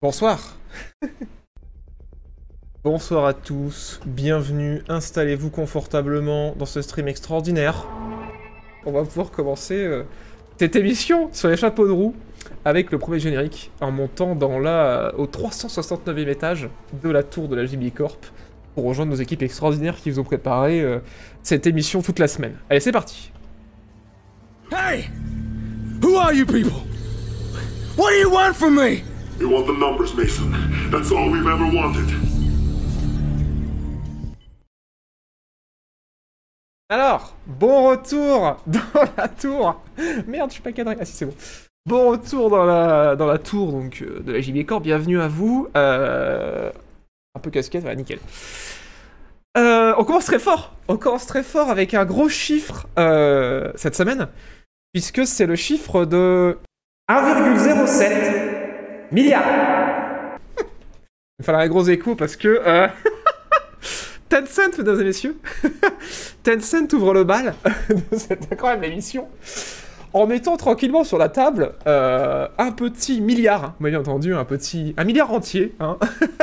[0.00, 0.56] Bonsoir.
[2.84, 7.84] Bonsoir à tous, bienvenue, installez-vous confortablement dans ce stream extraordinaire.
[8.86, 10.04] On va pouvoir commencer euh,
[10.56, 12.14] cette émission sur les chapeaux de roue
[12.64, 16.68] avec le premier générique en montant dans la, au 369e étage
[17.02, 18.24] de la tour de la JB Corp
[18.76, 21.00] pour rejoindre nos équipes extraordinaires qui vous ont préparé euh,
[21.42, 22.54] cette émission toute la semaine.
[22.70, 23.32] Allez, c'est parti.
[24.70, 25.10] Hey!
[26.04, 26.84] Who are you people?
[27.96, 29.02] What do you want from me?
[29.40, 30.50] Want the numbers, Mason.
[30.90, 32.08] That's all we've ever wanted.
[36.90, 39.80] Alors, bon retour dans la tour.
[40.26, 40.96] Merde, je suis pas cadré.
[40.98, 41.34] Ah si, c'est bon.
[41.86, 44.82] Bon retour dans la, dans la tour donc euh, de la JB Corp.
[44.82, 45.68] Bienvenue à vous.
[45.76, 46.70] Euh,
[47.34, 48.18] un peu casquette, voilà, nickel.
[49.56, 50.74] Euh, on commence très fort.
[50.88, 52.88] On commence très fort avec un gros chiffre
[53.76, 54.28] cette semaine,
[54.92, 56.58] puisque c'est le chiffre de
[57.08, 58.47] 1,07
[59.12, 59.44] milliard.
[60.58, 62.88] Il me fallait un gros écho parce que euh,
[64.28, 65.36] Tencent, mesdames et messieurs,
[66.42, 67.54] Tencent ouvre le bal
[67.88, 69.28] de cette incroyable émission
[70.14, 74.94] en mettant tranquillement sur la table euh, un petit milliard, hein, bien entendu, un petit,
[74.96, 75.98] un milliard entier, hein,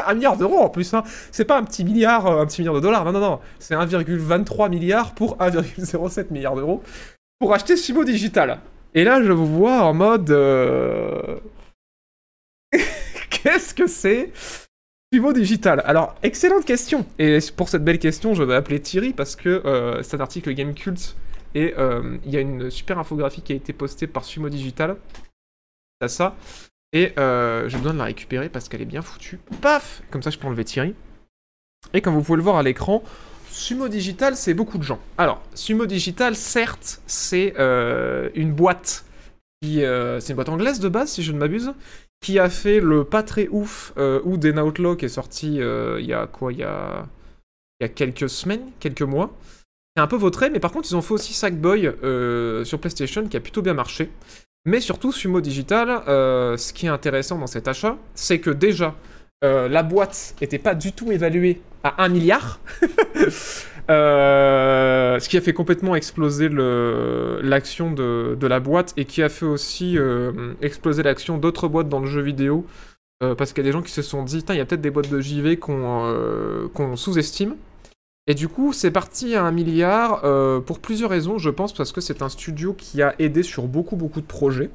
[0.07, 0.94] un milliard d'euros en plus.
[0.94, 1.03] Hein.
[1.31, 3.75] C'est pas un petit milliard, euh, un petit milliard de dollars, non, non, non, c'est
[3.75, 6.83] 1,23 milliard pour 1,07 milliard d'euros
[7.39, 8.59] pour acheter Sumo Digital.
[8.94, 10.29] Et là, je vous vois en mode,
[13.45, 14.31] qu'est-ce que c'est
[15.13, 15.83] Sumo Digital.
[15.85, 17.05] Alors, excellente question.
[17.19, 20.51] Et pour cette belle question, je vais appeler Thierry parce que euh, c'est un article
[20.53, 21.15] Game Cult
[21.53, 24.97] et euh, il y a une super infographie qui a été postée par Sumo Digital.
[25.99, 26.35] T'as ça.
[26.91, 29.39] Et euh, j'ai besoin de la récupérer parce qu'elle est bien foutue.
[29.61, 30.95] Paf Comme ça, je peux enlever Thierry.
[31.93, 33.03] Et comme vous pouvez le voir à l'écran,
[33.51, 34.99] Sumo Digital, c'est beaucoup de gens.
[35.19, 39.05] Alors, Sumo Digital, certes, c'est euh, une boîte
[39.61, 41.73] c'est une boîte anglaise de base, si je ne m'abuse,
[42.25, 46.07] qui a fait le pas très ouf euh, Den Outlaw qui est sorti euh, il
[46.07, 47.07] y a quoi Il y a...
[47.93, 49.37] quelques semaines, quelques mois.
[49.95, 53.27] C'est un peu vautré, mais par contre, ils ont fait aussi Sackboy euh, sur PlayStation
[53.27, 54.09] qui a plutôt bien marché.
[54.66, 58.95] Mais surtout, Sumo Digital, euh, ce qui est intéressant dans cet achat, c'est que déjà,
[59.44, 62.59] la boîte n'était pas du tout évaluée à 1 milliard.
[63.90, 69.46] Euh, ce qui a fait complètement exploser l'action de, la boîte et qui a fait
[69.46, 72.66] aussi euh, exploser l'action d'autres boîtes dans le jeu vidéo.
[73.24, 74.81] euh, parce qu'il y a des gens qui se sont dit, il y a peut-être
[74.81, 77.56] des boîtes de JV qu'on sous-estime.
[78.28, 80.22] Et du coup, c'est parti à un milliard
[80.63, 83.95] pour plusieurs raisons, je pense, parce que c'est un studio qui a aidé sur beaucoup,
[83.95, 84.72] beaucoup de projets.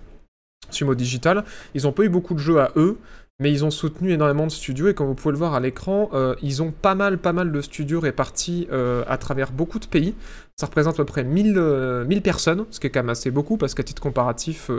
[0.71, 1.45] Sumo Digital,
[1.75, 2.99] ils n'ont pas eu beaucoup de jeux à eux,
[3.41, 6.11] mais ils ont soutenu énormément de studios, et comme vous pouvez le voir à l'écran,
[6.13, 9.87] euh, ils ont pas mal, pas mal de studios répartis euh, à travers beaucoup de
[9.87, 10.15] pays.
[10.57, 13.31] Ça représente à peu près 1000, euh, 1000 personnes, ce qui est quand même assez
[13.31, 14.71] beaucoup, parce qu'à titre comparatif,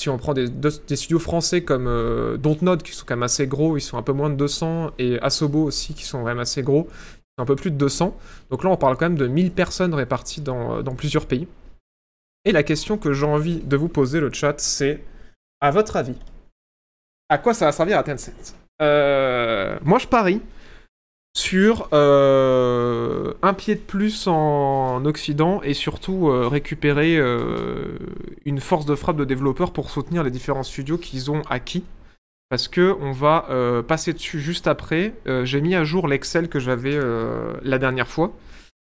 [0.00, 1.88] si on prend des, de- des studios français comme
[2.38, 5.18] Dontnod, qui sont quand même assez gros, ils sont un peu moins de 200, et
[5.20, 6.88] Asobo aussi, qui sont vraiment assez gros,
[7.38, 8.16] un peu plus de 200.
[8.50, 11.46] Donc là, on parle quand même de 1000 personnes réparties dans, dans plusieurs pays.
[12.44, 15.04] Et la question que j'ai envie de vous poser, le chat, c'est,
[15.60, 16.16] à votre avis,
[17.32, 20.42] à quoi ça va servir à Tencent Euh, Moi, je parie
[21.34, 27.16] sur euh, un pied de plus en Occident et surtout euh, récupérer
[28.44, 31.84] une force de frappe de développeurs pour soutenir les différents studios qu'ils ont acquis.
[32.50, 33.46] Parce que on va
[33.88, 35.14] passer dessus juste après.
[35.44, 37.00] J'ai mis à jour l'Excel que j'avais
[37.62, 38.30] la dernière fois.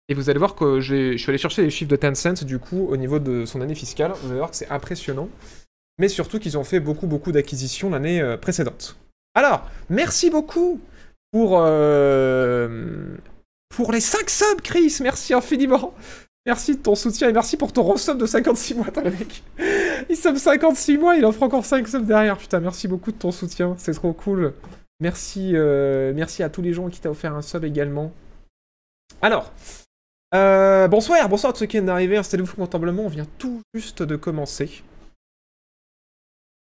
[0.07, 2.85] Et vous allez voir que je suis allé chercher les chiffres de Tencent du coup
[2.87, 4.11] au niveau de son année fiscale.
[4.21, 5.29] Vous allez voir que c'est impressionnant.
[5.97, 8.97] Mais surtout qu'ils ont fait beaucoup beaucoup d'acquisitions l'année euh, précédente.
[9.33, 10.79] Alors, merci beaucoup
[11.31, 13.17] pour, euh,
[13.69, 14.97] pour les 5 subs, Chris.
[15.01, 15.93] Merci infiniment.
[16.45, 18.87] Merci de ton soutien et merci pour ton resub de 56 mois.
[19.03, 19.43] Le mec.
[20.09, 22.37] Il sub 56 mois, il offre encore 5 subs derrière.
[22.37, 23.75] Putain, merci beaucoup de ton soutien.
[23.77, 24.53] C'est trop cool.
[24.99, 28.13] Merci, euh, merci à tous les gens qui t'ont offert un sub également.
[29.21, 29.51] Alors,
[30.33, 32.15] euh, bonsoir, bonsoir à tous ceux qui viennent d'arriver.
[32.15, 34.83] Installez-vous confortablement, on vient tout juste de commencer.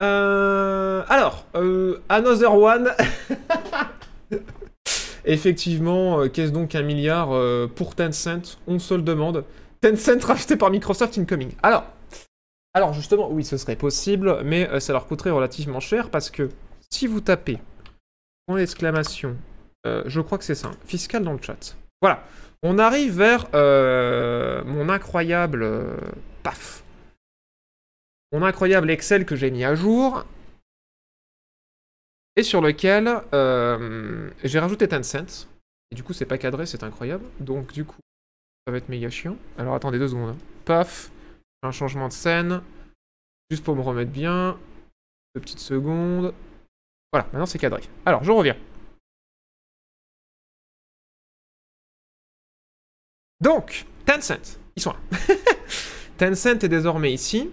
[0.03, 2.91] Euh, alors, euh, Another One.
[5.25, 7.29] Effectivement, euh, qu'est-ce donc un milliard
[7.75, 9.45] pour Tencent On se le demande.
[9.81, 11.53] Tencent racheté par Microsoft incoming.
[11.63, 16.49] Alors, justement, oui, ce serait possible, mais ça leur coûterait relativement cher parce que
[16.89, 17.59] si vous tapez
[18.49, 19.37] en exclamation,
[19.85, 21.77] je crois que c'est ça, hein, fiscal dans le chat.
[22.01, 22.23] Voilà,
[22.63, 23.47] on arrive vers
[24.65, 25.67] mon incroyable
[26.43, 26.85] paf.
[28.33, 30.25] Mon incroyable Excel que j'ai mis à jour
[32.37, 35.49] et sur lequel euh, j'ai rajouté Tencent.
[35.91, 37.25] Et du coup, c'est pas cadré, c'est incroyable.
[37.41, 37.99] Donc, du coup,
[38.67, 39.37] ça va être méga chiant.
[39.59, 40.31] Alors, attendez deux secondes.
[40.31, 40.39] hein.
[40.65, 41.11] Paf,
[41.63, 42.63] un changement de scène.
[43.51, 44.57] Juste pour me remettre bien.
[45.35, 46.33] Deux petites secondes.
[47.13, 47.83] Voilà, maintenant c'est cadré.
[48.07, 48.57] Alors, je reviens.
[53.41, 55.01] Donc, Tencent, ils sont là.
[56.19, 57.51] Tencent est désormais ici.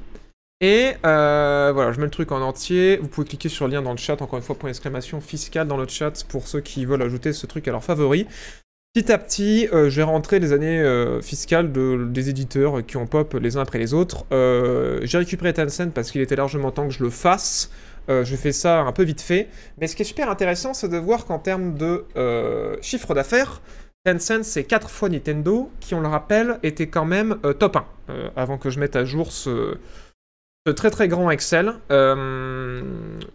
[0.60, 2.98] Et euh, voilà, je mets le truc en entier.
[2.98, 5.68] Vous pouvez cliquer sur le lien dans le chat, encore une fois, point d'exclamation fiscal
[5.68, 8.28] dans le chat pour ceux qui veulent ajouter ce truc à leur favori.
[8.94, 12.98] Petit à petit, euh, je vais rentrer les années euh, fiscales de, des éditeurs qui
[12.98, 14.26] ont pop les uns après les autres.
[14.32, 17.70] J'ai récupéré Tencent parce qu'il était largement temps que je le fasse.
[18.10, 19.50] Je fais ça un peu vite fait.
[19.80, 22.06] Mais ce qui est super intéressant, c'est de voir qu'en termes de
[22.82, 23.62] chiffre d'affaires,
[24.06, 27.86] Tencent, c'est 4 fois Nintendo, qui, on le rappelle, était quand même top 1.
[28.10, 29.78] euh, avant que je mette à jour ce,
[30.68, 31.76] ce très très grand Excel.
[31.92, 32.82] Euh,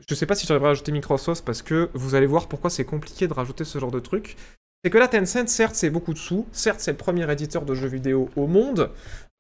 [0.07, 2.85] je sais pas si j'arriverai à rajouter Microsoft parce que vous allez voir pourquoi c'est
[2.85, 4.37] compliqué de rajouter ce genre de truc.
[4.85, 6.47] C'est que là, Tencent, certes, c'est beaucoup de sous.
[6.53, 8.91] Certes, c'est le premier éditeur de jeux vidéo au monde.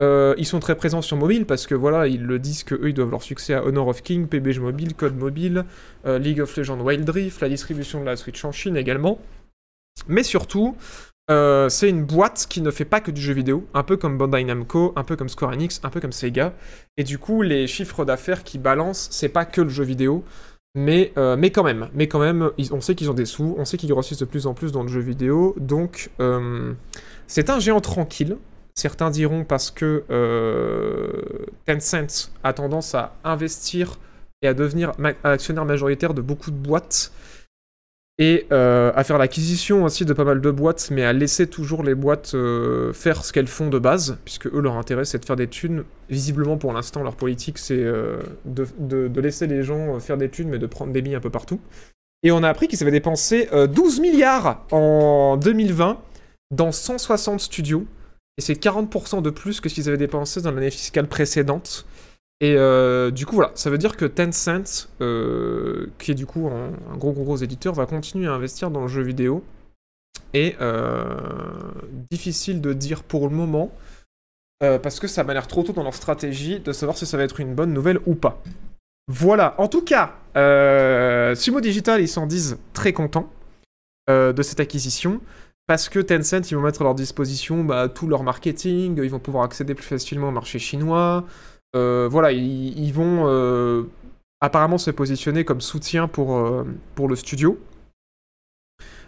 [0.02, 2.88] Euh, ils sont très présents sur mobile parce que voilà, ils le disent que eux,
[2.88, 5.66] ils doivent leur succès à Honor of King, PBG Mobile, Code Mobile,
[6.06, 9.18] euh, League of Legends Wild Rift, la distribution de la Switch en Chine également.
[10.08, 10.76] Mais surtout,
[11.30, 14.18] euh, c'est une boîte qui ne fait pas que du jeu vidéo, un peu comme
[14.18, 16.52] Bandai Namco, un peu comme Square Enix, un peu comme Sega.
[16.96, 20.24] Et du coup, les chiffres d'affaires qui balancent, c'est pas que le jeu vidéo,
[20.74, 23.64] mais, euh, mais quand même, mais quand même, on sait qu'ils ont des sous, on
[23.64, 26.72] sait qu'ils grossissent de plus en plus dans le jeu vidéo, donc euh,
[27.26, 28.36] c'est un géant tranquille.
[28.74, 30.02] Certains diront parce que
[31.66, 33.98] Tencent a tendance à investir
[34.40, 34.92] et à devenir
[35.24, 37.12] actionnaire majoritaire de beaucoup de boîtes
[38.18, 41.82] et euh, à faire l'acquisition aussi de pas mal de boîtes, mais à laisser toujours
[41.82, 45.24] les boîtes euh, faire ce qu'elles font de base, puisque eux, leur intérêt, c'est de
[45.24, 45.84] faire des thunes.
[46.10, 50.48] Visiblement, pour l'instant, leur politique, c'est euh, de, de- laisser les gens faire des thunes,
[50.50, 51.58] mais de prendre des billes un peu partout.
[52.22, 55.98] Et on a appris qu'ils avaient dépensé euh, 12 milliards en 2020
[56.52, 57.86] dans 160 studios,
[58.38, 61.86] et c'est 40% de plus que ce qu'ils avaient dépensé dans l'année fiscale précédente.
[62.42, 66.48] Et euh, du coup, voilà, ça veut dire que Tencent, euh, qui est du coup
[66.48, 69.44] un, gros, gros, gros éditeur, va continuer à investir dans le jeu vidéo.
[70.34, 71.04] Et euh,
[72.10, 73.70] difficile de dire pour le moment,
[74.60, 77.24] parce que ça m'a l'air trop tôt dans leur stratégie de savoir si ça va
[77.24, 78.40] être une bonne nouvelle ou pas.
[79.08, 80.14] Voilà, en tout cas,
[81.34, 83.28] Sumo Digital, ils s'en disent très contents
[84.08, 85.20] de cette acquisition.
[85.66, 89.18] Parce que Tencent, ils vont mettre à leur disposition bah, tout leur marketing, ils vont
[89.18, 91.24] pouvoir accéder plus facilement au marché chinois,
[91.74, 93.84] voilà, ils, vont euh,
[94.40, 96.64] apparemment se positionner comme soutien pour, euh,
[96.98, 97.58] le studio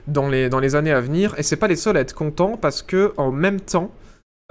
[0.07, 1.35] dans les, années à venir.
[1.39, 3.91] Et c'est pas les seuls à être contents parce que en même temps,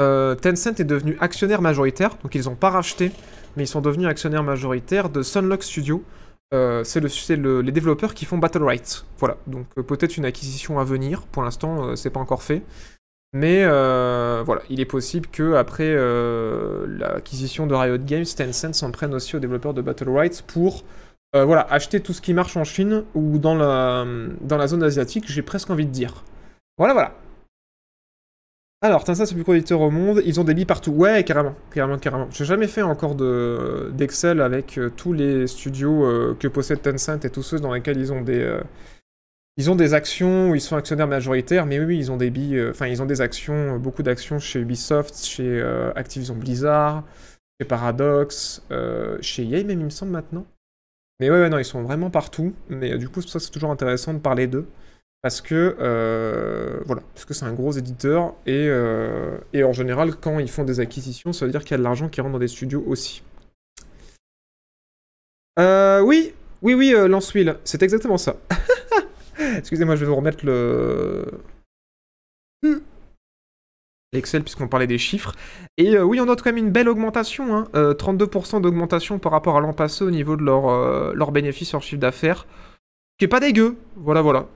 [0.01, 3.12] euh, Tencent est devenu actionnaire majoritaire, donc ils ont pas racheté,
[3.56, 6.04] mais ils sont devenus actionnaires majoritaires de Sunlock Studio.
[6.54, 7.00] Euh, c'est
[7.36, 9.06] le, les développeurs qui font Battle Right.
[9.18, 11.24] Voilà, donc euh, peut-être une acquisition à venir.
[11.24, 12.62] Pour l'instant, euh, c'est pas encore fait.
[13.33, 18.91] Mais euh, voilà, il est possible que après euh, l'acquisition de Riot Games, Tencent s'en
[18.91, 20.83] prenne aussi aux développeurs de Battle Rights pour
[21.35, 24.06] euh, voilà, acheter tout ce qui marche en Chine ou dans la,
[24.41, 26.24] dans la zone asiatique, j'ai presque envie de dire.
[26.77, 27.15] Voilà, voilà.
[28.83, 30.21] Alors, Tencent, c'est le plus gros éditeur au monde.
[30.25, 30.91] Ils ont des billes partout.
[30.91, 32.27] Ouais, carrément, carrément, carrément.
[32.31, 37.44] J'ai jamais fait encore de d'Excel avec tous les studios que possède Tencent et tous
[37.44, 38.59] ceux dans lesquels ils ont des,
[39.58, 42.58] ils ont des actions où ils sont actionnaires majoritaires, mais oui, ils ont des billes,
[42.58, 47.04] euh, enfin, ils ont des actions, euh, beaucoup d'actions chez Ubisoft, chez euh, Activision Blizzard,
[47.62, 48.64] chez Paradox,
[49.22, 50.46] chez EA même, il me semble, maintenant.
[51.20, 54.14] Mais ouais, ouais, non, ils sont vraiment partout, mais du coup, ça c'est toujours intéressant
[54.14, 54.68] de parler d'eux,
[55.22, 55.76] parce que,
[56.86, 58.69] voilà, parce que c'est un gros éditeur, et,
[59.54, 61.83] et en général, quand ils font des acquisitions, ça veut dire qu'il y a de
[61.83, 63.22] l'argent qui rentre dans des studios aussi.
[65.60, 66.33] Euh, oui,
[66.64, 68.36] oui, oui, Lance Will, c'est exactement ça.
[69.57, 71.25] Excusez-moi, je vais vous remettre le.
[74.13, 75.33] Excel, puisqu'on parlait des chiffres.
[75.78, 77.56] Et euh, oui, on note quand même une belle augmentation.
[77.56, 77.68] Hein.
[77.75, 81.71] Euh, 32% d'augmentation par rapport à l'an passé au niveau de leur, euh, leur bénéfice,
[81.71, 82.45] leur chiffre d'affaires.
[83.18, 83.75] Qui est pas dégueu.
[83.95, 84.47] Voilà, voilà.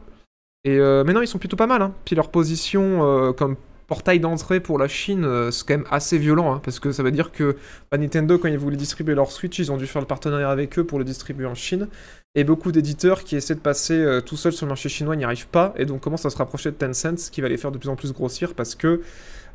[0.64, 1.82] Et mais non, ils sont plutôt pas mal.
[1.82, 1.94] Hein.
[2.04, 3.56] Puis leur position comme
[3.88, 6.54] portail d'entrée pour la Chine, euh, c'est quand même assez violent.
[6.54, 7.56] hein, parce que ça veut dire que
[7.90, 10.78] bah, Nintendo, quand ils voulaient distribuer leur Switch, ils ont dû faire le partenariat avec
[10.78, 11.88] eux pour le distribuer en Chine.
[12.36, 15.24] Et beaucoup d'éditeurs qui essaient de passer euh, tout seuls sur le marché chinois n'y
[15.24, 17.72] arrivent pas, et donc commencent à se rapprocher de Tencent, ce qui va les faire
[17.72, 19.02] de plus en plus grossir, parce que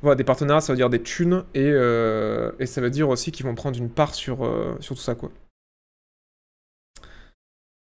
[0.01, 3.47] voilà, des partenariats, ça veut dire des thunes, et, euh, ça veut dire aussi qu'ils
[3.47, 4.39] vont prendre une part sur,
[4.81, 5.31] sur tout ça, quoi.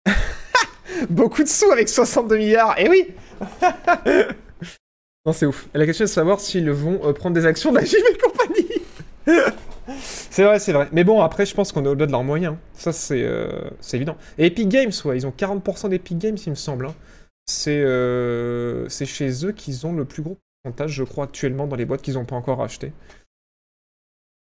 [1.10, 3.08] Beaucoup de sous avec 62 milliards, et oui
[5.26, 5.68] Non, c'est ouf.
[5.74, 8.66] La question est de savoir s'ils vont euh, prendre des actions de la JV Company
[10.30, 10.88] C'est vrai, c'est vrai.
[10.92, 12.56] Mais bon, après, je pense qu'on est au-delà de leurs moyens.
[12.74, 13.48] Ça, c'est euh,
[13.92, 14.16] évident.
[14.38, 16.86] Et Epic Games, ouais, ils ont 40% d'Epic Games, il me semble.
[16.86, 16.94] hein.
[17.46, 21.76] C'est euh, c'est chez eux qu'ils ont le plus gros pourcentage, je crois, actuellement, dans
[21.76, 22.92] les boîtes qu'ils n'ont pas encore achetées.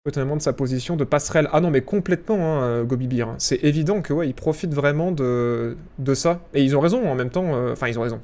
[0.08, 1.50] étonnamment de sa position de passerelle.
[1.54, 3.30] Ah non, mais complètement, hein, euh, Gobibir.
[3.30, 3.36] hein.
[3.40, 6.42] C'est évident que ouais, ils profitent vraiment de, de ça.
[6.54, 7.72] Et ils ont raison en même temps.
[7.72, 8.22] Enfin, ils ont raison.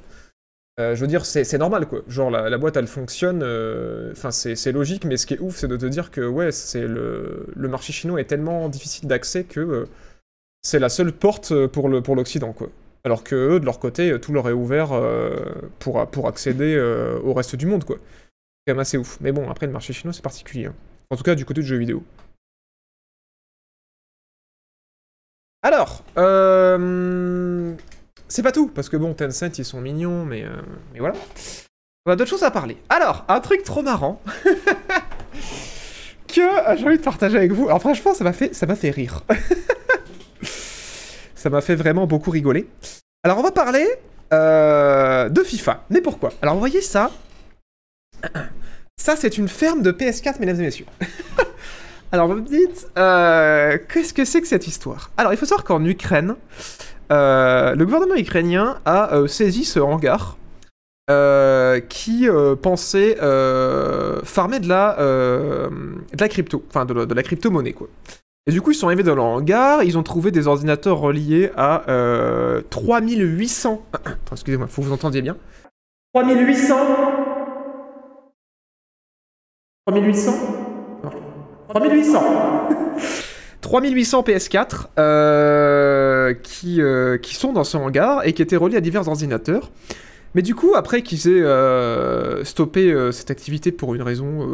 [0.79, 2.01] Euh, je veux dire, c'est normal, quoi.
[2.07, 3.41] Genre, la, boîte, elle fonctionne.
[3.43, 6.51] euh, Enfin, c'est logique, mais ce qui est ouf, c'est de te dire que, ouais,
[6.51, 9.85] c'est le, marché chinois est tellement difficile d'accès que euh,
[10.61, 12.69] c'est la seule porte pour le pour l'Occident, quoi.
[13.05, 14.89] Alors que eux, de leur côté, tout leur est ouvert
[15.79, 16.77] pour, pour accéder
[17.23, 17.97] au reste du monde, quoi.
[17.97, 19.17] C'est quand même assez ouf.
[19.21, 20.65] Mais bon, après, le marché chinois, c'est particulier.
[20.67, 20.75] hein.
[21.09, 22.03] En tout cas, du côté du jeu vidéo.
[25.61, 27.73] Alors, euh,
[28.29, 30.61] c'est pas tout, parce que bon, Tencent, ils sont mignons, mais, euh,
[30.93, 31.15] mais voilà.
[32.05, 32.77] On a d'autres choses à parler.
[32.87, 34.21] Alors, un truc trop marrant
[36.27, 37.65] que euh, j'ai envie de partager avec vous.
[37.65, 39.23] Alors franchement, ça m'a fait, rire.
[41.35, 42.69] ça m'a fait vraiment beaucoup rigoler.
[43.23, 43.87] Alors, on va parler
[44.31, 45.85] euh, de FIFA.
[45.89, 46.31] Mais pourquoi?
[46.43, 47.11] Alors, vous voyez ça?
[49.01, 50.85] Ça, c'est une ferme de PS4, mesdames et messieurs.
[52.11, 52.85] Alors, vous me dites,
[53.87, 55.09] qu'est-ce que c'est que cette histoire?
[55.15, 56.35] Alors, il faut savoir qu'en Ukraine,
[57.09, 60.37] le gouvernement ukrainien a euh, saisi ce hangar
[61.09, 65.69] euh, qui euh, pensait euh, farmer de la, euh,
[66.13, 67.87] de la crypto, enfin de, la- de la crypto-monnaie, quoi.
[68.47, 71.51] Et du coup, ils sont arrivés dans le hangar, ils ont trouvé des ordinateurs reliés
[71.55, 73.81] à euh, 3800...
[73.93, 75.35] Attends, excusez-moi, faut que vous entendiez bien.
[76.13, 76.75] 3800...
[79.87, 80.31] 3800
[81.03, 81.09] Non.
[81.73, 82.23] 3800
[83.61, 88.81] 3800 PS4 euh, qui, euh, qui sont dans ce hangar et qui étaient reliés à
[88.81, 89.71] divers ordinateurs.
[90.35, 94.47] Mais du coup, après qu'ils aient euh, stoppé euh, cette activité pour une raison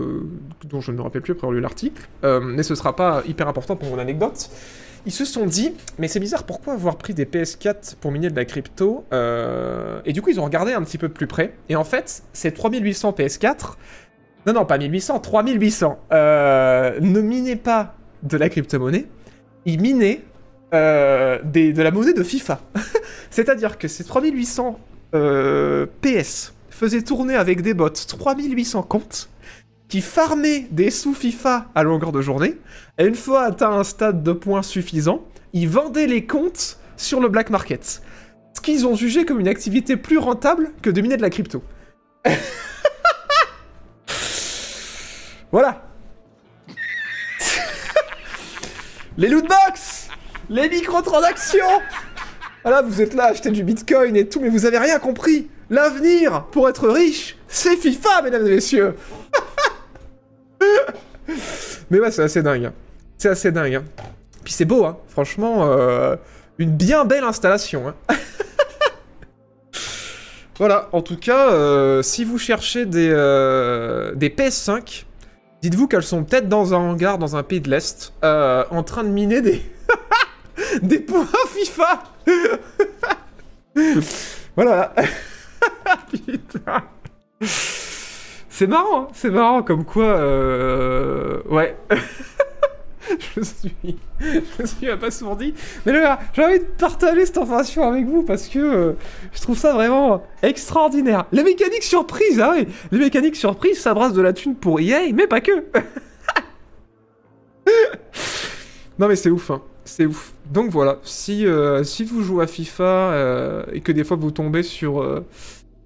[0.63, 2.07] dont je ne me rappelle plus après avoir lu l'article,
[2.41, 4.49] mais ce sera pas hyper important pour mon anecdote,
[5.07, 8.35] ils se sont dit, mais c'est bizarre, pourquoi avoir pris des PS4 pour miner de
[8.35, 11.83] la crypto Et du coup, ils ont regardé un petit peu plus près, et en
[11.83, 13.75] fait, ces 3800 PS4,
[14.45, 19.07] non, non, pas 1800, 3800, euh, ne minaient pas de la crypto-monnaie,
[19.65, 20.21] ils minaient
[20.73, 22.59] euh, de la monnaie de FIFA.
[23.29, 24.79] C'est-à-dire que ces 3800
[25.13, 29.29] euh, PS faisaient tourner avec des bots 3800 comptes
[29.87, 32.57] qui farmaient des sous FIFA à longueur de journée,
[32.97, 37.29] et une fois atteint un stade de points suffisant, ils vendaient les comptes sur le
[37.29, 38.01] black market.
[38.53, 41.63] Ce qu'ils ont jugé comme une activité plus rentable que de miner de la crypto.
[45.51, 45.83] voilà.
[49.17, 50.04] les lootbox
[50.49, 51.81] Les microtransactions
[52.63, 55.49] Voilà, vous êtes là à acheter du bitcoin et tout, mais vous avez rien compris
[55.69, 58.95] L'avenir, pour être riche, c'est FIFA, mesdames et messieurs
[61.89, 62.65] Mais ouais, c'est assez dingue.
[62.65, 62.73] hein.
[63.17, 63.75] C'est assez dingue.
[63.75, 63.83] hein.
[64.43, 64.97] Puis c'est beau, hein.
[65.07, 66.15] Franchement, euh,
[66.59, 67.93] une bien belle installation.
[70.57, 75.03] Voilà, en tout cas, euh, si vous cherchez des, euh, des PS5,
[75.61, 79.09] dites-vous qu'elles sont peut-être dans un hangar dans un pays de l'Est, en train de
[79.09, 79.61] miner des...
[80.81, 82.03] des points FIFA
[84.55, 84.93] Voilà.
[86.11, 86.83] Putain.
[88.49, 91.41] C'est marrant, hein, c'est marrant comme quoi, euh...
[91.49, 91.75] ouais.
[93.35, 95.53] je suis, je me suis abasourdi.
[95.85, 98.93] Mais là, j'ai envie de partager cette information avec vous parce que euh,
[99.33, 101.25] je trouve ça vraiment extraordinaire.
[101.33, 105.11] Les mécaniques surprises, ah oui, les mécaniques surprises, ça brasse de la thune pour EA,
[105.13, 105.51] mais pas que.
[108.97, 109.61] non mais c'est ouf, hein.
[109.85, 110.33] C'est ouf.
[110.47, 114.31] Donc voilà, si, euh, si vous jouez à FIFA euh, et que des fois vous
[114.31, 115.23] tombez sur euh,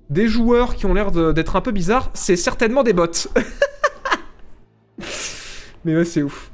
[0.09, 3.05] des joueurs qui ont l'air d'être un peu bizarres, c'est certainement des bots.
[5.85, 6.51] Mais ouais, c'est ouf.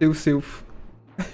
[0.00, 0.64] C'est ouf, c'est ouf.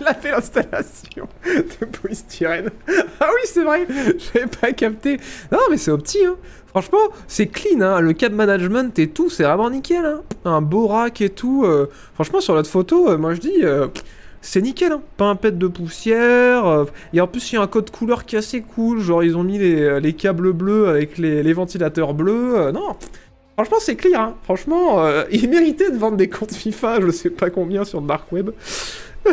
[0.00, 2.70] La fait l'installation de.
[3.20, 3.86] Ah oui, c'est vrai,
[4.18, 5.18] j'avais pas capté.
[5.50, 6.36] Non, mais c'est opti, hein.
[6.76, 8.00] Franchement, c'est clean, hein.
[8.00, 10.20] Le cap management et tout, c'est vraiment nickel, hein.
[10.44, 11.64] Un beau rack et tout.
[11.64, 13.86] euh, Franchement, sur notre photo, euh, moi je dis, euh,
[14.42, 15.00] c'est nickel, hein.
[15.16, 16.84] Pas un pet de poussière.
[17.14, 19.00] Et en plus, il y a un code couleur qui est assez cool.
[19.00, 22.70] Genre, ils ont mis les, les câbles bleus avec les, ventilateurs bleus.
[22.72, 22.94] non,
[23.54, 24.34] franchement, c'est clear, hein.
[24.42, 28.06] Franchement, euh, il méritait de vendre des comptes FIFA, je sais pas combien sur le
[28.06, 28.50] dark web.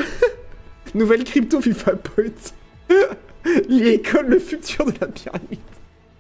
[0.96, 2.88] Nouvelle crypto FIFA Point.
[3.68, 5.60] L'école, le futur de la pyramide.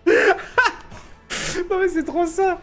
[1.73, 2.59] non mais c'est trop ça.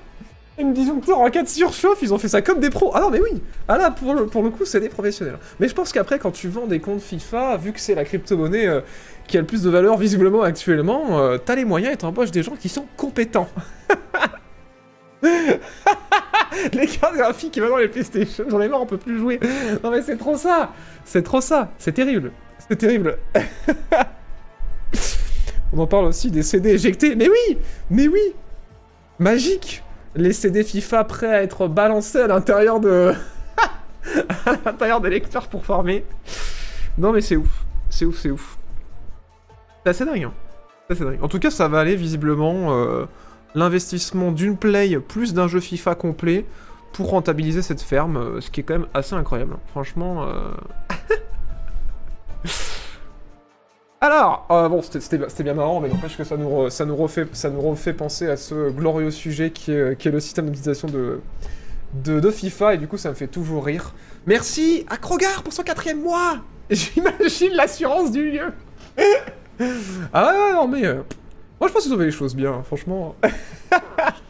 [0.58, 2.92] Une disjoncteur en cas de surchauffe, ils ont fait ça comme des pros.
[2.94, 3.42] Ah non mais oui.
[3.66, 5.38] Ah là pour le, pour le coup c'est des professionnels.
[5.58, 8.66] Mais je pense qu'après quand tu vends des comptes FIFA, vu que c'est la crypto-monnaie
[8.66, 8.80] euh,
[9.26, 12.42] qui a le plus de valeur visiblement actuellement, euh, t'as les moyens et t'embauches des
[12.42, 13.48] gens qui sont compétents.
[15.22, 19.40] les cartes graphiques et maintenant les PlayStation, j'en ai marre, on peut plus jouer.
[19.82, 20.72] Non mais c'est trop ça.
[21.04, 21.72] C'est trop ça.
[21.78, 22.32] C'est terrible.
[22.68, 23.18] C'est terrible.
[25.72, 27.14] On en parle aussi des CD éjectés.
[27.14, 27.58] Mais oui
[27.90, 28.34] Mais oui
[29.20, 29.84] Magique
[30.16, 33.12] les CD FIFA prêts à être balancés à l'intérieur de...
[34.46, 36.04] à l'intérieur des lecteurs pour farmer.
[36.98, 37.64] Non mais c'est ouf.
[37.90, 38.58] C'est ouf, c'est ouf.
[39.84, 40.24] C'est assez dingue.
[40.24, 40.32] Hein.
[40.88, 41.22] C'est assez dingue.
[41.22, 43.04] En tout cas, ça va aller visiblement euh,
[43.54, 46.44] l'investissement d'une play plus d'un jeu FIFA complet
[46.92, 49.52] pour rentabiliser cette ferme, euh, ce qui est quand même assez incroyable.
[49.54, 49.60] hein.
[49.70, 50.24] Franchement...
[50.26, 50.50] euh,
[54.02, 58.70] Alors, euh, bon, c'était- bien marrant, mais n'empêche que ça nous, refait, penser à ce
[58.70, 63.26] glorieux sujet qui est, le système d'utilisation de, FIFA, et du coup, ça me fait
[63.26, 63.92] toujours rire.
[64.26, 66.38] Merci à Krogar pour son quatrième mois
[66.70, 68.52] J'imagine l'assurance du lieu
[70.14, 70.86] Ah ouais, non, mais...
[70.86, 71.02] euh,
[71.60, 73.14] moi, je pense qu'ils ont fait les choses bien, franchement.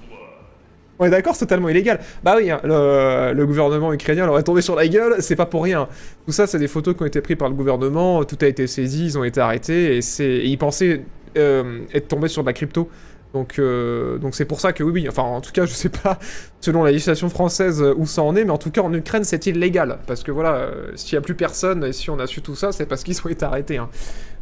[1.00, 1.98] On est d'accord, c'est totalement illégal.
[2.22, 5.64] Bah oui, hein, le, gouvernement ukrainien leur est tombé sur la gueule, c'est pas pour
[5.64, 5.88] rien.
[6.26, 8.66] Tout ça, c'est des photos qui ont été prises par le gouvernement, tout a été
[8.66, 11.02] saisi, ils ont été arrêtés, et, ils pensaient
[11.38, 12.90] euh, être tombés sur de la crypto.
[13.32, 15.88] Donc euh, donc c'est pour ça que oui, oui, enfin en tout cas, je sais
[15.88, 16.18] pas,
[16.60, 19.24] selon la législation française, euh, où ça en est, mais en tout cas en Ukraine,
[19.24, 20.00] c'est illégal.
[20.06, 22.72] Parce que voilà, s'il y a plus personne, et si on a su tout ça,
[22.72, 23.78] c'est parce qu'ils ont été arrêtés.
[23.78, 23.88] hein.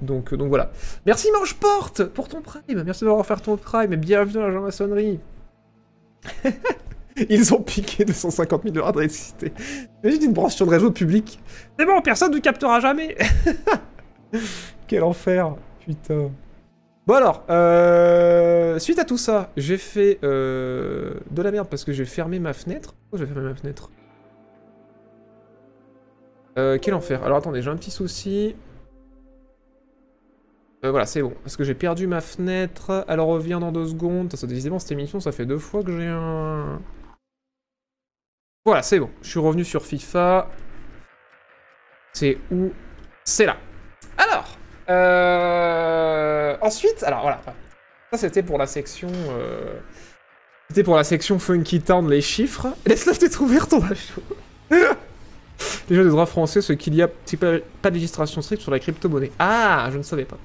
[0.03, 0.73] Donc, donc voilà.
[1.07, 4.61] Merci Mange Porte pour ton prime, merci d'avoir offert ton prime, et bienvenue dans la
[4.61, 5.21] maçonnerie.
[7.29, 9.53] Ils ont piqué 250 000 dollars d'électricité.
[10.05, 11.41] Imagine une branche sur le réseau public.
[11.79, 13.17] C'est bon, personne ne captera jamais.
[14.87, 16.31] Quel enfer, putain.
[17.07, 21.93] Bon alors, euh, suite à tout ça, j'ai fait euh, de la merde parce que
[21.93, 22.95] j'ai fermé ma fenêtre.
[22.95, 23.91] Pourquoi j'ai fermé ma fenêtre?
[26.59, 27.25] Euh, Quel enfer.
[27.25, 28.55] Alors attendez, j'ai un petit souci.
[30.85, 31.35] Euh, voilà, c'est bon.
[31.43, 33.05] Parce que j'ai perdu ma fenêtre.
[33.09, 34.33] Elle revient dans deux secondes.
[34.35, 36.81] Ça, décidément, cette émission, ça fait deux fois que j'ai un...
[38.65, 39.11] Voilà, c'est bon.
[39.23, 40.49] Je suis revenu sur FIFA.
[42.13, 42.71] C'est où?
[43.25, 43.57] C'est là.
[44.17, 44.57] Alors,
[44.89, 46.57] euh...
[46.61, 47.41] ensuite, alors voilà.
[48.13, 49.09] Ça, c'était pour la section...
[49.31, 49.79] euh,
[50.69, 52.69] C'était pour la section Funky Town, les chiffres.
[52.87, 54.23] Laisse-le te trouver ton chaud.
[55.89, 59.33] Déjà des droits français, ce qu'il y a, pas de législation stricte sur la crypto-monnaie.
[59.39, 60.39] Ah, je ne savais pas.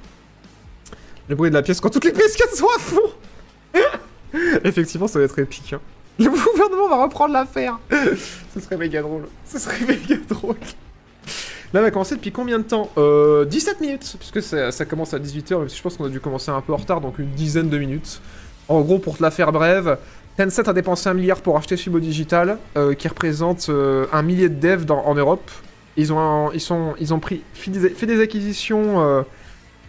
[1.29, 3.01] Le bruit de la pièce quand toutes les PS4 sont à fond
[4.63, 5.73] Effectivement, ça va être épique.
[5.73, 5.79] hein.
[6.19, 7.79] Le gouvernement va reprendre l'affaire
[8.53, 9.23] Ce serait méga drôle.
[9.45, 10.55] Ce serait méga drôle.
[11.73, 12.91] Là, on va commencer depuis combien de temps?
[12.97, 16.09] Euh, 17 minutes, puisque ça, ça commence à 18h, même si je pense qu'on a
[16.09, 18.21] dû commencer un peu en retard, donc une dizaine de minutes.
[18.67, 19.97] En gros, pour te la faire brève,
[20.37, 24.49] Tencent a dépensé un milliard pour acheter Sumo Digital, euh, qui représente euh, un millier
[24.49, 25.49] de devs en Europe.
[25.97, 29.21] Ils ont, ils, sont, ils ont pris, fait, des, fait des acquisitions euh,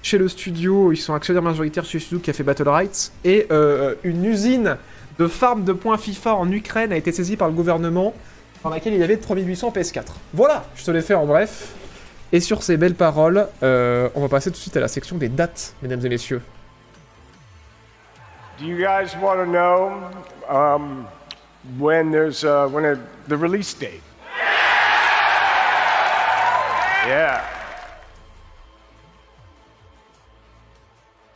[0.04, 3.46] chez le studio, ils sont actionnaires majoritaires chez studio qui a fait Battle Rights, et
[3.50, 4.76] euh, une usine
[5.18, 8.12] de farm de points FIFA en Ukraine a été saisie par le gouvernement,
[8.62, 10.02] dans laquelle il y avait 3800 PS4.
[10.34, 11.72] Voilà, je te l'ai fait en bref.
[12.32, 15.16] Et sur ces belles paroles, euh, on va passer tout de suite à la section
[15.16, 16.42] des dates, mesdames et messieurs.
[18.58, 19.90] Do you guys want to know
[20.50, 21.06] um,
[21.78, 24.02] when there's uh, when the release date?
[27.06, 27.53] Yeah.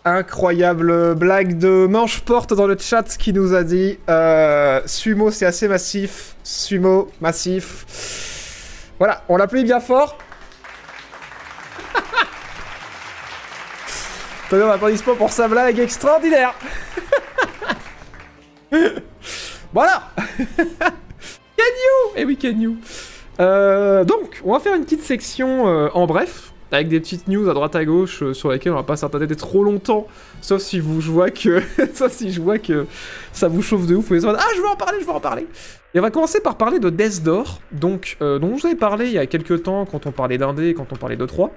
[0.08, 5.44] Incroyable blague de Manche Porte dans le chat qui nous a dit euh, Sumo c'est
[5.44, 8.94] assez massif, Sumo massif.
[8.98, 10.16] Voilà, on l'applaudit bien fort.
[14.50, 16.54] Tenez un applaudissement pour sa blague extraordinaire.
[19.74, 20.04] voilà.
[20.38, 22.78] Can you Eh oui, can you
[23.40, 27.48] Euh, Donc, on va faire une petite section euh, en bref, avec des petites news
[27.48, 30.06] à droite à gauche euh, sur lesquelles on va pas s'attarder trop longtemps,
[30.40, 31.62] sauf si vous je vois que,
[31.94, 32.86] sauf si je vois que
[33.32, 34.08] ça vous chauffe de ouf.
[34.08, 35.46] Vous se dire, ah, je veux en parler, je veux en parler.
[35.94, 38.76] Et on va commencer par parler de Death Door, donc euh, dont je vous avais
[38.76, 41.50] parlé il y a quelques temps quand on parlait d'Indé, quand on parlait de 3,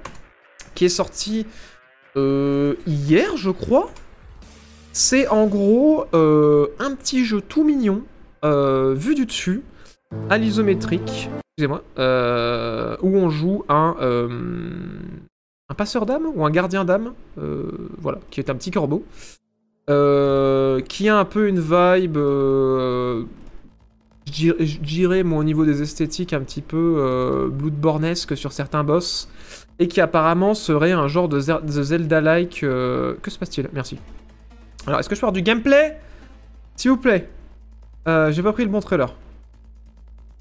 [0.74, 1.46] qui est sorti
[2.16, 3.92] euh, hier, je crois.
[4.94, 8.04] C'est en gros un petit jeu tout mignon,
[8.44, 9.64] vu du dessus,
[10.30, 14.30] à l'isométrique, excusez-moi, euh, où on joue un, euh,
[15.70, 19.04] un passeur d'âme ou un gardien d'âme, euh, voilà, qui est un petit corbeau,
[19.88, 22.18] qui a un peu une vibe,
[24.32, 29.28] je dirais- moi, au niveau des esthétiques, un petit peu Bloodborne-esque sur certains boss,
[29.80, 32.62] et qui apparemment serait un genre de, Zelda-like.
[32.62, 33.68] Que se passe-t-il?
[33.74, 34.00] Merci.
[34.88, 35.98] Alors, est-ce que je peux avoir du gameplay?
[36.78, 37.28] S'il vous plaît.
[38.08, 39.14] J'ai pas pris le bon trailer.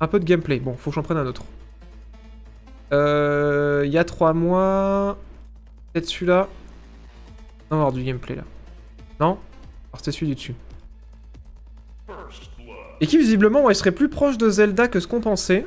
[0.01, 0.59] Un peu de gameplay.
[0.61, 1.43] Bon, faut que j'en prenne un autre.
[2.93, 5.19] Euh, Il y a trois mois.
[5.93, 6.49] Peut-être celui-là.
[7.71, 8.45] On va avoir du gameplay là.
[9.21, 9.39] Non?
[9.93, 10.55] Alors c'était celui du dessus.
[13.01, 15.67] Et qui visiblement ouais, serait plus proche de Zelda que ce qu'on pensait.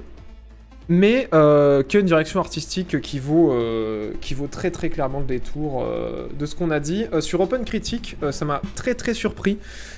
[0.89, 5.25] Mais euh, a une direction artistique qui vaut, euh, qui vaut très très clairement le
[5.25, 7.05] détour euh, de ce qu'on a dit.
[7.13, 9.57] Euh, sur Open Critic, euh, ça m'a très très surpris.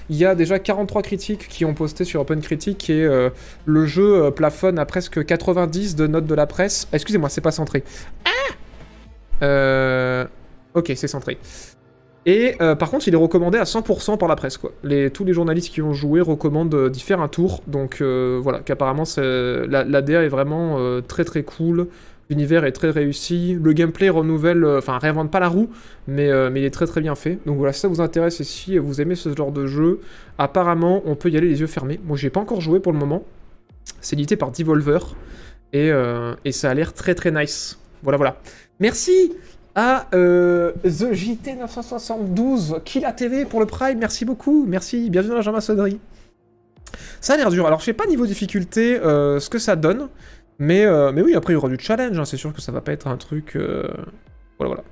[0.10, 3.10] Il y a déjà 43 critiques qui ont posté sur Open Critic et
[3.66, 6.88] le jeu plafonne à presque 90 de notes de la presse.
[6.94, 7.84] Excusez-moi, c'est pas centré.
[9.42, 10.28] Ah.
[10.76, 11.40] Ok, c'est centré.
[12.26, 14.72] Et euh, par contre, il est recommandé à 100% par la presse, quoi.
[15.14, 17.62] Tous les journalistes qui ont joué recommandent euh, d'y faire un tour.
[17.68, 21.88] Donc euh, voilà, qu'apparemment la, la DA est vraiment très très cool.
[22.32, 23.56] L'univers est très réussi.
[23.62, 25.70] Le gameplay renouvelle, enfin réinvente pas la roue,
[26.08, 27.38] mais, mais il est très très bien fait.
[27.46, 30.00] Donc voilà, si ça vous intéresse et si vous aimez ce genre de jeu,
[30.40, 32.00] apparemment on peut y aller les yeux fermés.
[32.04, 33.24] Moi j'ai pas encore joué pour le moment.
[34.02, 35.16] C'est édité par Devolver.
[35.74, 35.92] Et,
[36.46, 37.78] et ça a l'air très très nice.
[38.02, 38.40] Voilà, voilà.
[38.80, 39.34] Merci
[39.76, 44.00] à euh, The JT972, Kill TV pour le Prime.
[44.00, 44.66] Merci beaucoup.
[44.68, 45.10] Merci.
[45.10, 46.00] Bienvenue dans la Jamassonnerie.
[47.20, 47.68] Ça a l'air dur.
[47.68, 50.08] Alors, je sais pas niveau difficulté euh, ce que ça donne.
[50.60, 52.18] Mais, euh, mais oui, après, il y aura du challenge.
[52.18, 52.24] hein.
[52.26, 53.56] C'est sûr que ça va pas être un truc.
[53.58, 53.84] euh,
[54.58, 54.84] Voilà, voilà.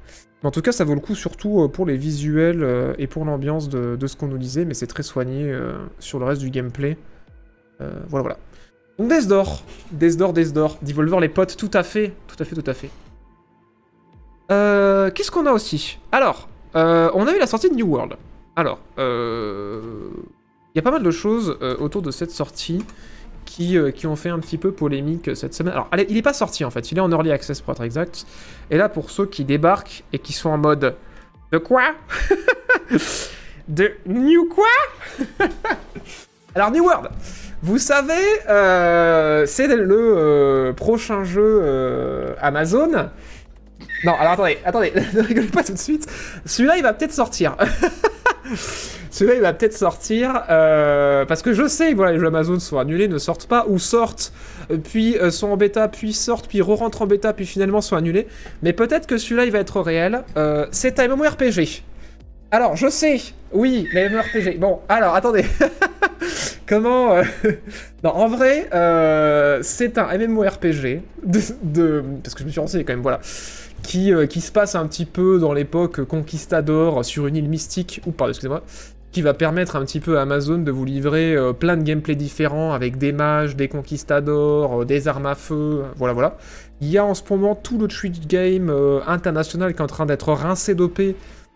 [0.43, 3.95] En tout cas, ça vaut le coup surtout pour les visuels et pour l'ambiance de,
[3.95, 4.65] de ce qu'on nous disait.
[4.65, 5.57] Mais c'est très soigné
[5.99, 6.97] sur le reste du gameplay.
[7.79, 8.37] Voilà, voilà.
[8.99, 9.63] Donc, Death Door.
[9.93, 10.77] Death Door, Death Door.
[10.81, 12.11] Devolver, les potes, tout à fait.
[12.27, 12.89] Tout à fait, tout à fait.
[14.53, 15.99] Euh, Qu'est-ce qu'on a aussi?
[16.11, 18.15] Alors, euh, on a eu la sortie de New World.
[18.55, 19.81] Alors, euh,
[20.73, 22.83] il y a pas mal de choses autour de cette sortie
[23.45, 25.73] qui, qui ont fait un petit peu polémique cette semaine.
[25.73, 27.83] Alors, allez, il est pas sorti en fait, il est en early access pour être
[27.83, 28.25] exact.
[28.71, 30.95] Et là, pour ceux qui débarquent et qui sont en mode
[31.51, 31.83] de quoi?
[33.67, 34.65] De New quoi
[36.55, 37.09] Alors, New World
[37.65, 38.41] vous savez,
[39.47, 43.09] c'est le prochain jeu Amazon.
[44.03, 46.07] Non, alors attendez, attendez, ne rigolez pas tout de suite.
[46.45, 47.55] Celui-là, il va peut-être sortir.
[49.11, 52.79] Celui-là, il va peut-être sortir euh, parce que je sais, voilà, les jeux Amazon sont
[52.79, 54.33] annulés, ne sortent pas ou sortent,
[54.71, 57.95] euh, puis euh, sont en bêta, puis sortent, puis re-rentrent en bêta, puis finalement sont
[57.95, 58.27] annulés.
[58.63, 60.23] Mais peut-être que celui-là, il va être réel.
[60.71, 61.83] C'est un MMORPG.
[62.51, 63.19] Alors, je sais,
[63.51, 64.59] oui, les MMORPG.
[64.59, 65.45] Bon, alors, attendez.
[66.67, 67.15] Comment
[68.03, 68.67] Non, en vrai,
[69.63, 73.19] c'est un MMORPG de- parce que je me suis renseigné quand même, voilà,
[73.83, 78.01] qui, euh, qui se passe un petit peu dans l'époque Conquistador sur une île mystique,
[78.07, 78.63] ou pardon, excusez-moi,
[79.11, 82.15] qui va permettre un petit peu à Amazon de vous livrer euh, plein de gameplays
[82.15, 86.37] différents avec des mages, des conquistadors, euh, des armes à feu, voilà, voilà.
[86.81, 88.69] Il y a en ce moment tout le Twitch game
[89.07, 90.99] international qui est en train d'être rincé d'OP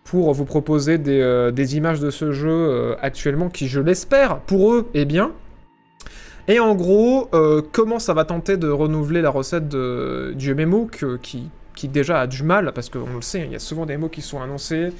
[0.05, 5.03] pour vous proposer des, images de ce jeu actuellement qui, je l'espère, pour eux, est
[5.03, 5.31] bien.
[6.47, 7.29] Et en gros,
[7.73, 12.21] comment ça va tenter de renouveler la recette de- du MMO que- qui, qui déjà
[12.21, 14.41] a du mal, parce qu'on le sait, il y a souvent des MMO qui sont
[14.41, 14.91] annoncés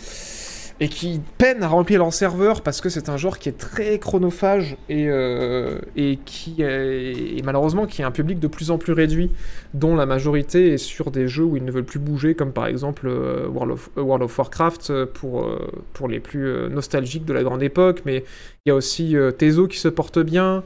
[0.80, 3.98] et qui peinent à remplir leur serveur parce que c'est un genre qui est très
[3.98, 8.94] chronophage et, euh, et qui est, malheureusement qui a un public de plus en plus
[8.94, 9.32] réduit,
[9.74, 12.68] dont la majorité est sur des jeux où ils ne veulent plus bouger, comme par
[12.68, 15.50] exemple euh, World, of, euh, World of Warcraft pour,
[15.94, 18.24] pour les plus nostalgiques de la grande époque, mais
[18.66, 20.64] il y a aussi Tezo qui se porte bien.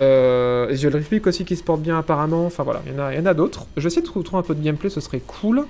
[0.00, 2.46] Euh, The Old Republic aussi qui se porte bien apparemment.
[2.46, 3.66] Enfin voilà, il y en a, il y en a d'autres.
[3.76, 5.64] Je vais essayer de trouver un peu de gameplay, ce serait cool.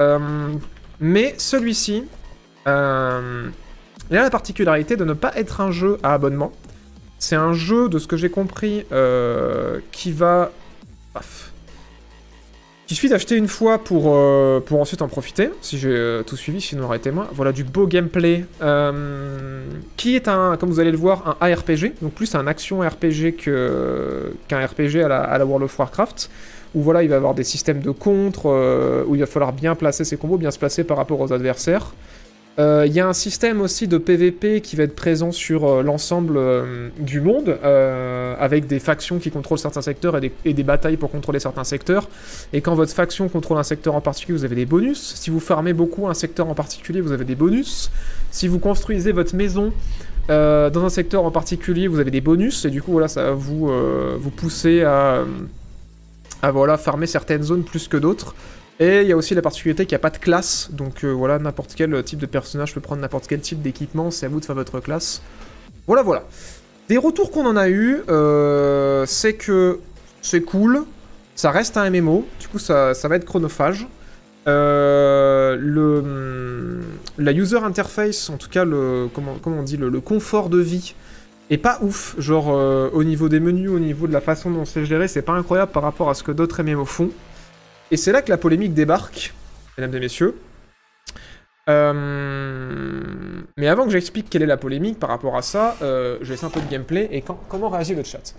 [0.00, 0.18] Euh,
[1.00, 2.04] mais celui-ci,
[2.66, 3.48] euh,
[4.10, 6.52] il a la particularité de ne pas être un jeu à abonnement.
[7.18, 10.52] C'est un jeu, de ce que j'ai compris, euh, qui va...
[12.90, 12.94] Paf.
[12.94, 16.36] Il suffit d'acheter une fois pour, euh, pour ensuite en profiter, si j'ai euh, tout
[16.36, 17.28] suivi, sinon arrêtez-moi.
[17.32, 19.64] Voilà du beau gameplay, euh,
[19.96, 23.36] qui est un, comme vous allez le voir, un ARPG, donc plus un action RPG
[24.48, 26.30] qu'un RPG à la, à la World of Warcraft,
[26.74, 29.74] où voilà, il va y avoir des systèmes de contre, où il va falloir bien
[29.74, 31.92] placer ses combos, bien se placer par rapport aux adversaires.
[32.58, 35.82] Euh, Il y a un système aussi de PVP qui va être présent sur euh,
[35.82, 37.58] l'ensemble euh, du monde,
[38.38, 42.08] avec des factions qui contrôlent certains secteurs et des, batailles pour contrôler certains secteurs.
[42.52, 45.14] Et quand votre faction contrôle un secteur en particulier, vous avez des bonus.
[45.14, 47.90] Si vous farmez beaucoup un secteur en particulier, vous avez des bonus.
[48.30, 49.72] Si vous construisez votre maison
[50.28, 52.64] dans un secteur en particulier, vous avez des bonus.
[52.64, 53.70] Et du coup, voilà, ça va vous,
[54.36, 55.24] pousser à,
[56.42, 58.34] à voilà, farmer certaines zones plus que d'autres.
[58.80, 61.10] Et il y a aussi la particularité qu'il n'y a pas de classe, donc euh,
[61.10, 64.40] voilà, n'importe quel type de personnage peut prendre n'importe quel type d'équipement, c'est à vous
[64.40, 65.20] de faire votre classe.
[65.86, 66.24] Voilà, voilà.
[66.88, 69.80] Des retours qu'on en a eu, euh, c'est que
[70.22, 70.84] c'est cool,
[71.34, 73.86] ça reste un MMO, du coup ça, ça va être chronophage.
[74.48, 76.82] Euh, hum,
[77.18, 80.94] la user interface, en tout cas le, comment, comment on dit, le, confort de vie,
[81.50, 82.14] est pas ouf.
[82.18, 85.22] Genre euh, au niveau des menus, au niveau de la façon dont c'est géré, c'est
[85.22, 87.10] pas incroyable par rapport à ce que d'autres MMO font.
[87.90, 89.34] Et c'est là que la polémique débarque,
[89.76, 90.36] mesdames et messieurs.
[91.68, 96.26] Euh, Mais avant que j'explique quelle est la polémique par rapport à ça, euh, je
[96.26, 98.34] vais laisser un peu de gameplay et comment réagit le chat.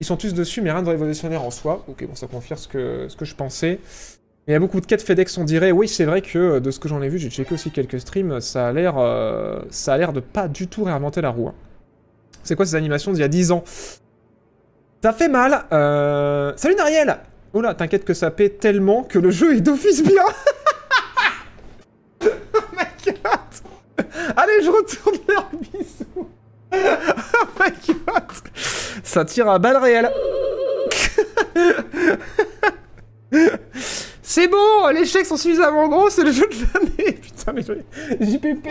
[0.00, 1.84] Ils sont tous dessus, mais rien de révolutionnaire en soi.
[1.88, 3.78] Ok, bon, ça confirme ce que, ce que je pensais.
[4.46, 5.70] Il y a beaucoup de quêtes FedEx, on dirait.
[5.72, 8.00] Oui, c'est vrai que euh, de ce que j'en ai vu, j'ai checké aussi quelques
[8.00, 11.48] streams, ça a l'air euh, ça a l'air de pas du tout réinventer la roue.
[11.48, 11.54] hein.
[12.42, 13.64] C'est quoi ces animations d'il y a 10 ans?
[15.02, 15.64] Ça fait mal.
[16.56, 17.18] Salut Nariel
[17.60, 20.24] Là, t'inquiète que ça pète tellement que le jeu est d'office bien.
[22.26, 23.40] Oh my god.
[24.36, 26.26] Allez, je retourne leur bisous.
[26.72, 28.24] Oh my god.
[29.02, 30.10] Ça tire à balles réelles.
[34.22, 37.12] C'est bon, les chèques sont suffisamment gros, c'est le jeu de l'année.
[37.12, 38.68] Putain, mais JPP.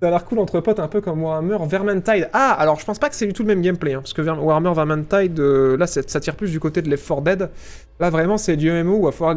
[0.00, 2.30] Ça a l'air cool entre potes, un peu comme Warhammer Vermintide.
[2.32, 4.22] Ah, alors je pense pas que c'est du tout le même gameplay, hein, parce que
[4.22, 7.50] Warhammer Vermintide, euh, là, ça, tire plus du côté de Left 4 Dead.
[7.98, 9.34] Là, vraiment, c'est du MMO où il va falloir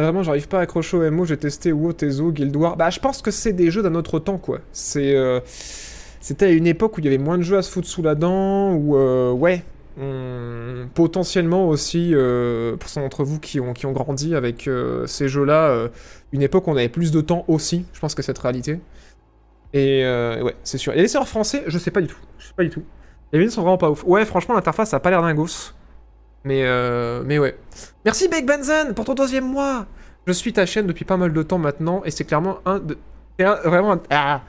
[0.00, 2.76] vraiment, j'arrive pas à accrocher au MMO, j'ai testé WoW, Tezo, Guild Wars.
[2.78, 4.60] Bah, je pense que c'est des jeux d'un autre temps, quoi.
[4.96, 5.40] Euh,
[6.20, 8.02] C'était à une époque où il y avait moins de jeux à se foutre sous
[8.02, 9.62] la dent, où, euh, ouais,
[10.00, 12.14] on- potentiellement aussi,
[12.80, 14.68] pour ceux d'entre vous qui ont, grandi avec
[15.06, 15.88] ces jeux-là,
[16.36, 18.78] une époque où on avait plus de temps aussi, je pense que cette réalité.
[19.72, 20.92] Et euh, ouais, c'est sûr.
[20.92, 22.18] Et les serveurs français, je sais pas du tout.
[22.38, 22.82] Je sais pas du tout.
[23.32, 24.04] Les mines sont vraiment pas ouf.
[24.04, 25.72] Ouais, franchement, l'interface a pas l'air dingos.
[26.44, 27.58] Mais, euh, mais ouais.
[28.04, 29.86] Merci Bake Benzen pour ton deuxième mois.
[30.26, 32.96] Je suis ta chaîne depuis pas mal de temps maintenant et c'est clairement un de.
[33.40, 34.42] un- vraiment un- ah.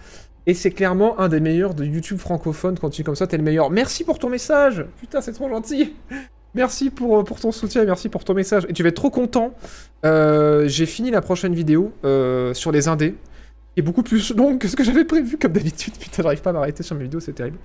[0.45, 2.77] Et c'est clairement un des meilleurs de YouTube francophone.
[2.79, 3.69] Quand tu es comme ça, t'es le meilleur.
[3.71, 4.85] Merci pour ton message.
[4.99, 5.95] Putain, c'est trop gentil.
[6.57, 8.65] Merci pour, pour ton soutien, merci pour ton message.
[8.67, 9.53] Et tu vas être trop content.
[10.05, 13.13] Euh, J'ai fini la prochaine vidéo euh, sur les indés.
[13.75, 15.93] Est beaucoup plus longue que ce que j'avais prévu, comme d'habitude.
[15.99, 17.59] Putain, j'arrive pas à m'arrêter sur mes vidéos, c'est terrible.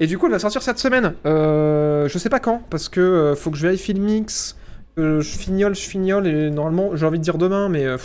[0.00, 1.14] Et du coup, elle va sortir cette semaine.
[1.26, 4.56] Euh, je sais pas quand, parce que euh, faut que je vérifie le mix.
[4.96, 7.98] je fignole, je fignole, et normalement, j'ai envie de dire demain, mais euh,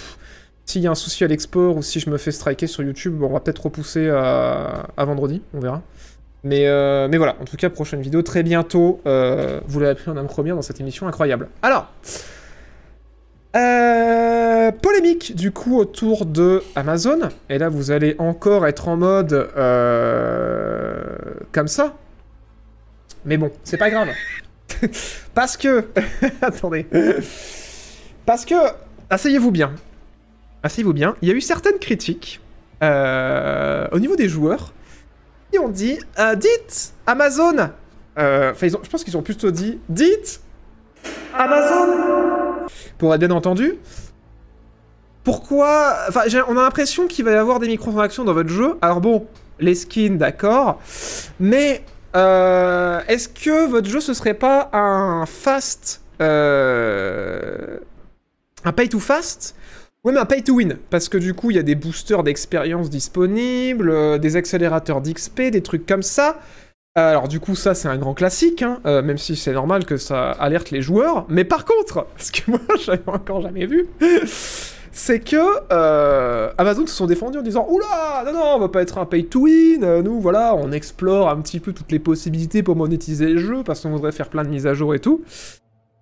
[0.67, 3.23] s'il y a un souci à l'export ou si je me fais striker sur YouTube,
[3.23, 5.81] on va peut-être repousser à vendredi, on verra.
[6.43, 9.01] Mais, euh, mais voilà, en tout cas, prochaine vidéo très bientôt.
[9.05, 11.49] Euh, vous l'avez appris en première dans cette émission incroyable.
[11.61, 11.91] Alors,
[13.55, 17.29] euh, polémique du coup autour de Amazon.
[17.49, 19.49] Et là, vous allez encore être en mode
[21.51, 21.95] comme ça.
[23.25, 24.09] Mais bon, c'est pas grave.
[25.33, 25.87] Parce que.
[26.41, 26.85] Attendez.
[28.25, 28.55] Parce que.
[29.09, 29.73] Asseyez-vous bien.
[30.63, 31.15] Asseyez-vous bien.
[31.21, 32.39] Il y a eu certaines critiques
[32.81, 34.71] au niveau des joueurs
[35.51, 37.69] qui ont dit euh, Dites Amazon
[38.17, 40.41] Euh, ils je pense qu'ils ont plutôt dit Dites
[41.33, 43.77] Amazon Pour être bien entendu.
[45.23, 48.77] Pourquoi Enfin, on a l'impression qu'il va y avoir des microtransactions dans votre jeu.
[48.81, 49.27] Alors bon,
[49.59, 50.81] les skins, d'accord.
[51.39, 51.83] Mais
[52.15, 57.77] euh, est-ce que votre jeu ce serait pas un fast, euh,
[58.65, 59.55] un pay to fast
[60.05, 62.23] Oui, mais un pay to win, parce que du coup, il y a des boosters
[62.23, 66.39] d'expérience disponibles, euh, des accélérateurs d'XP, des trucs comme ça.
[66.97, 69.83] Euh, Alors du coup, ça c'est un grand classique, hein, euh, même si c'est normal
[69.83, 71.25] que ça alerte les joueurs.
[71.27, 73.87] Mais par contre, ce que moi j'avais encore jamais vu,
[74.93, 78.99] c'est que Amazon se sont défendus en disant Oula, non, non, on va pas être
[78.99, 82.77] un pay to win, nous voilà, on explore un petit peu toutes les possibilités pour
[82.77, 85.25] monétiser le jeu parce qu'on voudrait faire plein de mises à jour et tout.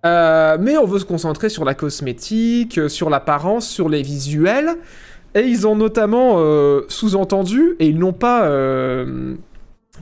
[0.06, 4.76] Euh, mais on veut se concentrer sur la cosmétique, euh, sur l'apparence, sur les visuels.
[5.34, 8.48] Et ils ont notamment euh, sous-entendu, et ils n'ont pas,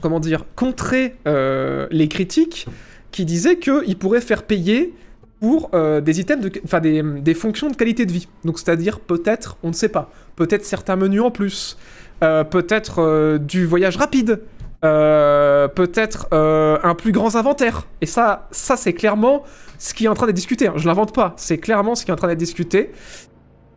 [0.01, 2.67] comment dire, contré les critiques
[3.11, 4.93] qui disaient qu'ils pourraient faire payer
[5.41, 8.27] pour des items, enfin des, fonctions de qualité de vie.
[8.45, 11.77] Donc c'est-à-dire peut-être, on ne sait pas, peut-être certains menus en plus,
[12.21, 14.39] peut-être du voyage rapide,
[14.85, 17.83] euh, peut-être euh, un plus grand inventaire.
[18.01, 19.43] Et ça, ça c'est clairement
[19.79, 20.67] ce qui est en train d'être discuté.
[20.67, 20.73] hein.
[20.75, 22.91] Je l'invente pas, c'est clairement ce qui est en train d'être discuté.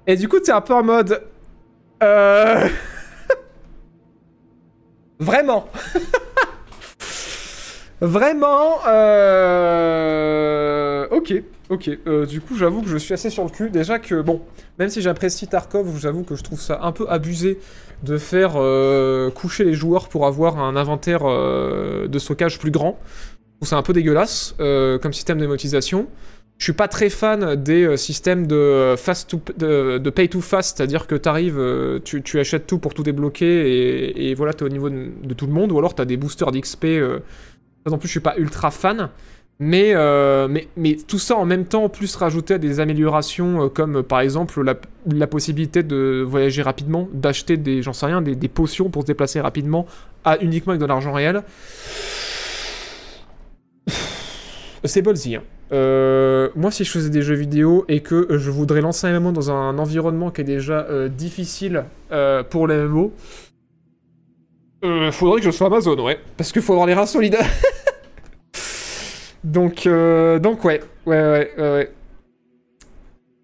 [0.07, 1.23] Et du coup, t'es un peu en mode.
[2.03, 2.69] Euh...
[5.19, 5.69] Vraiment.
[8.01, 8.77] Vraiment.
[11.11, 11.35] Ok,
[11.71, 11.91] ok.
[12.07, 13.71] Euh, du coup, j'avoue que je suis assez sur le cul.
[13.71, 14.43] Déjà que, bon,
[14.79, 17.59] même si j'apprécie Tarkov, j'avoue que je trouve ça un peu abusé
[18.03, 22.99] de faire euh, coucher les joueurs pour avoir un inventaire euh, de stockage plus grand.
[23.63, 26.07] Ça un peu dégueulasse comme système de monétisation.
[26.57, 30.77] Je suis pas très fan des systèmes de, fast to, de, de pay to fast,
[30.77, 31.61] c'est-à-dire que t'arrives,
[32.05, 35.47] tu, achètes tout pour tout débloquer et, et voilà, t'es au niveau de, de tout
[35.47, 36.87] le monde, ou alors t'as des boosters d'XP.
[37.87, 39.11] Non plus, je suis pas ultra fan.
[39.63, 43.69] Mais, euh, mais, mais tout ça en même temps, plus rajouter à des améliorations euh,
[43.69, 44.75] comme euh, par exemple la,
[45.07, 49.07] la possibilité de voyager rapidement, d'acheter des, j'en sais rien, des, des potions pour se
[49.07, 49.85] déplacer rapidement
[50.25, 51.43] à, uniquement avec de l'argent réel.
[54.85, 55.37] C'est ballsy.
[55.37, 55.43] Hein.
[56.57, 59.51] Moi, si je faisais des jeux vidéo et que je voudrais lancer un MMO dans
[59.51, 61.85] un environnement qui est déjà difficile
[62.49, 63.13] pour les MMO,
[65.13, 66.19] faudrait que je sois Amazon, ouais.
[66.39, 67.37] Parce qu'il faut avoir les reins solides.
[69.45, 70.81] donc, euh, donc ouais.
[71.07, 71.93] Ouais, ouais, ouais, ouais.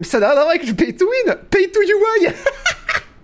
[0.00, 2.28] Mais ça n'a rien à voir avec le pay to win Pay to UI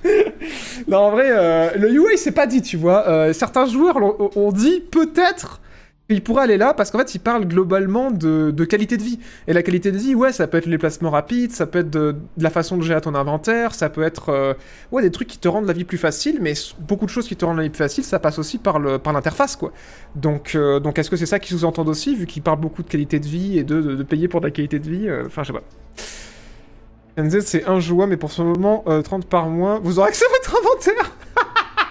[0.89, 3.07] Non, en vrai, euh, le UI, c'est pas dit, tu vois.
[3.09, 3.97] Euh, certains joueurs
[4.37, 5.61] ont dit peut-être
[6.15, 9.19] qu'il pourrait aller là parce qu'en fait, ils parlent globalement de, qualité de vie.
[9.47, 11.91] Et la qualité de vie, ouais, ça peut être les placements rapides, ça peut être
[11.91, 14.55] de, la façon de gérer ton inventaire, ça peut être euh,
[14.91, 17.37] ouais, des trucs qui te rendent la vie plus facile, mais beaucoup de choses qui
[17.37, 19.73] te rendent la vie plus facile, ça passe aussi par l'interface, quoi.
[20.15, 22.89] Donc, euh, donc est-ce que c'est ça qu'ils sous-entendent aussi, vu qu'ils parlent beaucoup de
[22.89, 25.43] qualité de vie et de, de, payer pour de la qualité de vie euh, Enfin,
[25.43, 27.23] je sais pas.
[27.23, 29.81] NZ, c'est un joueur, mais pour ce moment, euh, 30 par mois.
[29.83, 31.13] Vous aurez accès à votre inventaire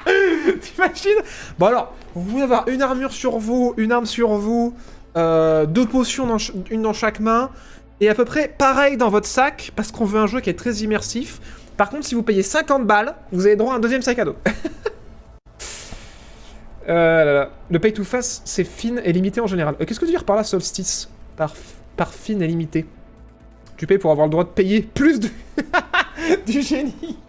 [0.61, 1.21] T'imagines?
[1.59, 4.73] Bon alors, vous pouvez avoir une armure sur vous, une arme sur vous,
[5.17, 6.37] euh, deux potions, dans
[6.69, 7.49] une dans chaque main,
[7.99, 10.57] et à peu près pareil dans votre sac, parce qu'on veut un jeu qui est
[10.57, 11.39] très immersif.
[11.77, 14.25] Par contre, si vous payez 50 balles, vous avez droit à un deuxième sac à
[14.25, 14.35] dos.
[16.89, 17.45] Euh.
[17.69, 19.75] Le pay to face, c'est fine et limité en général.
[19.79, 21.09] Euh, Qu'est-ce que tu veux dire par là, solstice?
[21.37, 21.53] Par,
[21.95, 22.87] par fine et limité
[23.77, 25.29] Tu payes pour avoir le droit de payer plus de...
[26.47, 27.19] du génie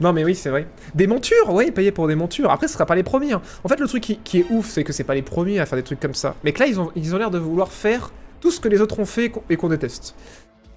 [0.00, 0.66] non mais oui c'est vrai.
[0.94, 2.50] Des montures, oui, payer pour des montures.
[2.50, 3.32] Après ce sera pas les premiers.
[3.32, 3.42] hein.
[3.64, 5.76] En fait le truc qui, est ouf c'est que c'est pas les premiers à faire
[5.76, 6.34] des trucs comme ça.
[6.44, 8.10] Mais que là ils ont ils ont l'air de vouloir faire
[8.40, 10.14] tout ce que les autres ont fait et qu'on- déteste.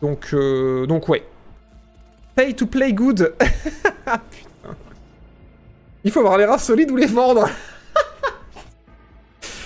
[0.01, 1.23] Donc euh, donc ouais.
[2.35, 3.33] Pay to play good.
[4.05, 4.21] ah.
[6.03, 7.49] Il faut avoir les rats solides ou les vendre.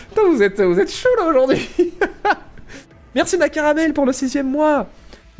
[0.10, 1.68] Putain vous êtes vous êtes chaud là aujourd'hui.
[3.16, 4.88] Merci Nakaramel pour le sixième mois.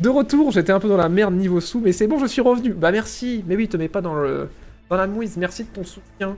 [0.00, 2.40] De retour, j'étais un peu dans la merde niveau sous, mais c'est bon, je suis
[2.40, 2.72] revenu.
[2.72, 4.48] Bah merci, mais oui, te mets pas dans le
[4.88, 5.36] dans la mouise.
[5.36, 6.36] Merci de ton soutien.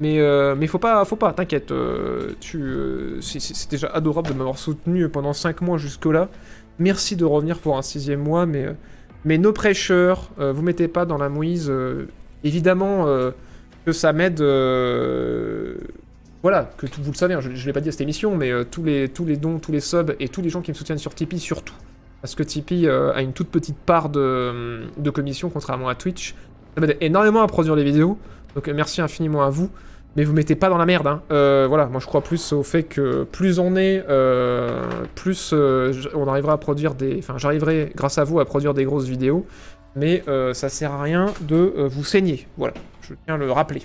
[0.00, 1.70] Mais euh, mais faut pas, pas, t'inquiète.
[1.72, 6.28] euh, tu, euh, c'est- déjà adorable de m'avoir soutenu pendant 5 mois jusque là.
[6.78, 8.74] Merci de revenir pour un sixième mois, mais
[9.26, 10.30] mais no pressure.
[10.40, 11.70] euh, vous mettez pas dans la mouise.
[12.44, 13.04] évidemment
[13.84, 14.40] que ça m'aide.
[16.42, 18.50] voilà, que vous le savez, hein, je, je l'ai pas dit à cette émission, mais
[18.70, 20.98] tous les tous les dons, tous les subs et tous les gens qui me soutiennent
[20.98, 21.74] sur Tipeee surtout.
[22.22, 26.34] Parce que Tipeee euh, a une toute petite part de, commission, contrairement à Twitch.
[26.74, 28.16] Ça m'aide énormément à produire les vidéos.
[28.54, 29.68] Donc euh, merci infiniment à vous.
[30.14, 31.06] Mais vous mettez pas dans la merde.
[31.06, 31.22] Hein.
[31.32, 34.04] Euh, voilà, moi je crois plus au fait que plus on est,
[35.14, 37.18] plus on arrivera à produire des.
[37.18, 39.44] Enfin, j'arriverai grâce à vous à produire des grosses vidéos.
[39.96, 42.46] Mais ça sert à rien de vous saigner.
[42.56, 43.82] Voilà, je tiens à le rappeler.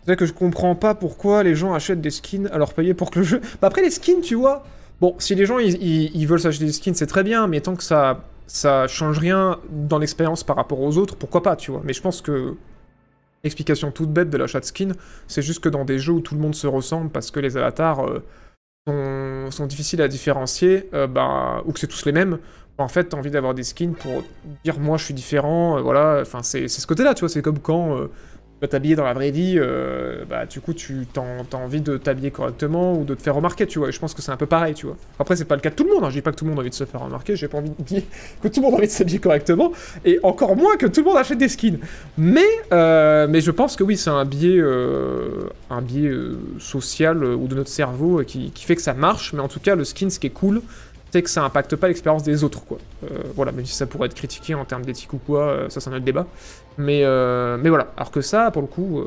[0.00, 3.12] C'est vrai que je comprends pas pourquoi les gens achètent des skins leur payer pour
[3.12, 3.40] que le jeu.
[3.60, 4.64] Bah après les skins, tu vois.
[5.02, 7.82] Bon, si les gens ils, veulent s'acheter des skins, c'est très bien, mais tant que
[7.82, 11.80] ça ça change rien dans l'expérience par rapport aux autres, pourquoi pas, tu vois.
[11.82, 12.54] Mais je pense que
[13.42, 14.94] l'explication toute bête de l'achat de skins,
[15.26, 17.56] c'est juste que dans des jeux où tout le monde se ressemble parce que les
[17.56, 18.06] avatars
[18.88, 22.38] euh, sont, difficiles à différencier, bah, ou que c'est tous les mêmes,
[22.78, 24.22] en fait, t'as envie d'avoir des skins pour
[24.64, 26.20] dire moi je suis différent, euh, voilà.
[26.22, 27.28] Enfin, c'est ce côté-là, tu vois.
[27.28, 27.98] C'est comme quand
[28.68, 31.22] t'habiller dans la vraie vie, euh, bah du coup tu t'as
[31.56, 33.88] envie de t'habiller correctement ou de te faire remarquer, tu vois.
[33.88, 34.96] Et je pense que c'est un peu pareil, tu vois.
[35.18, 36.10] Après c'est pas le cas de tout le monde, hein.
[36.10, 37.58] je dis pas que tout le monde a envie de se faire remarquer, j'ai pas
[37.58, 38.02] envie de dire
[38.42, 39.72] que tout le monde a envie de s'habiller correctement,
[40.04, 41.78] et encore moins que tout le monde achète des skins.
[42.16, 42.40] Mais,
[42.72, 46.12] euh, mais je pense que oui, c'est un biais, euh, un biais
[46.58, 49.74] social ou de notre cerveau qui, qui fait que ça marche, mais en tout cas
[49.74, 50.62] le skin, ce qui est cool,
[51.12, 52.78] c'est que ça impacte pas l'expérience des autres, quoi.
[53.04, 55.80] Euh, voilà, même si ça pourrait être critiqué en termes d'éthique ou quoi, euh, ça
[55.80, 56.26] c'est un autre débat.
[56.78, 59.04] Mais, euh, mais voilà, alors que ça, pour le coup...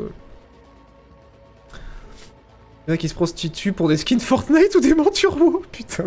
[2.87, 5.63] Il y en a qui se prostituent pour des skins Fortnite ou des montures WoW,
[5.71, 6.05] putain.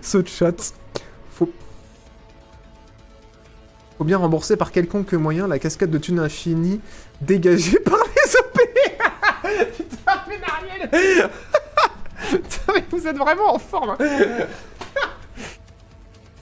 [0.00, 0.72] Ce chat.
[1.30, 1.50] Faut...
[3.98, 6.80] Faut bien rembourser par quelconque moyen la cascade de thunes infinie
[7.20, 8.60] dégagée par les OP
[9.76, 10.38] Putain, mais
[10.90, 11.22] mais
[12.90, 13.96] vous êtes vraiment en forme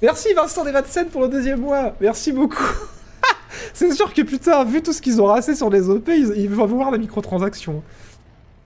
[0.03, 2.63] Merci Vincent des Vatsen pour le deuxième mois Merci beaucoup
[3.75, 6.67] C'est sûr que putain, vu tout ce qu'ils ont rassé sur les OP, ils, vont
[6.67, 7.83] voir la microtransaction.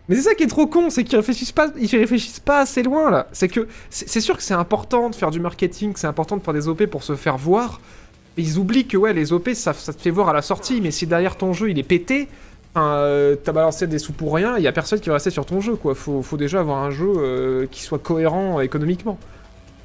[0.09, 2.83] Mais c'est ça qui est trop con, c'est qu'ils réfléchissent pas, ils réfléchissent pas assez
[2.83, 3.26] loin là.
[3.33, 6.55] C'est que c'est sûr que c'est important de faire du marketing, c'est important de faire
[6.55, 7.81] des OP pour se faire voir.
[8.37, 10.92] Mais ils oublient que ouais, les OP ça te fait voir à la sortie, mais
[10.92, 12.29] si derrière ton jeu il est pété,
[12.77, 15.31] enfin, euh, t'as balancé des sous pour rien, il y a personne qui va rester
[15.31, 15.95] sur ton jeu quoi.
[15.95, 19.19] Faut, faut déjà avoir un jeu euh, qui soit cohérent euh, économiquement.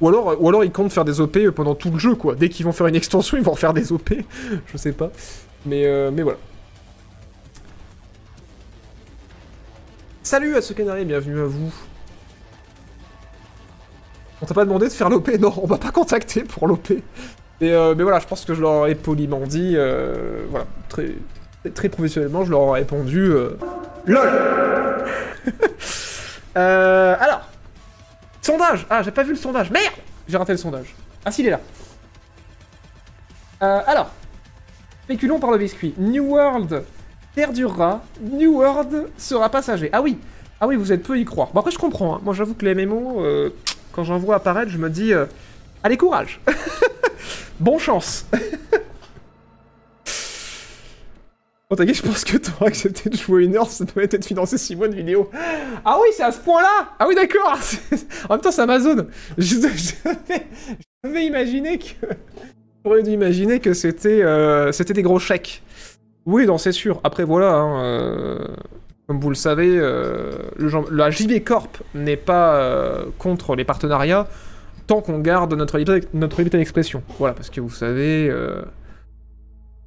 [0.00, 2.34] Ou alors, ou alors ils comptent faire des OP pendant tout le jeu quoi.
[2.34, 4.12] Dès qu'ils vont faire une extension, ils vont faire des OP.
[4.66, 5.10] Je sais pas.
[5.64, 6.38] Mais, euh, mais voilà.
[10.22, 11.72] Salut à ce canari, bienvenue à vous.
[14.42, 16.90] On t'a pas demandé de faire l'OP Non, on m'a pas contacté pour l'OP.
[17.60, 19.76] Mais, mais voilà, je pense que je leur aurais poliment dit,
[20.50, 21.14] voilà, très,
[21.70, 23.56] très professionnellement, je leur aurais répondu euh,
[24.06, 24.30] LOL
[26.56, 27.48] Euh, Alors,
[28.42, 29.94] sondage Ah, j'ai pas vu le sondage, merde
[30.28, 30.94] J'ai raté le sondage.
[31.24, 31.60] Ah si, il est là.
[33.62, 34.10] Euh, alors,
[35.04, 35.94] spéculons par le biscuit.
[35.96, 36.84] New World
[37.34, 38.02] perdurera.
[38.20, 39.88] New World sera passager.
[39.92, 40.18] Ah oui,
[40.60, 41.48] ah oui, vous êtes peu y croire.
[41.54, 42.16] Bon après je comprends.
[42.16, 42.20] hein.
[42.22, 43.22] Moi j'avoue que les MMO,
[43.92, 45.12] quand j'en vois apparaître, je me dis,
[45.82, 46.40] allez courage.
[47.60, 48.26] bon chance.
[51.72, 54.58] Bon t'inquiète, je pense que t'auras accepté de jouer une heure, ça doit être financé
[54.58, 55.30] 6 mois de vidéo.
[55.86, 57.58] Ah oui, c'est à ce point-là Ah oui d'accord
[58.28, 59.06] En même temps c'est Amazon.
[59.38, 59.54] Je,
[61.02, 62.08] devais, imaginer que...
[62.84, 65.62] J'aurais dû imaginer que c'était euh, c'était des gros chèques.
[66.26, 67.00] Oui, non, c'est sûr.
[67.04, 68.38] Après, voilà, hein, euh,
[69.06, 74.28] comme vous le savez, euh, le la JB Corp n'est pas contre les partenariats
[74.86, 77.02] tant qu'on garde notre liberté, d'expression.
[77.18, 78.30] Voilà, parce que vous savez,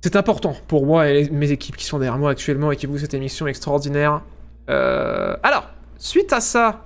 [0.06, 3.00] c'est important pour moi et mes équipes qui sont derrière moi actuellement et qui vous
[3.00, 4.22] cette émission extraordinaire.
[4.70, 6.86] Euh, alors, suite à ça,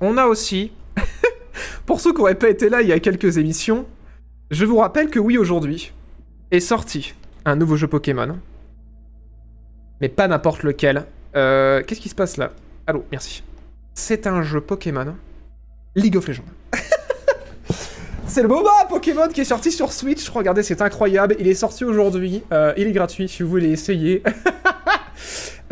[0.00, 0.72] on a aussi,
[1.84, 3.84] pour ceux qui n'auraient pas été là il y a quelques émissions,
[4.50, 5.92] je vous rappelle que oui, aujourd'hui
[6.50, 7.12] est sorti
[7.44, 8.38] un nouveau jeu Pokémon.
[10.00, 11.04] Mais pas n'importe lequel.
[11.36, 12.52] Euh, Qu'est-ce qui se passe là?
[12.86, 13.44] Allô, merci.
[13.92, 15.14] C'est un jeu Pokémon
[15.94, 16.44] League of Legends.
[18.30, 20.28] C'est le MOBA Pokémon qui est sorti sur Switch.
[20.28, 21.34] Regardez, c'est incroyable.
[21.40, 22.42] Il est sorti aujourd'hui.
[22.52, 24.22] Euh, il est gratuit si vous voulez essayer.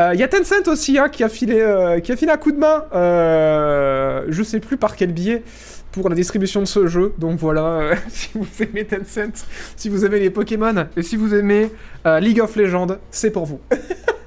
[0.01, 2.37] Euh, Il y a Tencent aussi hein, qui, a filé, euh, qui a filé un
[2.37, 2.85] coup de main.
[2.95, 5.43] Euh, je sais plus par quel biais
[5.91, 7.15] pour la distribution de ce jeu.
[7.19, 9.45] Donc voilà, euh, si vous aimez Tencent,
[9.75, 11.73] si vous aimez les Pokémon et si vous aimez
[12.07, 13.61] euh, League of Legends, c'est pour vous.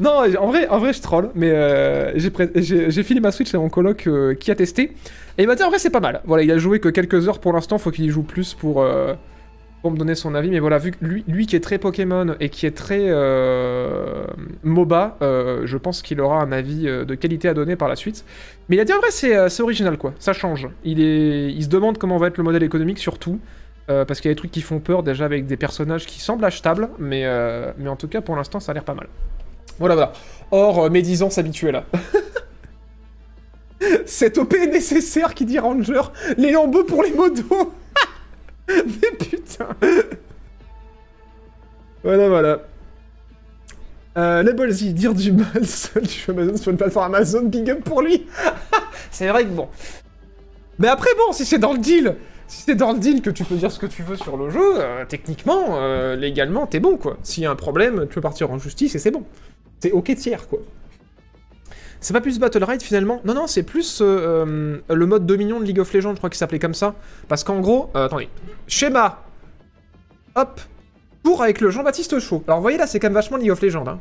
[0.00, 3.68] non, en vrai, en vrai, je troll, mais euh, j'ai filé ma Switch à mon
[3.68, 4.92] coloc euh, qui a testé.
[5.38, 6.20] Et il m'a dit en vrai, c'est pas mal.
[6.24, 8.82] Voilà, il a joué que quelques heures pour l'instant, faut qu'il y joue plus pour.
[8.82, 9.14] euh,
[9.84, 12.50] me donner son avis, mais voilà, vu que lui, lui qui est très Pokémon et
[12.50, 13.10] qui est très
[14.62, 18.24] MOBA, je pense qu'il aura un avis de qualité à donner par la suite.
[18.68, 20.68] Mais il a dit en vrai, c'est original quoi, ça change.
[20.84, 23.40] Il, se demande comment va être le modèle économique surtout,
[23.88, 26.44] parce qu'il y a des trucs qui font peur déjà avec des personnages qui semblent
[26.44, 27.24] achetables, mais,
[27.76, 29.08] mais en tout cas pour l'instant ça a l'air pas mal.
[29.78, 30.12] Voilà, voilà.
[30.50, 31.82] Or, euh, médisance habituelle.
[34.06, 36.02] Cette OP est nécessaire qui dit Ranger,
[36.36, 37.72] les lambeaux pour les modos
[38.68, 39.68] Mais putain
[42.04, 42.60] Voilà, voilà.
[44.18, 47.82] Euh, les Ballsy, dire du mal seul du Amazon sur une plateforme Amazon, big up
[47.82, 48.26] pour lui
[49.10, 49.68] C'est vrai que bon.
[50.78, 52.16] Mais après, bon, si c'est dans le deal,
[52.46, 54.50] si c'est dans le deal que tu peux dire ce que tu veux sur le
[54.50, 57.16] jeu, euh, techniquement, euh, légalement, t'es bon, quoi.
[57.22, 59.24] S'il y a un problème, tu peux partir en justice et c'est bon.
[59.82, 60.60] C'est ok tiers, quoi.
[61.98, 63.20] C'est pas plus Battle Ride finalement?
[63.24, 64.46] Non, non, c'est plus euh,
[64.88, 66.94] euh, le mode Dominion de League of Legends, je crois qu'il s'appelait comme ça.
[67.26, 68.28] Parce qu'en gros, euh, attendez,
[68.68, 69.24] schéma,
[70.36, 70.60] hop,
[71.24, 72.44] tour avec le Jean-Baptiste Chaud.
[72.46, 73.84] Alors vous voyez là, c'est quand même vachement League of Legends.
[73.88, 73.98] hein.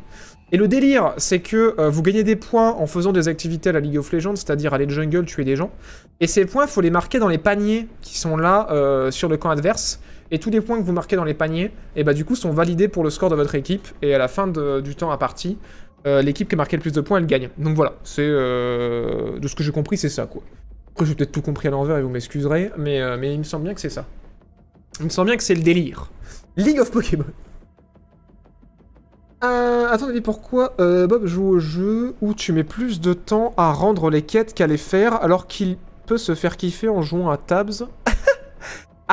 [0.51, 3.79] Et le délire, c'est que vous gagnez des points en faisant des activités à la
[3.79, 5.71] League of Legends, c'est-à-dire aller jungle, tuer des gens.
[6.19, 9.49] Et ces points, faut les marquer dans les paniers qui sont là sur le camp
[9.49, 9.99] adverse.
[10.31, 12.51] Et tous les points que vous marquez dans les paniers, et bah du coup, sont
[12.51, 13.87] validés pour le score de votre équipe.
[14.01, 15.57] Et à la fin du temps à partie,
[16.07, 17.49] euh, l'équipe qui a marqué le plus de points, elle gagne.
[17.57, 20.41] Donc voilà, c'est euh, de ce que j'ai compris, c'est ça quoi.
[20.93, 23.63] Après, j'ai peut-être tout compris à l'envers et vous m'excuserez, mais, euh, il me semble
[23.63, 24.05] bien que c'est ça.
[24.99, 26.09] Il me semble bien que c'est le délire.
[26.57, 27.25] League of Pokémon.
[29.43, 33.71] Euh, attendez, pourquoi euh, Bob joue au jeu où tu mets plus de temps à
[33.71, 37.37] rendre les quêtes qu'à les faire alors qu'il peut se faire kiffer en jouant à
[37.37, 37.87] Tabs?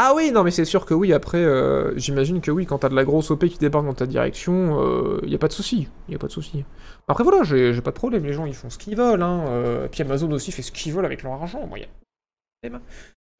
[0.00, 2.88] Ah oui, non mais c'est sûr que oui, après, euh, j'imagine que oui, quand t'as
[2.88, 5.88] de la grosse OP qui débarque dans ta direction, euh, y a pas de souci,
[6.08, 6.64] y a pas de souci.
[7.08, 9.88] Après voilà, j'ai pas de problème, les gens ils font ce qu'ils veulent, hein, euh,
[9.90, 11.78] puis Amazon aussi fait ce qu'ils veulent avec leur argent, moi.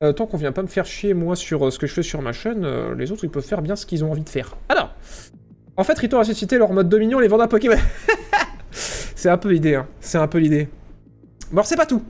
[0.03, 2.23] Euh, tant qu'on vient pas me faire chier moi sur ce que je fais sur
[2.23, 4.57] ma chaîne, les autres ils peuvent faire bien ce qu'ils ont envie de faire.
[4.69, 4.93] Alors,
[5.77, 7.77] en fait Rito a ressuscité leur mode Dominion, les vendre à Pokémon.
[8.73, 10.69] c'est un peu l'idée, hein, c'est un peu l'idée.
[11.53, 12.03] Bon c'est pas tout.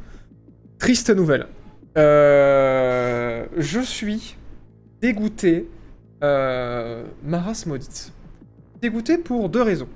[0.78, 1.48] Triste nouvelle.
[1.98, 4.37] Euh, je suis
[5.00, 5.68] dégoûté.
[6.22, 8.12] Euh, ma race maudite.
[8.82, 9.88] Dégoûté pour deux raisons.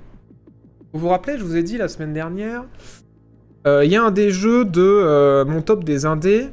[0.93, 2.65] Vous vous rappelez, je vous ai dit la semaine dernière,
[3.65, 6.49] euh, il y a un des jeux de euh, mon top des indés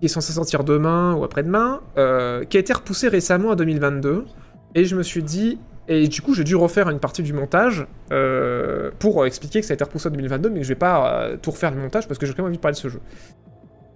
[0.00, 4.24] qui est censé sortir demain ou après-demain, euh, qui a été repoussé récemment à 2022.
[4.74, 7.86] Et je me suis dit, et du coup j'ai dû refaire une partie du montage
[8.98, 11.50] pour expliquer que ça a été repoussé en 2022, mais que je vais pas tout
[11.50, 13.00] refaire le montage parce que j'ai quand même envie de parler de ce jeu.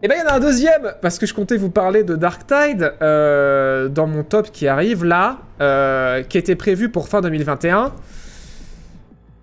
[0.02, 2.16] Et ben il y en a un deuxième, parce que je comptais vous parler de
[2.16, 7.20] Dark Tide euh, dans mon top qui arrive là, euh, qui était prévu pour fin
[7.20, 7.92] 2021.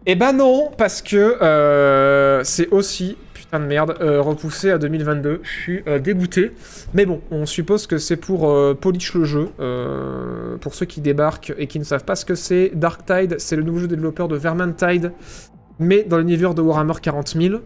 [0.08, 5.41] Et ben non, parce que euh, c'est aussi, putain de merde, repoussé à 2022.
[5.43, 6.53] Je suis dégoûté.
[6.95, 9.49] Mais bon, on suppose que c'est pour polish le jeu.
[10.60, 13.58] pour ceux qui débarquent et qui ne savent pas ce que c'est, Dark Tide, c'est
[13.58, 15.12] le nouveau jeu développeur de Vermintide,
[15.78, 17.60] mais dans l'univers de Warhammer 40 000.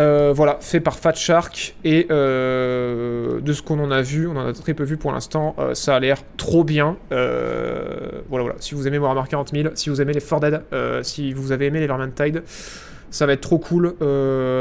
[0.00, 1.76] Euh, voilà, fait par Fat Shark.
[1.84, 5.12] Et euh, de ce qu'on en a vu, on en a très peu vu pour
[5.12, 6.96] l'instant, euh, ça a l'air trop bien.
[7.10, 8.54] Voilà, voilà.
[8.58, 10.62] Si vous aimez Warhammer 40 000, si vous aimez les 4 Dead,
[11.02, 12.42] si vous avez aimé les Vermintide,
[13.10, 13.94] ça va être trop cool.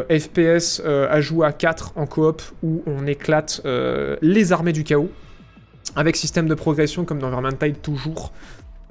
[0.10, 3.62] FPS à jouer à 4 en coop où on éclate
[4.22, 5.10] les armées du chaos.
[5.96, 8.34] Avec système de progression comme dans Vermintide toujours.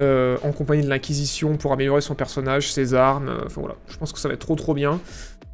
[0.01, 3.31] en compagnie de l'Inquisition pour améliorer son personnage, ses armes.
[3.45, 4.99] Enfin voilà, je pense que ça va être trop trop bien.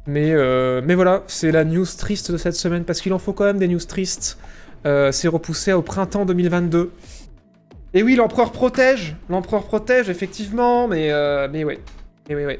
[0.08, 3.34] Mais, euh, mais voilà, c'est la news triste de cette semaine parce qu'il en faut
[3.34, 4.38] quand même des news tristes.
[4.86, 6.90] Euh, c'est repoussé au printemps 2022.
[7.92, 11.78] Et oui, l'empereur protège, l'empereur protège effectivement, mais euh, mais ouais,
[12.30, 12.58] mais.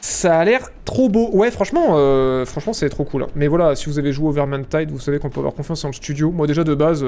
[0.00, 1.30] Ça a l'air trop beau.
[1.32, 3.22] Ouais, franchement, euh, franchement, c'est trop cool.
[3.22, 3.28] hein.
[3.36, 5.88] Mais voilà, si vous avez joué au Vermintide, vous savez qu'on peut avoir confiance en
[5.88, 6.32] le studio.
[6.32, 7.04] Moi, déjà de base,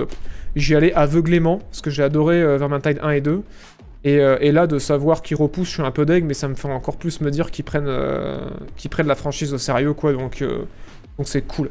[0.55, 3.43] j'y allais aveuglément parce que j'ai adoré euh, Vermintide 1 et 2.
[4.05, 6.47] Et, euh, et là, de savoir qu'ils repoussent, je suis un peu deg, mais ça
[6.47, 8.39] me fait encore plus me dire qu'ils prennent, euh,
[8.77, 10.13] qu'ils prennent la franchise au sérieux, quoi.
[10.13, 10.67] Donc, euh,
[11.17, 11.71] donc c'est cool.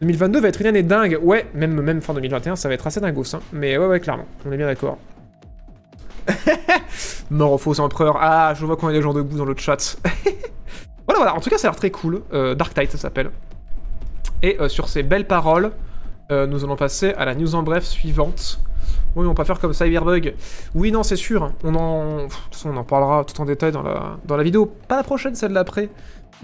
[0.00, 1.18] 2022 va être une année dingue.
[1.22, 3.34] Ouais, même, même fin 2021, ça va être assez dingos.
[3.34, 3.40] Hein.
[3.52, 4.24] Mais ouais, ouais, clairement.
[4.46, 4.96] On est bien d'accord.
[7.30, 8.16] Mort aux faux empereurs.
[8.18, 9.98] Ah, je vois qu'on a des gens debout dans le chat.
[11.06, 11.34] voilà, voilà.
[11.34, 12.22] En tout cas, ça a l'air très cool.
[12.56, 13.30] Dark Tide, ça s'appelle.
[14.42, 15.72] Et sur ces belles paroles,
[16.30, 18.60] nous allons passer à la news en bref suivante.
[19.18, 20.36] Oui, on va pas faire comme Cyberbug.
[20.76, 21.52] Oui, non, c'est sûr.
[21.64, 22.28] On en...
[22.64, 24.72] On en parlera tout en détail dans la, dans la vidéo.
[24.86, 25.88] Pas la prochaine, celle d'après.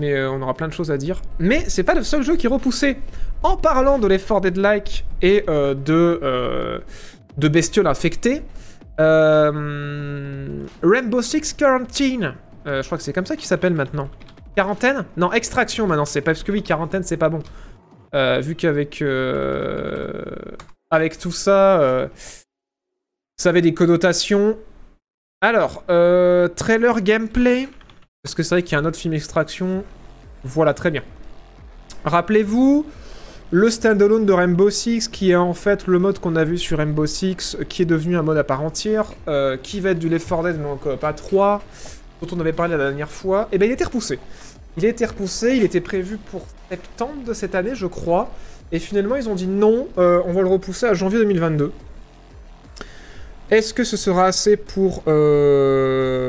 [0.01, 1.23] Mais euh, on aura plein de choses à dire.
[1.39, 2.97] Mais c'est pas le seul jeu qui est repoussé.
[3.45, 6.81] En parlant de l'effort Dead-like et euh, de, euh,
[7.39, 8.43] de bestioles infectées,
[8.99, 9.53] Rainbow
[11.23, 12.35] Six Quarantine.
[12.67, 14.09] Je crois que c'est comme ça qu'il s'appelle maintenant.
[14.57, 15.05] Quarantaine?
[15.17, 17.39] Non, extraction maintenant, c'est pas parce que oui, quarantaine c'est pas bon.
[18.41, 19.01] Vu qu'avec
[20.91, 22.09] avec tout ça,
[23.37, 24.57] ça avait des connotations.
[25.41, 27.69] Alors, euh, trailer gameplay.
[28.23, 29.85] Parce que c'est vrai qu'il y a un autre film extraction.
[30.45, 31.03] Voilà, très bien.
[32.05, 32.87] Rappelez-vous
[33.51, 36.79] le standalone de Rainbow Six, qui est en fait le mode qu'on a vu sur
[36.79, 40.09] Rainbow Six, qui est devenu un mode à part entière, euh, qui va être du
[40.09, 41.63] Left 4 Dead, donc euh, pas 3,
[42.23, 43.49] dont on avait parlé la dernière fois.
[43.53, 44.19] Et ben il a été repoussé.
[44.77, 48.31] Il été repoussé, il était prévu pour septembre de cette année, je crois.
[48.73, 51.71] Et finalement, ils ont dit non, on va le repousser à janvier 2022.
[53.51, 55.03] Est-ce que ce sera assez pour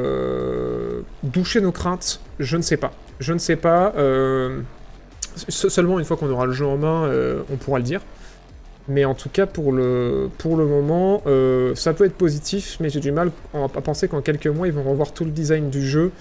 [0.05, 2.20] euh, doucher nos craintes?
[2.39, 2.91] Je ne sais pas.
[3.20, 3.93] Je ne sais pas.
[3.97, 4.59] euh,
[5.47, 8.01] se- Seulement une fois qu'on aura le jeu en main, euh, on pourra le dire.
[8.88, 11.24] Mais en tout cas, pour le, moment,
[11.76, 14.84] ça peut être positif, mais j'ai du mal à penser qu'en quelques mois, ils vont
[14.84, 16.11] revoir tout le design du jeu.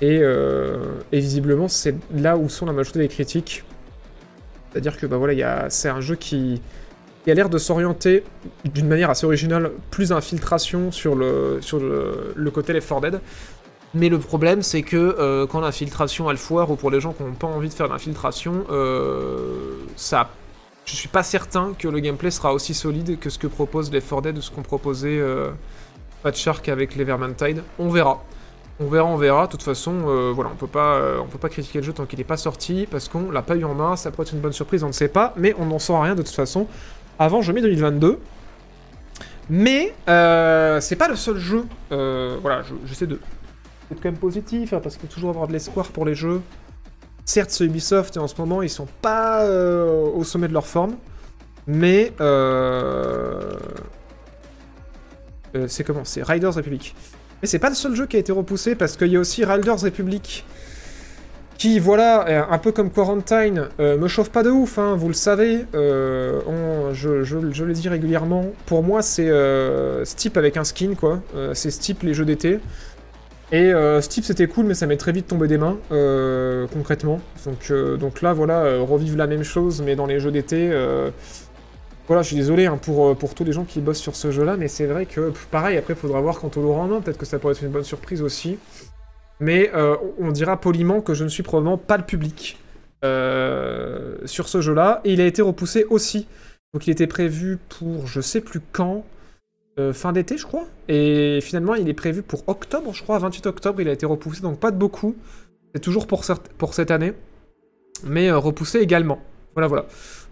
[0.00, 3.62] Et, et visiblement, c'est là où sont la majorité des critiques.
[4.72, 6.60] C'est-à-dire que bah voilà, c'est un jeu qui,
[7.24, 8.24] qui a l'air de s'orienter
[8.64, 13.20] d'une manière assez originale, plus infiltration sur le côté Left 4 Dead.
[13.92, 17.24] Mais le problème, c'est que euh, quand l'infiltration elle foire, ou pour les gens qui
[17.24, 20.30] n'ont pas envie de faire d'infiltration, euh, ça.
[20.84, 24.08] Je suis pas certain que le gameplay sera aussi solide que ce que propose Left
[24.08, 25.50] 4 Dead ou ce qu'on proposait euh,
[26.22, 27.62] Fat Shark avec les Vermintide.
[27.78, 28.22] On verra.
[28.78, 29.46] On verra, on verra.
[29.46, 31.92] De toute façon, euh, voilà, on peut pas, euh, on peut pas critiquer le jeu
[31.92, 33.96] tant qu'il n'est pas sorti parce qu'on l'a pas eu en main.
[33.96, 36.14] Ça pourrait être une bonne surprise, on ne sait pas, mais on n'en saura rien
[36.14, 36.66] de toute façon
[37.20, 38.18] avant janvier 2022.
[39.50, 41.64] Mais euh, c'est pas le seul jeu.
[41.92, 43.20] Euh, voilà, je- j'essaie de
[43.92, 46.40] être quand même positif hein, parce qu'il faut toujours avoir de l'espoir pour les jeux.
[47.24, 50.96] Certes, ce Ubisoft en ce moment ils sont pas euh, au sommet de leur forme,
[51.66, 52.12] mais
[55.66, 56.04] c'est comment?
[56.04, 56.94] C'est Riders Republic.
[57.42, 59.44] Mais c'est pas le seul jeu qui a été repoussé parce qu'il y a aussi
[59.44, 60.44] Riders Republic
[61.60, 65.08] qui, voilà, euh, un peu comme Quarantine, euh, me chauffe pas de ouf, hein, vous
[65.08, 66.40] le savez, euh,
[66.94, 68.46] je, le dis régulièrement.
[68.64, 69.30] Pour moi, c'est
[70.04, 71.20] Steep avec un skin, quoi.
[71.52, 72.60] C'est Steep les jeux d'été.
[73.52, 75.76] Et Steep c'était cool, mais ça m'est très vite tombé des mains,
[76.72, 77.20] concrètement.
[77.44, 80.70] Donc, donc là, voilà, revivre la même chose, mais dans les jeux d'été.
[82.06, 84.68] voilà, je suis désolé hein, pour, tous les gens qui bossent sur ce jeu-là, mais
[84.68, 87.00] c'est vrai que, pareil, après, faudra voir quand on l'aura en main.
[87.02, 88.56] Peut-être que ça pourrait être une bonne surprise aussi.
[89.40, 92.58] Mais euh, on dira poliment que je ne suis probablement pas le public
[93.04, 95.00] euh, sur ce jeu-là.
[95.04, 96.26] Et il a été repoussé aussi.
[96.74, 99.04] Donc il était prévu pour je sais plus quand.
[99.78, 100.66] euh, fin d'été, je crois.
[100.88, 103.80] Et finalement, il est prévu pour octobre, je crois, 28 octobre.
[103.80, 105.16] Il a été repoussé, donc pas de beaucoup.
[105.74, 106.24] C'est toujours pour,
[106.58, 107.12] pour cette année.
[108.04, 109.20] Mais repoussé également.
[109.54, 109.86] Voilà, voilà.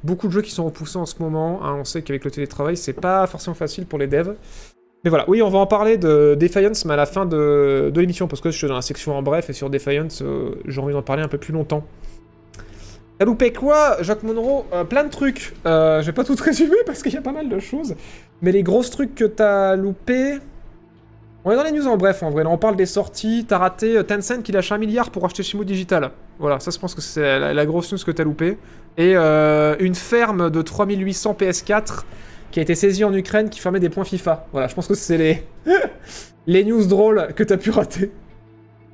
[0.05, 1.65] Beaucoup de jeux qui sont repoussés en ce moment.
[1.65, 1.75] hein.
[1.81, 4.35] on sait qu'avec le télétravail, c'est pas forcément facile pour les devs.
[5.05, 8.01] Mais voilà, oui, on va en parler de Defiance, mais à la fin de, de
[8.01, 10.81] l'émission, parce que je suis dans la section en bref, et sur Defiance, euh, j'ai
[10.81, 11.85] envie d'en parler un peu plus longtemps.
[13.19, 14.65] T'as loupé quoi, Jacques Monroe?
[14.73, 15.55] Euh, Plein de trucs.
[15.67, 17.97] Euh, je vais pas tout résumer parce qu'il y a pas mal de choses.
[18.43, 20.39] Mais les grosses trucs que t'as loupé.
[21.45, 22.45] On est dans les news en bref, en vrai.
[22.45, 23.45] Là, on parle des sorties.
[23.49, 26.13] T'as raté euh, Tencent qui lâche un milliard pour acheter Shimo Digital.
[26.39, 28.57] Voilà, ça, je pense que c'est la, la grosse news que t'as loupé.
[28.97, 32.05] Et euh, une ferme de 3800 PS4
[32.51, 34.47] qui a été saisie en Ukraine qui fermait des points FIFA.
[34.53, 35.47] Voilà, je pense que c'est les...
[36.47, 38.11] les news drôles que t'as pu rater.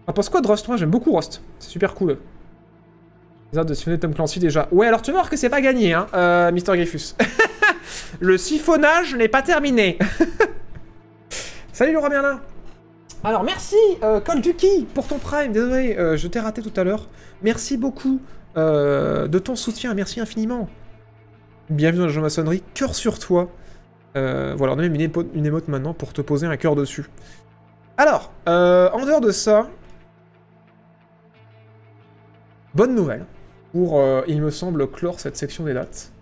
[0.07, 0.69] On pense quoi de Rust?
[0.69, 1.41] Moi, j'aime beaucoup Rust.
[1.59, 2.19] C'est super cool.
[3.59, 4.69] Autres de siphonner Tom Clancy déjà.
[4.73, 7.15] Ouais, alors tu voir que c'est pas gagné, hein, euh, Mister Griffus.
[8.21, 9.99] Le siphonnage n'est pas terminé.
[11.73, 12.41] Salut Laurent Merlin.
[13.23, 15.53] Alors merci euh, Call Duki pour ton prime.
[15.53, 17.09] Désolé, euh, je t'ai raté tout à l'heure.
[17.43, 18.21] Merci beaucoup
[18.57, 19.95] euh, de ton soutien.
[19.95, 20.69] Merci infiniment.
[21.71, 22.63] Bienvenue dans la maçonnerie.
[22.75, 23.49] Cœur sur toi.
[24.17, 27.07] Euh, voilà, on a même une, une émote maintenant pour te poser un cœur dessus.
[27.97, 29.67] Alors, euh, en dehors de ça,
[32.75, 33.25] bonne nouvelle
[33.73, 36.13] pour, euh, il me semble, clore cette section des dates.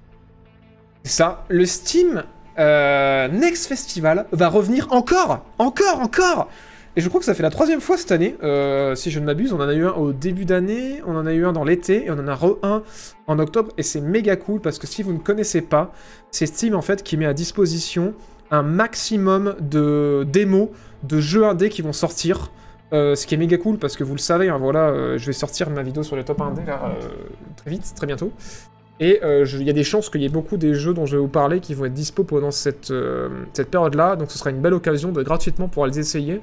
[1.02, 2.22] C'est ça, le Steam
[2.56, 6.48] Next Festival va revenir encore, encore, encore.
[6.94, 9.24] Et je crois que ça fait la troisième fois cette année, euh, si je ne
[9.24, 9.52] m'abuse.
[9.52, 12.06] On en a eu un au début d'année, on en a eu un dans l'été,
[12.06, 12.82] et on en a re un
[13.26, 13.72] en octobre.
[13.78, 15.92] Et c'est méga cool parce que si vous ne connaissez pas,
[16.30, 18.14] c'est Steam en fait qui met à disposition
[18.50, 20.68] un maximum de démos
[21.02, 22.52] de jeux indés qui vont sortir.
[22.92, 25.24] Euh, ce qui est méga cool parce que vous le savez, hein, voilà, euh, je
[25.24, 27.08] vais sortir ma vidéo sur les top 1D là, euh,
[27.56, 28.30] très vite, très bientôt.
[29.00, 31.20] Et il y a des chances qu'il y ait beaucoup des jeux dont je vais
[31.20, 32.92] vous parler qui vont être dispo pendant cette,
[33.52, 34.14] cette période-là.
[34.14, 36.40] Donc ce sera une belle occasion de gratuitement pouvoir les essayer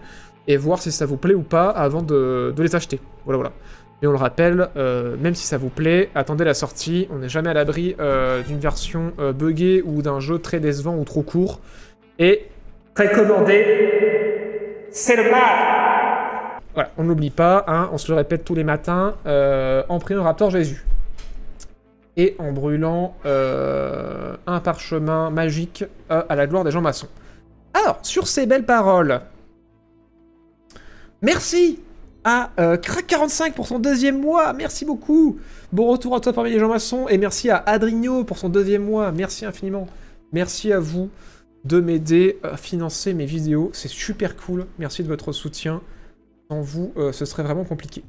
[0.48, 3.00] et voir si ça vous plaît ou pas avant de, de les acheter.
[3.26, 3.52] Voilà, voilà.
[4.02, 7.08] Et on le rappelle, euh, même si ça vous plaît, attendez la sortie.
[7.12, 10.96] On n'est jamais à l'abri euh, d'une version euh, buggée ou d'un jeu très décevant
[10.96, 11.60] ou trop court.
[12.18, 12.48] Et
[12.94, 15.76] précommandé, c'est le mal
[16.76, 20.52] voilà, on n'oublie pas, hein, on se le répète tous les matins, en priant Raptor
[20.52, 20.86] Jésus.
[22.16, 27.10] Et en brûlant un parchemin magique à la gloire des gens maçons.
[27.74, 29.20] Alors, sur ces belles paroles,
[31.22, 31.80] merci
[32.24, 35.40] à euh, Crack45 pour son deuxième mois, merci beaucoup.
[35.72, 38.84] Bon retour à toi parmi les gens maçons, et merci à Adrigno pour son deuxième
[38.84, 39.88] mois, merci infiniment.
[40.32, 41.10] Merci à vous
[41.66, 45.82] de m'aider à financer mes vidéos, c'est super cool, merci de votre soutien.
[46.50, 48.04] Sans vous, euh, ce serait vraiment compliqué.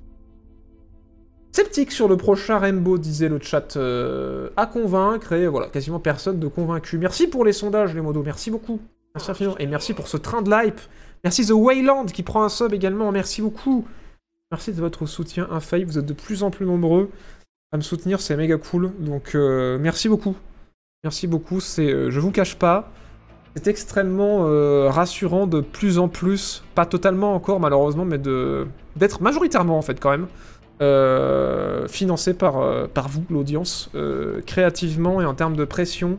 [1.53, 6.39] Sceptique sur le prochain Rainbow, disait le chat, euh, à convaincre, et voilà, quasiment personne
[6.39, 6.97] de convaincu.
[6.97, 8.81] Merci pour les sondages, les modos, merci beaucoup.
[9.15, 10.81] Merci infiniment, et merci pour ce train de l'hype.
[11.25, 13.87] Merci The Wayland qui prend un sub également, merci beaucoup.
[14.51, 17.11] Merci de votre soutien infaillible, vous êtes de plus en plus nombreux
[17.73, 20.35] à me soutenir, c'est méga cool, donc euh, merci beaucoup.
[21.05, 22.91] Merci beaucoup, euh, je vous cache pas,
[23.55, 29.79] c'est extrêmement euh, rassurant de plus en plus, pas totalement encore malheureusement, mais d'être majoritairement
[29.79, 30.27] en fait quand même
[31.89, 32.59] financé par,
[33.09, 33.91] vous, l'audience,
[34.47, 36.18] créativement et en termes de pression.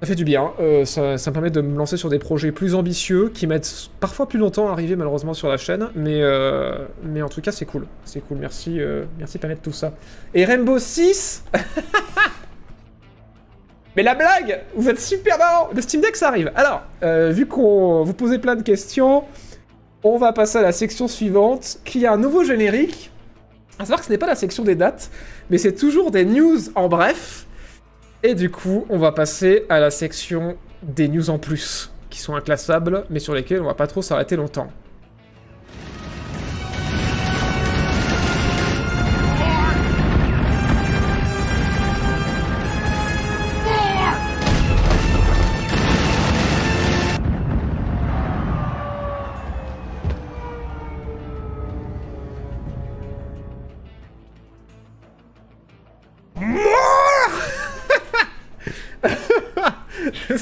[0.00, 2.74] Ça fait du bien, euh, ça, me permet de me lancer sur des projets plus
[2.74, 7.20] ambitieux qui mettent parfois plus longtemps à arriver malheureusement sur la chaîne, mais, euh, mais
[7.20, 9.92] en tout cas c'est cool, c'est cool, merci, euh, merci de permettre tout ça.
[10.32, 11.44] Et Rainbow 6
[13.96, 16.50] Mais la blague Vous êtes super marrant Le Steam Deck, ça arrive.
[16.54, 19.24] Alors, vu qu'on vous posez plein de questions,
[20.04, 23.10] on va passer à la section suivante, qui a un nouveau générique.
[23.80, 25.10] À savoir que ce n'est pas la section des dates,
[25.50, 27.46] mais c'est toujours des news en bref.
[28.22, 32.34] Et du coup, on va passer à la section des news en plus, qui sont
[32.34, 34.70] inclassables, mais sur lesquelles on va pas trop s'arrêter longtemps.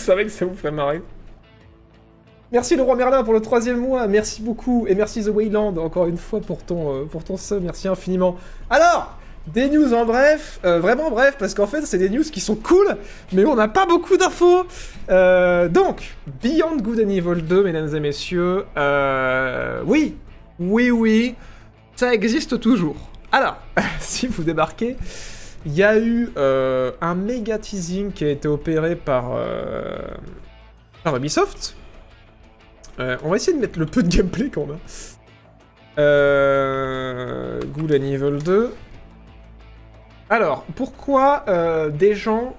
[0.09, 1.03] Savais que ça vous ferait marrer.
[2.51, 6.07] Merci le roi Merlin pour le troisième mois, merci beaucoup, et merci The Wayland encore
[6.07, 8.37] une fois pour ton, euh, sub, merci infiniment.
[8.71, 12.41] Alors, des news en bref, euh, vraiment bref, parce qu'en fait c'est des news qui
[12.41, 12.97] sont cool,
[13.35, 14.65] mais on n'a pas beaucoup d'infos.
[15.11, 18.65] Euh, donc, Beyond Good and Evil 2, mesdames et messieurs,
[19.85, 20.17] oui,
[20.59, 21.35] oui, oui,
[21.97, 22.97] ça existe toujours.
[23.31, 23.59] Alors,
[24.01, 24.97] si vous débarquez,
[25.67, 29.99] il y a eu euh, un méga teasing qui a été opéré par, euh,
[31.03, 31.77] par Ubisoft.
[33.01, 34.77] Euh, on va essayer de mettre le peu de gameplay qu'on a.
[35.99, 38.75] Euh, Good and Evil 2.
[40.31, 41.45] Alors, pourquoi
[41.91, 42.55] des gens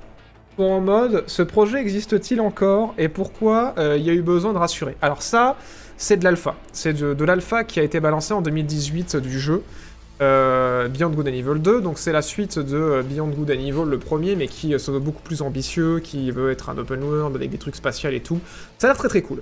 [0.57, 4.57] sont en mode ce projet existe-t-il encore et pourquoi il y a eu besoin de
[4.57, 4.97] rassurer?
[5.03, 5.55] Alors ça,
[5.95, 6.55] c'est de l'alpha.
[6.71, 9.63] C'est de l'alpha qui a été balancé en 2018 du jeu.
[10.21, 13.53] Euh, Beyond Good and Evil 2, donc c'est la suite de euh, Beyond Good and
[13.53, 16.77] Evil, le premier, mais qui euh, se veut beaucoup plus ambitieux, qui veut être un
[16.77, 18.39] open world avec des trucs spatials et tout.
[18.77, 19.41] Ça a l'air très très cool.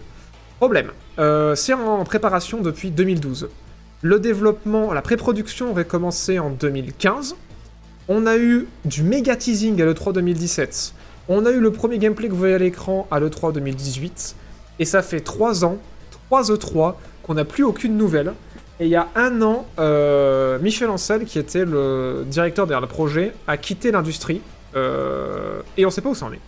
[0.57, 0.91] Problème.
[1.17, 3.49] Euh, c'est en préparation depuis 2012.
[4.03, 7.36] Le développement, la pré-production aurait commencé en 2015.
[8.07, 10.93] On a eu du méga teasing à l'E3 2017.
[11.30, 14.36] On a eu le premier gameplay que vous voyez à l'écran à l'E3 2018.
[14.80, 15.78] Et ça fait 3 ans,
[16.30, 18.34] 3 E3, qu'on n'a plus aucune nouvelle.
[18.80, 22.88] Et il y a un an, euh, Michel Ancel, qui était le directeur derrière le
[22.88, 24.41] projet, a quitté l'industrie.
[24.75, 26.39] euh, et on sait pas où ça en est.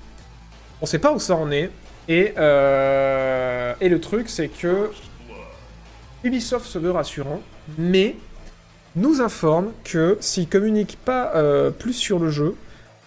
[0.81, 1.71] On sait pas où ça en est.
[2.07, 4.91] Et, euh, et le truc, c'est que
[6.23, 7.41] Ubisoft se veut rassurant,
[7.77, 8.15] mais
[8.95, 12.55] nous informe que s'il communique pas euh, plus sur le jeu,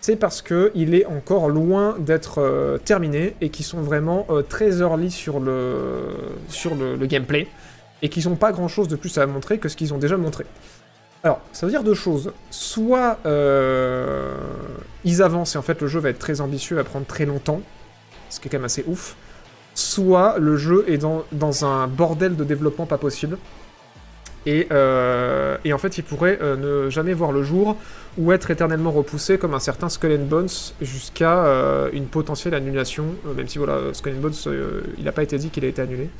[0.01, 5.11] c'est parce qu'il est encore loin d'être euh, terminé et qu'ils sont vraiment très early
[5.13, 6.09] sur le,
[6.49, 7.47] sur le gameplay
[8.03, 10.17] et qu'ils n'ont pas grand chose de plus à montrer que ce qu'ils ont déjà
[10.17, 10.45] montré.
[11.25, 12.33] Alors, ça veut dire deux choses.
[12.51, 14.35] Soit euh,
[15.05, 17.61] ils avancent et en fait le jeu va être très ambitieux, va prendre très longtemps,
[18.29, 19.17] ce qui est quand même assez ouf.
[19.75, 23.39] Soit le jeu est dans, dans un bordel de développement pas possible.
[24.45, 27.77] Et, euh, et en fait, il pourrait euh, ne jamais voir le jour
[28.19, 30.49] ou être éternellement repoussé comme un certain Skull and Bones
[30.81, 33.05] jusqu'à euh, une potentielle annulation.
[33.37, 34.35] même si voilà, Skull and Bones,
[34.99, 36.11] il n'a pas été dit qu'il a été annulé.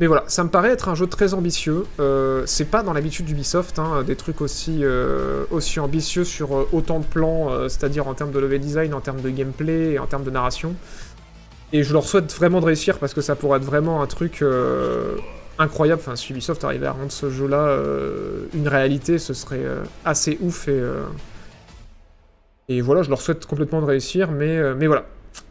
[0.00, 1.84] Mais voilà, ça me paraît être un jeu très ambitieux.
[1.98, 5.44] Euh, c'est pas dans l'habitude d'Ubisoft, hein, des trucs aussi, euh,
[5.78, 9.30] ambitieux sur euh, autant de plans, c'est-à-dire en termes de level design, en termes de
[9.30, 10.74] gameplay et en termes de narration.
[11.72, 14.42] Et je leur souhaite vraiment de réussir parce que ça pourrait être vraiment un truc
[15.58, 16.00] incroyable.
[16.00, 17.76] Enfin, si Ubisoft arrivait à rendre ce jeu-là
[18.54, 19.64] une réalité, ce serait
[20.04, 20.68] assez ouf
[22.68, 22.80] et.
[22.80, 25.04] voilà, je leur souhaite complètement de réussir, mais voilà.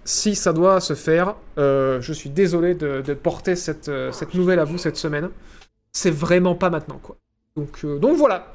[0.05, 4.59] Si ça doit se faire, euh, je suis désolé de, porter cette, euh, cette nouvelle
[4.59, 5.29] à vous cette semaine.
[5.91, 7.17] C'est vraiment pas maintenant, quoi.
[7.55, 8.53] Donc, euh, voilà.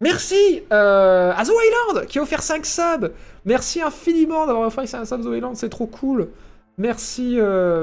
[0.00, 3.10] Merci à The Wayland qui a offert 5 subs.
[3.46, 6.28] Merci infiniment d'avoir offert 5 subs The Wayland, c'est trop cool.
[6.76, 7.38] Merci,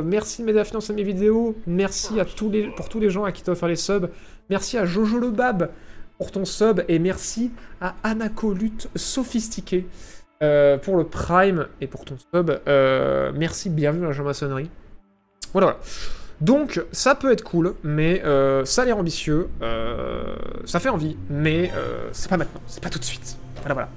[0.06, 1.56] merci de m'aider à financer mes vidéos.
[1.66, 4.10] Merci à tous les, pour tous les gens à qui t'as offert les subs.
[4.52, 5.72] Merci à Jojo le Bab
[6.20, 9.88] pour ton sub et merci à Anacolute Sophistiqué
[10.44, 12.52] euh, pour le Prime et pour ton sub.
[12.68, 14.70] Euh, merci, bienvenue à la maçonnerie
[15.54, 15.80] Voilà, voilà.
[16.42, 19.48] Donc, ça peut être cool, mais euh, ça a l'air ambitieux.
[20.66, 21.72] ça fait envie, mais
[22.12, 23.38] c'est pas maintenant, c'est pas tout de suite.
[23.62, 23.90] Voilà, voilà.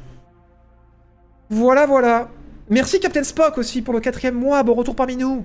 [1.50, 2.28] Voilà, voilà.
[2.70, 4.62] Merci Captain Spock aussi pour le quatrième mois.
[4.62, 5.44] Bon retour parmi nous.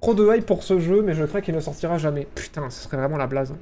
[0.00, 2.26] Trop de hype pour ce jeu, mais je crains qu'il ne sortira jamais.
[2.34, 3.52] Putain, ce serait vraiment la blaze.
[3.52, 3.56] hein.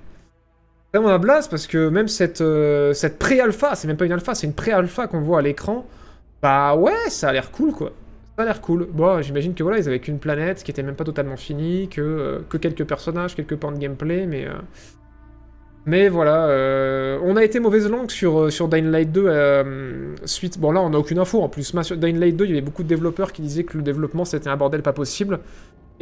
[0.93, 4.35] Vraiment la blaze parce que même cette, euh, cette pré-alpha, c'est même pas une alpha,
[4.35, 5.87] c'est une pré-alpha qu'on voit à l'écran.
[6.43, 7.93] Bah ouais, ça a l'air cool quoi.
[8.37, 8.89] Ça a l'air cool.
[8.93, 12.01] Bon, j'imagine que voilà, ils avaient qu'une planète qui était même pas totalement finie, que,
[12.03, 14.47] euh, que quelques personnages, quelques points de gameplay, mais.
[14.47, 14.53] euh,
[15.85, 20.61] Mais voilà, euh, on a été mauvaise langue sur, sur Light 2 euh, suite.
[20.61, 21.75] Bon, là, on n'a aucune info en plus.
[21.75, 24.49] Dying Light 2, il y avait beaucoup de développeurs qui disaient que le développement c'était
[24.49, 25.41] un bordel pas possible.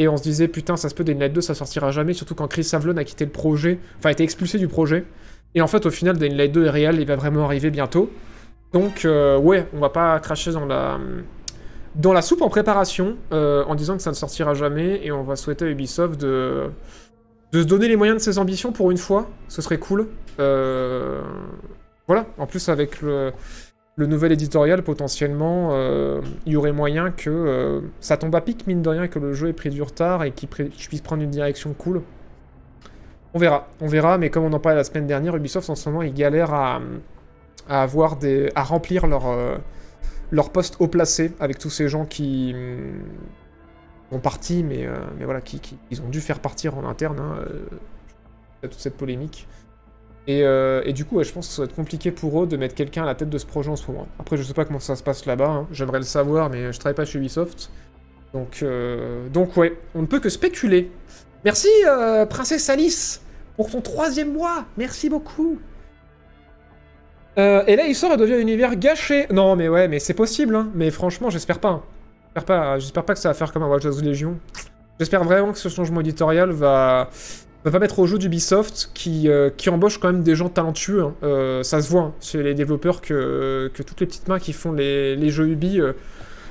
[0.01, 2.35] Et on se disait, putain, ça se peut, Dying Light 2, ça sortira jamais, surtout
[2.35, 5.05] quand Chris Avlon a quitté le projet, enfin, a été expulsé du projet.
[5.55, 8.11] Et en fait, au final, Dying Light 2 est réel, il va vraiment arriver bientôt.
[8.73, 10.99] Donc, euh, ouais, on va pas cracher dans la,
[11.97, 15.23] dans la soupe en préparation, euh, en disant que ça ne sortira jamais, et on
[15.23, 16.71] va souhaiter à Ubisoft de,
[17.53, 20.09] de se donner les moyens de ses ambitions pour une fois, ce serait cool.
[20.39, 21.21] Euh,
[22.07, 23.33] voilà, en plus avec le,
[24.01, 28.67] le nouvel éditorial, potentiellement, euh, il y aurait moyen que euh, ça tombe à pic,
[28.67, 31.31] mine de rien, que le jeu ait pris du retard et qu'il puisse prendre une
[31.31, 32.01] direction cool.
[33.35, 35.87] On verra, on verra, mais comme on en parlait la semaine dernière, Ubisoft en ce
[35.91, 36.81] moment, ils galèrent à,
[37.69, 39.59] à remplir leur, euh,
[40.31, 43.03] leur poste haut placé avec tous ces gens qui hum,
[44.11, 47.21] sont partis, mais, euh, mais voilà, qui, ils ont dû faire partir en interne.
[47.21, 47.45] Hein,
[48.63, 49.47] toute cette polémique.
[50.27, 52.57] Et, euh, et du coup, je pense que ça va être compliqué pour eux de
[52.57, 54.07] mettre quelqu'un à la tête de ce projet en ce moment.
[54.19, 55.67] Après, je sais pas comment ça se passe là-bas, hein.
[55.73, 57.71] j'aimerais le savoir, mais je travaille pas chez Ubisoft.
[58.33, 60.91] Donc, euh, donc ouais, on ne peut que spéculer.
[61.45, 63.23] Merci, euh, Princesse Alice,
[63.57, 64.67] pour ton troisième mois.
[64.77, 65.59] Merci beaucoup.
[67.37, 69.27] Et là, il sort et devient un univers gâché.
[69.33, 70.69] Non, mais ouais, mais c'est possible, hein.
[70.75, 71.71] Mais franchement, j'espère pas.
[71.71, 71.83] hein.
[72.37, 74.39] J'espère pas, pas que ça va faire comme un Watch Dogs Legion.
[74.99, 77.09] J'espère vraiment que ce changement éditorial va,
[77.65, 81.03] va pas mettre au jeu d'Ubisoft qui, euh, qui embauche quand même des gens talentueux.
[81.03, 81.15] hein.
[81.23, 84.53] Euh, ça se voit hein, chez les développeurs que, que toutes les petites mains qui
[84.53, 85.81] font les, les jeux Ubi.
[85.81, 85.93] euh,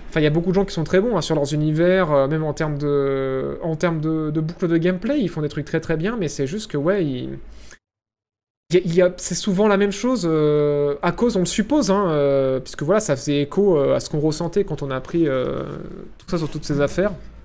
[0.10, 2.12] Enfin, il y a beaucoup de gens qui sont très bons hein, sur leurs univers,
[2.12, 5.66] euh, même en termes de, en termes de, boucle de gameplay, ils font des trucs
[5.66, 7.30] très très bien, mais c'est juste que ouais, ils...
[9.18, 13.00] c'est souvent la même chose euh, à cause, on le suppose, hein, euh, puisque voilà,
[13.00, 15.64] ça faisait écho euh, à ce qu'on ressentait quand on a appris euh,
[16.18, 17.39] tout ça sur toutes ces affaires euh,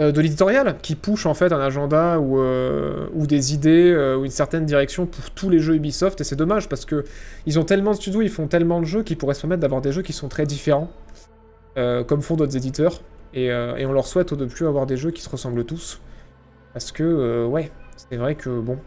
[0.00, 4.24] de l'éditorial qui push en fait un agenda ou, euh, ou des idées euh, ou
[4.24, 7.04] une certaine direction pour tous les jeux Ubisoft et c'est dommage parce que
[7.46, 9.82] ils ont tellement de studios, ils font tellement de jeux qu'ils pourraient se permettre d'avoir
[9.82, 10.90] des jeux qui sont très différents
[11.78, 13.00] euh, comme font d'autres éditeurs
[13.32, 16.00] Et, euh, et on leur souhaite de plus avoir des jeux qui se ressemblent tous.
[16.72, 18.78] Parce que, euh, ouais, c'est vrai que, bon...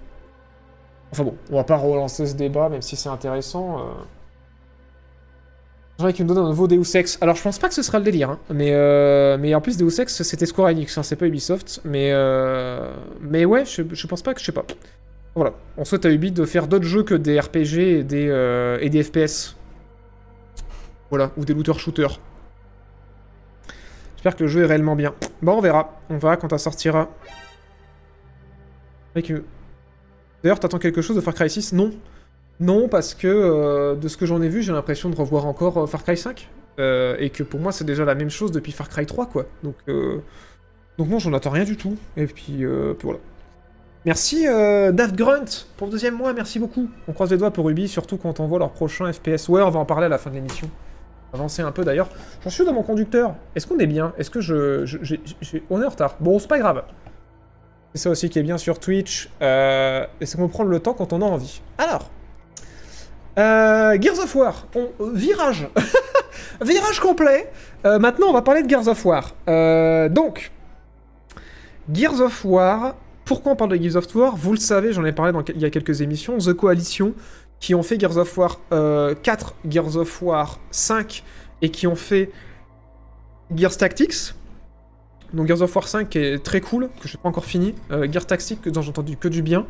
[1.11, 3.85] Enfin bon, on va pas relancer ce débat, même si c'est intéressant.
[6.03, 7.17] J'aimerais qu'ils me donnent un nouveau Deus Ex.
[7.21, 9.77] Alors, je pense pas que ce sera le délire, hein, mais, euh, mais en plus,
[9.77, 11.79] Deus Ex, c'était Square Enix, hein, c'est pas Ubisoft.
[11.85, 12.93] Mais, euh...
[13.21, 14.65] mais ouais, je, pense pas que, je sais pas.
[15.33, 18.79] Voilà, on souhaite à Ubi de faire d'autres jeux que des RPG et des, euh,
[18.81, 19.55] et des FPS.
[21.09, 22.19] Voilà, ou des looter-shooters.
[24.17, 25.13] J'espère que le jeu est réellement bien.
[25.41, 26.01] Bon, on verra.
[26.09, 27.09] On verra quand ça sortira.
[29.15, 31.93] D'ailleurs, t'attends quelque chose de Far Cry 6 Non.
[32.59, 35.77] Non, parce que euh, de ce que j'en ai vu, j'ai l'impression de revoir encore
[35.79, 36.49] euh, Far Cry 5.
[36.79, 39.45] Euh, et que pour moi, c'est déjà la même chose depuis Far Cry 3, quoi.
[39.63, 40.19] Donc, euh,
[40.97, 41.95] donc non, j'en attends rien du tout.
[42.17, 42.63] Et puis,
[43.03, 43.19] voilà.
[44.05, 45.45] Merci Daft Grunt
[45.77, 46.89] pour le deuxième mois, merci beaucoup.
[47.07, 49.47] On croise les doigts pour Ubi, surtout quand on voit leur prochain FPS.
[49.47, 50.69] Ouais, on va en parler à la fin de l'émission.
[51.31, 52.09] Avancer un peu d'ailleurs.
[52.43, 53.33] J'en suis dans mon conducteur?
[53.55, 54.13] Est-ce qu'on est bien?
[54.17, 55.15] Est-ce que je, je-
[55.69, 56.17] On est en retard.
[56.19, 56.83] Bon, c'est pas grave.
[57.93, 59.29] C'est ça aussi qui est bien sur Twitch.
[59.39, 61.61] C'est qu'on prend le temps quand on a envie.
[61.77, 62.11] Alors.
[63.37, 64.67] Euh, Gears of War.
[64.75, 65.67] On- euh, virage.
[66.61, 67.51] virage complet.
[67.85, 69.33] Euh, maintenant, on va parler de Gears of War.
[70.09, 70.51] Donc.
[71.91, 72.95] Gears of War.
[73.25, 74.35] Pourquoi on parle de Gears of War?
[74.35, 76.37] Vous le savez, j'en ai parlé dans, il y a quelques émissions.
[76.37, 77.13] The Coalition,
[77.59, 81.23] qui ont fait Gears of War euh, 4, Gears of War 5,
[81.61, 82.29] et qui ont fait
[83.55, 84.33] Gears Tactics.
[85.33, 87.73] Donc Gears of War 5 qui est très cool, que je n'ai pas encore fini.
[88.11, 89.65] Gears Tactics, dont j'ai entendu que du bien.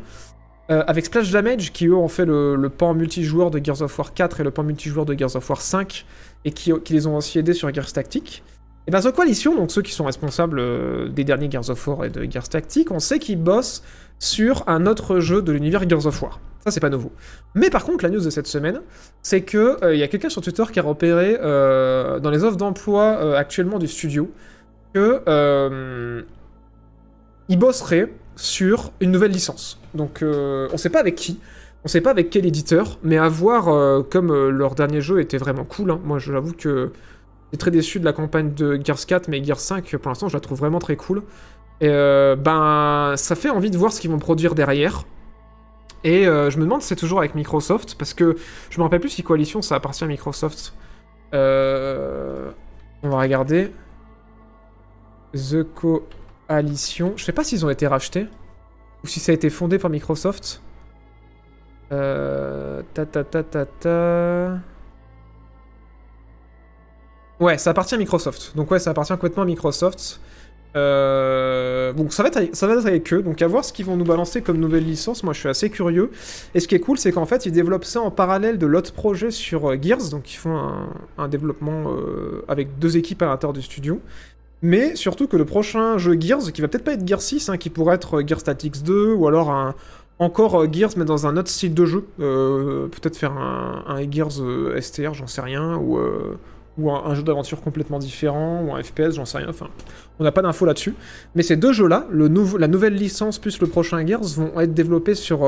[0.70, 4.14] Euh, avec Splash Damage, qui eux ont fait le, pan multijoueur de Gears of War
[4.14, 6.06] 4 et le pan multijoueur de Gears of War 5,
[6.44, 8.42] et qui, les ont aussi aidés sur Gears Tactics.
[8.86, 12.04] Et bien The Coalition, donc ceux qui sont responsables euh, des derniers Gears of War
[12.04, 13.82] et de Gears Tactics, on sait qu'ils bossent
[14.18, 16.40] sur un autre jeu de l'univers Gears of War.
[16.64, 17.12] Ça, c'est pas nouveau.
[17.54, 18.80] Mais par contre, la news de cette semaine,
[19.22, 22.56] c'est que euh, il y a quelqu'un sur Twitter qui a repéré dans les offres
[22.56, 24.30] d'emploi actuellement du studio
[24.94, 26.22] que euh,
[27.48, 29.80] il bosserait sur une nouvelle licence.
[29.94, 31.40] Donc, euh, on sait pas avec qui,
[31.84, 35.20] on sait pas avec quel éditeur, mais à voir euh, comme euh, leur dernier jeu
[35.20, 35.90] était vraiment cool.
[35.90, 36.00] hein.
[36.04, 36.92] Moi, j'avoue que
[37.46, 40.34] j'étais très déçu de la campagne de Gears 4, mais Gears 5, pour l'instant, je
[40.34, 41.22] la trouve vraiment très cool.
[41.80, 45.04] Et ben, ça fait envie de voir ce qu'ils vont produire derrière.
[46.04, 48.36] Et je me demande si c'est toujours avec Microsoft, parce que
[48.70, 50.72] je me rappelle plus si Coalition ça appartient à Microsoft.
[51.32, 51.38] On
[53.02, 53.72] va regarder.
[55.34, 57.14] The Coalition.
[57.16, 58.26] Je sais pas s'ils ont été rachetés,
[59.04, 60.62] ou si ça a été fondé par Microsoft.
[61.92, 64.58] Euh, ta ta ta ta ta.
[67.38, 68.56] Ouais, ça appartient à Microsoft.
[68.56, 70.20] Donc ouais, ça appartient complètement à Microsoft.
[70.76, 73.72] Euh, donc ça va, être avec, ça va être avec eux, donc à voir ce
[73.72, 76.10] qu'ils vont nous balancer comme nouvelle licence, moi je suis assez curieux.
[76.54, 78.92] Et ce qui est cool, c'est qu'en fait ils développent ça en parallèle de l'autre
[78.92, 80.60] projet sur euh, Gears, donc ils font
[81.16, 84.00] un, développement euh, avec deux équipes à l'intérieur du studio.
[84.64, 87.58] Mais surtout que le prochain jeu Gears, qui va peut-être pas être Gears 6, hein,
[87.58, 89.74] qui pourrait être euh, Gears Tactics 2, ou alors un,
[90.18, 94.10] encore euh, Gears mais dans un autre style de jeu, Euh, peut-être faire un, un
[94.10, 94.40] Gears
[94.80, 95.98] STR, j'en sais rien, ou...
[96.78, 99.68] ou un, jeu d'aventure complètement différent, ou un FPS, j'en sais rien, enfin,
[100.18, 100.94] on n'a pas d'infos là-dessus.
[101.34, 105.44] Mais ces deux jeux-là, la nouvelle licence plus le prochain Gears, vont être développés sur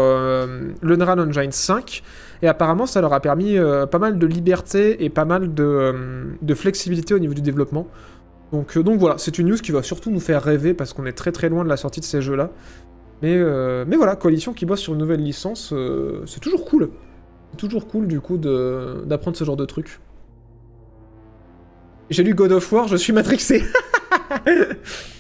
[0.83, 2.03] l'Unreal Engine 5,
[2.43, 3.57] et apparemment ça leur a permis
[3.91, 7.89] pas mal de liberté et pas mal de, de flexibilité au niveau du développement.
[8.57, 11.05] Donc, euh, donc voilà, c'est une news qui va surtout nous faire rêver, parce qu'on
[11.05, 12.51] est très très loin de la sortie de ces jeux-là.
[13.21, 16.89] Mais, euh, mais voilà, Coalition qui bosse sur une nouvelle licence, euh, c'est toujours cool.
[17.51, 20.01] C'est toujours cool du coup d'apprendre ce genre de trucs.
[22.09, 23.63] J'ai lu God of War, je suis matrixé.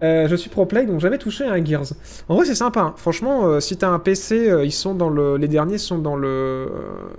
[0.00, 1.86] Euh, je suis pro play, donc j'avais touché un Gears.
[2.28, 2.80] En vrai, c'est sympa.
[2.80, 2.94] hein.
[2.96, 6.14] Franchement, euh, si t'as un PC, euh, ils sont dans le, les derniers sont dans
[6.14, 6.70] le,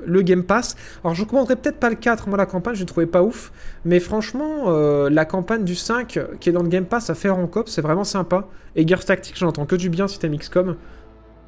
[0.05, 0.77] le Game Pass.
[1.03, 2.29] Alors, je recommanderais peut-être pas le 4.
[2.29, 3.51] Moi, la campagne, je l'ai trouvé pas ouf.
[3.83, 4.69] Mais franchement,
[5.09, 7.67] la campagne du 5 euh, qui est dans le Game Pass à faire en cop,
[7.67, 8.47] c'est vraiment sympa.
[8.77, 10.75] Et Gears Tactics, j'en entends que du bien si t'aimes XCOM.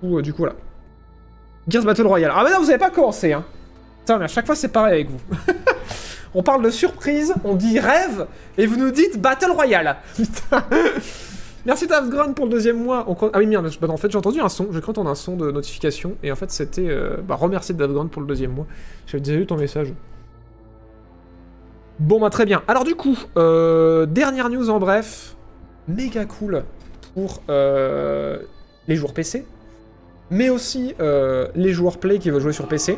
[0.03, 0.55] Ou du coup, voilà.
[1.69, 2.33] Gears Battle Royale.
[2.35, 3.45] Ah, mais non, vous avez pas commencé, hein.
[3.99, 5.19] Putain, mais à chaque fois, c'est pareil avec vous.
[6.33, 8.27] On parle de surprise, on dit rêve,
[8.57, 9.97] et vous nous dites Battle Royale.
[10.15, 10.63] Putain.
[11.65, 13.05] Merci Tavgron pour le deuxième mois.
[13.33, 15.35] Ah oui, merde, bah, en fait, j'ai entendu un son, j'ai cru entendre un son
[15.35, 16.87] de notification, et en fait, c'était.
[16.87, 17.17] Euh...
[17.17, 18.65] Bah, remercier Tavgron pour le deuxième mois.
[19.05, 19.93] J'avais déjà eu ton message.
[21.99, 22.63] Bon, bah, très bien.
[22.67, 25.35] Alors, du coup, euh, dernière news en bref.
[25.87, 26.63] Méga cool
[27.13, 28.39] pour euh,
[28.87, 29.45] les joueurs PC,
[30.29, 30.95] mais aussi
[31.55, 32.97] les joueurs Play qui veulent jouer sur PC.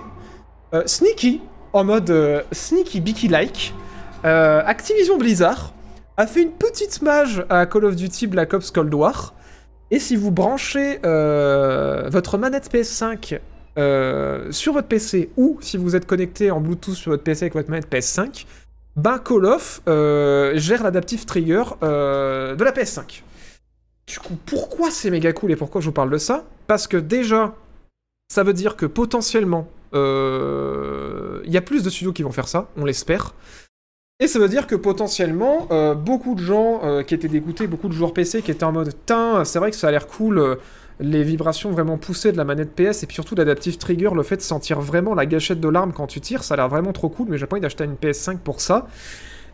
[0.85, 1.41] Sneaky,
[1.73, 3.73] en mode euh, Sneaky Beaky-like,
[4.25, 5.73] euh, Activision Blizzard
[6.15, 9.33] a fait une petite mage à Call of Duty Black Ops Cold War.
[9.91, 13.39] Et si vous branchez euh, votre manette PS5
[13.77, 17.53] euh, sur votre PC ou si vous êtes connecté en Bluetooth sur votre PC avec
[17.53, 18.45] votre manette PS5,
[18.95, 23.23] bah Call of gère l'adaptive trigger de la PS5.
[24.05, 26.43] Du coup, pourquoi c'est méga cool et pourquoi je vous parle de ça?
[26.67, 27.55] Parce que déjà,
[28.29, 32.69] ça veut dire que potentiellement, il y a plus de studios qui vont faire ça,
[32.77, 33.33] on l'espère.
[34.19, 37.89] Et ça veut dire que potentiellement, euh, beaucoup de gens euh, qui étaient dégoûtés, beaucoup
[37.89, 40.37] de joueurs PC qui étaient en mode Tain, c'est vrai que ça a l'air cool,
[40.37, 40.55] euh,
[40.99, 44.37] les vibrations vraiment poussées de la manette PS, et puis surtout l'adaptive trigger, le fait
[44.37, 47.09] de sentir vraiment la gâchette de l'arme quand tu tires, ça a l'air vraiment trop
[47.09, 48.87] cool, mais j'ai pas envie d'acheter une PS5 pour ça.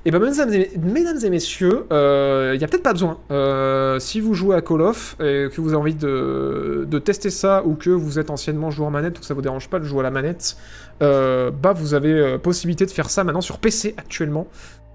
[0.06, 3.18] Et ben mesdames et, mesdames et messieurs, il y a peut-être pas besoin.
[3.32, 7.30] Euh, si vous jouez à Call of et que vous avez envie de, de tester
[7.30, 9.84] ça ou que vous êtes anciennement joueur manette ou que ça vous dérange pas de
[9.84, 10.56] jouer à la manette,
[11.02, 14.48] euh, bah vous avez euh, possibilité de faire ça maintenant sur PC actuellement.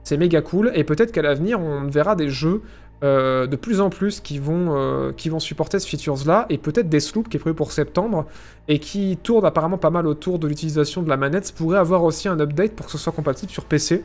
[0.04, 2.62] C'est méga cool et peut-être qu'à l'avenir on verra des jeux
[3.02, 6.88] euh, de plus en plus qui vont, euh, qui vont supporter ce features-là, et peut-être
[6.88, 8.24] Deathloop qui est prévu pour septembre,
[8.66, 12.28] et qui tourne apparemment pas mal autour de l'utilisation de la manette, pourrait avoir aussi
[12.28, 14.02] un update pour que ce soit compatible sur PC.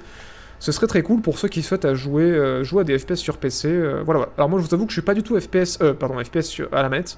[0.60, 3.70] Ce serait très cool pour ceux qui souhaitent euh, jouer à des FPS sur PC.
[3.70, 4.28] euh, voilà.
[4.38, 6.62] Alors moi je vous avoue que je suis pas du tout FPS, euh, pardon, FPS
[6.72, 7.18] à la manette.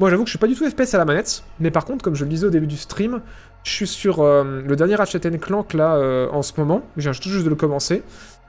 [0.00, 2.02] Moi j'avoue que je suis pas du tout FPS à la manette, mais par contre,
[2.02, 3.20] comme je le disais au début du stream,
[3.62, 7.44] je suis sur le dernier Ratchet Clank là en ce moment, je viens tout juste
[7.44, 8.02] de le commencer.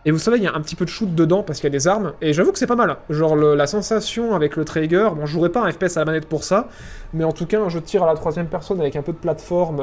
[0.06, 1.74] Et vous savez, il y a un petit peu de shoot dedans parce qu'il y
[1.74, 2.96] a des armes, et j'avoue que c'est pas mal.
[3.10, 6.30] Genre la sensation avec le trigger, bon, je jouerais pas un FPS à la manette
[6.30, 6.70] pour ça,
[7.14, 9.12] mais en tout cas, un jeu de tir à la troisième personne avec un peu
[9.12, 9.82] de plateforme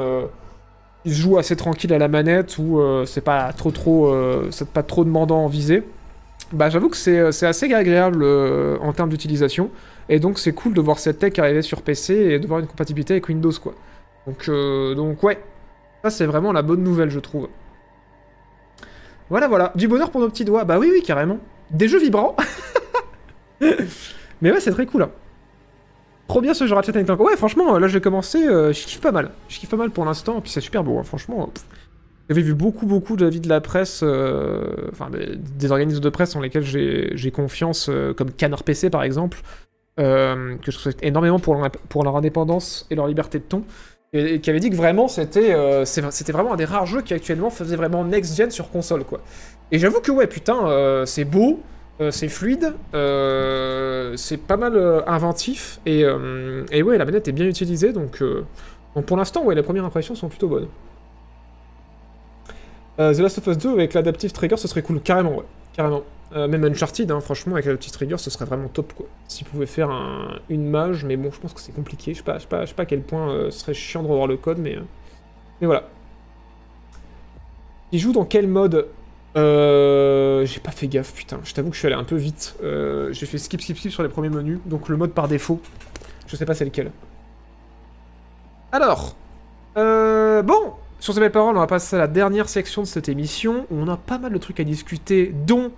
[1.05, 4.69] se joue assez tranquille à la manette où euh, c'est pas trop trop, euh, c'est
[4.69, 5.83] pas trop demandant en visée.
[6.51, 9.69] Bah, j'avoue que c'est euh, assez agréable euh, en termes d'utilisation,
[10.09, 12.67] et donc c'est cool de voir cette tech arriver sur PC et de voir une
[12.67, 13.73] compatibilité avec Windows quoi.
[14.27, 14.49] Donc,
[14.95, 15.39] donc ouais,
[16.03, 17.49] ça c'est vraiment la bonne nouvelle, je trouve.
[19.29, 19.71] Voilà, voilà.
[19.75, 20.63] Du bonheur pour nos petits doigts.
[20.63, 21.37] Bah oui, oui, carrément.
[21.69, 22.35] Des jeux vibrants.
[24.41, 25.03] Mais ouais, c'est très cool.
[25.03, 25.11] hein.
[26.29, 27.19] Trop bien ce jeu Ratchet Clank.
[27.19, 29.31] Ouais, franchement, là j'ai commencé, euh, je kiffe pas mal.
[29.49, 31.47] Je kiffe pas mal pour l'instant, puis c'est super beau, hein, franchement.
[31.47, 31.65] pff.
[32.29, 36.41] J'avais vu beaucoup, beaucoup d'avis de la presse, euh, enfin des, organismes de presse en
[36.41, 39.39] lesquels j'ai confiance, euh, comme Canard PC par exemple,
[39.99, 43.63] euh, que je souhaite énormément pour leur, indépendance et leur liberté de ton,
[44.13, 47.01] et, et qui avait dit que vraiment c'était euh, c'était vraiment un des rares jeux
[47.01, 49.21] qui actuellement faisait vraiment next-gen sur console, quoi.
[49.71, 51.78] Et j'avoue que ouais, putain, euh, c'est beau, euh,
[52.11, 57.33] c'est fluide, euh, c'est pas mal euh, inventif, et, euh, et ouais, la manette est
[57.33, 58.45] bien utilisée, donc, euh,
[59.05, 60.69] pour l'instant, ouais, les premières impressions sont plutôt bonnes.
[62.99, 66.03] Euh, The Last of Us 2 avec l'adaptive trigger, ce serait cool, carrément, ouais, carrément.
[66.35, 69.07] Euh, même Uncharted, hein, franchement, avec l'adaptive trigger, ce serait vraiment top, quoi.
[69.27, 72.23] S'ils pouvaient faire un- une mage, mais bon, je pense que c'est compliqué, je sais
[72.23, 74.59] pas, sais pas, pas à quel point euh, ce serait chiant de revoir le code,
[74.59, 74.81] mais, euh,
[75.61, 75.85] mais voilà.
[77.91, 78.87] Il joue dans quel mode?
[79.37, 81.39] Euh, j'ai pas fait gaffe, putain.
[81.43, 82.55] Je t'avoue que je suis allé un peu vite.
[82.63, 84.59] Euh, j'ai fait skip, skip, skip sur les premiers menus.
[84.65, 85.61] Donc le mode par défaut.
[86.27, 86.91] Je sais pas c'est lequel.
[88.71, 89.15] Alors.
[89.77, 90.73] Euh, bon.
[90.99, 93.65] Sur ces belles paroles, on va passer à la dernière section de cette émission.
[93.71, 95.71] où On a pas mal de trucs à discuter, dont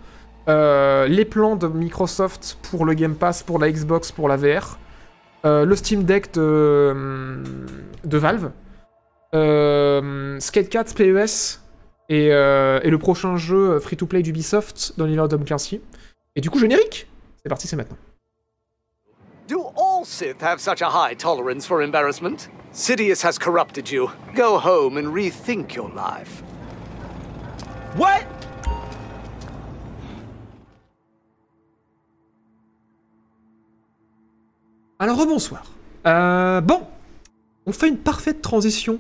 [0.50, 4.80] euh, les plans de Microsoft pour le Game Pass, pour la Xbox, pour la VR.
[5.46, 7.44] euh, le Steam Deck de,
[8.04, 8.52] de Valve.
[10.40, 11.60] Skate 4 PES
[12.12, 15.80] et, euh, et le prochain jeu free-to-play d'Ubisoft dans l'univers Tom Clancy.
[16.36, 17.08] Et du coup, générique
[17.42, 17.96] C'est parti, c'est maintenant.
[19.48, 22.50] Do all Sith have such a high tolerance for embarrassment?
[22.74, 24.10] Sidious has corrupted you.
[24.36, 26.44] Go home and rethink your life.
[27.98, 28.26] What?
[35.00, 35.64] Alors, rebonsoir.
[36.06, 36.82] Euh, bon,
[37.66, 39.00] on fait une parfaite transition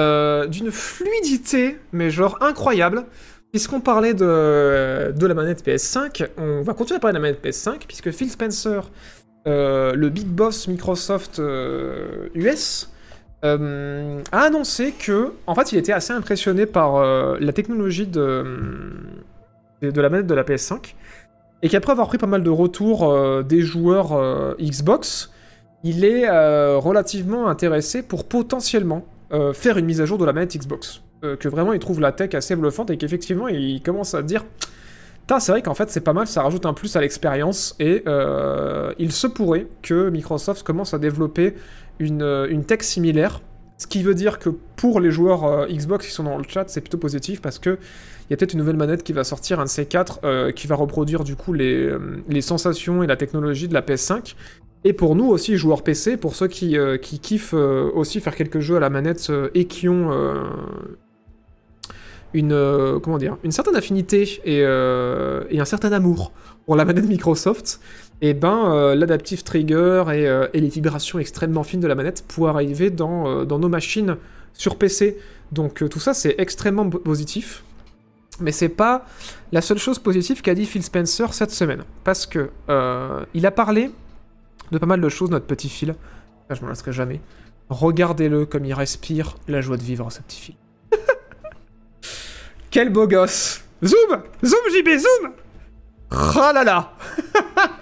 [0.00, 3.04] euh, d'une fluidité, mais genre incroyable.
[3.52, 7.80] Puisqu'on parlait de, la manette PS5, on va continuer à parler de la manette PS5,
[7.86, 8.88] puisque Phil Spencer,
[9.48, 11.42] euh, le big boss Microsoft
[12.34, 12.90] US,
[13.44, 17.04] euh, a annoncé que, en fait, il était assez impressionné par
[17.40, 18.44] la technologie de,
[19.82, 20.94] de, la manette de la PS5,
[21.62, 25.32] et qu'après avoir pris pas mal de retours des joueurs Xbox,
[25.82, 26.30] il est
[26.78, 31.02] relativement intéressé pour potentiellement euh, faire une mise à jour de la manette Xbox.
[31.22, 34.44] Euh, que vraiment il trouve la tech assez bluffante et qu'effectivement il commence à dire
[35.38, 38.92] c'est vrai qu'en fait c'est pas mal, ça rajoute un plus à l'expérience et euh,
[38.98, 41.54] il se pourrait que Microsoft commence à développer
[42.00, 43.40] une, une tech similaire.
[43.78, 46.80] Ce qui veut dire que pour les joueurs Xbox qui sont dans le chat, c'est
[46.80, 47.78] plutôt positif parce que
[48.30, 50.52] il y a peut-être une nouvelle manette qui va sortir, un de ces quatre, euh,
[50.52, 51.92] qui va reproduire du coup les,
[52.28, 54.36] les sensations et la technologie de la PS5.
[54.84, 58.34] Et pour nous aussi, joueurs PC, pour ceux qui, euh, qui kiffent euh, aussi faire
[58.34, 60.10] quelques jeux à la manette euh, et qui ont
[62.32, 66.32] une, comment dire, une certaine affinité et, et un certain amour
[66.64, 67.80] pour la manette Microsoft,
[68.22, 70.04] et ben euh, l'adaptive trigger
[70.54, 74.16] et, les vibrations extrêmement fines de la manette pourraient arriver dans, dans nos machines
[74.52, 75.18] sur PC.
[75.50, 77.64] Donc tout ça c'est extrêmement po- positif.
[78.38, 79.04] Mais c'est pas
[79.50, 81.82] la seule chose positive qu'a dit Phil Spencer cette semaine.
[82.04, 82.50] Parce que
[83.34, 83.90] il a parlé
[84.72, 85.86] de pas mal de choses, notre petit.
[85.86, 85.94] Là,
[86.50, 87.20] je m'en lasserai jamais.
[87.68, 90.54] Regardez-le comme il respire la joie de vivre, ce petit Phil.
[92.70, 95.32] Quel beau gosse Zoom Zoom, JB, zoom
[96.12, 96.92] Oh là là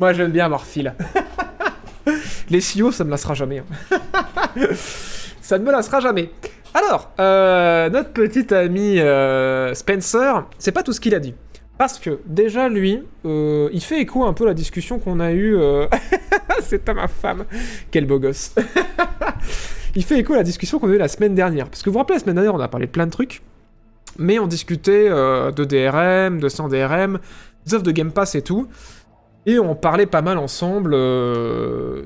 [0.00, 0.94] Moi, j'aime bien avoir Phil.
[2.50, 3.60] Les CEO, ça me lassera jamais.
[3.90, 3.96] hein.
[5.40, 6.30] ça ne me lassera jamais.
[6.74, 11.34] Alors, euh, notre petit ami euh, Spencer, c'est pas tout ce qu'il a dit.
[11.78, 15.32] Parce que déjà lui, euh, il fait écho un peu à la discussion qu'on a
[15.32, 15.56] eue.
[15.56, 15.86] euh,
[16.62, 17.44] c'est à ma femme.
[17.90, 18.54] Quel beau gosse.
[19.96, 21.68] il fait écho à la discussion qu'on a eue la semaine dernière.
[21.68, 23.42] Parce que vous vous rappelez, la semaine dernière, on a parlé de plein de trucs.
[24.18, 27.18] Mais on discutait euh, de DRM, de sans DRM,
[27.66, 28.68] des offres de Game Pass et tout.
[29.46, 30.92] Et on parlait pas mal ensemble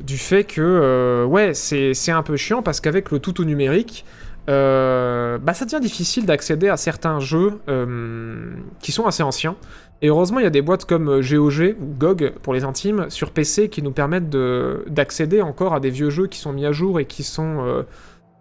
[0.05, 4.07] du fait que, ouais, c'est un peu chiant parce qu'avec le tout au numérique,
[4.49, 9.57] euh, bah, ça devient difficile d'accéder à certains jeux euh, qui sont assez anciens.
[10.03, 13.07] Et heureusement, il y a des boîtes comme euh, GOG ou GOG pour les intimes
[13.09, 16.67] sur PC qui nous permettent de- d'accéder encore à des vieux jeux qui sont mis
[16.67, 17.83] à jour et qui sont euh,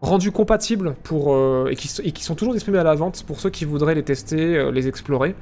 [0.02, 3.66] rendus compatibles pour, euh, et, qui, sont toujours disponibles à la vente pour ceux qui
[3.66, 5.36] voudraient les tester, euh, les explorer.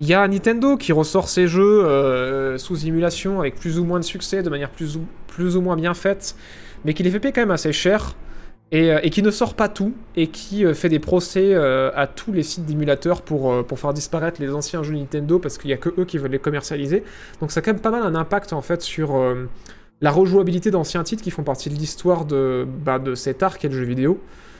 [0.00, 4.00] Il y a Nintendo qui ressort ses jeux euh, sous émulation avec plus ou moins
[4.00, 6.34] de succès, de manière plus ou, plus ou moins bien faite,
[6.84, 8.16] mais qui les fait payer quand même assez cher
[8.72, 11.90] et, euh, et qui ne sort pas tout et qui euh, fait des procès euh,
[11.94, 15.68] à tous les sites d'émulateurs pour, pour faire disparaître les anciens jeux Nintendo parce qu'il
[15.68, 17.04] n'y a que eux qui veulent les commercialiser.
[17.40, 19.22] Donc ça a quand même pas mal un impact en fait sur
[20.00, 23.68] la rejouabilité d'anciens titres qui font partie de l'histoire de, bah, de cet art qu'est
[23.68, 24.18] le jeu vidéo.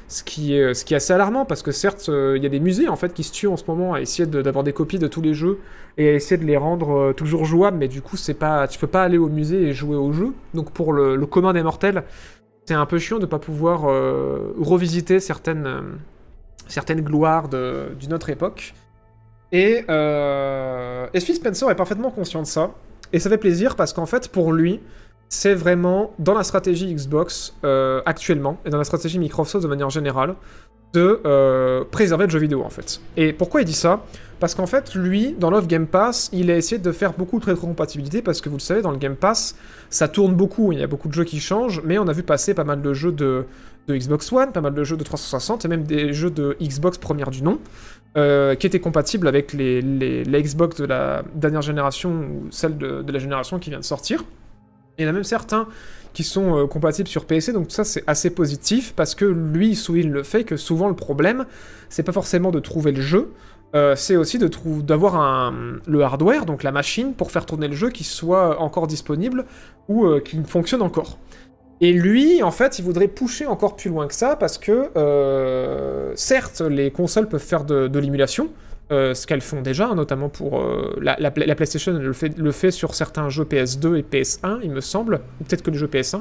[0.08, 2.60] Ce qui, est, ce qui est assez alarmant parce que certes, il y a des
[2.60, 5.06] musées en fait qui se tuent en ce moment à essayer d'avoir des copies de
[5.06, 5.58] tous les jeux
[5.96, 8.86] et à essayer de les rendre toujours jouables, mais du coup, c'est pas, tu peux
[8.86, 10.34] pas aller au musée et jouer au jeu.
[10.52, 12.04] Donc pour le commun des mortels,
[12.66, 15.80] c'est un peu chiant de pas pouvoir euh, revisiter certaines, euh,
[16.68, 18.74] certaines gloires d'une autre époque.
[19.50, 22.70] Et, euh, et Spencer est parfaitement conscient de ça.
[23.12, 24.80] Et ça fait plaisir parce qu'en fait, pour lui,
[25.32, 29.88] c'est vraiment dans la stratégie Xbox euh, actuellement et dans la stratégie Microsoft de manière
[29.88, 30.34] générale
[30.92, 33.00] de euh, préserver le jeu vidéo en fait.
[33.16, 34.04] Et pourquoi il dit ça?
[34.40, 37.46] Parce qu'en fait, lui, dans l'offre Game Pass, il a essayé de faire beaucoup de
[37.46, 39.56] rétrocompatibilité parce que vous le savez, dans le Game Pass,
[39.88, 42.22] ça tourne beaucoup, il y a beaucoup de jeux qui changent, mais on a vu
[42.22, 43.46] passer pas mal de jeux de,
[43.88, 47.30] Xbox One, pas mal de jeux de 360 et même des jeux de Xbox première
[47.30, 47.58] du nom.
[48.18, 49.80] euh, qui étaient compatibles avec les,
[50.26, 54.22] Xbox de la dernière génération ou celle de la génération qui vient de sortir.
[54.98, 55.68] Il y en a même certains
[56.12, 59.76] qui sont euh, compatibles sur PC, donc ça c'est assez positif parce que lui il
[59.76, 61.46] souligne le fait que souvent le problème
[61.88, 63.32] c'est pas forcément de trouver le jeu,
[63.74, 65.52] euh, c'est aussi de d'avoir
[65.86, 69.46] le hardware, donc la machine pour faire tourner le jeu qui soit encore disponible
[69.88, 71.18] ou euh, qui fonctionne encore.
[71.80, 74.92] Et lui, en fait, il voudrait pousser encore plus loin que ça parce que,
[76.14, 78.50] certes, les consoles peuvent faire de l'émulation,
[78.92, 82.52] euh, ce qu'elles font déjà, notamment pour euh, la, la- la PlayStation le fait, le
[82.52, 85.86] fait sur certains jeux PS2 et PS1, il me semble, ou peut-être que les jeux
[85.88, 86.20] PS1,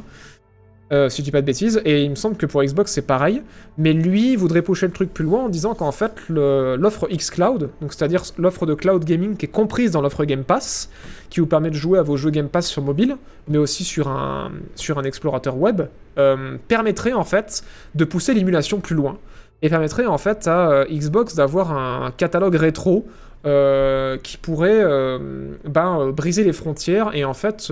[0.93, 3.01] euh, si je dis pas de bêtises, et il me semble que pour Xbox c'est
[3.07, 3.41] pareil,
[3.77, 7.69] mais lui voudrait pousser le truc plus loin en disant qu'en fait le- l'offre xCloud,
[7.81, 10.89] donc c'est-à-dire l'offre de cloud gaming qui est comprise dans l'offre Game Pass,
[11.29, 13.15] qui vous permet de jouer à vos jeux Game Pass sur mobile,
[13.47, 15.83] mais aussi sur un, sur un explorateur web,
[16.17, 17.63] euh, permettrait en fait
[17.95, 19.17] de pousser l'émulation plus loin
[19.61, 23.07] et permettrait en fait à euh, Xbox d'avoir un catalogue rétro
[23.45, 27.71] euh, qui pourrait euh, ben, briser les frontières et en fait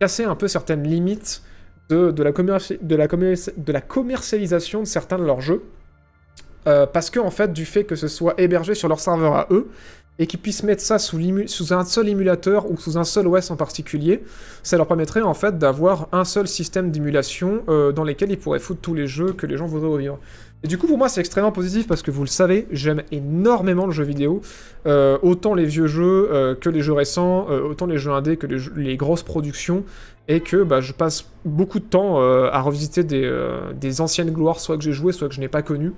[0.00, 1.42] casser un peu certaines limites
[1.88, 2.30] de, la,
[3.80, 5.62] commercialisation de certains de leurs jeux.
[6.64, 9.68] Parce que en fait, du fait que ce soit hébergé sur leur serveur à eux,
[10.20, 11.18] et qu'ils puissent mettre ça sous,
[11.70, 14.22] un seul émulateur ou sous un seul OS en particulier,
[14.62, 18.80] ça leur permettrait en fait d'avoir un seul système d'émulation dans lequel ils pourraient foutre
[18.80, 20.20] tous les jeux que les gens voudraient revivre.
[20.62, 23.86] Et du coup, pour moi, c'est extrêmement positif parce que vous le savez, j'aime énormément
[23.86, 24.42] le jeu vidéo.
[24.86, 28.36] Euh, autant les vieux jeux euh, que les jeux récents, euh, autant les jeux indés
[28.36, 29.84] que les, grosses productions.
[30.28, 34.84] Et que bah, je passe beaucoup de temps à revisiter des, anciennes gloires, soit que
[34.84, 35.92] j'ai joué, soit que je n'ai pas connues.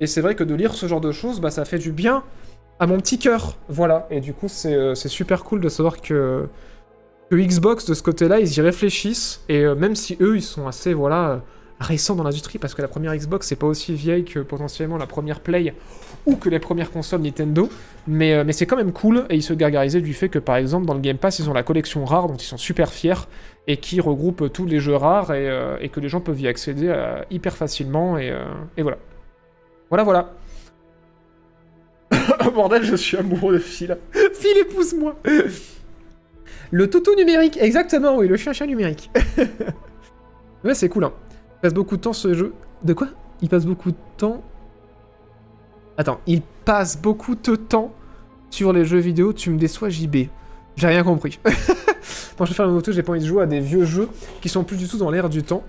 [0.00, 2.24] Et c'est vrai que de lire ce genre de choses, bah, ça fait du bien
[2.80, 3.56] à mon petit cœur.
[3.68, 4.08] Voilà.
[4.10, 6.48] Et du coup, c'est super cool de savoir que,
[7.30, 9.44] Xbox, de ce côté-là, ils y réfléchissent.
[9.48, 11.42] Et même si eux, ils sont assez, voilà,
[11.80, 15.06] récents dans l'industrie, parce que la première Xbox, c'est pas aussi vieille que potentiellement la
[15.06, 15.74] première Play
[16.26, 17.68] ou que les premières consoles Nintendo.
[18.06, 19.24] Mais, euh, mais c'est quand même cool.
[19.30, 21.52] Et ils se gargarisaient du fait que, par exemple, dans le Game Pass, ils ont
[21.52, 23.26] la collection rare dont ils sont super fiers
[23.66, 26.48] et qui regroupe tous les jeux rares et, euh, et que les gens peuvent y
[26.48, 28.18] accéder euh, hyper facilement.
[28.18, 28.34] Et,
[28.76, 28.98] et voilà.
[29.90, 30.34] Voilà, voilà.
[32.44, 33.96] Oh bordel, je suis amoureux de Phil.
[34.12, 35.16] Phil, épouse-moi
[36.70, 39.10] Le toutou numérique, exactement, oui, le chien-chien numérique.
[40.64, 41.12] ouais, c'est cool, hein.
[41.58, 42.54] Il passe beaucoup de temps ce jeu...
[42.84, 43.08] De quoi?
[43.42, 44.42] Il passe beaucoup de temps...
[45.96, 47.92] Attends, il passe beaucoup de temps
[48.50, 50.28] sur les jeux vidéo, tu me déçois JB.
[50.76, 51.40] J'ai rien compris.
[52.38, 54.08] Quand je vais faire une moto, j'ai pas envie de jouer à des vieux jeux
[54.40, 55.64] qui sont plus du tout dans l'air du temps.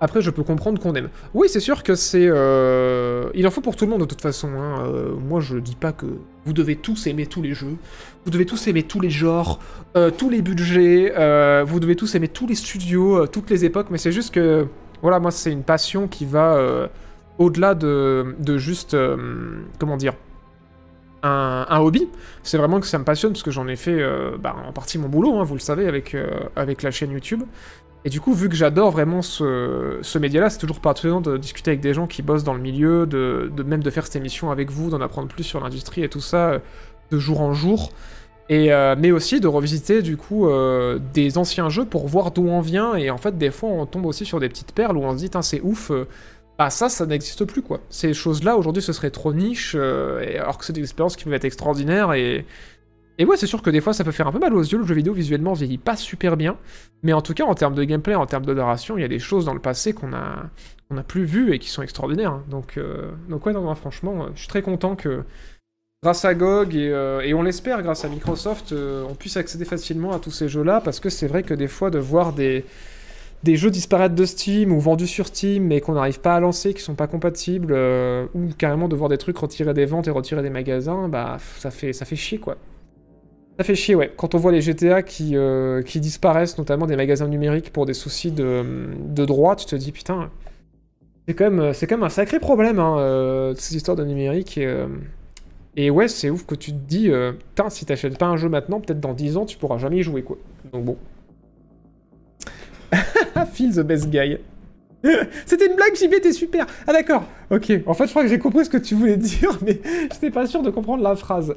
[0.00, 1.08] Après, je peux comprendre qu'on aime.
[1.34, 2.26] Oui, c'est sûr que c'est...
[2.28, 4.48] euh, Il en faut pour tout le monde, de toute façon.
[4.56, 4.84] hein.
[4.86, 6.06] Euh, moi, je dis pas que
[6.44, 7.76] vous devez tous aimer tous les jeux.
[8.24, 9.58] Vous devez tous aimer tous les genres,
[9.96, 11.12] euh, tous les budgets.
[11.64, 13.88] vous devez tous aimer tous les studios, toutes les époques.
[13.90, 14.66] Mais c'est juste que...
[15.02, 16.86] Voilà, moi, c'est une passion qui va euh,
[17.38, 18.94] au-delà de, juste...
[18.94, 20.14] euh, comment dire
[21.24, 22.08] un, hobby.
[22.42, 24.98] C'est vraiment que ça me passionne parce que j'en ai fait euh, bah, en partie
[24.98, 26.16] mon boulot, hein, vous le savez, avec,
[26.82, 27.42] la chaîne YouTube.
[28.04, 31.80] Et du coup, vu que j'adore vraiment ce, média-là, c'est toujours passionnant de discuter avec
[31.80, 34.90] des gens qui bossent dans le milieu, de, même de faire cette émission avec vous,
[34.90, 36.60] d'en apprendre plus sur l'industrie et tout ça,
[37.10, 37.92] de jour en jour.
[38.48, 42.46] Et, euh, mais aussi de revisiter du coup euh, des anciens jeux pour voir d'où
[42.48, 42.94] on vient.
[42.96, 45.24] Et en fait, des fois, on tombe aussi sur des petites perles où on se
[45.24, 45.90] dit, c'est ouf.
[45.90, 46.06] euh,
[46.58, 47.80] bah ça, ça n'existe plus quoi.
[47.88, 51.34] Ces choses-là, aujourd'hui, ce serait trop niche, et- alors que c'est des expériences qui peuvent
[51.34, 52.46] être extraordinaires et...
[53.18, 54.78] Et ouais, c'est sûr que des fois, ça peut faire un peu mal aux yeux,
[54.78, 56.56] le jeu vidéo visuellement vieillit pas super bien,
[57.02, 59.08] mais en tout cas, en termes de gameplay, en termes de narration, il y a
[59.08, 60.50] des choses dans le passé qu'on a,
[60.96, 62.32] a plus vues et qui sont extraordinaires.
[62.32, 62.44] hein.
[62.50, 62.80] Donc,
[63.28, 65.24] donc ouais, non, franchement, je suis très content que
[66.02, 69.64] grâce à GOG et, euh, et on l'espère grâce à Microsoft, euh, on puisse accéder
[69.64, 72.64] facilement à tous ces jeux-là, parce que c'est vrai que des fois, de voir des
[73.44, 76.74] des jeux disparaître de Steam ou vendus sur Steam mais qu'on n'arrive pas à lancer,
[76.74, 80.10] qui sont pas compatibles, euh, ou carrément de voir des trucs retirés des ventes et
[80.10, 82.56] retirés des magasins, bah ça fait, ça fait chier quoi.
[83.58, 84.12] Ça fait chier, ouais.
[84.16, 85.36] Quand on voit les GTA qui,
[85.86, 88.64] qui disparaissent, notamment des magasins numériques pour des soucis de,
[88.98, 90.30] de droit, tu te dis putain,
[91.28, 94.58] c'est quand même, quand même un sacré problème, hein, ces histoires de numérique.
[95.76, 97.32] Et ouais, c'est ouf que tu te dis, euh,
[97.70, 100.22] si t'achètes pas un jeu maintenant, peut-être dans 10 ans, tu pourras jamais y jouer
[100.22, 100.36] quoi.
[100.72, 100.96] Donc bon.
[103.52, 104.38] Phil the best guy.
[105.46, 106.66] C'était une blague, JB, t'es super.
[106.86, 107.72] Ah d'accord, ok.
[107.86, 109.80] En fait, je crois que j'ai compris ce que tu voulais dire, mais
[110.12, 111.54] j'étais pas sûr de comprendre la phrase.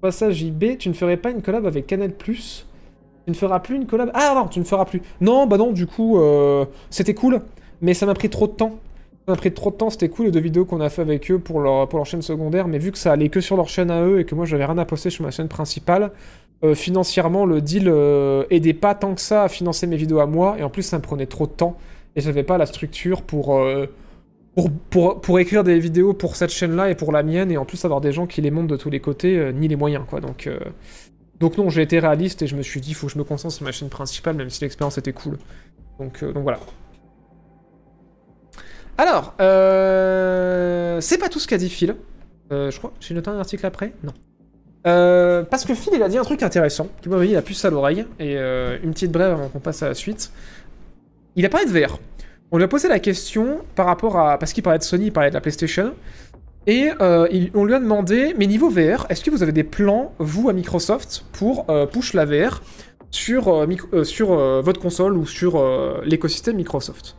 [0.00, 2.12] Pas ça, JB, tu ne ferais pas une collab avec Canal+.
[2.14, 2.44] Tu
[3.26, 4.10] ne feras plus une collab...
[4.12, 5.00] Ah non, tu ne feras plus.
[5.20, 7.40] Non, bah non, du coup, euh, c'était cool,
[7.80, 8.78] mais ça m'a pris trop de temps.
[9.26, 11.30] Ça m'a pris trop de temps, c'était cool les deux vidéos qu'on a fait avec
[11.30, 13.70] eux pour leur, pour leur chaîne secondaire, mais vu que ça allait que sur leur
[13.70, 16.10] chaîne à eux et que moi j'avais rien à poster sur ma chaîne principale,
[16.62, 20.26] euh, financièrement le deal euh, aidait pas tant que ça à financer mes vidéos à
[20.26, 21.78] moi, et en plus ça me prenait trop de temps,
[22.16, 23.86] et j'avais pas la structure pour, euh,
[24.90, 27.82] pour, pour, écrire des vidéos pour cette chaîne-là et pour la mienne, et en plus
[27.86, 30.50] avoir des gens qui les montent de tous les côtés, ni les moyens quoi, donc...
[31.40, 33.54] donc non, j'ai été réaliste et je me suis dit, faut que je me concentre
[33.54, 35.38] sur ma chaîne principale, même si l'expérience était cool.
[35.98, 36.60] Donc, donc voilà.
[38.96, 41.96] Alors, euh, c'est pas tout ce qu'a dit Phil.
[42.52, 44.12] Euh, je crois, j'ai noté un article après Non.
[44.86, 47.64] Euh, parce que Phil, il a dit un truc intéressant, qui m'a mis la puce
[47.64, 50.30] à l'oreille, et une petite brève avant qu'on passe à la suite.
[51.36, 51.98] Il a parlé de VR.
[52.52, 54.38] On lui a posé la question par rapport à...
[54.38, 55.94] Parce qu'il parlait de Sony, il parlait de la PlayStation,
[56.66, 60.50] et on lui a demandé, mais niveau VR, est-ce que vous avez des plans, vous,
[60.50, 62.62] à Microsoft, pour push la VR
[63.10, 63.44] sur,
[64.62, 65.64] votre console ou sur
[66.04, 67.16] l'écosystème Microsoft?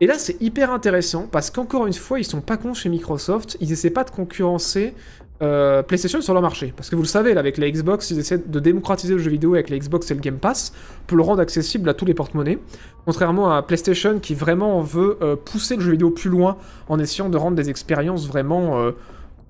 [0.00, 3.56] Et là, c'est hyper intéressant parce qu'encore une fois, ils sont pas cons chez Microsoft.
[3.60, 4.94] Ils essaient pas de concurrencer
[5.42, 6.72] euh, PlayStation sur leur marché.
[6.76, 9.30] Parce que vous le savez, là, avec la Xbox, ils essaient de démocratiser le jeu
[9.30, 10.72] vidéo avec la Xbox et le Game Pass
[11.06, 12.58] pour le rendre accessible à tous les porte-monnaies.
[13.04, 16.56] Contrairement à PlayStation qui vraiment veut euh, pousser le jeu vidéo plus loin
[16.88, 18.92] en essayant de rendre des expériences vraiment euh,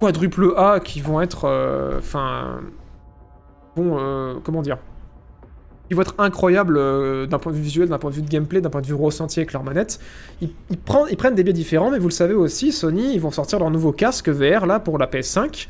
[0.01, 1.45] quadruple A qui vont être.
[1.99, 2.61] Enfin.
[3.99, 4.79] euh, comment dire?
[5.89, 8.29] Qui vont être incroyables euh, d'un point de vue visuel, d'un point de vue de
[8.29, 10.01] gameplay, d'un point de vue ressenti avec leur manette.
[10.41, 13.21] Ils, ils prennent, ils prennent des biais différents, mais vous le savez aussi, Sony, ils
[13.21, 15.69] vont sortir leur nouveau casque VR là pour la PS5.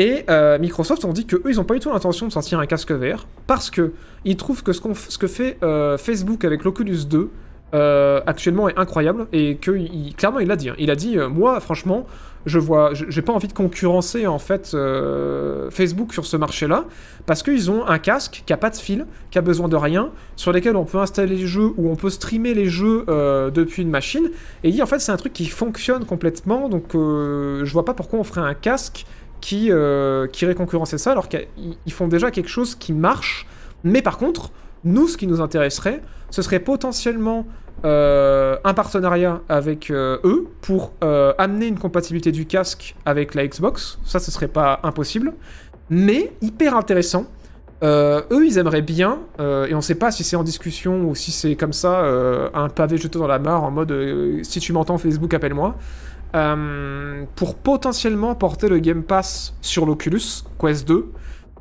[0.00, 2.60] Et euh, Microsoft ont dit que eux, ils n'ont pas du tout l'intention de sortir
[2.60, 3.92] un casque VR parce que
[4.24, 7.30] ils trouvent que ce, ce que fait euh, Facebook avec l'Oculus 2
[7.74, 9.72] euh, actuellement est incroyable et que
[10.12, 10.68] clairement il l'a dit.
[10.68, 10.74] hein.
[10.78, 12.06] Il a dit moi franchement
[12.46, 16.84] je vois j'ai pas envie de concurrencer en fait euh, Facebook sur ce marché-là
[17.26, 20.10] parce qu'ils ont un casque qui a pas de fil, qui a besoin de rien,
[20.36, 23.82] sur lesquels on peut installer les jeux ou on peut streamer les jeux euh, depuis
[23.82, 24.30] une machine.
[24.64, 28.18] Et en fait c'est un truc qui fonctionne complètement donc euh, je vois pas pourquoi
[28.18, 29.04] on ferait un casque
[29.40, 29.70] qui,
[30.32, 31.46] qui irait concurrencer ça alors qu'ils
[31.86, 33.46] ils font déjà quelque chose qui marche.
[33.84, 34.50] Mais par contre,
[34.84, 37.46] nous, ce qui nous intéresserait, ce serait potentiellement
[37.84, 43.46] euh, un partenariat avec euh, eux pour euh, amener une compatibilité du casque avec la
[43.46, 43.98] Xbox.
[44.04, 45.34] Ça, ce serait pas impossible.
[45.90, 47.26] Mais hyper intéressant.
[47.80, 51.54] Eux, ils aimeraient bien, et on sait pas si c'est en discussion ou si c'est
[51.54, 52.02] comme ça,
[52.52, 53.94] un pavé jeté dans la mare en mode
[54.42, 55.76] si tu m'entends Facebook, appelle-moi.
[57.36, 61.12] Pour potentiellement porter le Game Pass sur l'Oculus Quest 2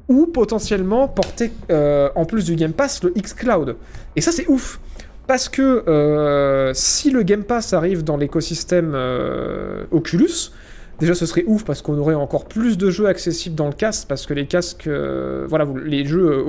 [0.10, 3.77] ou potentiellement porter en plus du Game Pass le xCloud.
[4.15, 4.80] Et ça c'est ouf
[5.27, 10.51] parce que euh, si le Game Pass arrive dans l'écosystème euh, Oculus,
[10.99, 14.07] Déjà, ce serait ouf parce qu'on aurait encore plus de jeux accessibles dans le casque,
[14.07, 16.43] parce que les casques, euh, voilà, les jeux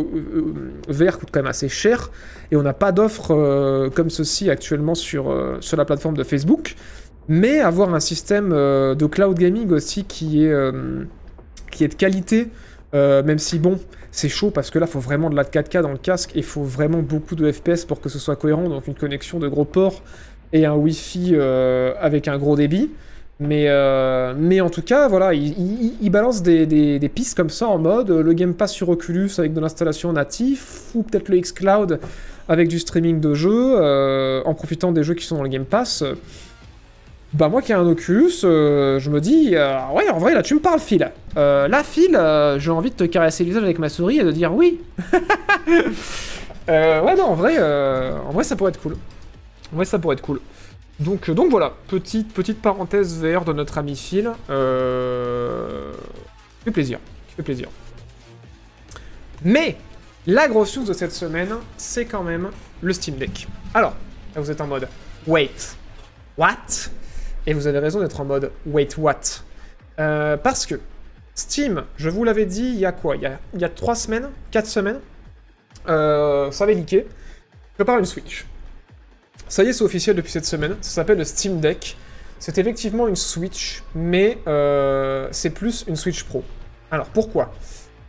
[0.88, 2.10] VR coûtent quand même assez cher,
[2.50, 6.76] et on n'a pas d'offres comme ceci actuellement sur, sur la plateforme de Facebook.
[7.28, 10.72] Mais avoir un système de cloud gaming aussi qui est,
[11.70, 12.48] qui est de qualité,
[12.94, 13.78] même si bon,
[14.18, 16.38] c'est chaud parce que là, il faut vraiment de la 4K dans le casque et
[16.38, 19.46] il faut vraiment beaucoup de FPS pour que ce soit cohérent, donc une connexion de
[19.46, 20.02] gros ports
[20.52, 22.90] et un Wi-Fi euh, avec un gros débit.
[23.40, 25.54] Mais, euh, mais en tout cas, voilà, il,
[26.02, 29.52] il- balance des, pistes comme ça en mode euh, le Game Pass sur Oculus avec
[29.52, 32.00] de l'installation natif, ou peut-être le xCloud
[32.48, 36.02] avec du streaming de jeux, en profitant des jeux qui sont dans le Game Pass.
[37.34, 40.42] Bah moi qui ai un Oculus, euh, je me dis, euh, ouais en vrai là
[40.42, 41.10] tu me parles Phil.
[41.36, 44.24] Euh, là Phil, euh, j'ai envie de te caresser le visage avec ma souris et
[44.24, 44.80] de dire oui.
[46.68, 48.94] Ouais non en vrai, en vrai ça pourrait être cool.
[49.72, 50.40] En vrai ça pourrait être cool.
[51.00, 54.30] Donc, donc voilà, petite, petite parenthèse VR de notre ami Phil.
[56.58, 56.98] Qui fait plaisir,
[57.36, 57.68] fait plaisir.
[59.42, 59.76] Mais
[60.26, 62.50] la grosse news de cette semaine, c'est quand même
[62.82, 63.48] le Steam Deck.
[63.72, 63.94] Alors,
[64.34, 64.88] là vous êtes en mode
[65.26, 65.74] wait,
[66.36, 66.90] what?
[67.48, 69.20] Et vous avez raison d'être en mode wait what?
[69.98, 70.74] Euh, Parce que
[71.34, 73.16] Steam, je vous l'avais dit il y a quoi?
[73.16, 75.00] Il y a, il y a 3 semaines 4 semaines?
[75.88, 77.06] Euh, Ça avait leaké.
[77.76, 78.44] Prépare une Switch.
[79.48, 80.76] Ça y est, c'est officiel depuis cette semaine.
[80.82, 81.96] Ça s'appelle le Steam Deck.
[82.38, 86.44] C'est effectivement une Switch, mais euh, c'est plus une Switch Pro.
[86.90, 87.54] Alors pourquoi?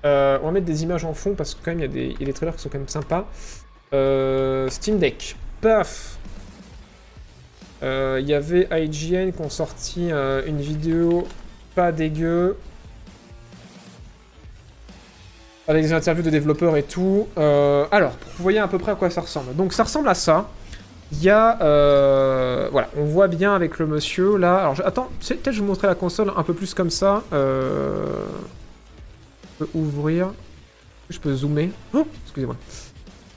[0.04, 2.14] On va mettre des images en fond parce que quand même il y, a des-
[2.16, 3.26] il y a des trailers qui sont quand même sympas.
[4.70, 5.38] Steam Deck.
[5.62, 6.18] Paf
[7.82, 11.28] Il y avait IGN qui ont sorti euh, une vidéo
[11.76, 12.58] pas dégueu.
[15.68, 17.28] Avec des interviews de développeurs et tout.
[17.38, 19.56] Euh, alors, pour que vous voyez à peu près à quoi ça ressemble.
[19.56, 20.50] Donc ça ressemble à ça.
[21.12, 21.60] Il y a...
[21.62, 24.58] euh, voilà, on voit bien avec le monsieur, là...
[24.58, 27.24] Alors, attends, peut-être je vous montrer la console un peu plus comme ça.
[27.34, 28.06] Euh...
[29.60, 30.34] Je peux ouvrir.
[31.10, 31.72] Je peux zoomer.
[31.94, 32.56] Oh, excusez-moi.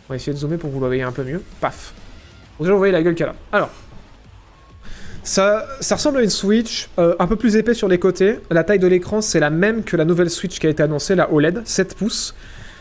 [0.06, 1.42] On va essayer de zoomer pour que vous le voyez un peu mieux.
[1.60, 1.94] Paf.
[2.58, 3.34] Déjà, vous voyez la gueule qu'elle a.
[3.52, 3.70] Alors.
[5.24, 8.40] Ça, ressemble à une Switch, euh, un peu plus épais sur les côtés.
[8.50, 11.14] La taille de l'écran, c'est la même que la nouvelle Switch qui a été annoncée,
[11.14, 12.34] la OLED, 7 pouces.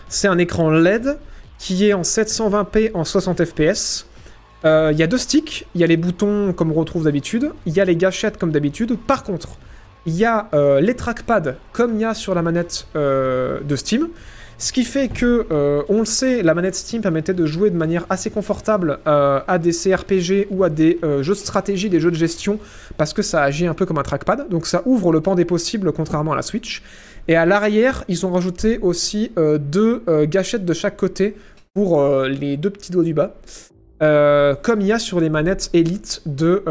[0.09, 1.17] C'est un écran LED
[1.59, 4.07] qui est en 720p en 60 fps.
[4.65, 7.51] Euh, Il y a deux sticks, il y a les boutons comme on retrouve d'habitude,
[7.67, 8.97] il y a les gâchettes comme d'habitude.
[8.97, 9.49] Par contre,
[10.07, 14.09] il y a euh, les trackpads comme il y a sur la manette de Steam.
[14.61, 17.75] Ce qui fait que, euh, on le sait, la manette Steam permettait de jouer de
[17.75, 21.99] manière assez confortable euh, à des CRPG ou à des euh, jeux de stratégie, des
[21.99, 22.59] jeux de gestion,
[22.95, 24.49] parce que ça agit un peu comme un trackpad.
[24.49, 26.83] Donc ça ouvre le pan des possibles, contrairement à la Switch.
[27.27, 31.35] Et à l'arrière, ils ont rajouté aussi deux gâchettes de chaque côté
[31.73, 33.35] pour les deux petits doigts du bas.
[33.99, 36.63] Comme il y a sur les manettes Elite de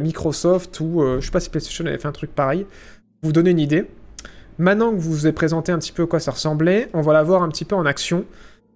[0.00, 2.66] Microsoft ou euh, je sais pas si PlayStation avait fait un truc pareil.
[3.22, 3.86] Vous donner une idée.
[4.58, 7.12] Maintenant que je vous ai présenté un petit peu à quoi ça ressemblait, on va
[7.12, 8.24] la voir un petit peu en action.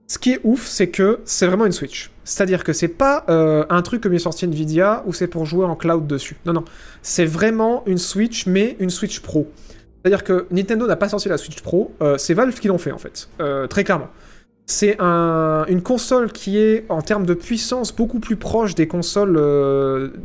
[0.07, 2.11] Ce qui est ouf, c'est que c'est vraiment une Switch.
[2.25, 5.65] C'est-à-dire que c'est pas euh, un truc comme est sorti Nvidia où c'est pour jouer
[5.65, 6.37] en cloud dessus.
[6.45, 6.65] Non, non.
[7.03, 9.51] C'est vraiment une Switch, mais une Switch Pro.
[10.05, 12.93] C'est-à-dire que Nintendo n'a pas sorti la Switch Pro, euh, c'est Valve qui l'ont fait
[12.93, 14.09] en fait, euh, très clairement.
[14.67, 19.37] C'est un- une console qui est en termes de puissance beaucoup plus proche des consoles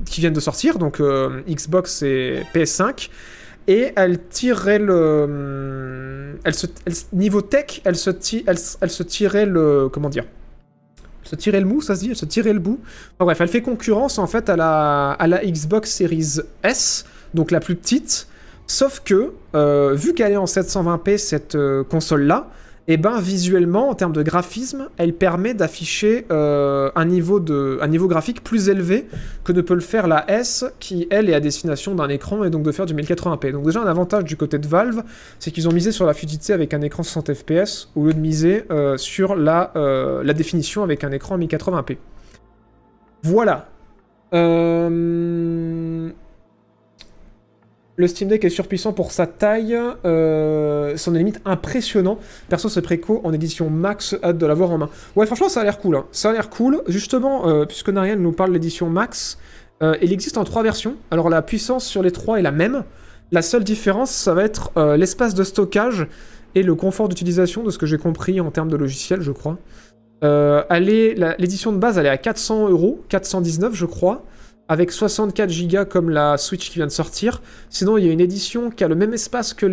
[0.05, 1.01] qui viennent de sortir, donc
[1.49, 3.09] Xbox et PS5.
[3.67, 6.39] Et elle tirait le.
[6.43, 6.53] Elle-
[7.13, 9.89] niveau tech, elle se, tirait le.
[9.91, 10.23] Comment dire?
[11.23, 12.09] Elle se tirait le mou, ça se dit?
[12.11, 12.79] Elle se tirait le bout.
[13.15, 17.51] Enfin, bref, elle fait concurrence en fait à la, à la Xbox Series S, donc
[17.51, 18.27] la plus petite.
[18.67, 22.49] Sauf que, euh, vu qu'elle est en 720p, cette euh, console-là,
[22.89, 27.41] et ben visuellement, en termes de graphisme, elle permet d'afficher euh, un, niveau
[28.07, 29.07] graphique plus élevé
[29.43, 32.49] que ne peut le faire la S, qui elle est à destination d'un écran et
[32.49, 33.51] donc de faire du 1080p.
[33.51, 35.03] Donc déjà un avantage du côté de Valve,
[35.37, 38.19] c'est qu'ils ont misé sur la fluidité avec un écran 60 fps au lieu de
[38.19, 41.97] miser euh, sur la, euh, la définition avec un écran 1080p.
[43.23, 43.67] Voilà.
[47.99, 49.75] Le Steam Deck est surpuissant pour sa taille,
[50.05, 52.19] euh, son limite impressionnant.
[52.47, 54.89] Perso, c'est préco en édition max, hâte de l'avoir en main.
[55.15, 55.95] Ouais, franchement, ça a l'air cool.
[55.95, 56.05] hein.
[56.11, 56.83] Ça a l'air cool.
[56.87, 59.39] Justement, euh, puisque Nariel nous parle de l'édition max,
[59.81, 60.93] euh, il existe en trois versions.
[61.09, 62.83] Alors, la puissance sur les trois est la même.
[63.31, 66.07] La seule différence, ça va être l'espace de stockage
[66.53, 69.57] et le confort d'utilisation, de ce que j'ai compris en termes de logiciel, je crois.
[70.21, 74.23] L'édition de base, elle est à 400 euros, 419, je crois
[74.69, 77.41] avec 64 Go comme la Switch qui vient de sortir.
[77.69, 79.65] Sinon, il y a une édition qui a le même espace que,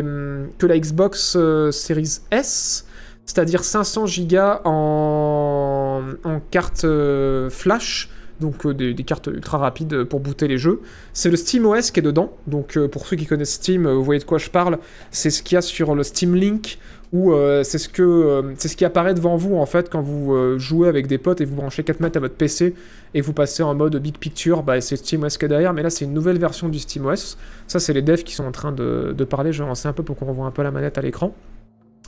[0.00, 2.86] hum, la Xbox euh, Series S,
[3.26, 8.08] c'est-à-dire 500 Go en, en carte euh, flash
[8.42, 10.80] donc euh, des, cartes ultra rapides pour booter les jeux.
[11.14, 14.04] C'est le SteamOS qui est dedans, donc euh, pour ceux qui connaissent Steam, euh, vous
[14.04, 14.78] voyez de quoi je parle.
[15.10, 16.78] C'est ce qu'il y a sur le Steam Link,
[17.14, 21.06] euh, c'est ce, euh, qui apparaît devant vous en fait quand vous euh, jouez avec
[21.06, 22.74] des potes et vous branchez 4 mètres à votre PC
[23.12, 25.90] et vous passez en mode Big Picture, bah, c'est SteamOS qui est derrière, mais là
[25.90, 27.36] c'est une nouvelle version du SteamOS.
[27.68, 29.52] Ça, c'est les devs qui sont en train de, parler.
[29.52, 31.34] Je vais un peu pour qu'on revoie un peu la manette à l'écran.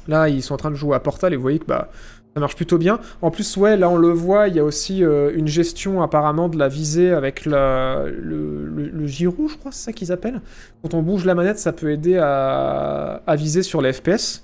[0.09, 1.91] Là, ils sont en train de jouer à Portal et vous voyez que bah,
[2.35, 2.99] ça marche plutôt bien.
[3.23, 6.49] En plus, ouais, là on le voit, il y a aussi euh, une gestion apparemment
[6.49, 10.41] de la visée avec le, le, je crois, c'est ça qu'ils appellent.
[10.83, 14.43] Quand on bouge la manette, ça peut aider à, viser sur les FPS.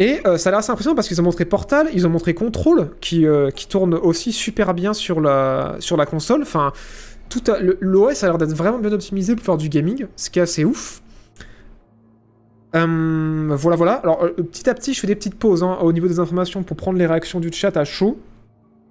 [0.00, 2.34] Et euh, ça a l'air assez impressionnant parce qu'ils ont montré Portal, ils ont montré
[2.34, 6.42] Control, qui, euh, tourne aussi super bien sur la, sur la console.
[6.42, 6.72] Enfin,
[7.80, 10.64] l'OS a l'air d'être vraiment bien optimisé pour faire du gaming, ce qui est assez
[10.64, 11.03] ouf.
[12.74, 13.92] Euh, voilà, voilà.
[13.94, 16.62] Alors, euh, petit à petit, je fais des petites pauses hein, au niveau des informations
[16.62, 18.18] pour prendre les réactions du chat à chaud.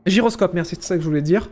[0.06, 1.50] Gyroscope, merci, c'est ça que je voulais dire.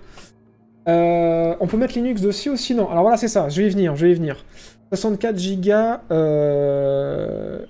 [0.87, 2.89] Euh, on peut mettre Linux dessus aussi Non.
[2.89, 4.43] Alors voilà, c'est ça, je vais y venir, je vais y venir.
[4.93, 5.71] 64 Go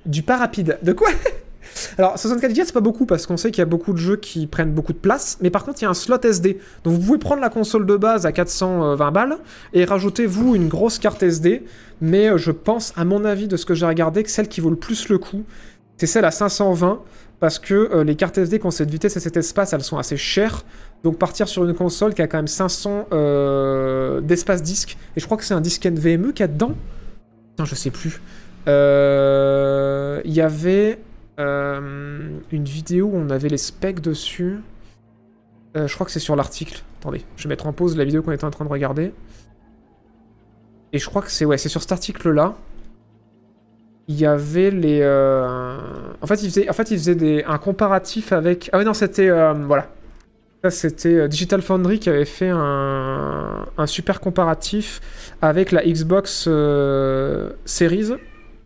[0.05, 0.77] du pas rapide.
[0.81, 1.09] De quoi?
[1.97, 4.17] Alors 64 Go c'est pas beaucoup parce qu'on sait qu'il y a beaucoup de jeux
[4.17, 6.59] qui prennent beaucoup de place, mais par contre il y a un slot SD.
[6.83, 9.37] Donc vous pouvez prendre la console de base à 420 balles
[9.73, 11.63] et rajouter vous une grosse carte SD,
[12.01, 14.61] mais euh, je pense à mon avis de ce que j'ai regardé que celle qui
[14.61, 15.43] vaut le plus le coup,
[15.97, 17.01] c'est celle à 520
[17.39, 19.97] parce que euh, les cartes SD qui ont cette vitesse et cet espace, elles sont
[19.97, 20.63] assez chères.
[21.03, 25.25] Donc partir sur une console qui a quand même 500 euh, d'espace disque, et je
[25.25, 26.73] crois que c'est un disque NVMe qu'il y a dedans.
[27.57, 28.21] Non, je sais plus.
[28.67, 28.71] Il
[30.33, 30.99] y avait
[32.51, 34.59] une vidéo où on avait les specs dessus.
[35.77, 36.83] Euh, je crois que c'est sur l'article.
[36.99, 39.13] Attendez, je vais mettre en pause la vidéo qu'on était en train de regarder.
[40.93, 42.55] Et je crois que c'est ouais, c'est sur cet article-là.
[44.07, 44.99] Il y avait les.
[45.01, 45.77] euh,
[46.21, 47.43] En fait, il faisait, en fait, il faisait des...
[47.47, 48.69] un comparatif avec.
[48.73, 49.29] Ah oui, non, c'était.
[49.29, 49.87] euh, Voilà.
[50.63, 54.99] Ça, c'était euh, Digital Foundry qui avait fait un, un super comparatif
[55.41, 58.11] avec la Xbox euh, Series.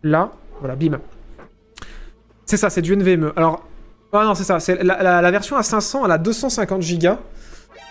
[0.02, 0.98] Là, voilà, bim.
[2.46, 3.32] C'est ça, c'est du NVMe.
[3.34, 3.66] Alors,
[4.12, 4.60] ah non, c'est ça.
[4.60, 7.08] C'est la, version à 500, elle a 250 Go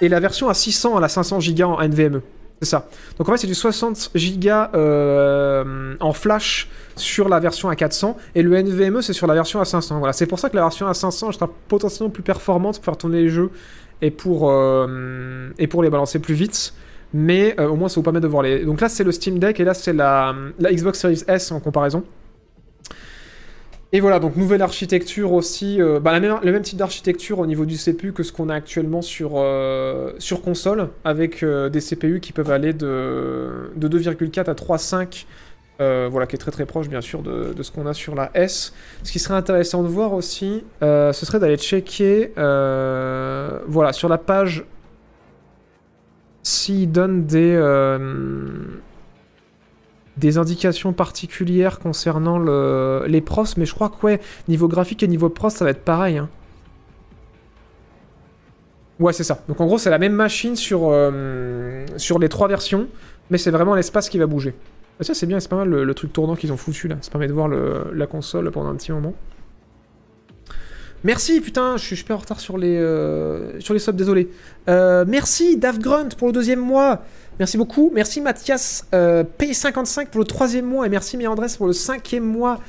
[0.02, 2.22] et la version à 600, elle a 500 Go en NVMe.
[2.62, 2.88] C'est ça.
[3.18, 8.16] Donc en fait, c'est du 60 Go euh, en flash sur la version à 400
[8.34, 10.00] et le NVMe, c'est sur la version à 500.
[10.00, 12.98] Voilà, c'est pour ça que la version à 500 sera potentiellement plus performante pour faire
[12.98, 13.52] tourner les jeux
[14.02, 16.74] et pour, euh, et pour les balancer plus vite.
[17.14, 18.64] Mais euh, au moins, ça vous permet de voir les.
[18.64, 21.60] Donc là, c'est le Steam Deck et là, c'est la, la Xbox Series S en
[21.60, 22.04] comparaison.
[23.96, 27.46] Et voilà, donc nouvelle architecture aussi, euh, bah, la même, le même type d'architecture au
[27.46, 31.80] niveau du CPU que ce qu'on a actuellement sur, euh, sur console, avec euh, des
[31.80, 35.26] CPU qui peuvent aller de, de 2,4 à 3,5,
[35.80, 38.32] euh, voilà, qui est très très proche bien sûr de, ce qu'on a sur la
[38.34, 38.74] S.
[39.04, 44.66] Ce qui serait intéressant de voir aussi, ce serait d'aller checker, voilà, sur la page,
[46.44, 47.56] s'il donne des...
[50.18, 55.08] des indications particulières concernant le, les pros, mais je crois que ouais, niveau graphique et
[55.08, 56.18] niveau pros, ça va être pareil.
[56.18, 56.30] hein.
[59.00, 59.44] Ouais, c'est ça.
[59.50, 62.88] Donc en gros, c'est la même machine sur, euh, sur les trois versions,
[63.30, 64.56] mais c'est vraiment l'espace qui va bouger.
[65.00, 66.96] Ah, ça, c'est bien, c'est pas mal le, truc tournant qu'ils ont foutu là.
[67.02, 69.14] Ça permet de voir la console pendant un petit moment.
[71.04, 74.30] Merci, putain, je suis super en retard sur les, euh, sur les subs, désolé.
[74.70, 77.04] Euh, merci, Dave Grunt, pour le deuxième mois.
[77.40, 77.92] Merci beaucoup.
[77.94, 80.86] Merci, Mathias euh, P55 pour le troisième mois.
[80.86, 82.60] Et merci, Méandres, pour le cinquième mois.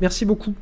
[0.00, 0.54] Merci beaucoup.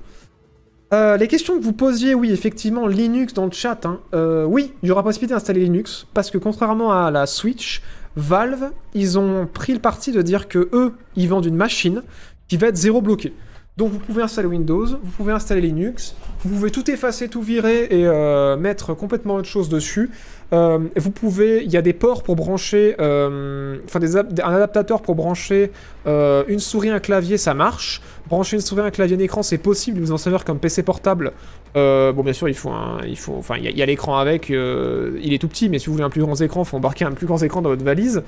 [0.93, 3.87] Euh, les questions que vous posiez, oui, effectivement, Linux dans le chat.
[3.87, 4.01] hein.
[4.15, 7.83] Euh, oui, il y aura possibilité d'installer Linux, parce que contrairement à la Switch,
[8.17, 12.03] Valve, ils ont pris le parti de dire que eux, ils vendent une machine
[12.49, 13.33] qui va être zéro bloquée.
[13.77, 16.15] Donc vous pouvez installer Windows, vous pouvez installer Linux,
[16.45, 20.13] vous pouvez tout effacer, tout virer et euh, mettre complètement autre chose dessus.
[20.53, 25.17] Euh, vous pouvez, il y a des ports pour brancher, euh, enfin un adaptateur pour
[25.17, 25.73] brancher
[26.07, 28.01] une souris, un clavier, ça marche.
[28.29, 30.01] Brancher souris, un clavier, un écran, c'est possible.
[30.01, 31.33] Vous en servir comme PC portable.
[31.77, 32.71] Euh, bon, bien sûr, il faut,
[33.07, 34.51] il enfin, il y a, l'écran avec.
[34.51, 36.77] euh, il est tout petit, mais si vous voulez un plus grand écran, il faut
[36.79, 38.23] embarquer un plus grand écran dans votre valise.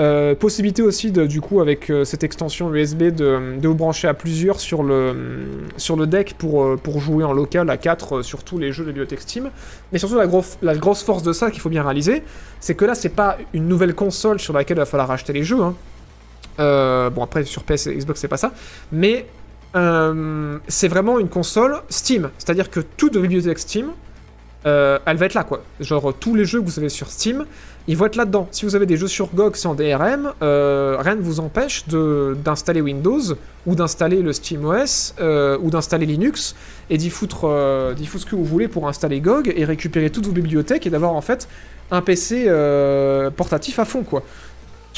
[0.00, 4.82] Euh, possibilité aussi, du coup, avec cette extension USB, de, vous brancher à plusieurs sur
[4.82, 5.14] le,
[6.06, 9.50] deck pour, jouer en local à 4 sur tous les jeux de bibliothèque Steam.
[9.92, 12.24] Mais surtout, la grosse force de ça qu'il faut bien réaliser,
[12.58, 15.44] c'est que là, c'est pas une nouvelle console sur laquelle il va falloir acheter les
[15.44, 15.62] jeux.
[15.62, 15.74] hein.
[16.58, 18.52] Euh, bon, après, sur PS et Xbox, c'est pas ça.
[18.92, 19.26] Mais
[19.76, 22.30] euh, c'est vraiment une console Steam.
[22.38, 23.90] C'est-à-dire que toute bibliothèque Steam
[24.66, 25.62] euh, elle va être là, quoi.
[25.78, 27.46] Genre, tous les jeux que vous avez sur Steam,
[27.86, 28.48] ils vont être là-dedans.
[28.50, 32.80] Si vous avez des jeux sur GOG sans DRM, euh, rien ne vous empêche d'installer
[32.80, 33.20] Windows,
[33.66, 35.14] ou d'installer le SteamOS,
[35.62, 36.56] ou d'installer Linux,
[36.90, 37.48] et d'y foutre,
[37.96, 41.12] foutre ce que vous voulez pour installer GOG, et récupérer toutes vos bibliothèques, et d'avoir
[41.12, 41.48] en fait
[41.92, 42.50] un PC
[43.36, 44.24] portatif à fond, quoi.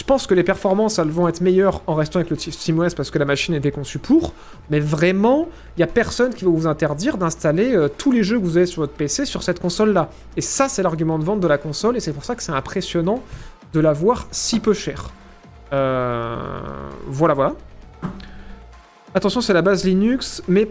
[0.01, 3.11] Je pense que les performances, elles vont être meilleures en restant avec le SteamOS parce
[3.11, 4.33] que la machine était conçue pour,
[4.71, 5.47] mais vraiment,
[5.77, 8.57] il n'y a personne qui va vous interdire d'installer euh, tous les jeux que vous
[8.57, 10.09] avez sur votre PC sur cette console-là.
[10.39, 12.51] Et ça, c'est l'argument de vente de la console, et c'est pour ça que c'est
[12.51, 13.23] impressionnant
[13.75, 15.11] de l'avoir si peu cher.
[15.75, 16.39] Euh,
[17.07, 17.53] Voilà, voilà.
[19.15, 20.67] Attention, c'est la base Linux, mais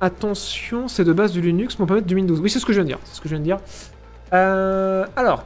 [0.00, 2.36] attention, c'est de base du Linux, mais on peut mettre du Windows.
[2.36, 2.98] Oui, c'est ce que je viens de dire.
[3.04, 3.58] C'est ce que je viens de dire.
[4.32, 5.44] Euh, alors,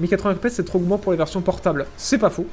[0.00, 1.86] 1080 fps, c'est trop gourmand pour les versions portables.
[1.96, 2.46] C'est pas faux.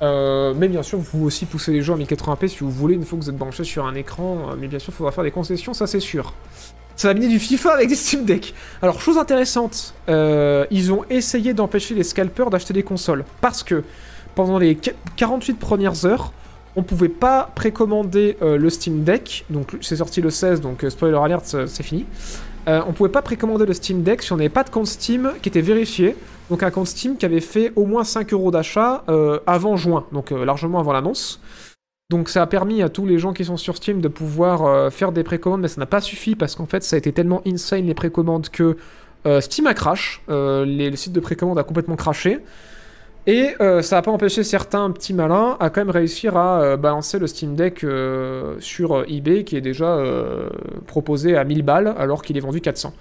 [0.00, 3.04] Euh, mais bien sûr, vous aussi poussez les jeux en 1080p si vous voulez, une
[3.04, 4.50] fois que vous êtes branché sur un écran.
[4.50, 6.32] euh, Mais bien sûr, il faudra faire des concessions, ça c'est sûr.
[6.94, 8.54] Ça va miner du FIFA avec des Steam Deck.
[8.82, 13.24] Alors, chose intéressante, euh, ils ont essayé d'empêcher les scalpers d'acheter des consoles.
[13.40, 13.84] Parce que
[14.34, 16.32] pendant les qu- 48 premières heures,
[16.76, 19.44] on pouvait pas précommander le Steam Deck.
[19.50, 22.04] Donc, c'est sorti le 16, donc spoiler alert, c'est fini.
[22.68, 25.48] On pouvait pas précommander le Steam Deck si on n'avait pas de compte Steam qui
[25.48, 26.14] était vérifié.
[26.50, 30.06] Donc un compte Steam qui avait fait au moins 5 euros d'achat euh, avant juin,
[30.12, 31.40] donc euh, largement avant l'annonce.
[32.10, 34.88] Donc ça a permis à tous les gens qui sont sur Steam de pouvoir euh,
[34.88, 37.42] faire des précommandes, mais ça n'a pas suffi parce qu'en fait ça a été tellement
[37.46, 38.76] insane les précommandes que
[39.40, 42.38] Steam a crash, le site de précommande a complètement craché.
[43.26, 47.26] Et ça n'a pas empêché certains petits malins à quand même réussir à balancer le
[47.26, 47.84] Steam Deck
[48.60, 50.02] sur eBay qui est déjà
[50.86, 52.94] proposé à 1000 balles alors qu'il est vendu 400.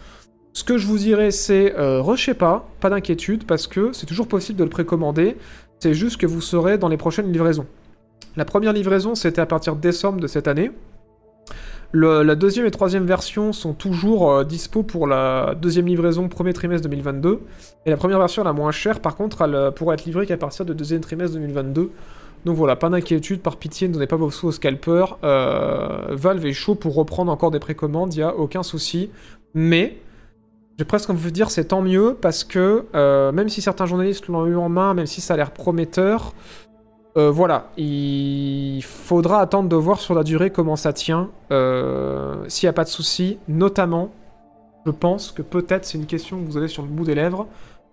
[0.57, 2.01] Ce que je vous dirais, c'est euh,
[2.35, 5.37] pas, pas d'inquiétude, parce que c'est toujours possible de le précommander.
[5.77, 7.67] C'est juste que vous serez dans les prochaines livraisons.
[8.35, 10.71] La première livraison, c'était à partir de décembre de cette année.
[11.93, 16.89] La deuxième et troisième version sont toujours euh, dispo pour la deuxième livraison premier trimestre
[16.89, 17.41] 2022.
[17.85, 20.37] Et la première version, la moins chère, par contre, elle euh, pourra être livrée qu'à
[20.37, 21.91] partir de deuxième trimestre 2022.
[22.45, 25.05] Donc voilà, pas d'inquiétude, par pitié, ne donnez pas vos sous au scalper.
[25.23, 29.11] Euh, Valve est chaud pour reprendre encore des précommandes, il n'y a aucun souci.
[29.53, 29.97] Mais
[30.77, 34.27] j'ai presque envie de dire c'est tant mieux parce que euh, même si certains journalistes
[34.27, 36.33] l'ont eu en main, même si ça a l'air prometteur,
[37.17, 41.31] euh, voilà, il faudra attendre de voir sur la durée comment ça tient.
[41.51, 44.11] Euh, S'il n'y a pas de souci, notamment,
[44.85, 47.47] je pense que peut-être c'est une question que vous avez sur le bout des lèvres.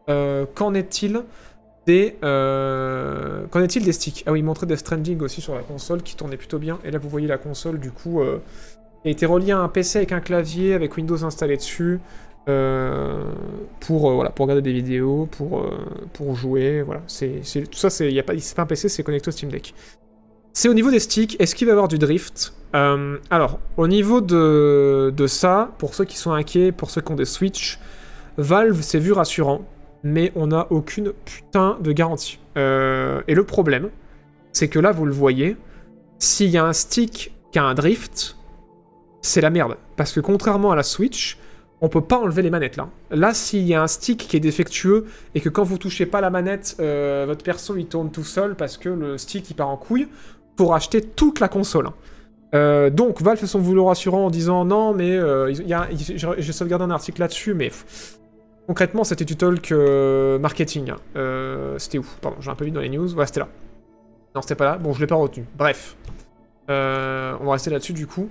[0.06, 1.22] Qu'en est-il
[1.86, 4.24] des qu'en est-il des sticks?
[4.26, 6.78] Ah oui, il montrait des Stranding aussi sur la console qui tournait plutôt bien.
[6.84, 8.20] Et là, vous voyez la console du coup.
[9.02, 12.00] Qui a été reliée à un PC avec un clavier, avec Windows installé dessus.
[12.46, 13.24] Euh,
[13.80, 15.78] pour euh, voilà pour regarder des vidéos pour euh,
[16.12, 17.00] pour jouer voilà.
[17.06, 17.40] C'est
[17.70, 19.74] tout ça c'est y a pas c'est pas un PC c'est connecté au Steam Deck.
[20.52, 21.36] C'est au niveau des sticks.
[21.40, 22.54] Est-ce qu'il va y avoir du drift?
[23.30, 27.16] Alors au niveau de de ça pour ceux qui sont inquiets pour ceux qui ont
[27.16, 27.78] des Switch
[28.36, 29.64] Valve s'est vu rassurant
[30.02, 32.40] mais on n'a aucune putain de garantie.
[32.56, 33.90] Et le problème
[34.52, 35.56] c'est que là vous le voyez
[36.18, 38.36] s'il y a un stick qui a un drift
[39.22, 39.76] c'est la merde.
[39.96, 41.38] Parce que contrairement à la Switch
[41.84, 42.88] on peut pas enlever les manettes là.
[43.10, 46.20] Là, s'il y a un stick qui est défectueux et que quand vous touchez pas
[46.20, 49.68] la manette, euh, votre perso il tourne tout seul parce que le stick il part
[49.68, 50.08] en couille,
[50.56, 51.90] pour acheter toute la console.
[52.54, 56.90] Euh, donc Valve fait son vouloir rassurant en disant non mais euh, j'ai sauvegardé un
[56.92, 57.72] article là-dessus mais
[58.68, 60.92] concrètement c'était du talk euh, marketing.
[61.16, 62.06] Euh, c'était où?
[62.20, 63.08] Pardon, j'ai un peu vu dans les news.
[63.08, 63.48] Voilà, c'était là.
[64.34, 64.78] Non, c'était pas là.
[64.78, 65.44] Bon, je l'ai pas retenu.
[65.56, 65.96] Bref.
[66.68, 68.30] On va rester là-dessus du coup.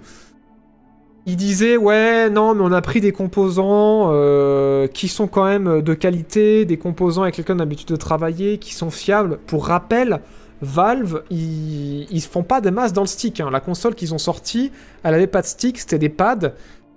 [1.26, 5.82] Il disait ouais non mais on a pris des composants euh, qui sont quand même
[5.82, 9.40] de qualité, des composants avec lesquels on a de travailler, qui sont fiables.
[9.48, 10.20] Pour rappel,
[10.62, 13.40] Valve ils, ils font pas des masses dans le stick.
[13.40, 13.50] hein.
[13.52, 14.72] La console qu'ils ont sortie,
[15.04, 16.52] elle avait pas de stick, c'était des pads.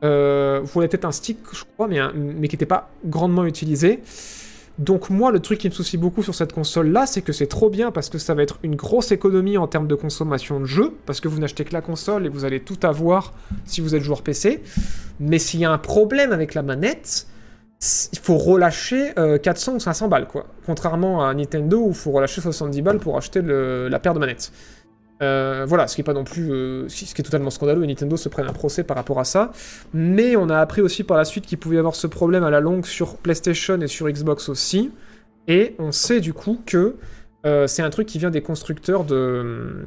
[0.05, 4.03] Euh, vous avez peut-être un stick je crois mais, mais qui n'était pas grandement utilisé.
[4.78, 7.70] Donc moi, le truc qui me soucie beaucoup sur cette console-là, c'est que c'est trop
[7.70, 10.93] bien parce que ça va être une grosse économie en termes de consommation de jeux,
[11.07, 13.32] parce que vous n'achetez que la console et vous allez tout avoir
[13.65, 14.62] si vous êtes joueur PC.
[15.19, 17.27] Mais s'il y a un problème avec la manette,
[18.12, 20.47] il faut relâcher euh, 400 ou 500 balles, quoi.
[20.66, 24.53] Contrairement à Nintendo où il faut relâcher 70 balles pour acheter la paire de manettes.
[25.22, 27.86] Euh, voilà, ce qui est pas non plus, euh, ce qui est totalement scandaleux et
[27.86, 29.51] Nintendo se prenne un procès par rapport à ça.
[29.94, 32.51] Mais on a appris aussi par la suite qu'il pouvait y avoir ce problème à
[32.51, 34.90] la longue sur PlayStation et sur Xbox aussi.
[35.48, 36.97] Et on sait du coup que
[37.47, 39.86] euh, c'est un truc qui vient des constructeurs de,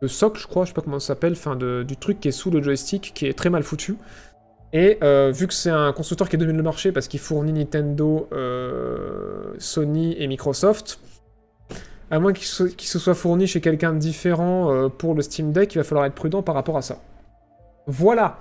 [0.00, 2.32] de je crois, je sais pas comment ça s'appelle, enfin de- du truc qui est
[2.32, 3.96] sous le joystick, qui est très mal foutu.
[4.72, 4.98] Et
[5.32, 8.28] vu que c'est un constructeur qui domine le marché parce qu'il fournit Nintendo,
[9.58, 10.98] Sony et Microsoft,
[12.10, 15.74] à moins qu'il se, soit fourni chez quelqu'un de différent euh, pour le Steam Deck,
[15.74, 16.98] il va falloir être prudent par rapport à ça.
[17.86, 18.38] Voilà.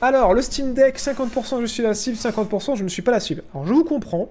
[0.00, 3.20] Alors, le Steam Deck, 50% je suis la cible, 50% je ne suis pas la
[3.20, 3.42] cible.
[3.52, 4.28] Alors, je vous comprends.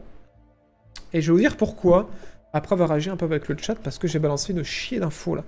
[1.13, 2.09] Et je vais vous dire pourquoi,
[2.53, 5.35] après avoir agi un peu avec le chat, parce que j'ai balancé une chier d'infos
[5.35, 5.43] là.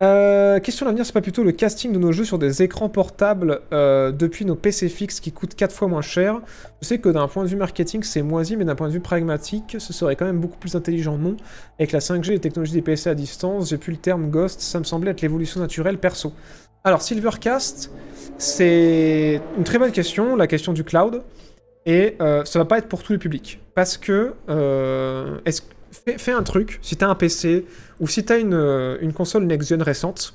[0.00, 3.62] Euh, question d'avenir, c'est pas plutôt le casting de nos jeux sur des écrans portables
[3.72, 6.40] euh, depuis nos PC fixes qui coûtent 4 fois moins cher
[6.80, 9.00] Je sais que d'un point de vue marketing, c'est moisi, mais d'un point de vue
[9.00, 11.36] pragmatique, ce serait quand même beaucoup plus intelligent, non?
[11.80, 14.60] Avec la 5G et les technologies des PC à distance, j'ai plus le terme Ghost,
[14.60, 16.32] ça me semblait être l'évolution naturelle perso.
[16.84, 17.90] Alors, Silvercast,
[18.38, 21.24] c'est une très bonne question, la question du cloud,
[21.86, 23.60] et euh, ça va pas être pour tous les publics.
[23.74, 27.66] Parce que, euh, est-ce fais, un truc, si t'as un PC,
[28.00, 30.34] ou si t'as une, euh, une console next-gen récente,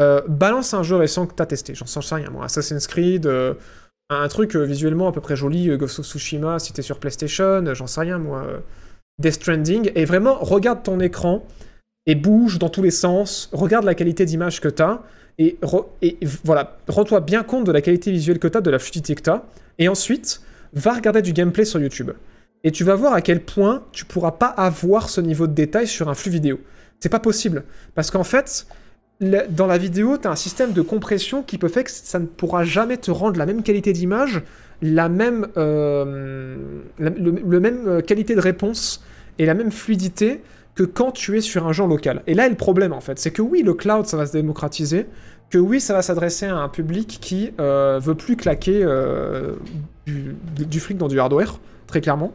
[0.00, 1.74] euh, balance un jeu récent que t'as testé.
[1.74, 2.44] J'en sais rien, moi.
[2.44, 3.54] Assassin's Creed, euh,
[4.10, 7.86] un truc visuellement à peu près joli, Ghost of Tsushima, si t'es sur PlayStation, j'en
[7.86, 8.46] sais rien, moi.
[9.18, 11.44] Death Stranding, et vraiment, regarde ton écran,
[12.06, 15.02] et bouge dans tous les sens, regarde la qualité d'image que t'as,
[15.36, 15.58] et,
[16.00, 19.22] et voilà, rends-toi bien compte de la qualité visuelle que t'as, de la fluidité que
[19.22, 19.42] t'as,
[19.78, 20.40] et ensuite,
[20.72, 22.12] va regarder du gameplay sur YouTube.
[22.64, 25.86] Et tu vas voir à quel point tu pourras pas avoir ce niveau de détail
[25.86, 26.60] sur un flux vidéo.
[27.00, 27.64] C'est pas possible.
[27.94, 28.66] Parce qu'en fait,
[29.20, 32.26] dans la vidéo, tu as un système de compression qui peut faire que ça ne
[32.26, 34.42] pourra jamais te rendre la même qualité d'image,
[34.82, 36.56] la même, euh,
[37.00, 39.04] euh, qualité de réponse
[39.38, 40.42] et la même fluidité
[40.74, 42.22] que quand tu es sur un jeu local.
[42.28, 44.32] Et là est le problème en fait, c'est que oui, le cloud ça va se
[44.32, 45.06] démocratiser,
[45.50, 49.54] que oui, ça va s'adresser à un public qui euh, veut plus claquer euh,
[50.06, 51.58] du, du dans du hardware,
[51.88, 52.32] très clairement.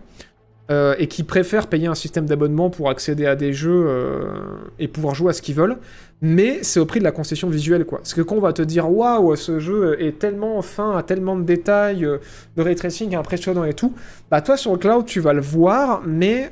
[0.72, 4.32] Euh, et qui préfèrent payer un système d'abonnement pour accéder à des jeux euh,
[4.80, 5.78] et pouvoir jouer à ce qu'ils veulent.
[6.22, 7.98] Mais c'est au prix de la concession visuelle, quoi.
[7.98, 11.36] Parce que quand on va te dire waouh, ce jeu est tellement fin, a tellement
[11.36, 12.20] de détails, euh,
[12.56, 13.94] le ray tracing impressionnant et tout,
[14.32, 16.50] bah toi sur le cloud tu vas le voir, mais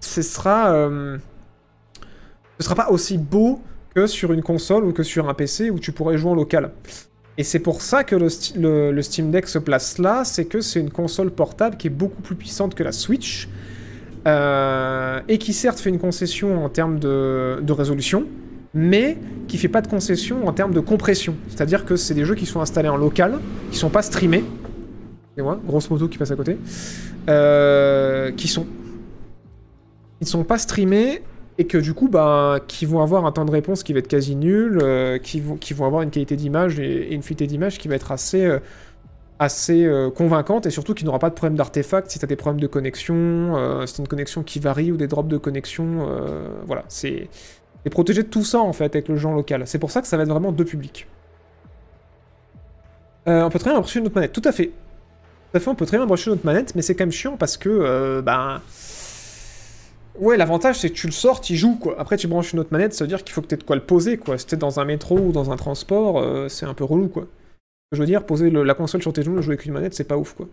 [0.00, 0.72] ce sera,
[2.58, 3.60] ce sera pas aussi beau
[3.94, 6.70] que sur une console ou que sur un PC où tu pourrais jouer en local.
[7.40, 10.90] Et c'est pour ça que le, Steam Deck se place là, c'est que c'est une
[10.90, 13.48] console portable qui est beaucoup plus puissante que la Switch,
[14.28, 18.26] euh, et qui certes fait une concession en termes de, résolution,
[18.74, 19.16] mais
[19.48, 21.34] qui fait pas de concession en termes de compression.
[21.48, 23.38] C'est-à-dire que c'est des jeux qui sont installés en local,
[23.70, 24.44] qui sont pas streamés.
[25.38, 26.58] Et moi, grosse moto qui passe à côté.
[27.30, 28.66] Euh, qui sont.
[30.20, 31.22] Ils sont pas streamés
[31.60, 34.08] et que du coup, bah, qui vont avoir un temps de réponse qui va être
[34.08, 37.76] quasi nul, euh, qui, vont, qui vont avoir une qualité d'image et, une fluidité d'image
[37.76, 38.60] qui va être assez, euh,
[39.38, 42.36] assez euh, convaincante et surtout qui n'aura pas de problème d'artefact si tu as des
[42.36, 46.08] problèmes de connexion, si t'as une connexion qui varie ou des drops de connexion.
[46.66, 47.28] voilà, c'est
[47.90, 49.64] protégé de tout ça en fait avec le genre local.
[49.66, 51.06] C'est pour ça que ça va être vraiment deux publics.
[53.26, 54.68] On peut très bien brancher notre manette, tout à fait.
[55.50, 57.36] Tout à fait, on peut très bien brancher notre manette, mais c'est quand même chiant
[57.36, 58.62] parce que, ben.
[60.20, 61.98] Ouais, l'avantage c'est que tu le sors, tu joues quoi.
[61.98, 63.64] Après, tu branches une autre manette, ça veut dire qu'il faut que tu aies de
[63.64, 64.36] quoi le poser quoi.
[64.36, 67.26] Si t'es dans un métro ou dans un transport, euh, c'est un peu relou quoi.
[67.92, 70.04] Je veux dire, poser la console sur tes genoux et jouer avec une manette, c'est
[70.04, 70.46] pas ouf quoi.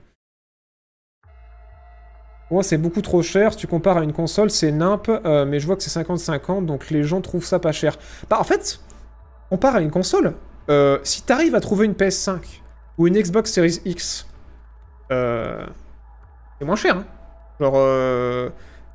[2.50, 3.52] Moi, c'est beaucoup trop cher.
[3.52, 6.66] Si tu compares à une console, c'est nimp, euh, mais je vois que c'est 50-50,
[6.66, 7.98] donc les gens trouvent ça pas cher.
[8.30, 8.80] Bah, en fait,
[9.50, 10.34] compare à une console.
[10.70, 12.62] Euh, si t'arrives à trouver une PS5
[12.98, 14.28] ou une Xbox Series X,
[15.10, 16.96] c'est moins cher.
[16.96, 17.06] Hein.
[17.60, 17.76] Genre,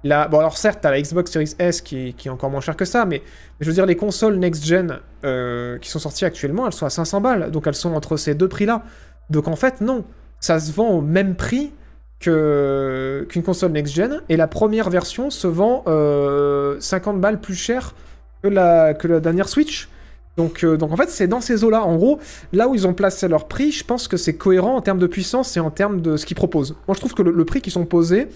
[0.04, 2.84] euh, bon, alors certes, t'as la Xbox Series S qui, est- encore moins cher que
[2.84, 3.22] ça, mais,
[3.60, 7.20] je veux dire, les consoles next-gen euh, qui sont sorties actuellement, elles sont à 500
[7.20, 8.82] balles, donc elles sont entre ces deux prix-là.
[9.30, 10.04] Donc en fait, non,
[10.40, 11.72] ça se vend au même prix
[12.20, 17.94] qu'une console next-gen, et la première version se vend euh, 50 balles plus cher
[18.42, 19.88] que la, dernière Switch.
[20.36, 21.84] Donc, euh, donc en fait, c'est dans ces eaux-là.
[21.84, 22.18] En gros,
[22.52, 25.06] là où ils ont placé leur prix, je pense que c'est cohérent en termes de
[25.06, 26.74] puissance et en termes de ce qu'ils proposent.
[26.88, 28.28] Moi, je trouve que le, le prix qu'ils sont posés,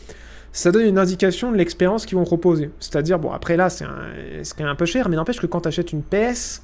[0.56, 2.70] ça donne une indication de l'expérience qu'ils vont proposer.
[2.80, 5.46] C'est-à-dire, bon, après là, c'est un- c'est quand même un peu cher, mais n'empêche que
[5.46, 6.62] quand tu achètes une PS,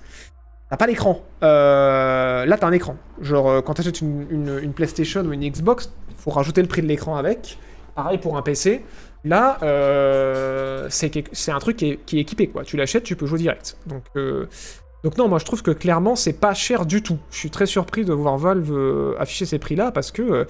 [0.71, 1.21] t'as pas l'écran.
[1.43, 2.97] Euh, là, t'as un écran.
[3.21, 4.27] Genre, euh, quand t'achètes une,
[4.63, 7.59] une, PlayStation ou une Xbox, faut rajouter le prix de l'écran avec.
[7.95, 8.83] Pareil pour un PC.
[9.25, 12.65] Là, euh, c'est un truc qui est, qui est équipé, quoi.
[12.65, 13.77] Tu l'achètes, tu peux jouer direct.
[13.87, 17.19] Donc, non, moi je trouve que clairement c'est pas cher du tout.
[17.31, 20.47] Je suis très surpris de voir Valve afficher ces prix-là parce que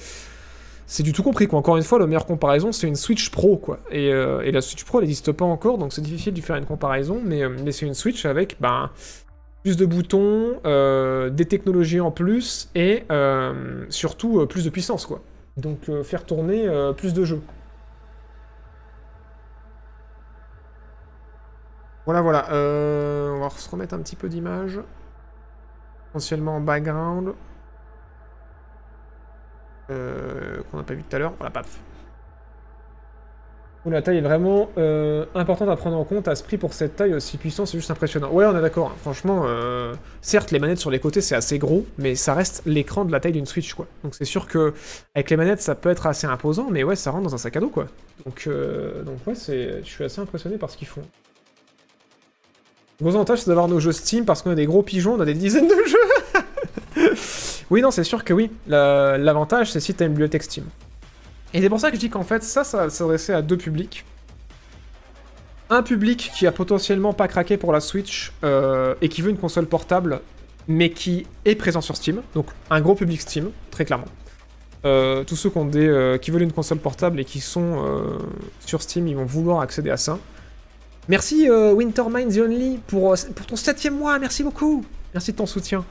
[0.92, 1.58] c'est du tout compris quoi.
[1.58, 3.78] Encore une fois, la meilleure comparaison c'est une Switch Pro quoi.
[3.90, 6.66] Et, euh, la Switch Pro elle n'existe pas encore donc c'est difficile de faire une
[6.66, 8.90] comparaison, mais, euh, mais c'est une Switch avec ben,
[9.62, 13.04] plus de boutons, euh, des technologies en plus et
[13.88, 15.22] surtout plus de puissance quoi.
[15.56, 17.40] Donc faire tourner plus de jeux.
[22.04, 22.48] Voilà, voilà.
[22.50, 24.80] On va se remettre un petit peu d'image.
[26.08, 27.32] Potentiellement en background.
[29.90, 31.34] Euh, qu'on n'a pas vu tout à l'heure.
[31.38, 31.80] Voilà, paf.
[33.84, 36.28] La taille est vraiment euh, importante à prendre en compte.
[36.28, 38.30] À ce prix pour cette taille aussi puissante, c'est juste impressionnant.
[38.30, 38.92] Ouais, on est d'accord.
[38.92, 38.96] hein.
[39.00, 43.04] Franchement, euh, certes, les manettes sur les côtés, c'est assez gros, mais ça reste l'écran
[43.04, 43.88] de la taille d'une Switch, quoi.
[44.04, 44.72] Donc c'est sûr que
[45.16, 47.56] avec les manettes, ça peut être assez imposant, mais ouais, ça rentre dans un sac
[47.56, 47.88] à dos, quoi.
[48.24, 48.48] Donc,
[49.04, 51.02] donc ouais, je suis assez impressionné par ce qu'ils font.
[53.00, 55.24] Gros avantage, c'est d'avoir nos jeux Steam parce qu'on a des gros pigeons, on a
[55.24, 56.21] des dizaines de jeux.
[57.72, 58.50] Oui, non, c'est sûr que oui.
[58.66, 60.64] La- L'avantage, c'est si t'as une bibliothèque Steam.
[61.54, 63.56] Et c'est pour ça que je dis qu'en fait, ça, ça va s'adresser à deux
[63.56, 64.04] publics.
[65.70, 69.38] Un public qui a potentiellement pas craqué pour la Switch euh, et qui veut une
[69.38, 70.20] console portable,
[70.68, 72.20] mais qui est présent sur Steam.
[72.34, 74.06] Donc un gros public Steam, très clairement.
[74.84, 77.82] Euh, tous ceux qui, ont des, euh, qui veulent une console portable et qui sont
[78.66, 80.18] sur Steam, ils vont vouloir accéder à ça.
[81.08, 84.84] Merci Wintermind The Only pour, pour ton septième mois, merci beaucoup.
[85.14, 85.84] Merci de ton soutien.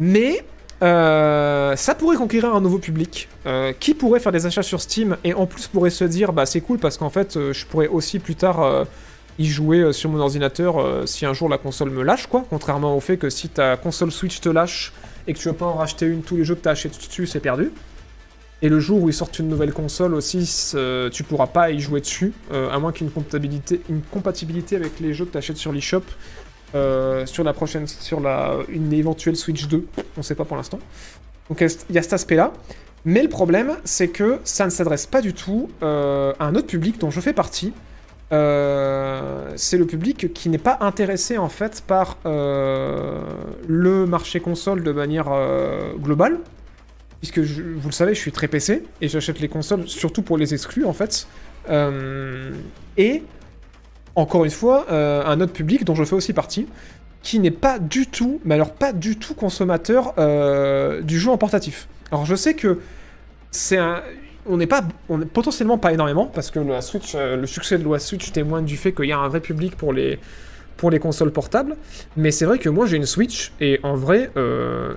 [0.00, 0.44] Mais
[0.80, 5.16] euh, ça pourrait conquérir un nouveau public euh, qui pourrait faire des achats sur Steam
[5.24, 7.88] et en plus pourrait se dire bah c'est cool parce qu'en fait euh, je pourrais
[7.88, 8.86] aussi plus tard
[9.40, 12.44] y jouer sur mon ordinateur si un jour la console me lâche quoi.
[12.48, 14.92] Contrairement au fait que si ta console Switch te lâche
[15.26, 17.26] et que tu veux pas en racheter une, tous les jeux que t'as achetés dessus
[17.26, 17.72] c'est perdu.
[18.60, 20.74] Et le jour où ils sortent une nouvelle console aussi,
[21.12, 24.74] tu pourras pas y jouer dessus, à moins qu'il y ait une compatibilité, une compatibilité
[24.74, 26.02] avec les jeux que tu achètes sur l'eShop
[26.74, 29.86] euh, sur la prochaine, sur la, une éventuelle Switch 2.
[30.16, 30.78] On sait pas pour l'instant.
[31.48, 32.52] Donc il y a cet aspect-là.
[33.04, 36.66] Mais le problème, c'est que ça ne s'adresse pas du tout euh, à un autre
[36.66, 37.72] public dont je fais partie.
[38.32, 44.92] Euh, c'est le public qui n'est pas intéressé en fait par le marché console de
[44.92, 45.30] manière
[45.98, 46.38] globale,
[47.20, 50.52] puisque vous le savez, je suis très PC et j'achète les consoles surtout pour les
[50.52, 51.26] exclus en fait.
[52.98, 53.22] Et
[54.18, 56.66] encore une fois, euh, un autre public dont je fais aussi partie,
[57.22, 61.38] qui n'est pas du tout, mais alors pas du tout consommateur euh, du jeu en
[61.38, 61.86] portatif.
[62.10, 62.80] Alors je sais que
[63.52, 64.02] c'est un,
[64.46, 67.78] on n'est pas, on est potentiellement pas énormément parce que la Switch, euh, le succès
[67.78, 70.18] de la Switch témoigne du fait qu'il y a un vrai public pour les
[70.76, 71.76] pour les consoles portables.
[72.16, 74.30] Mais c'est vrai que moi j'ai une Switch et en vrai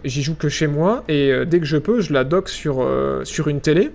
[0.03, 2.87] j'y joue que chez moi et dès que je peux je la dock sur
[3.23, 3.91] sur une télé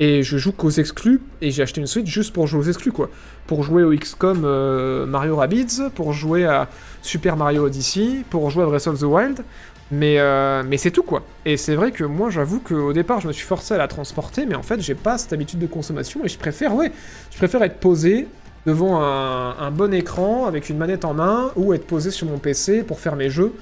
[0.00, 2.90] et je joue qu'aux exclus et j'ai acheté une Switch juste pour jouer aux exclus
[2.90, 3.10] quoi.
[3.46, 6.68] Pour jouer au XCOM euh, Mario Rabbids, pour jouer à
[7.02, 9.44] Super Mario Odyssey, pour jouer à Breath of the Wild.
[9.92, 11.22] Mais, euh, mais c'est tout quoi.
[11.44, 14.46] Et c'est vrai que moi j'avoue qu'au départ je me suis forcé à la transporter,
[14.46, 16.92] mais en fait j'ai pas cette habitude de consommation et je préfère, ouais,
[17.30, 18.28] je préfère être posé
[18.66, 22.38] devant un, un bon écran avec une manette en main ou être posé sur mon
[22.38, 23.52] PC pour faire mes jeux.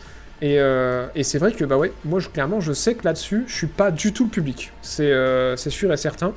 [0.40, 3.54] Et, euh, et c'est vrai que bah ouais, moi clairement je sais que là-dessus je
[3.54, 4.72] suis pas du tout le public.
[4.82, 6.32] C'est euh, sûr et certain.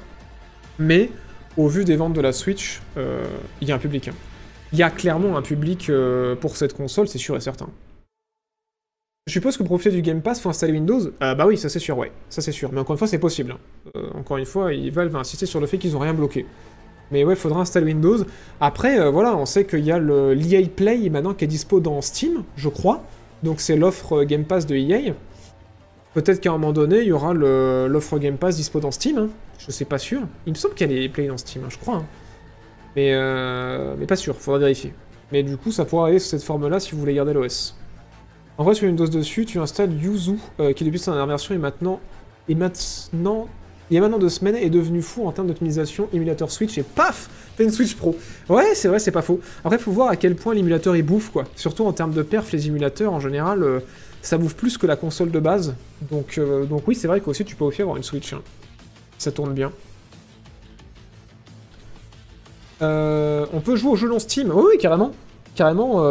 [0.80, 1.12] Mais
[1.58, 3.24] au vu des ventes de la Switch, euh,
[3.62, 4.08] il y a un public.
[4.08, 4.14] hein.
[4.74, 5.92] Il y a clairement un public
[6.40, 7.68] pour cette console, c'est sûr et certain.
[9.28, 11.12] Je suppose que profiter du Game Pass, faut installer Windows?
[11.20, 12.72] Ah bah oui, ça c'est sûr, ouais, ça c'est sûr.
[12.72, 13.52] Mais encore une fois, c'est possible.
[13.96, 14.02] hein.
[14.16, 16.46] Encore une fois, ils va insister sur le fait qu'ils ont rien bloqué.
[17.12, 18.20] Mais ouais, faudra installer Windows.
[18.62, 22.02] Après, voilà, on sait qu'il y a le l'EA Play maintenant qui est dispo dans
[22.02, 23.04] Steam, je crois.
[23.44, 25.14] Donc c'est l'offre Game Pass de EA.
[26.14, 29.18] Peut-être qu'à un moment donné, il y aura l'offre Game Pass dispo dans Steam.
[29.18, 29.30] hein.
[29.58, 30.22] Je sais pas sûr.
[30.46, 31.96] Il me semble a les Play dans Steam, hein, je crois.
[31.96, 32.06] hein.
[32.96, 34.94] Mais, euh, mais pas sûr, faudra vérifier.
[35.32, 37.78] Mais du coup, ça pourra aller sous cette forme-là si vous voulez garder l'OS.
[38.58, 41.58] En vrai, sur Windows dessus, tu installes Yuzu, euh, qui depuis sa dernière version est
[41.58, 42.02] maintenant,
[42.50, 43.48] est maintenant,
[43.92, 46.84] il y a maintenant deux semaines, est devenu fou en termes d'optimisation émulateur Switch et
[46.84, 48.18] paf, t'as une Switch Pro.
[48.48, 49.42] Ouais, c'est vrai, c'est pas faux.
[49.66, 51.44] Après, faut voir à quel point l'émulateur il bouffe quoi.
[51.58, 53.82] Surtout en termes de perf, les émulateurs en général, euh,
[54.22, 55.76] ça bouffe plus que la console de base.
[56.10, 58.32] Donc, euh, donc oui, c'est vrai qu'aussi tu peux aussi avoir une Switch.
[58.32, 58.42] hein.
[59.18, 59.74] Ça tourne bien.
[62.82, 64.52] Euh, on peut jouer aux jeux non Steam.
[64.56, 65.12] Oui, carrément.
[65.54, 66.02] Carrément,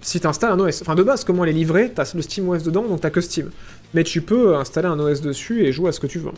[0.00, 0.80] si tu installes un OS.
[0.80, 3.20] Enfin, de base, comment elle est livrée, t'as le Steam OS dedans, donc t'as que
[3.20, 3.50] Steam.
[3.92, 6.30] Mais tu peux installer un OS dessus et jouer à ce que tu veux.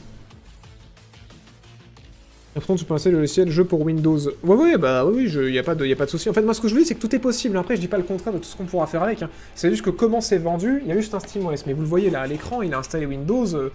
[2.54, 4.18] Après, tu peux installer le logiciel jeu pour Windows.
[4.44, 6.28] Ouais, ouais, bah oui, il n'y a pas de, de souci.
[6.28, 7.56] En fait, moi, ce que je vous dis, c'est que tout est possible.
[7.56, 9.22] Après, je dis pas le contraire de tout ce qu'on pourra faire avec.
[9.22, 9.30] hein.
[9.54, 11.64] C'est juste que comment c'est vendu, il y a juste un SteamOS.
[11.66, 13.70] Mais vous le voyez là à l'écran, il a installé Windows, euh,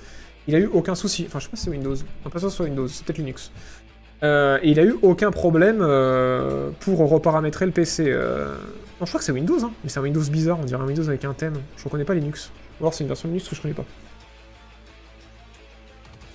[0.47, 1.23] il a eu aucun souci.
[1.27, 1.95] Enfin, je sais pas si c'est Windows.
[2.23, 3.51] Non, pas sûr soit Windows, c'est peut-être Linux.
[4.23, 8.03] Euh, et il a eu aucun problème euh, pour reparamétrer le PC.
[8.05, 9.71] Non, je crois que c'est Windows, hein.
[9.83, 11.53] mais c'est un Windows bizarre, on dirait un Windows avec un thème.
[11.77, 12.51] Je reconnais pas Linux.
[12.79, 13.85] Ou alors c'est une version Linux que je connais pas.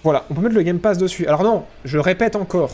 [0.02, 1.26] Voilà, on peut mettre le Game Pass dessus.
[1.26, 2.72] Alors non, je répète encore,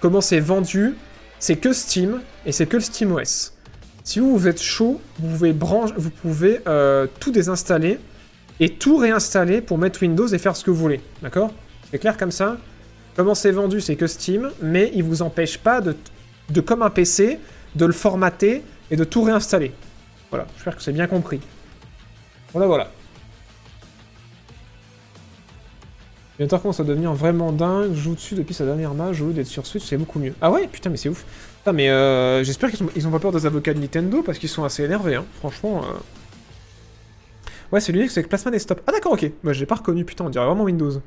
[0.00, 0.94] comment c'est vendu,
[1.38, 3.52] c'est que Steam, et c'est que le SteamOS.
[4.02, 7.98] Si vous, vous êtes chaud, vous pouvez, branche, vous pouvez euh, tout désinstaller
[8.60, 11.00] et tout réinstaller pour mettre Windows et faire ce que vous voulez.
[11.22, 11.52] D'accord?
[11.90, 12.56] C'est clair comme ça?
[13.16, 15.96] Comment c'est vendu, c'est que Steam, mais il vous empêche pas de,
[16.50, 17.38] de, comme un PC,
[17.74, 19.72] de le formater et de tout réinstaller.
[20.30, 21.40] Voilà, j'espère que c'est bien compris.
[22.52, 22.90] Voilà, voilà.
[26.38, 27.92] L'émulateur commence à devenir vraiment dingue.
[27.94, 29.20] Je joue dessus depuis sa dernière match.
[29.20, 30.34] Au lieu d'être sur Switch, c'est beaucoup mieux.
[30.40, 31.24] Ah ouais Putain, mais c'est ouf.
[31.58, 34.38] Putain, mais euh, j'espère qu'ils ont, ils ont pas peur des avocats de Nintendo parce
[34.38, 35.24] qu'ils sont assez énervés, hein.
[35.38, 35.84] Franchement.
[35.84, 35.92] euh.
[37.70, 38.80] Ouais, c'est Linux avec Plasma Desktop.
[38.86, 39.30] Ah d'accord, ok.
[39.44, 41.00] Bah, j'ai pas reconnu, putain, on dirait vraiment Windows.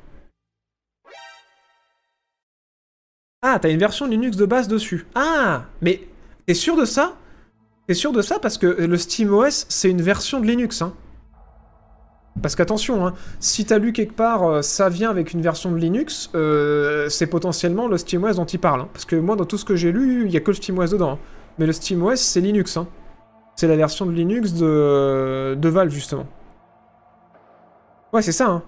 [3.42, 5.06] Ah, t'as une version Linux de base dessus.
[5.14, 6.08] Ah Mais
[6.46, 7.16] t'es sûr de ça?
[7.88, 10.94] T'es sûr de ça Parce que le SteamOS, c'est une version de Linux, hein.
[12.42, 15.78] Parce qu'attention, hein, si t'as lu quelque part, euh, ça vient avec une version de
[15.78, 18.82] Linux, euh, c'est potentiellement le SteamOS dont il parle.
[18.82, 18.88] hein.
[18.94, 20.88] Parce que moi, dans tout ce que j'ai lu, il y a que le SteamOS
[20.92, 21.12] dedans.
[21.14, 21.20] hein.
[21.58, 22.78] Mais le SteamOS, c'est Linux.
[23.56, 26.28] C'est la version de Linux de, de Valve, justement.
[28.14, 28.62] Ouais, c'est ça.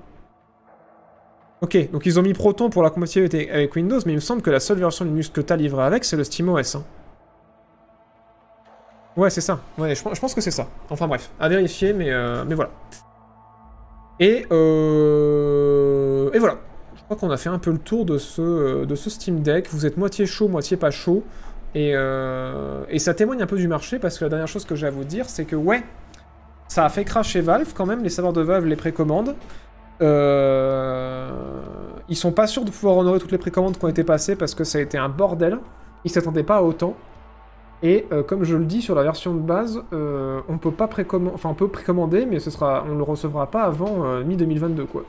[1.61, 4.41] Ok, donc ils ont mis Proton pour la compatibilité avec Windows, mais il me semble
[4.41, 6.77] que la seule version Linux que t'as livrée avec, c'est le SteamOS.
[9.17, 9.59] Ouais, c'est ça.
[9.77, 10.67] Ouais, je, pense- que c'est ça.
[10.89, 12.71] Enfin bref, à vérifier, mais, euh, mais voilà.
[14.19, 16.57] Et, euh, et voilà.
[16.95, 19.69] Je crois qu'on a fait un peu le tour de ce, Steam Deck.
[19.71, 21.23] Vous êtes moitié chaud, moitié pas chaud.
[21.75, 24.75] Et, euh, et ça témoigne un peu du marché, parce que la dernière chose que
[24.75, 25.83] j'ai à vous dire, c'est que ouais,
[26.67, 29.35] ça a fait crasher Valve quand même, les serveurs de Valve les précommandent.
[30.01, 31.29] Euh,
[32.07, 34.55] Ils sont pas sûrs de pouvoir honorer toutes les précommandes qui ont été passées parce
[34.55, 35.59] que ça a été un bordel.
[36.05, 36.95] Ils s'attendaient pas à autant.
[37.81, 40.87] Et euh, comme je le dis sur la version de base, euh, on peut pas
[40.87, 44.35] précommander, enfin on peut précommander, mais ce sera, on le recevra pas avant euh, mi
[44.35, 45.05] 2022 quoi.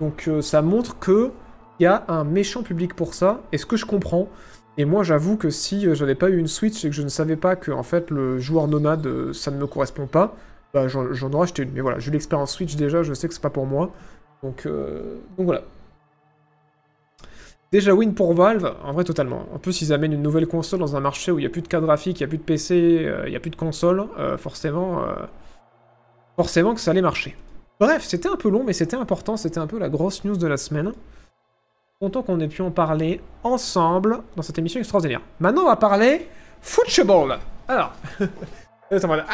[0.00, 1.30] Donc ça montre que
[1.78, 4.28] il y a un méchant public pour ça, et ce que je comprends.
[4.76, 7.36] Et moi j'avoue que si j'avais pas eu une Switch et que je ne savais
[7.36, 10.34] pas que en fait le joueur nomade ça ne me correspond pas,
[10.72, 11.70] bah j'en aurais acheté une.
[11.72, 13.92] Mais voilà, j'ai l'expérience Switch déjà, je sais que c'est pas pour moi.
[14.42, 15.62] Donc, donc voilà.
[17.74, 19.48] Déjà win pour Valve, en vrai totalement.
[19.52, 21.60] En plus ils amènent une nouvelle console dans un marché où il n'y a plus
[21.60, 23.56] de carte graphique, il n'y a plus de PC, euh, il n'y a plus de
[23.56, 25.14] console, euh, forcément, euh,
[26.36, 27.36] forcément que ça allait marcher.
[27.80, 30.46] Bref, c'était un peu long mais c'était important, c'était un peu la grosse news de
[30.46, 30.92] la semaine.
[31.98, 35.22] Content qu'on ait pu en parler ensemble dans cette émission extraordinaire.
[35.40, 36.28] Maintenant on va parler
[36.60, 37.38] football.
[37.66, 38.28] Alors, ah
[39.00, 39.24] non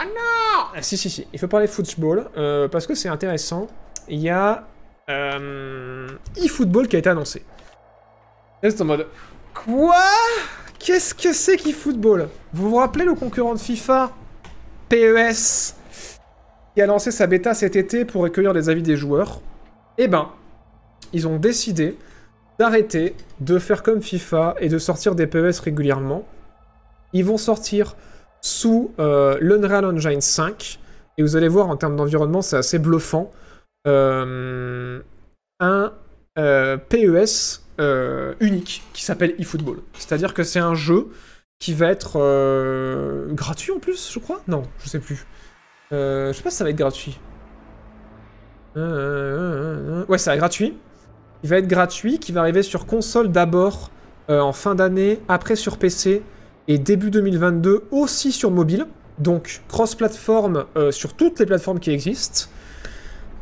[0.75, 2.31] Ah, Si si si, il faut parler football
[2.73, 3.67] parce que c'est intéressant.
[4.09, 4.65] Il y a
[6.39, 7.45] eFootball qui a été annoncé.
[8.63, 9.07] C'est en mode
[9.55, 9.97] Quoi?
[10.79, 14.13] Qu'est-ce que c'est qu'eFootball Vous vous rappelez le concurrent de FIFA?
[14.89, 15.75] PES
[16.75, 19.41] qui a lancé sa bêta cet été pour recueillir les avis des joueurs.
[19.99, 20.29] Eh ben,
[21.13, 21.97] ils ont décidé
[22.59, 26.27] d'arrêter de faire comme FIFA et de sortir des PES régulièrement.
[27.13, 27.97] Ils vont sortir
[28.41, 30.79] sous euh, l'Unreal Engine 5
[31.19, 33.31] et vous allez voir en termes d'environnement, c'est assez bluffant.
[33.87, 35.01] Euh,
[35.61, 35.93] un
[36.39, 39.79] euh, PES euh, unique qui s'appelle eFootball.
[39.95, 41.09] C'est-à-dire que c'est un jeu
[41.59, 44.41] qui va être euh, gratuit en plus, je crois?
[44.49, 45.27] Non, je sais plus.
[45.93, 47.19] Euh, je sais pas si ça va être gratuit.
[48.77, 50.77] Euh, Ouais, ça va être gratuit.
[51.43, 53.91] Il va être gratuit, qui va arriver sur console d'abord
[54.29, 56.23] en fin d'année, après sur PC
[56.69, 58.87] et début 2022 aussi sur mobile.
[59.19, 62.49] Donc cross-platform sur toutes les plateformes qui existent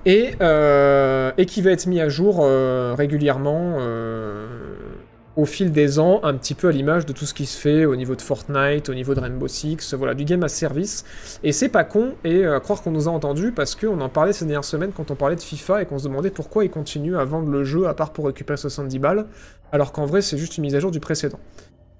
[0.08, 4.46] et, euh, et qui va être mis à jour euh, régulièrement euh,
[5.36, 7.84] au fil des ans, un petit peu à l'image de tout ce qui se fait
[7.84, 11.04] au niveau de Fortnite, au niveau de Rainbow Six, voilà, du game à service.
[11.44, 14.32] Et c'est pas con, et à croire qu'on nous a entendu, parce qu'on en parlait
[14.32, 17.18] ces dernières semaines quand on parlait de FIFA et qu'on se demandait pourquoi ils continuent
[17.18, 19.26] à vendre le jeu à part pour récupérer 70 balles,
[19.72, 21.38] alors qu'en vrai c'est juste une mise à jour du précédent.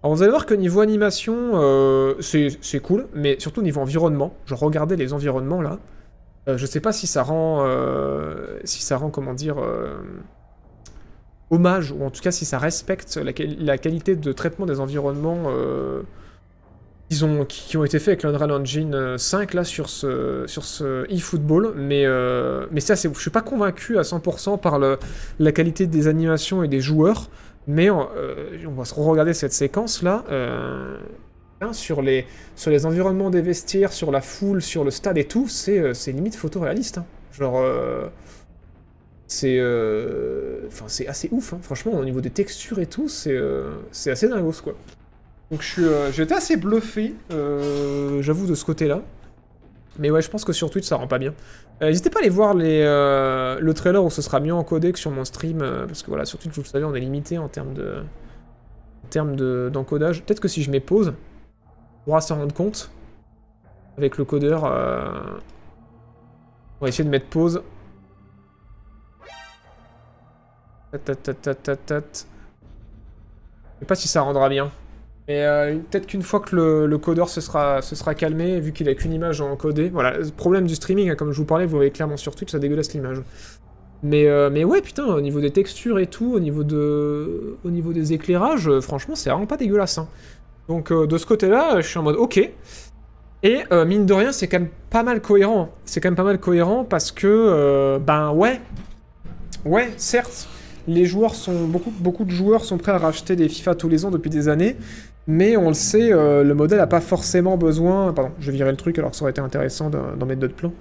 [0.03, 4.97] Alors vous allez voir que niveau animation, c'est cool, mais surtout niveau environnement, je regardais
[4.97, 5.79] les environnements là,
[6.47, 9.97] je sais pas si ça rend, euh, si ça rend, comment dire, euh,
[11.51, 14.81] hommage, ou en tout cas si ça respecte la, quali- la qualité de traitement des
[14.81, 16.03] environnements euh,
[17.49, 21.73] qui, ont été faits avec l'Unreal Engine euh, 5 là sur ce, sur ce eFootball,
[21.75, 26.07] mais, euh, mais ça c'est, je suis pas convaincu à 100% par la qualité des
[26.07, 27.31] animations et des joueurs,
[27.67, 30.25] mais on, euh, va se regarder cette séquence là.
[30.31, 30.99] euh,
[31.61, 32.27] hein, sur les,
[32.57, 35.93] sur les environnements des vestiaires, sur la foule, sur le stade et tout, c'est euh,
[36.09, 36.99] limite photoréaliste.
[36.99, 37.07] hein.
[37.33, 38.09] Genre, euh,
[39.27, 41.59] c'est euh, enfin, c'est assez ouf, hein.
[41.63, 44.75] franchement, au niveau des textures et tout, c'est assez dingos, quoi.
[45.51, 45.63] Donc
[46.13, 47.15] j'étais assez bluffé,
[48.21, 49.03] j'avoue, de ce côté-là.
[49.99, 51.35] Mais ouais, je pense que sur Twitch, ça rend pas bien.
[51.81, 55.25] N'hésitez pas à aller voir le trailer où ce sera mieux encodé que sur mon
[55.25, 58.03] stream, parce que voilà, sur Twitch, vous le savez, on est limité en termes de
[59.05, 60.23] en termes de- d'encodage.
[60.23, 61.15] Peut-être que si je mets pause,
[62.09, 62.91] pourra s'en rendre compte.
[63.99, 65.11] Avec le codeur, euh,
[66.81, 67.63] on va essayer de mettre pause.
[70.95, 70.99] Je
[73.81, 74.71] sais pas si ça rendra bien.
[75.29, 78.89] Mais euh, peut-être qu'une fois que le, codeur se sera, se sera calmé, vu qu'il
[78.89, 79.91] a qu'une image encodée.
[79.91, 82.53] Voilà, le problème du streaming, hein, comme je vous parlais, vous voyez clairement sur Twitch,
[82.53, 83.21] ça dégueulasse l'image.
[84.03, 87.71] Mais, euh, mais ouais, putain, au niveau des textures et tout, au niveau, de, au
[87.71, 89.99] niveau des éclairages, franchement, c'est vraiment pas dégueulasse.
[89.99, 90.09] hein.
[90.69, 92.39] Donc euh, de ce côté-là, je suis en mode ok.
[93.43, 95.71] Et euh, mine de rien, c'est quand même pas mal cohérent.
[95.85, 98.61] C'est quand même pas mal cohérent parce que, euh, ben ouais,
[99.65, 100.49] ouais, certes,
[100.87, 104.05] les joueurs sont beaucoup, beaucoup de joueurs sont prêts à racheter des FIFA tous les
[104.05, 104.77] ans depuis des années,
[105.27, 108.13] mais on le sait, le modèle a pas forcément besoin.
[108.13, 110.57] Pardon, je virais le truc alors que ça aurait été intéressant d'en d'en mettre d'autres
[110.57, 110.73] plans.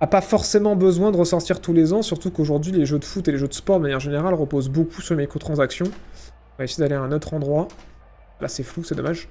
[0.00, 3.26] A pas forcément besoin de ressortir tous les ans, surtout qu'aujourd'hui les jeux de foot
[3.26, 5.86] et les jeux de sport de manière générale reposent beaucoup sur les microtransactions.
[5.86, 7.68] On va essayer d'aller à un autre endroit.
[8.44, 9.26] Là c'est flou, c'est dommage.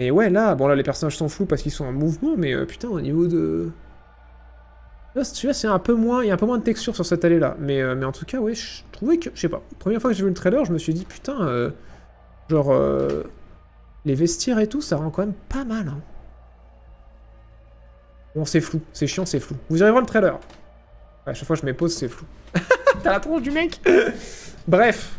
[0.00, 2.54] Mais ouais, là, bon là les personnages sont flous parce qu'ils sont en mouvement, mais
[2.54, 3.70] euh, putain au niveau de...
[5.14, 7.04] Là, celui-là c'est un peu moins, il y a un peu moins de texture sur
[7.04, 9.50] cette allée là, mais, euh, mais en tout cas ouais, je trouvais que, je sais
[9.50, 11.72] pas, première fois que j'ai vu le trailer, je me suis dit putain, euh,
[12.48, 12.72] genre
[14.06, 15.88] les vestiaires et tout, ça rend quand même pas mal.
[15.88, 16.00] Hein.
[18.34, 19.56] Bon c'est flou, c'est chiant, c'est flou.
[19.68, 20.40] Vous irez voir le trailer.
[21.26, 22.24] À chaque fois que je mets pause, c'est flou.
[23.02, 23.78] T'as la tronche du mec?
[24.66, 25.18] Bref.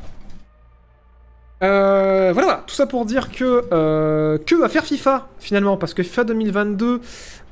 [1.63, 6.03] Euh, voilà, tout ça pour dire que euh, que va faire FIFA finalement parce que
[6.03, 6.99] FIFA 2022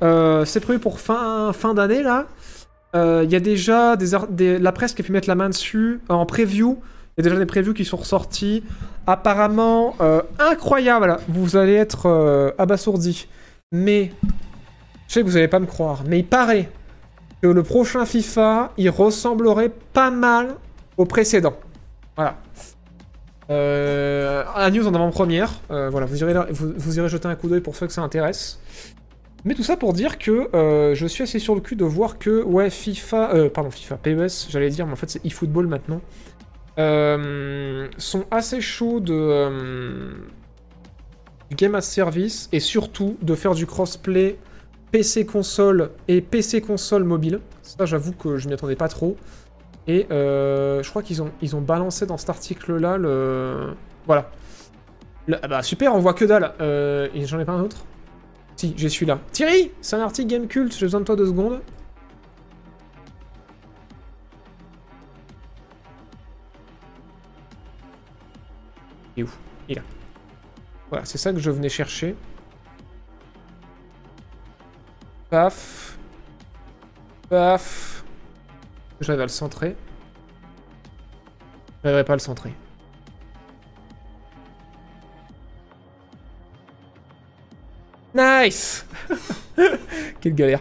[0.02, 2.26] euh, c'est prévu pour fin fin d'année là.
[2.94, 6.26] Il y a déjà des, la presse qui a pu mettre la main dessus en
[6.26, 6.78] preview.
[7.16, 8.62] Il y a déjà des previews qui sont ressortis.
[9.06, 9.96] Apparemment
[10.38, 11.16] incroyable.
[11.26, 13.28] Vous allez être abasourdi.
[13.72, 14.12] Mais
[15.08, 16.68] je sais que vous allez pas me croire, mais il paraît
[17.40, 20.56] que le prochain FIFA il ressemblerait pas mal
[20.98, 21.54] au précédent.
[22.14, 22.36] Voilà.
[23.50, 25.60] Euh, news en avant-première.
[25.70, 28.60] Euh, voilà, vous irez, vous, irez jeter un coup d'œil pour ceux que ça intéresse.
[29.44, 32.18] Mais tout ça pour dire que euh, je suis assez sur le cul de voir
[32.18, 36.00] que, ouais, FIFA, euh, pardon, FIFA, PES, j'allais dire, mais en fait c'est eFootball maintenant,
[37.98, 40.14] sont assez chauds de
[41.56, 44.38] game as service et surtout de faire du crossplay
[44.92, 47.40] PC console et PC console mobile.
[47.62, 49.16] Ça, j'avoue que je m'y attendais pas trop.
[49.86, 53.74] Et euh, je crois qu'ils ont, ils ont balancé dans cet article-là le...
[54.06, 54.30] Voilà.
[55.42, 56.52] Ah bah super, on voit que dalle.
[56.60, 57.84] Euh, j'en ai pas un autre?
[58.56, 59.18] Si, j'ai celui-là.
[59.32, 61.60] Thierry C'est un article Game Cult, j'ai besoin de toi deux secondes.
[69.16, 69.30] Il est où?
[69.68, 69.82] Il est là.
[70.90, 72.14] Voilà, c'est ça que je venais chercher.
[75.30, 75.98] Paf.
[77.28, 77.91] Paf.
[79.02, 79.76] J'arrive à le centrer.
[81.82, 82.54] J'arriverai pas à le centrer.
[88.14, 88.86] Nice
[90.20, 90.60] Quelle galère.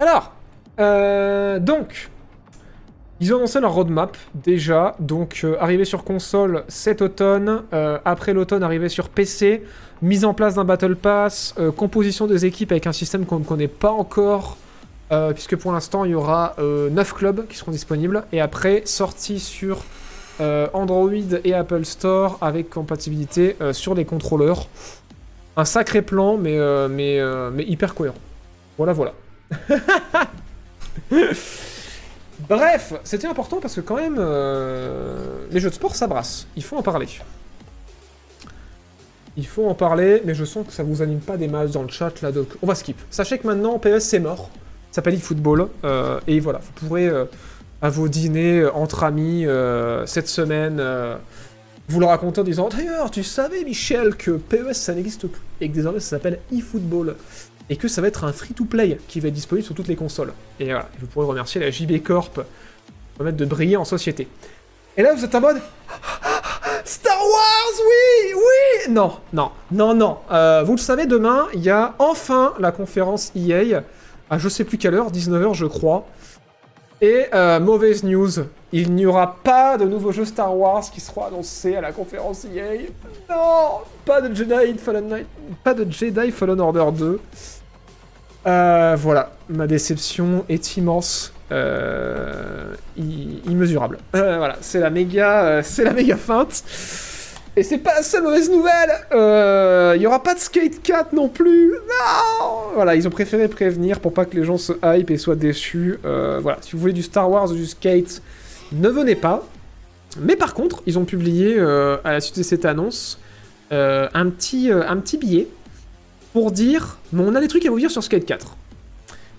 [0.00, 0.32] Alors,
[0.80, 2.10] euh, donc,
[3.20, 4.96] ils ont annoncé leur roadmap déjà.
[4.98, 7.62] Donc, euh, arrivé sur console cet automne.
[7.72, 9.62] euh, après l'automne, arrivé sur PC.
[10.02, 11.54] Mise en place d'un Battle Pass.
[11.58, 14.56] euh, composition des équipes avec un système qu'on ne connaît pas encore.
[15.12, 18.24] Euh, puisque pour l'instant, il y aura 9 clubs qui seront disponibles.
[18.32, 19.82] Et après, sortie sur
[20.40, 21.10] euh, Android
[21.44, 24.68] et Apple Store avec compatibilité euh, sur les contrôleurs.
[25.56, 28.16] Un sacré plan, mais, euh, euh, hyper cohérent.
[28.78, 29.12] Voilà, voilà.
[32.48, 36.46] Bref, c'était important parce que quand même, euh, les jeux de sport, ça brasse.
[36.56, 37.06] Il faut en parler.
[39.36, 41.82] Il faut en parler, mais je sens que ça vous anime pas des masses dans
[41.82, 42.32] le chat là.
[42.32, 42.98] Donc on va skip.
[43.10, 44.50] Sachez que maintenant PS c'est mort.
[44.92, 45.68] S'appelle eFootball.
[45.84, 47.24] euh, et voilà, vous pourrez euh,
[47.80, 49.46] à vos dîners euh, entre amis
[50.06, 50.82] cette semaine
[51.88, 55.68] vous le raconter en disant D'ailleurs, tu savais Michel que PES ça n'existe plus et
[55.68, 57.16] que désormais ça s'appelle eFootball
[57.70, 60.32] et que ça va être un free-to-play qui va être disponible sur toutes les consoles.
[60.60, 62.44] Et voilà, vous pourrez remercier la JB Corp
[63.16, 64.28] permettre de briller en société.
[64.96, 65.60] Et là, vous êtes en mode
[66.84, 70.18] Star Wars, oui, oui Non, non, non, non.
[70.64, 73.82] Vous le savez, demain, il y a enfin la conférence EA,
[74.38, 76.06] je sais plus quelle heure, 19h je crois.
[77.00, 78.30] Et euh, mauvaise news,
[78.72, 82.44] il n'y aura pas de nouveaux jeux Star Wars qui seront annoncés à la conférence
[82.44, 82.86] EA.
[83.28, 85.26] Non, pas de Jedi Fallen Knight,
[85.64, 87.20] pas de Jedi Fallen Order 2.
[88.46, 93.98] Euh, voilà, ma déception est immense, euh, immesurable.
[94.12, 96.62] Voilà, c'est la méga, c'est la méga feinte.
[97.56, 98.90] Et c'est pas la seule mauvaise nouvelle.
[99.12, 101.72] Euh, Il y aura pas de Skate 4 non plus.
[101.72, 102.46] Non.
[102.74, 105.98] Voilà, ils ont préféré prévenir pour pas que les gens se hype et soient déçus.
[106.04, 108.22] Euh, voilà, si vous voulez du Star Wars ou du Skate,
[108.72, 109.46] ne venez pas.
[110.20, 113.18] Mais par contre, ils ont publié euh, à la suite de cette annonce
[113.72, 115.48] euh, un petit, euh, un petit billet
[116.32, 118.56] pour dire, on a des trucs à vous dire sur Skate 4.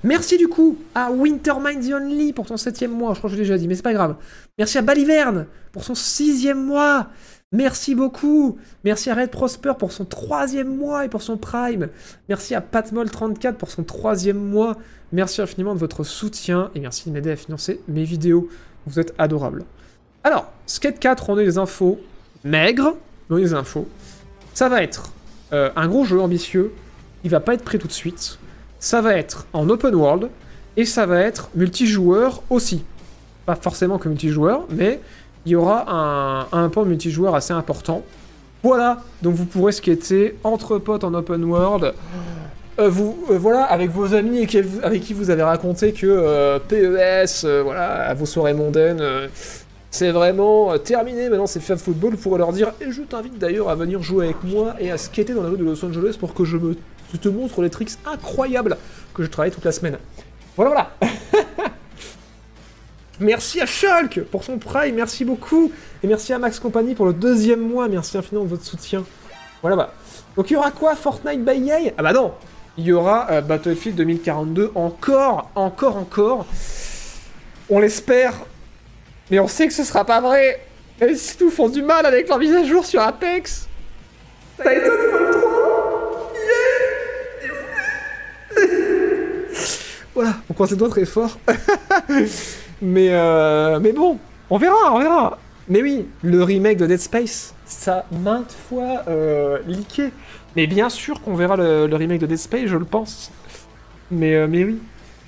[0.04, 3.48] Merci du coup à Wintermind Only pour son septième mois, je crois que je l'ai
[3.48, 4.16] déjà dit, mais c'est pas grave.
[4.58, 7.08] Merci à Baliverne pour son sixième mois.
[7.54, 8.58] Merci beaucoup.
[8.84, 11.90] Merci à Red Prosper pour son troisième mois et pour son Prime.
[12.28, 14.76] Merci à Patmol34 pour son troisième mois.
[15.12, 18.50] Merci infiniment de votre soutien et merci de m'aider à financer mes vidéos.
[18.88, 19.66] vous êtes adorables.
[20.24, 22.00] Alors, Skate 4, on a des infos
[22.44, 22.96] maigres,
[23.30, 23.88] mais on a des infos.
[24.56, 25.12] Ça va être
[25.54, 26.74] euh, un gros jeu ambitieux,
[27.24, 28.40] il va pas être prêt tout de suite.
[28.80, 30.30] Ça va être en open world,
[30.76, 32.84] et ça va être multijoueur aussi.
[33.46, 35.00] Pas forcément que multijoueur, mais
[35.46, 38.04] il y aura un, un multijoueur assez important.
[38.64, 41.94] Voilà, donc vous pourrez skater entre potes en open world.
[42.80, 46.60] Euh, vous, euh, voilà, avec vos amis et avec qui vous avez raconté que euh,
[46.60, 49.04] PES, voilà, à vos soirées mondaines,
[49.92, 51.30] c'est vraiment terminé.
[51.30, 52.16] Maintenant, c'est Fab Football.
[52.16, 55.34] Vous leur dire, et je t'invite d'ailleurs à venir jouer avec moi et à skater
[55.34, 56.58] dans la rue de Los Angeles pour que je
[57.14, 58.76] je te montre les tricks incroyables
[59.14, 59.98] que je travaille toute la semaine.
[60.56, 61.14] Voilà, voilà.
[63.20, 65.72] Merci à Shulk pour son prime, merci beaucoup.
[66.04, 69.04] Et merci à Max Company pour le deuxième mois, merci infiniment de votre soutien.
[69.62, 69.94] Voilà, bah.
[70.36, 70.96] Donc il y aura quoi?
[70.96, 72.34] Fortnite by EA Ah bah non
[72.78, 76.46] Il y aura euh, Battlefield 2042 encore, encore, encore.
[77.70, 78.34] On l'espère,
[79.30, 80.66] mais on sait que ce sera pas vrai.
[81.16, 83.68] Si nous font du mal avec leur mise à jour sur Apex.
[84.58, 85.73] Titanfall 3
[90.16, 91.40] Voilà, on croise les doigts très fort.
[92.82, 94.20] mais, euh, mais bon,
[94.50, 95.40] on verra, on verra.
[95.70, 100.12] Mais oui, le remake de Dead Space, ça maintes fois euh, leaké.
[100.56, 103.32] Mais bien sûr qu'on verra le, remake de Dead Space, je le pense.
[104.12, 104.80] Mais, euh, mais oui.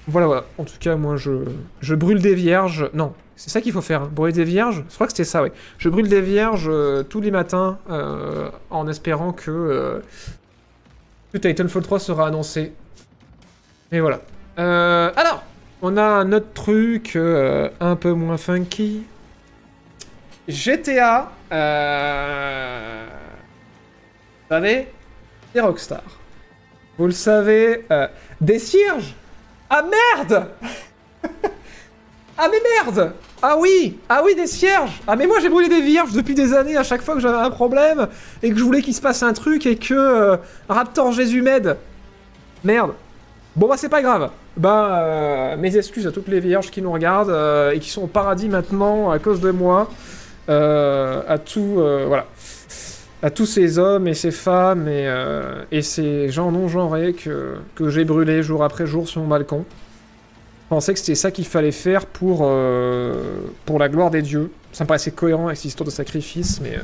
[0.08, 0.46] Voilà, voilà.
[0.60, 1.32] En tout cas, moi, je,
[1.82, 2.88] je brûle des vierges.
[2.94, 4.04] Non, c'est ça qu'il faut faire.
[4.04, 4.10] hein.
[4.14, 5.50] Brûler des vierges Je crois que c'était ça, oui.
[5.80, 7.80] Je brûle des vierges euh, tous les matins
[8.70, 10.00] en espérant que,
[11.34, 12.74] que Titanfall 3 sera annoncé.
[13.92, 14.22] Et voilà.
[14.58, 15.44] Euh, alors,
[15.82, 19.04] on a un autre truc euh, un peu moins funky.
[20.48, 23.06] GTA, euh...
[24.44, 24.88] vous savez,
[25.54, 26.04] des Rockstar.
[26.98, 28.08] Vous le savez, euh,
[28.40, 29.16] des cierges
[29.70, 30.48] Ah merde
[32.38, 35.82] Ah mais merde Ah oui Ah oui, des cierges Ah mais moi j'ai brûlé des
[35.82, 38.08] vierges depuis des années à chaque fois que j'avais un problème
[38.44, 40.38] et que je voulais qu'il se passe un truc et que euh,
[40.70, 41.78] Raptor Jésus m'aide.
[42.64, 42.94] Merde.
[43.56, 44.30] Bon bah c'est pas grave.
[44.58, 48.04] Bah euh, mes excuses à toutes les vierges qui nous regardent euh, et qui sont
[48.04, 49.90] au paradis maintenant à cause de moi.
[50.48, 52.28] Euh, à tout voilà.
[53.24, 55.10] À tous ces hommes et ces femmes et,
[55.72, 59.66] et ces gens non genrés que, que j'ai brûlés jour après jour sur mon balcon.
[60.66, 62.48] Je pensais que c'était ça qu'il fallait faire pour,
[63.66, 64.52] pour la gloire des dieux.
[64.72, 66.78] Ça me paraissait cohérent avec cette histoire de sacrifice, mais,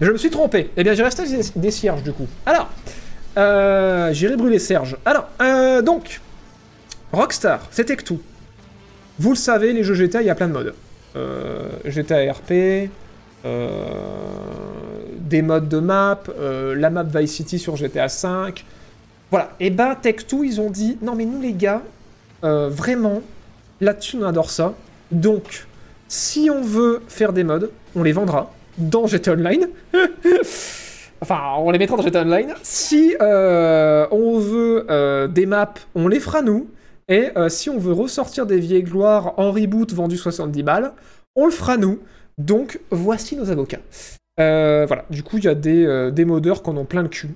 [0.00, 0.70] mais je me suis trompé.
[0.76, 1.24] Eh bien, j'ai resté
[1.56, 2.28] des, cierges, du coup.
[2.46, 2.70] Alors,
[4.14, 4.96] j'irai brûler Serge.
[5.04, 5.28] Alors,
[5.82, 6.20] donc,
[7.14, 8.20] Rockstar, c'était que tout.
[9.18, 10.74] Vous le savez, les jeux GTA, il y a plein de modes.
[11.16, 12.90] Euh, GTA RP,
[13.44, 13.86] euh,
[15.18, 18.54] des modes de map, euh, la map Vice City sur GTA V.
[19.30, 19.50] Voilà.
[19.60, 21.82] Et ben, Tech2, ils ont dit non, mais nous, les gars,
[22.42, 23.22] vraiment,
[23.80, 24.74] là-dessus, on adore ça.
[25.10, 25.66] Donc,
[26.08, 29.68] si on veut faire des modes, on les vendra dans GTA Online.
[31.20, 32.54] enfin, on les mettra dans GTA Online.
[32.62, 36.68] Si on veut des maps, on les fera nous.
[37.08, 40.92] Et euh, si on veut ressortir des vieilles gloires en reboot vendues 70 balles,
[41.36, 42.00] on le fera nous.
[42.38, 43.80] Donc, voici nos avocats.
[44.40, 47.02] Euh, voilà, du coup, il y a des, euh, des modeurs qui en ont plein
[47.02, 47.28] le cul,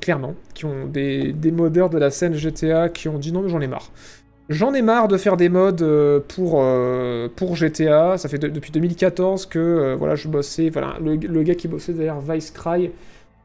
[0.00, 3.48] clairement, qui ont des, des modeurs de la scène GTA qui ont dit non, mais
[3.48, 3.90] j'en ai marre.
[4.50, 5.72] J'en ai marre de faire des mods
[6.28, 6.62] pour,
[7.36, 8.18] pour GTA.
[8.18, 10.68] Ça fait de- depuis 2014 que voilà, je bossais.
[10.70, 12.90] Voilà, le, le gars qui bossait derrière Vice Cry,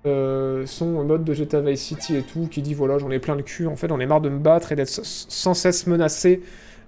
[0.05, 3.35] euh, son mode de GTA Vice City et tout, qui dit voilà, j'en ai plein
[3.35, 3.67] le cul.
[3.67, 6.41] En fait, j'en ai marre de me battre et d'être sans cesse menacé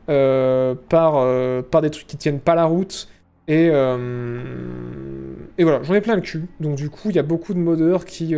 [0.09, 3.09] euh, par, euh, par des trucs qui tiennent pas la route.
[3.47, 6.45] Et, et voilà, j'en ai plein le cul.
[6.61, 8.33] Donc du coup, il y a beaucoup de modeurs qui,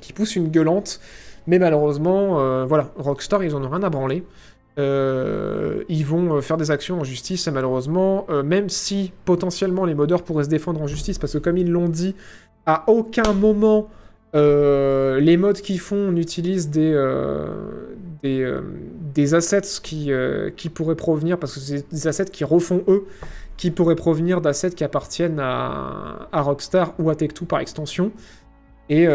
[0.00, 1.00] qui poussent une gueulante.
[1.46, 4.24] Mais malheureusement, voilà, Rockstar, ils en ont rien à branler.
[4.78, 10.44] Ils vont faire des actions en justice et malheureusement, même si potentiellement les modeurs pourraient
[10.44, 12.16] se défendre en justice, parce que comme ils l'ont dit,
[12.66, 13.88] à aucun moment
[14.36, 17.46] euh, les modes qu'ils font n'utilisent des, euh,
[18.22, 18.60] des, euh,
[19.14, 20.10] des assets qui,
[20.56, 23.06] qui pourraient provenir, parce que c'est des assets qui refont eux,
[23.56, 28.12] qui pourraient provenir d'assets qui appartiennent à, à Rockstar ou à Tech2 par extension.
[28.88, 29.08] Et,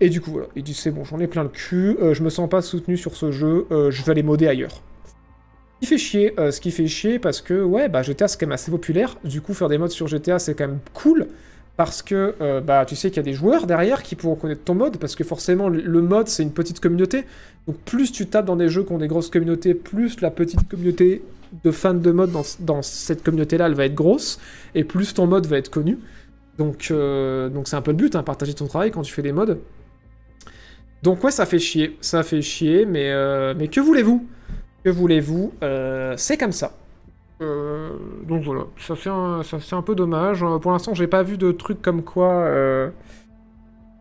[0.00, 2.30] et du coup, voilà, il dit c'est bon, j'en ai plein le cul, je me
[2.30, 4.82] sens pas soutenu sur ce jeu, je vais aller modder ailleurs.
[5.80, 8.46] Ce qui fait chier, ce qui fait chier parce que ouais, bah GTA c'est quand
[8.46, 11.28] même assez populaire, du coup faire des mods sur GTA c'est quand même cool,
[11.78, 14.64] parce que euh, bah tu sais qu'il y a des joueurs derrière qui pourront connaître
[14.64, 17.24] ton mode, parce que forcément le- mode c'est une petite communauté,
[17.68, 20.68] donc plus tu tapes dans des jeux qui ont des grosses communautés, plus la petite
[20.68, 21.22] communauté
[21.62, 24.40] de fans de mode dans, cette communauté-là elle va être grosse,
[24.74, 25.98] et plus ton mode va être connu.
[26.58, 29.22] Donc, euh, donc c'est un peu le but, hein, partager ton travail quand tu fais
[29.22, 29.58] des mods.
[31.04, 34.26] Donc ouais, ça fait chier, ça fait chier, mais, euh, mais que voulez-vous?
[34.82, 35.52] Que voulez-vous?
[36.16, 36.72] C'est comme ça.
[37.40, 37.90] Euh,
[38.26, 40.42] donc voilà, ça fait, un, peu dommage.
[40.42, 42.90] Euh, Pour l'instant, j'ai pas vu de trucs comme quoi euh,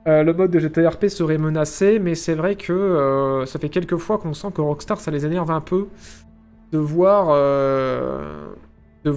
[0.07, 4.17] euh, le mode de GTRP serait menacé, mais c'est vrai que ça fait quelques fois
[4.17, 5.87] qu'on sent que Rockstar, ça les énerve un peu
[6.71, 7.27] de voir,
[9.03, 9.09] de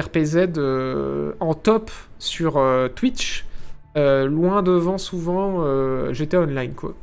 [0.00, 2.62] RPZ en top sur
[2.94, 3.46] Twitch,
[3.96, 5.64] loin devant souvent
[6.12, 6.94] GTA Online, quoi.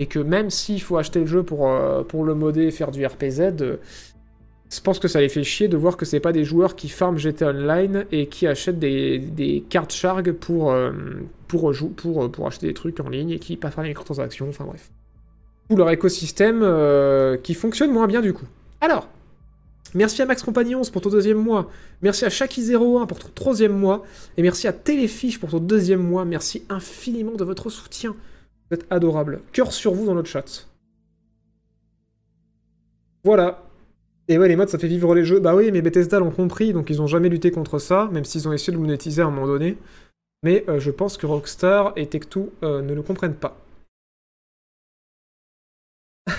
[0.00, 1.68] Et que même s'il faut acheter le jeu pour,
[2.08, 3.52] pour le modder et faire du RPZ,
[4.74, 6.88] je pense que ça les fait chier de voir que c'est pas des joueurs qui
[6.88, 10.92] farment GTA Online et qui achètent des, des cartes Sharg pour, euh,
[11.48, 14.48] pour, jou- pour, pour acheter des trucs en ligne et qui passent par les microtransactions,
[14.48, 14.90] enfin bref.
[15.68, 18.46] Tout leur écosystème euh, qui fonctionne moins bien du coup.
[18.80, 19.08] Alors,
[19.94, 21.70] merci à Max Compagnons pour ton deuxième mois,
[22.02, 24.04] merci à Shaki01 pour ton troisième mois,
[24.36, 26.24] et merci à Téléfiche pour ton deuxième mois.
[26.24, 28.14] Merci infiniment de votre soutien.
[28.70, 29.40] Vous êtes adorable.
[29.52, 30.66] Cœur sur vous dans notre chat.
[33.24, 33.62] Voilà.
[34.28, 35.38] Et ouais, les mods, ça fait vivre les jeux.
[35.38, 38.48] Bah oui, mais Bethesda l'ont compris, donc ils ont jamais lutté contre ça, même s'ils
[38.48, 39.76] ont essayé de le monétiser à un moment donné.
[40.42, 43.56] Mais euh, je pense que Rockstar et Tech2 euh, ne le comprennent pas.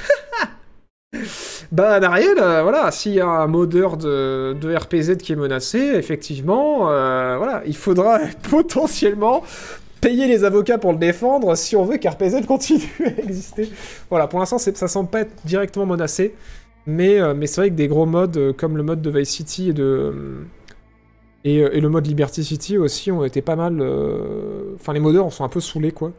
[1.72, 5.78] bah, Dariel, euh, voilà, s'il y a un modeur de, de RPZ qui est menacé,
[5.78, 9.44] effectivement, voilà, il faudra potentiellement
[10.02, 13.72] payer les avocats pour le défendre si on veut qu'RPZ continue à exister.
[14.10, 16.36] Voilà, pour l'instant, ça semble pas être directement menacé.
[16.88, 19.30] Mais, euh, mais c'est vrai que des gros modes euh, comme le mode de Vice
[19.30, 20.44] City euh,
[21.44, 23.82] et, le mode Liberty City aussi ont été pas mal.
[24.76, 26.12] Enfin, les modeurs en sont un peu saoulés, quoi.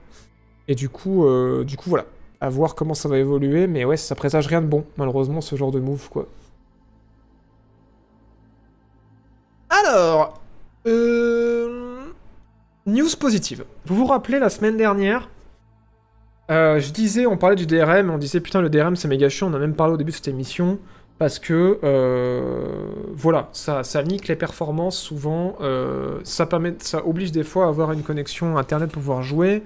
[0.69, 1.27] Et du coup,
[1.65, 2.05] du coup, voilà.
[2.41, 3.67] À voir comment ça va évoluer.
[3.67, 6.29] Mais ouais, ça présage rien de bon, malheureusement, ce genre de move, quoi.
[9.69, 10.41] Alors.
[12.87, 13.65] News positive.
[13.85, 15.29] Vous vous rappelez la semaine dernière
[16.51, 19.51] euh, je disais, on parlait du DRM, on disait putain le DRM c'est méga chiant,
[19.51, 20.79] on a même parlé au début de cette émission,
[21.19, 27.43] parce que euh, voilà, ça, nique les performances souvent, euh, ça, permet, ça oblige des
[27.43, 29.63] fois à avoir une connexion internet pour pouvoir jouer,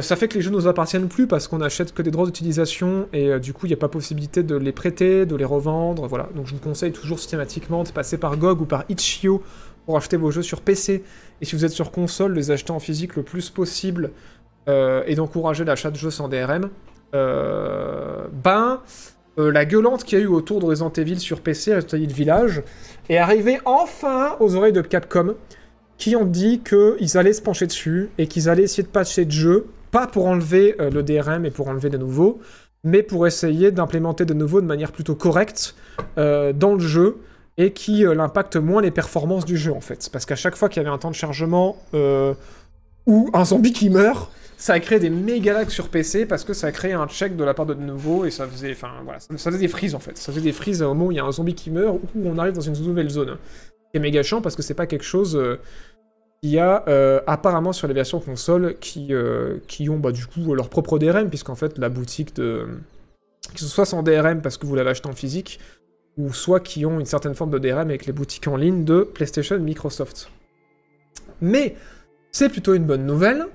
[0.00, 2.26] ça fait que les jeux ne nous appartiennent plus parce qu'on achète que des droits
[2.26, 6.06] d'utilisation et du coup il n'y a pas possibilité de les prêter, de les revendre,
[6.06, 6.28] voilà.
[6.34, 9.42] Donc je vous conseille toujours systématiquement de passer par GOG ou par Itch.io
[9.86, 11.02] pour acheter vos jeux sur PC
[11.40, 14.10] et si vous êtes sur console, les acheter en physique le plus possible
[14.68, 16.70] euh, et d'encourager l'achat de jeux sans DRM,
[17.14, 18.80] euh, ben,
[19.38, 22.12] euh, la gueulante qu'il y a eu autour de Resident Evil sur PC, Resident Evil
[22.12, 22.62] Village,
[23.08, 25.34] est arrivée enfin aux oreilles de Capcom,
[25.96, 29.30] qui ont dit qu'ils allaient se pencher dessus et qu'ils allaient essayer de patcher de
[29.30, 32.38] jeu, pas pour enlever le DRM et pour enlever de nouveaux,
[32.84, 35.74] mais pour essayer d'implémenter de nouveau de manière plutôt correcte
[36.16, 37.16] dans le jeu
[37.58, 40.08] et qui euh, impacte moins les performances du jeu en fait.
[40.10, 41.76] Parce qu'à chaque fois qu'il y avait un temps de chargement
[43.06, 46.52] ou un zombie qui meurt, ça a créé des méga lags sur PC parce que
[46.52, 49.20] ça a créé un check de la part de nouveau et ça faisait, enfin voilà,
[49.20, 50.18] ça, faisait des frises en fait.
[50.18, 52.28] Ça faisait des frises au moment où il y a un zombie qui meurt ou
[52.28, 53.38] on arrive dans une nouvelle zone.
[53.94, 55.60] C'est méga chiant parce que c'est pas quelque chose euh,
[56.42, 60.26] qu'il y a euh, apparemment sur les versions console qui, euh, qui ont bah, du
[60.26, 62.66] coup leur propre DRM puisqu'en fait la boutique de
[63.54, 65.60] qui sont soit sans DRM parce que vous l'avez acheté en physique
[66.16, 69.02] ou soit qui ont une certaine forme de DRM avec les boutiques en ligne de
[69.02, 70.32] PlayStation Microsoft.
[71.40, 71.76] Mais
[72.32, 73.46] c'est plutôt une bonne nouvelle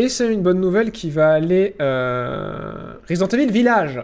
[0.00, 4.02] et c'est une bonne nouvelle qui va aller euh, Resident Evil Village.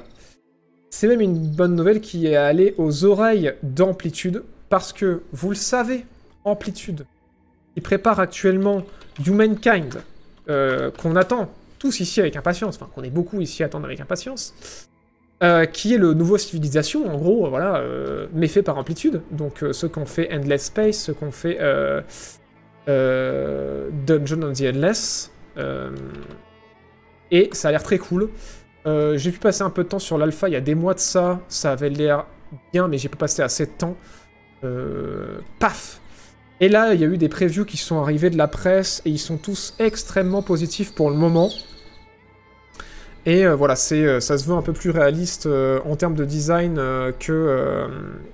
[0.91, 5.55] C'est même une bonne nouvelle qui est allée aux oreilles d'Amplitude, parce que, vous le
[5.55, 6.05] savez,
[6.45, 7.07] Amplitude,
[7.77, 8.83] il prépare actuellement
[9.27, 10.03] Humankind,
[10.51, 13.99] euh, qu'on attend tous ici avec impatience, enfin qu'on est beaucoup ici à attendre avec
[13.99, 14.89] impatience,
[15.43, 17.83] euh, qui est le nouveau Civilisation, en gros, voilà,
[18.35, 21.57] mais fait par Amplitude, donc ceux qu'on fait Endless Space, ceux qu'on fait
[22.87, 25.31] Dungeon on the Endless,
[27.31, 28.31] et ça a l'air très cool.
[28.87, 30.95] Euh, j'ai pu passer un peu de temps sur l'alpha il y a des mois
[30.95, 31.41] de ça.
[31.49, 32.27] Ça avait l'air
[32.73, 33.97] bien, mais j'ai pas passé assez de temps.
[34.65, 36.01] Euh, paf
[36.61, 39.11] Et là, il y a eu des previews qui sont arrivés de la presse et
[39.11, 41.51] ils sont tous extrêmement positifs pour le moment.
[43.27, 46.15] Et euh, voilà, c'est, euh, ça se veut un peu plus réaliste euh, en termes
[46.15, 46.77] de design
[47.19, 47.89] que,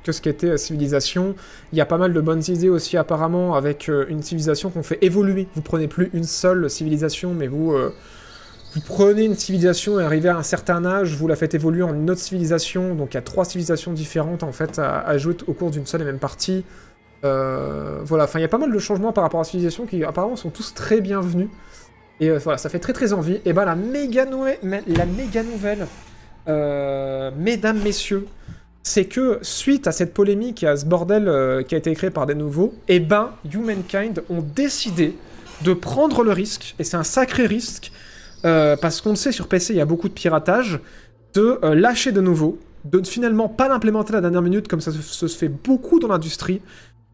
[0.05, 1.35] que ce qu'était Civilisation.
[1.73, 4.98] Il y a pas mal de bonnes idées aussi apparemment avec une civilisation qu'on fait
[5.01, 5.48] évoluer.
[5.55, 10.36] Vous prenez plus une seule civilisation, mais vous, vous prenez une civilisation et arrivez à
[10.36, 12.94] un certain âge, vous la faites évoluer en une autre civilisation.
[12.94, 16.02] Donc il y a trois civilisations différentes en fait à, à au cours d'une seule
[16.02, 16.64] et même partie.
[17.23, 20.36] Voilà, enfin il y a pas mal de changements par rapport à Civilisation qui apparemment
[20.36, 21.48] sont tous très bienvenus.
[22.21, 23.41] Et euh, voilà, ça fait très très envie.
[23.45, 25.87] Et bah la méga, nouvelle,
[26.49, 28.27] euh, mesdames, messieurs,
[28.83, 32.11] c'est que suite à cette polémique et à ce bordel euh, qui a été créé
[32.11, 35.17] par des nouveaux, et ben Humankind ont décidé
[35.63, 37.93] de prendre le risque, et c'est un sacré risque,
[38.43, 40.81] parce qu'on le sait sur PC il y a beaucoup de piratage,
[41.35, 45.01] de lâcher de nouveau, de finalement pas l'implémenter à la dernière minute comme ça se,
[45.01, 46.61] se fait beaucoup dans l'industrie,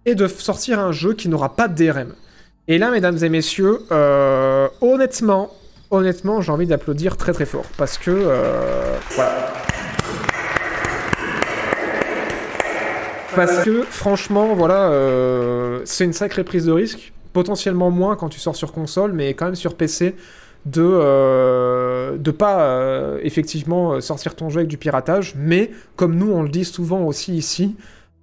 [0.06, 2.14] et de sortir un jeu qui n'aura pas de DRM.
[2.70, 5.50] Et là, mesdames et messieurs, euh, honnêtement,
[5.90, 8.98] honnêtement, j'ai envie d'applaudir très très fort parce que euh.
[13.34, 17.14] Parce que franchement, voilà, euh, c'est une sacrée prise de risque.
[17.32, 20.14] Potentiellement moins quand tu sors sur console, mais quand même sur PC,
[20.66, 25.34] de euh, de pas effectivement sortir ton jeu avec du piratage.
[25.38, 27.76] Mais comme nous on le dit souvent aussi ici,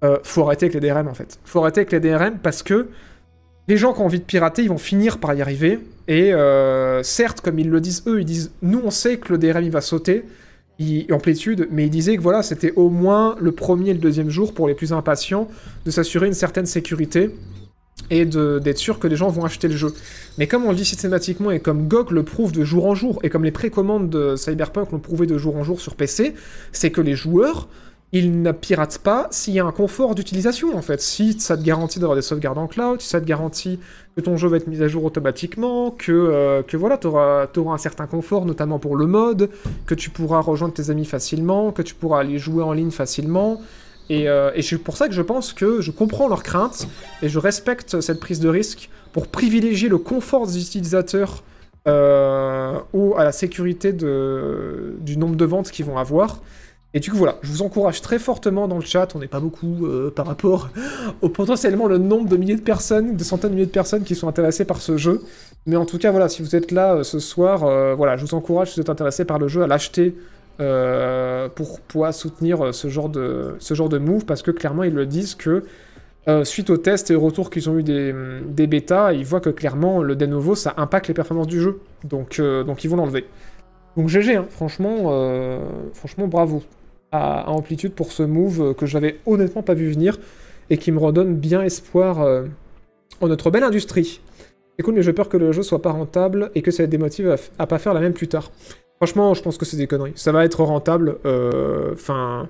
[0.04, 1.40] euh, faut arrêter avec les DRM en fait.
[1.46, 2.88] Faut arrêter avec les DRM parce que
[3.68, 5.80] les gens qui ont envie de pirater, ils vont finir par y arriver.
[6.08, 9.38] Et euh, certes, comme ils le disent eux, ils disent nous on sait que le
[9.38, 10.26] DRM va sauter
[10.80, 14.30] il, amplitude, mais ils disaient que voilà, c'était au moins le premier et le deuxième
[14.30, 15.48] jour pour les plus impatients
[15.86, 17.32] de s'assurer une certaine sécurité
[18.12, 19.94] et d'être sûr que les gens vont acheter le jeu.
[20.38, 23.20] Mais comme on le dit systématiquement et comme GOG le prouve de jour en jour,
[23.24, 26.36] et comme les précommandes de Cyberpunk l'ont prouvé de jour en jour sur PC,
[26.72, 27.68] c'est que les joueurs,
[28.18, 31.02] ils ne piratent pas s'il y a un confort d'utilisation en fait.
[31.02, 33.78] Si ça te garantit d'avoir des sauvegardes en cloud, si ça te garantit
[34.16, 37.50] que ton jeu va être mis à jour automatiquement, que, euh, que voilà, tu auras,
[37.56, 39.50] un certain confort, notamment pour le mode,
[39.86, 43.62] que tu pourras rejoindre tes amis facilement, que tu pourras aller jouer en ligne facilement.
[44.10, 46.88] Et, euh, et c'est pour ça que je pense que je comprends leurs craintes
[47.22, 51.44] et je respecte cette prise de risque pour privilégier le confort des utilisateurs
[51.86, 56.40] euh, ou à la sécurité du nombre de ventes qu'ils vont avoir.
[56.96, 59.42] Et du coup, voilà, je vous encourage très fortement dans le chat, on n'est pas
[59.42, 60.70] beaucoup euh, par rapport
[61.22, 64.16] au potentiellement le nombre de milliers de personnes, de centaines de milliers de personnes qui
[64.16, 65.22] sont intéressées par ce jeu.
[65.66, 68.24] Mais en tout cas, voilà, si vous êtes là euh, ce soir, euh, voilà, je
[68.24, 70.16] vous encourage, si vous êtes intéressé par le jeu, à l'acheter
[70.58, 75.06] pour pouvoir soutenir ce genre, de, ce genre de move, parce que clairement, ils le
[75.06, 75.66] disent que
[76.46, 78.16] suite aux tests et aux retours qu'ils ont eu des,
[78.48, 81.82] des bêtas, ils voient que clairement, le de nouveau, ça impacte les performances du jeu.
[82.06, 83.26] Donc, donc ils vont l'enlever.
[83.98, 85.12] Donc GG, hein, franchement,
[85.94, 86.64] franchement, bravo
[87.16, 90.18] à, Amplitude pour ce move euh, que j'avais honnêtement pas vu venir
[90.70, 92.46] et qui me redonne bien espoir euh,
[93.22, 94.22] en notre belle industrie.
[94.78, 97.30] C'est cool, mais j'ai peur que le jeu soit pas rentable et que ça démotive
[97.30, 98.52] à, à pas faire la même plus tard.
[98.98, 100.14] Franchement, je pense que c'est des conneries.
[100.16, 101.18] Ça va être rentable.
[101.26, 102.50] euh, Enfin.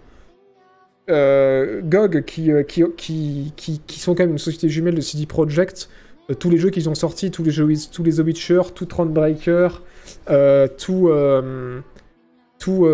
[1.07, 5.87] GOG, qui, qui, qui, qui, qui sont quand même une société jumelle de CD Projekt,
[6.39, 9.83] tous les jeux qu'ils ont sortis, tous les jeux, tous les The tout Thronebreaker,
[10.31, 11.11] euh, tout,
[12.57, 12.87] tout,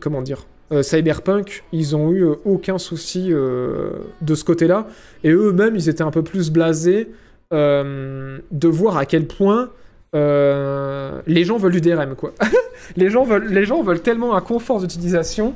[0.00, 3.90] comment dire, euh, Cyberpunk, ils ont eu euh, aucun souci euh,
[4.20, 4.86] de ce côté-là,
[5.22, 7.10] et eux-mêmes, ils étaient un peu plus blasés
[7.52, 9.70] de voir à quel point
[10.12, 12.32] les gens veulent du DRM, quoi.
[12.96, 15.54] les, gens veulent, tellement un confort d'utilisation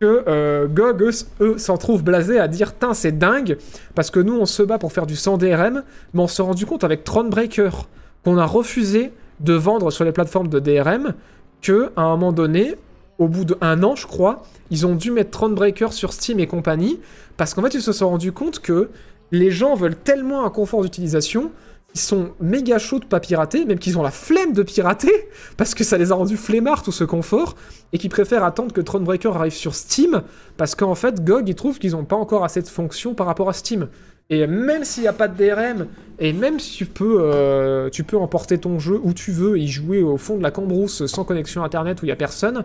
[0.00, 1.10] que GOG, eux,
[1.42, 3.58] eux, s'en trouvent blasés à dire Tain, c'est dingue,
[3.94, 5.82] parce que nous, on se bat pour faire du sans DRM,
[6.14, 7.86] mais on s'est rendu compte avec Thronebreaker
[8.24, 11.12] qu'on a refusé de vendre sur les plateformes de DRM
[11.60, 12.76] que à un moment donné,
[13.18, 17.00] au bout d'un an, je crois, ils ont dû mettre Thronebreaker sur Steam et compagnie,
[17.36, 18.90] parce qu'en fait, ils se sont rendus compte que
[19.32, 21.50] les gens veulent tellement un confort d'utilisation
[21.96, 25.74] ils sont méga chauds de pas pirater, même qu'ils ont la flemme de pirater, parce
[25.74, 27.56] que ça les a rendus flemmards tout ce confort,
[27.94, 30.20] et qu'ils préfèrent attendre que Thronebreaker arrive sur Steam,
[30.58, 33.48] parce qu'en fait, GOG, ils trouvent qu'ils n'ont pas encore assez de fonctions par rapport
[33.48, 33.88] à Steam.
[34.28, 35.86] Et même s'il n'y a pas de DRM,
[36.18, 39.62] et même si tu peux, euh, tu peux emporter ton jeu où tu veux et
[39.62, 42.62] y jouer au fond de la cambrousse sans connexion internet où il n'y a personne,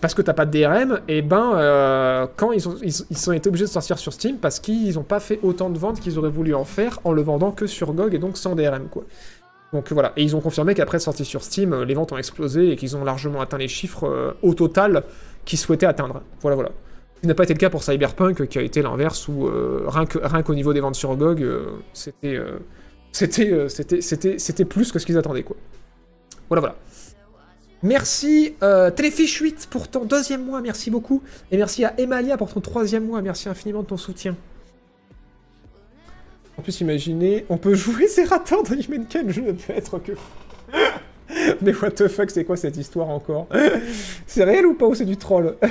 [0.00, 3.64] parce que t'as pas de DRM, et ben euh, quand ils ont, ils, été obligés
[3.64, 6.54] de sortir sur Steam parce qu'ils n'ont pas fait autant de ventes qu'ils auraient voulu
[6.54, 9.04] en faire en le vendant que sur GOG et donc sans DRM quoi.
[9.72, 12.70] Donc voilà, et ils ont confirmé qu'après sortie sur Steam, euh, les ventes ont explosé
[12.70, 15.02] et qu'ils ont largement atteint les chiffres euh, au total
[15.44, 16.22] qu'ils souhaitaient atteindre.
[16.40, 16.70] Voilà voilà.
[17.16, 19.50] Ce qui n'a pas été le cas pour Cyberpunk, qui a été l'inverse où
[19.86, 21.44] rien que- rien qu'au niveau des ventes sur GOG,
[21.94, 22.38] c'était
[23.10, 25.56] c'était c'était c'était c'était plus que ce qu'ils attendaient quoi.
[26.50, 26.76] Voilà voilà.
[27.82, 31.22] Merci euh, Téléfiche 8 pour ton deuxième mois, merci beaucoup.
[31.50, 34.34] Et merci à Emalia pour ton troisième mois, merci infiniment de ton soutien.
[36.58, 40.12] En plus, imaginez, on peut jouer Zerator dans Humankind, je ne peux être que.
[41.60, 43.46] Mais what the fuck, c'est quoi cette histoire encore?
[44.26, 45.56] C'est réel ou pas ou c'est du troll?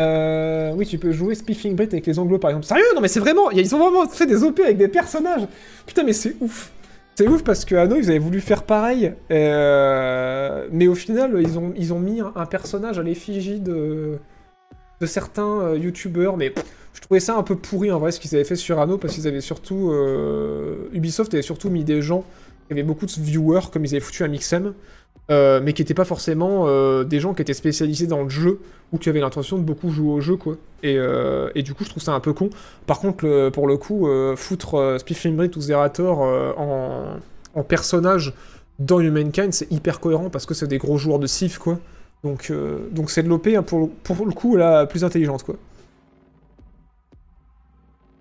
[0.00, 2.66] Euh, oui, tu peux jouer Spiffing Brit avec les anglos par exemple.
[2.66, 2.84] Sérieux?
[2.96, 3.52] Non, mais c'est vraiment.
[3.52, 5.46] Ils ont vraiment fait des OP avec des personnages.
[5.86, 6.72] Putain, mais c'est ouf.
[7.16, 9.14] C'est ouf parce que ils avaient voulu faire pareil.
[9.30, 14.18] euh, Mais au final, ils ont, mis un, personnage à l'effigie de,
[15.06, 16.36] certains euh, youtubeurs.
[16.36, 16.52] Mais
[16.92, 19.14] je trouvais ça un peu pourri en vrai ce qu'ils avaient fait sur Anno parce
[19.14, 19.90] qu'ils avaient surtout.
[19.92, 22.24] euh, Ubisoft avait surtout mis des gens
[22.66, 24.74] qui avaient beaucoup de viewers comme ils avaient foutu un Mixem.
[25.30, 28.60] Euh, mais qui n'étaient pas forcément euh, des gens qui étaient spécialisés dans le jeu
[28.92, 30.56] ou qui avaient l'intention de beaucoup jouer au jeu, quoi.
[30.82, 32.50] Et, euh, et du coup, je trouve ça un peu con.
[32.86, 34.06] Par contre, pour le coup,
[34.36, 37.16] foutre euh, Spiffing Brit ou Zerator en,
[37.54, 38.34] en personnage
[38.78, 41.78] dans Humankind, c'est hyper cohérent parce que c'est des gros joueurs de Sif, quoi.
[42.22, 42.50] Donc,
[42.90, 45.56] donc c'est de l'OP hein, pour, pour le coup la plus intelligente, quoi.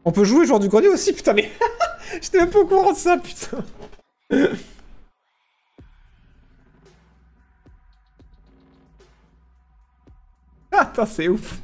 [0.05, 1.49] On peut jouer joueur du grenier aussi, putain, mais
[2.21, 3.63] j'étais même pas au courant de ça, putain.
[10.73, 11.59] Ah, putain, c'est ouf.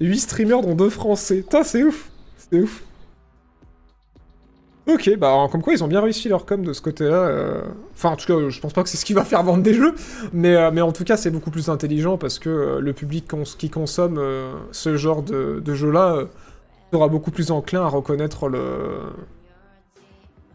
[0.00, 1.44] 8 streamers dont 2 français.
[1.64, 2.10] C'est ouf.
[2.36, 2.82] C'est ouf.
[4.88, 7.14] Ok, bah comme quoi ils ont bien réussi leur com de ce côté-là.
[7.14, 7.62] euh.
[7.94, 9.74] Enfin, en tout cas, je pense pas que c'est ce qui va faire vendre des
[9.74, 9.94] jeux,
[10.32, 13.30] mais, euh, mais en tout cas, c'est beaucoup plus intelligent parce que euh, le public
[13.58, 14.20] qui consomme
[14.72, 16.24] ce genre de, jeu-là
[16.92, 18.60] sera beaucoup plus enclin à reconnaître le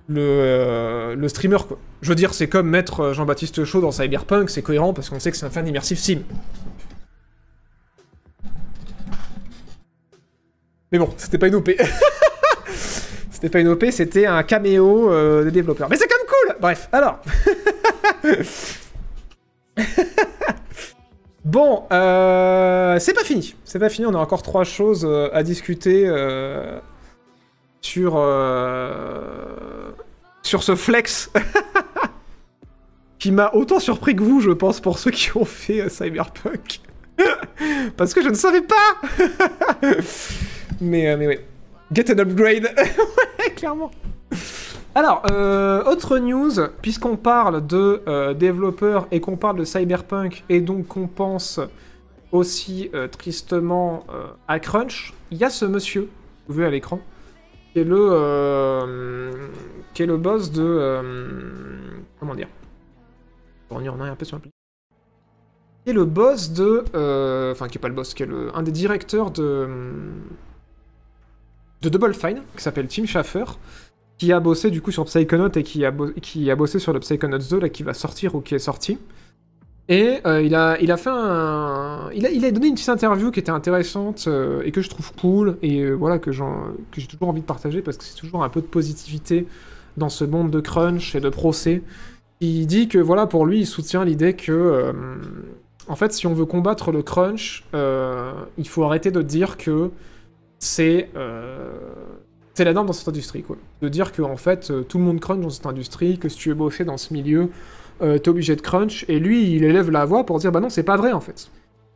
[0.09, 1.77] le, le streamer quoi.
[2.01, 5.31] Je veux dire, c'est comme mettre Jean-Baptiste Chaud dans Cyberpunk, c'est cohérent parce qu'on sait
[5.31, 6.19] que c'est un fan immersif sim.
[10.91, 11.69] Mais bon, c'était pas une OP.
[13.31, 15.89] c'était pas une OP, c'était un caméo euh, des développeurs.
[15.89, 17.19] Mais c'est quand même cool Bref, alors.
[21.45, 23.55] bon, euh, c'est pas fini.
[23.63, 26.79] C'est pas fini, on a encore trois choses euh, à discuter euh,
[27.81, 28.13] sur,
[30.41, 31.31] sur ce flex.
[33.19, 36.81] qui m'a autant surpris que vous, je pense, pour ceux qui ont fait Cyberpunk.
[37.97, 38.99] Parce que je ne savais pas
[40.81, 41.45] Mais, euh, mais ouais.
[41.91, 42.69] Get an upgrade.
[43.39, 43.91] Ouais, clairement.
[44.97, 50.59] Alors, euh, autre news, puisqu'on parle de euh, développeurs et qu'on parle de Cyberpunk, et
[50.59, 51.59] donc qu'on pense
[52.31, 56.09] aussi euh, tristement euh, à Crunch, il y a ce monsieur,
[56.47, 56.99] vous voyez à l'écran,
[57.73, 59.31] qui est le,
[59.93, 62.01] qui est le boss de...
[62.19, 62.47] comment dire?
[63.69, 64.49] On y en a un peu sur Qui
[65.85, 67.51] est le boss de...
[67.51, 69.67] Enfin, qui est pas le boss, qui est le, un des directeurs de
[71.81, 73.45] de Double Fine, qui s'appelle Tim Schafer,
[74.17, 76.99] qui a bossé du coup sur Psychonaut et qui a, qui a bossé sur le
[76.99, 78.97] Psychonauts 2, là, qui va sortir ou qui est sorti.
[79.89, 82.09] Et euh, il, a, il a fait un...
[82.13, 84.89] Il a, il a donné une petite interview qui était intéressante euh, et que je
[84.89, 88.15] trouve cool, et euh, voilà, que que j'ai toujours envie de partager, parce que c'est
[88.17, 89.47] toujours un peu de positivité
[89.95, 91.83] dans ce monde de crunch et de procès.
[92.41, 94.93] Il dit que, voilà, pour lui, il soutient l'idée que...
[95.87, 99.89] en fait, si on veut combattre le crunch, il faut arrêter de dire que
[100.59, 101.71] c'est euh,
[102.57, 103.55] c'est la norme dans cette industrie, quoi.
[103.83, 106.37] De dire que en fait, euh, tout le monde crunch dans cette industrie, que si
[106.37, 107.51] tu veux bosser dans ce milieu,
[108.01, 109.05] euh, t'es obligé de crunch.
[109.07, 111.51] Et lui, il élève la voix pour dire bah non, c'est pas vrai en fait.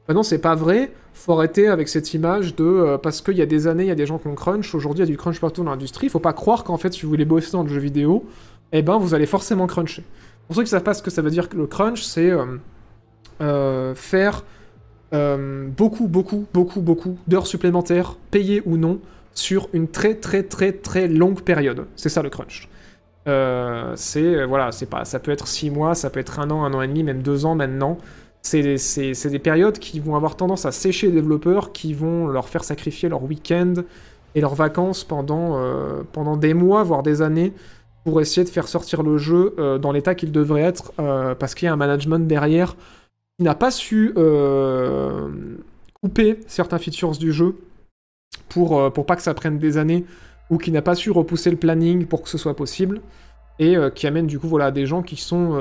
[0.08, 0.92] Bah non, c'est pas vrai.
[1.16, 3.92] Faut arrêter avec cette image de euh, parce qu'il y a des années, il y
[3.92, 4.76] a des gens qui ont crunch.
[4.76, 6.10] Aujourd'hui, il y a du crunch partout dans l'industrie.
[6.10, 8.24] Faut pas croire qu'en fait, si vous voulez bosser dans le jeu vidéo,
[8.72, 10.04] eh ben, vous allez forcément cruncher.
[10.46, 12.32] Pour ceux qui savent pas ce que ça veut dire le crunch, c'est
[13.96, 14.44] faire
[15.14, 19.00] euh, beaucoup, beaucoup, beaucoup, beaucoup d'heures supplémentaires, payées ou non,
[19.34, 21.86] sur une très, très, très, très longue période.
[21.96, 22.70] C'est ça le crunch.
[23.28, 26.50] Euh, c'est euh, voilà, c'est pas, ça peut être six mois, ça peut être un
[26.50, 27.98] an, un an et demi, même deux ans maintenant.
[28.42, 32.50] C'est c'est des périodes qui vont avoir tendance à sécher les développeurs, qui vont leur
[32.50, 33.74] faire sacrifier leur week-end
[34.34, 35.62] et leurs vacances pendant,
[36.12, 37.54] pendant des mois, voire des années,
[38.04, 40.92] pour essayer de faire sortir le jeu dans l'état qu'il devrait être,
[41.36, 42.76] parce qu'il y a un management derrière
[43.42, 45.30] n'a pas su euh,
[46.02, 47.56] couper certains features du jeu
[48.50, 50.06] pour, euh, pour pas que ça prenne des années,
[50.50, 53.02] ou qui n'a pas su repousser le planning pour que ce soit possible,
[53.60, 55.56] et euh, qui amène du coup voilà, des gens qui sont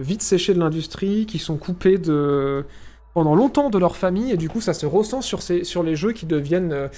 [0.00, 2.64] vite séchés de l'industrie, qui sont coupés de
[3.14, 5.96] pendant longtemps de leur famille, et du coup ça se ressent sur, ces, sur les
[5.96, 6.88] jeux qui deviennent...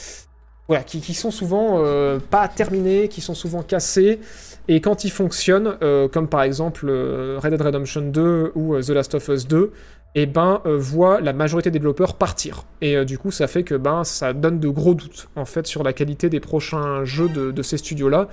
[0.68, 1.82] voilà, qui, qui sont souvent
[2.30, 4.20] pas terminés, qui sont souvent cassés,
[4.68, 5.78] et quand ils fonctionnent,
[6.12, 9.72] comme par exemple Red Dead Redemption 2 ou The Last of Us 2,
[10.14, 12.64] et ben euh, voit la majorité des développeurs partir.
[12.80, 15.66] Et euh, du coup, ça fait que ben ça donne de gros doutes en fait
[15.66, 18.28] sur la qualité des prochains jeux de, ces studios-là,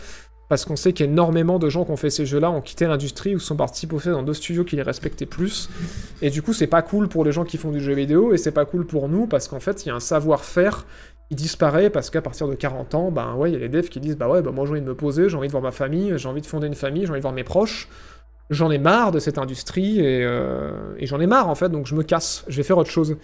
[0.50, 3.40] parce qu'on sait qu'énormément de gens qui ont fait ces jeux-là ont quitté l'industrie ou
[3.40, 5.70] sont partis bosser dans d'autres studios qui les respectaient plus.
[6.22, 8.38] Et du coup, c'est pas cool pour les gens qui font du jeu vidéo et
[8.38, 10.86] c'est pas cool pour nous parce qu'en fait, il y a un savoir-faire
[11.30, 13.90] qui disparaît parce qu'à partir de 40 ans, ben ouais, il y a les devs
[13.90, 15.64] qui disent bah ouais, bah moi j'ai envie de me poser, j'ai envie de voir
[15.64, 17.90] ma famille, j'ai envie de fonder une famille, j'ai envie de voir mes proches.
[18.50, 21.86] J'en ai marre de cette industrie et, euh, et j'en ai marre en fait, donc
[21.86, 23.18] je me casse, je vais faire autre chose.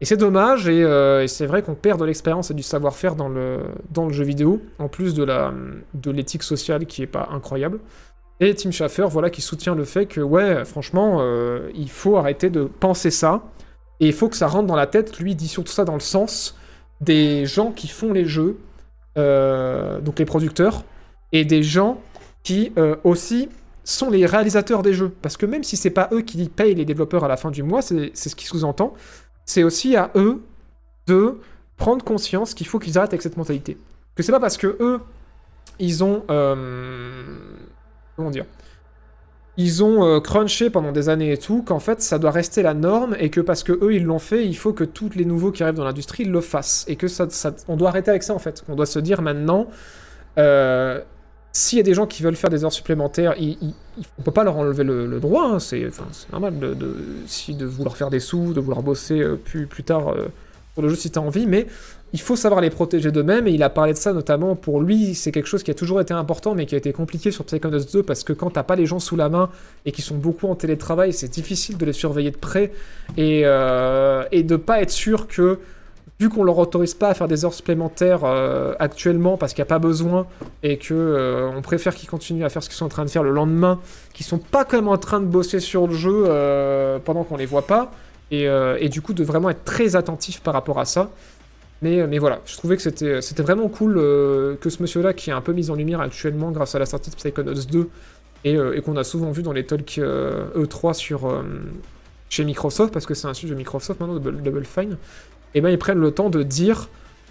[0.00, 3.14] Et c'est dommage, et, euh, et c'est vrai qu'on perd de l'expérience et du savoir-faire
[3.14, 3.58] dans le,
[3.90, 5.52] dans le jeu vidéo, en plus de la
[5.94, 7.80] de l'éthique sociale qui est pas incroyable.
[8.40, 12.50] Et Tim Schafer, voilà, qui soutient le fait que, ouais, franchement, euh, il faut arrêter
[12.50, 13.42] de penser ça,
[14.00, 15.18] et il faut que ça rentre dans la tête.
[15.20, 16.56] Lui, il dit surtout ça dans le sens
[17.00, 18.56] des gens qui font les jeux,
[19.16, 20.82] donc les producteurs,
[21.30, 22.00] et des gens
[22.42, 22.72] qui
[23.04, 23.48] aussi
[23.84, 25.12] sont les réalisateurs des jeux.
[25.22, 27.62] Parce que même si c'est pas eux qui payent les développeurs à la fin du
[27.62, 28.94] mois, c'est ce qui sous-entend,
[29.44, 30.42] c'est aussi à eux
[31.06, 31.38] de
[31.76, 33.76] prendre conscience qu'il faut qu'ils arrêtent avec cette mentalité.
[34.14, 35.00] Que c'est pas parce que eux,
[35.78, 36.24] ils ont...
[36.30, 37.24] euh,
[38.16, 38.44] comment dire
[39.58, 42.72] ils ont euh, crunché pendant des années et tout, qu'en fait ça doit rester la
[42.72, 45.52] norme et que parce que eux ils l'ont fait, il faut que tous les nouveaux
[45.52, 47.28] qui arrivent dans l'industrie le fassent et que ça-
[47.68, 48.64] on doit arrêter avec ça en fait.
[48.68, 49.66] On doit se dire maintenant,
[50.38, 51.02] euh,
[51.52, 53.74] s'il y a des gens qui veulent faire des heures supplémentaires, ils, ils-
[54.18, 55.86] on peut pas leur enlever le, droit, hein, c'est
[56.32, 60.28] normal de, vouloir faire des sous, de vouloir bosser euh, plus, tard euh,
[60.74, 61.66] pour le jeu si t'as envie, mais
[62.14, 65.14] il faut savoir les protéger d'eux-mêmes, et il a parlé de ça notamment pour lui,
[65.14, 67.84] c'est quelque chose qui a toujours été important, mais qui a été compliqué sur Psychonauts
[67.92, 69.50] 2, parce que quand t'as pas les gens sous la main,
[69.84, 72.72] et qui sont beaucoup en télétravail, c'est difficile de les surveiller de près,
[73.18, 75.58] et, euh, et de pas être sûr que,
[76.22, 79.66] vu qu'on leur autorise pas à faire des heures supplémentaires euh, actuellement, parce qu'il n'y
[79.66, 80.26] a pas besoin,
[80.62, 83.10] et que euh, on préfère qu'ils continuent à faire ce qu'ils sont en train de
[83.10, 83.80] faire le lendemain,
[84.14, 87.36] qu'ils sont pas quand même en train de bosser sur le jeu euh, pendant qu'on
[87.36, 87.92] les voit pas,
[88.30, 91.10] et, euh, et du coup de vraiment être très attentif par rapport à ça.
[91.82, 95.52] Mais, voilà, je trouvais que c'était vraiment cool que ce monsieur-là, qui est un peu
[95.52, 97.90] mis en lumière actuellement grâce à la sortie de Psychonauts 2,
[98.44, 101.42] et, qu'on a souvent vu dans les talks euh, E3 sur, euh,
[102.28, 104.96] chez Microsoft, parce que c'est un studio Microsoft maintenant, Double, Double Fine,
[105.54, 106.88] et ben ils prennent le temps de dire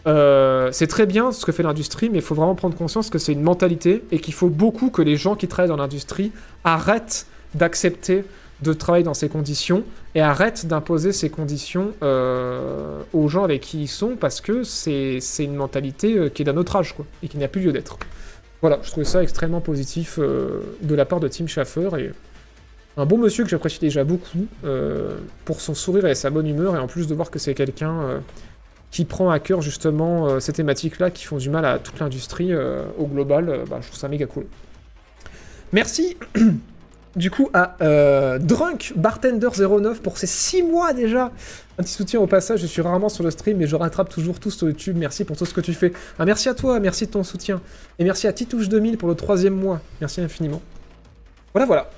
[0.07, 3.19] euh, c'est très bien ce que fait l'industrie, mais il faut vraiment prendre conscience que
[3.19, 6.31] c'est une mentalité et qu'il faut beaucoup que les gens qui travaillent dans l'industrie
[6.63, 8.23] arrêtent d'accepter
[8.61, 9.83] de travailler dans ces conditions
[10.13, 15.19] et arrêtent d'imposer ces conditions euh, aux gens avec qui ils sont parce que c'est
[15.39, 17.97] une mentalité euh, qui est d'un autre âge quoi, et qui n'a plus lieu d'être.
[18.61, 22.11] Voilà, je trouvais ça extrêmement positif de la part de Tim Schafer et
[22.97, 26.75] un bon monsieur que j'apprécie déjà beaucoup euh, pour son sourire et sa bonne humeur
[26.75, 28.19] et en plus de voir que c'est quelqu'un euh,
[28.91, 32.51] qui prend à cœur justement euh, ces thématiques-là qui font du mal à toute l'industrie
[32.53, 34.45] au global, bah, je trouve ça méga cool.
[35.71, 36.17] Merci
[37.15, 37.77] du coup à
[38.39, 41.31] Drunk Bartender 09 pour ses 6 mois déjà.
[41.77, 44.37] Un petit soutien au passage, je suis rarement sur le stream mais je rattrape toujours
[44.37, 44.97] tout sur YouTube.
[44.99, 45.93] Merci pour tout ce que tu fais.
[46.19, 47.61] Ah, merci à toi, merci de ton soutien.
[47.99, 49.79] Et merci à Titouche 2000 pour le troisième mois.
[50.01, 50.61] Merci infiniment.
[51.53, 51.89] Voilà, voilà.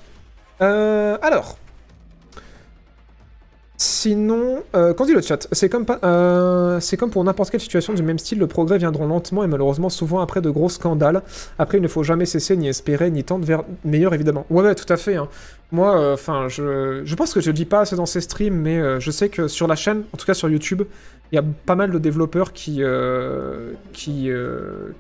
[0.64, 1.58] Euh, alors.
[3.76, 5.48] Sinon, euh, qu'en dit le chat?
[5.52, 8.78] C'est comme, pas- euh, c'est comme pour n'importe quelle situation du même style, le progrès
[8.78, 11.22] viendront lentement et malheureusement souvent après de gros scandales.
[11.60, 14.46] Après, il ne faut jamais cesser, ni espérer, ni tendre vers meilleur, évidemment.
[14.50, 15.16] Ouais, ouais, tout à fait.
[15.18, 15.28] hein.
[15.72, 19.00] Moi, enfin, je, pense que je le dis pas assez dans ces streams, mais euh,
[19.02, 20.84] je sais que sur la chaîne, en tout cas sur YouTube,
[21.32, 23.74] il y a pas mal de développeurs qui, euh,
[24.08, 24.92] euh,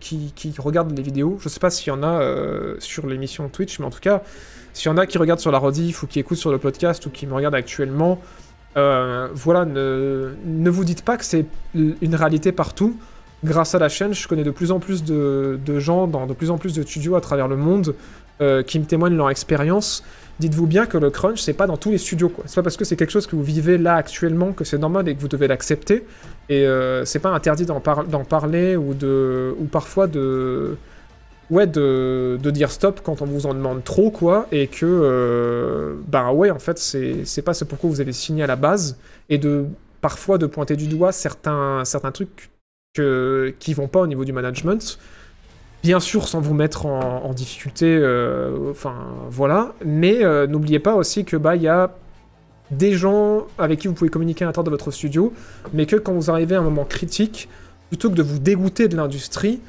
[0.57, 1.37] regardent les vidéos.
[1.39, 4.23] Je sais pas s'il y en a euh, sur l'émission Twitch, mais en tout cas,
[4.73, 7.05] s'il y en a qui regardent sur la rediff ou qui écoutent sur le podcast
[7.05, 8.19] ou qui me regardent actuellement,
[8.75, 11.45] euh, voilà, ne, vous dites pas que c'est
[11.75, 12.97] une réalité partout.
[13.43, 16.49] Grâce à la chaîne, je connais de plus en plus de, gens dans de plus
[16.49, 17.93] en plus de studios à travers le monde
[18.41, 20.03] euh, qui me témoignent leur expérience.
[20.39, 22.29] Dites-vous bien que le crunch, c'est pas dans tous les studios.
[22.29, 22.45] quoi.
[22.47, 25.07] C'est pas parce que c'est quelque chose que vous vivez là actuellement que c'est normal
[25.07, 26.05] et que vous devez l'accepter.
[26.49, 30.77] Et euh, c'est pas interdit d'en parler ou, de, ou parfois de,
[31.53, 36.31] ouais, de, dire stop quand on vous en demande trop, quoi, et que, euh, bah
[36.31, 38.97] ouais, en fait, c'est pas ce pourquoi vous avez signé à la base,
[39.29, 39.65] et de
[40.01, 42.49] parfois de pointer du doigt certains, certains trucs
[42.93, 44.99] que, qui vont pas au niveau du management.
[45.83, 48.95] Bien sûr, sans vous mettre en, en difficulté, euh, enfin
[49.29, 51.91] voilà, mais euh, n'oubliez pas aussi que bah il y a
[52.71, 55.33] des gens avec qui vous pouvez communiquer à l'intérieur de votre studio,
[55.73, 57.49] mais que quand vous arrivez à un moment critique,
[57.89, 59.59] plutôt que de vous dégoûter de l'industrie,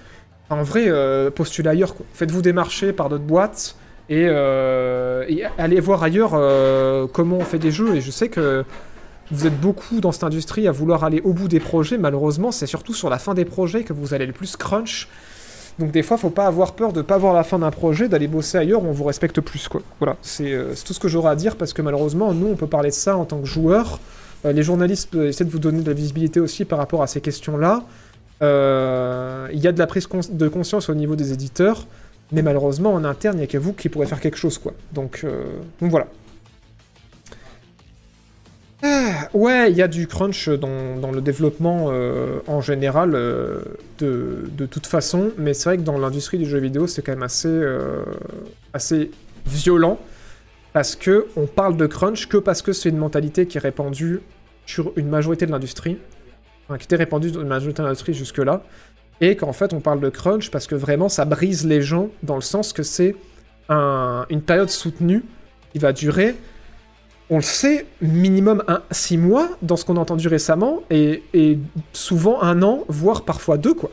[0.51, 1.95] en vrai, euh, postulez ailleurs.
[2.13, 3.77] Faites-vous démarcher par d'autres boîtes
[4.11, 7.97] et, euh, et allez voir ailleurs euh, comment on fait des jeux.
[7.97, 8.65] Et je sais que
[9.31, 11.97] vous êtes beaucoup dans cette industrie à vouloir aller au bout des projets.
[11.97, 15.09] Malheureusement, c'est surtout sur la fin des projets que vous allez le plus crunch.
[15.79, 18.29] Donc des fois, faut pas avoir peur de pas voir la fin d'un projet, d'aller
[18.29, 19.67] bosser ailleurs où on vous respecte plus.
[19.67, 19.81] Quoi.
[19.99, 22.67] Voilà, c'est euh, tout ce que j'aurai à dire parce que malheureusement, nous, on peut
[22.67, 23.99] parler de ça en tant que joueur.
[24.45, 27.83] Les journalistes essaient de vous donner de la visibilité aussi par rapport à ces questions-là.
[28.43, 31.87] Euh, Il y a de la prise de conscience au niveau des éditeurs,
[32.33, 34.59] mais malheureusement, en interne, il n'y a que vous qui pourrez faire quelque chose.
[34.59, 34.73] quoi.
[34.93, 35.45] Donc, euh,
[35.81, 36.09] voilà.
[38.83, 43.13] Ah, Ouais, il y a du crunch dans, le développement euh, en général,
[43.99, 47.23] de, toute façon, mais c'est vrai que dans l'industrie du jeu vidéo, c'est quand même
[47.23, 47.63] assez,
[48.73, 49.11] assez
[49.47, 49.99] violent,
[50.73, 54.21] parce que on parle de crunch que parce que c'est une mentalité qui est répandue
[54.67, 55.99] sur une majorité de l'industrie,
[56.79, 58.63] qui était répandue dans une majorité de l'industrie jusque-là,
[59.21, 62.35] et qu'en fait on parle de crunch parce que vraiment ça brise les gens, dans
[62.37, 63.15] le sens que c'est
[63.69, 65.23] un- une période soutenue
[65.73, 66.35] qui va durer
[67.31, 71.23] on le sait, minimum un, six mois dans ce qu'on a entendu récemment, et,
[71.95, 73.91] souvent un an, voire parfois deux, quoi.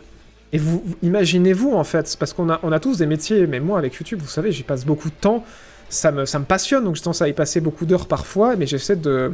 [0.52, 3.62] Et vous, vous- imaginez-vous, en fait, parce qu'on a, on a tous des métiers, mais
[3.62, 5.46] moi, avec YouTube, vous savez, j'y passe beaucoup de temps,
[5.88, 8.68] ça me, ça me passionne, donc j'ai tendance à y passer beaucoup d'heures parfois, mais
[8.68, 9.34] j'essaie de,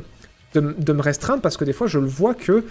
[0.53, 2.65] de, de me restreindre, parce que des fois, je le vois que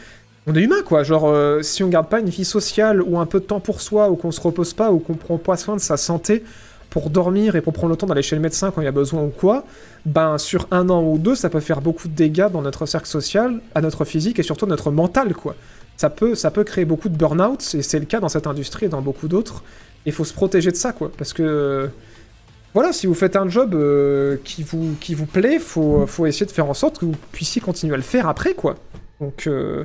[0.46, 1.02] on est humain, quoi.
[1.02, 3.80] Genre, euh, si on garde pas une vie sociale, ou un peu de temps pour
[3.80, 6.44] soi, ou qu'on se repose pas, ou qu'on prend pas soin de sa santé,
[6.90, 8.92] pour dormir et pour prendre le temps d'aller chez le médecin quand il y a
[8.92, 9.64] besoin ou quoi,
[10.06, 13.08] ben sur un an ou deux, ça peut faire beaucoup de dégâts dans notre cercle
[13.08, 15.56] social, à notre physique et surtout à notre mental, quoi.
[15.96, 18.86] Ça peut, ça peut créer beaucoup de burn-out, et c'est le cas dans cette industrie
[18.86, 19.62] et dans beaucoup d'autres.
[20.06, 21.10] Il faut se protéger de ça, quoi.
[21.18, 21.90] Parce que
[22.72, 26.46] voilà, si vous faites un job euh, qui, vous, qui vous plaît, faut, faut essayer
[26.46, 28.76] de faire en sorte que vous puissiez continuer à le faire après, quoi.
[29.20, 29.84] Donc, euh,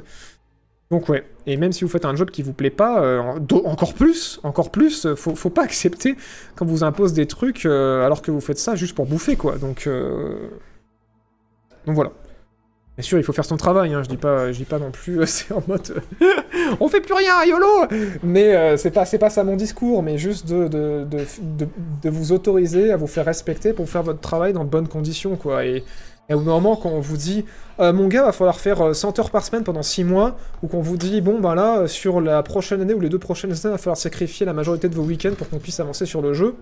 [0.91, 1.23] donc ouais.
[1.47, 3.19] Et même si vous faites un job qui vous plaît pas, euh,
[3.65, 6.15] encore plus, encore plus, euh, faut, faut pas accepter
[6.55, 9.57] quand vous impose des trucs euh, alors que vous faites ça juste pour bouffer, quoi.
[9.57, 10.49] Donc, euh,
[11.85, 12.11] donc voilà.
[12.97, 14.91] Bien sûr, il faut faire son travail, hein, je dis pas, je dis pas non
[14.91, 16.03] plus, c'est en mode
[16.81, 17.87] on fait plus rien, YOLO
[18.21, 22.97] Mais c'est pas, c'est pas ça mon discours, mais juste de, de vous autoriser à
[22.97, 25.65] vous faire respecter pour faire votre travail dans de bonnes conditions, quoi.
[25.65, 25.85] Et,
[26.31, 27.45] et au moment, quand on vous dit
[27.79, 30.67] euh, mon gars, va falloir faire euh, 100 heures par semaine pendant 6 mois, ou
[30.67, 33.51] qu'on vous dit bon, ben là, euh, sur la prochaine année ou les deux prochaines
[33.51, 36.33] années, va falloir sacrifier la majorité de vos week-ends pour qu'on puisse avancer sur le
[36.33, 36.55] jeu.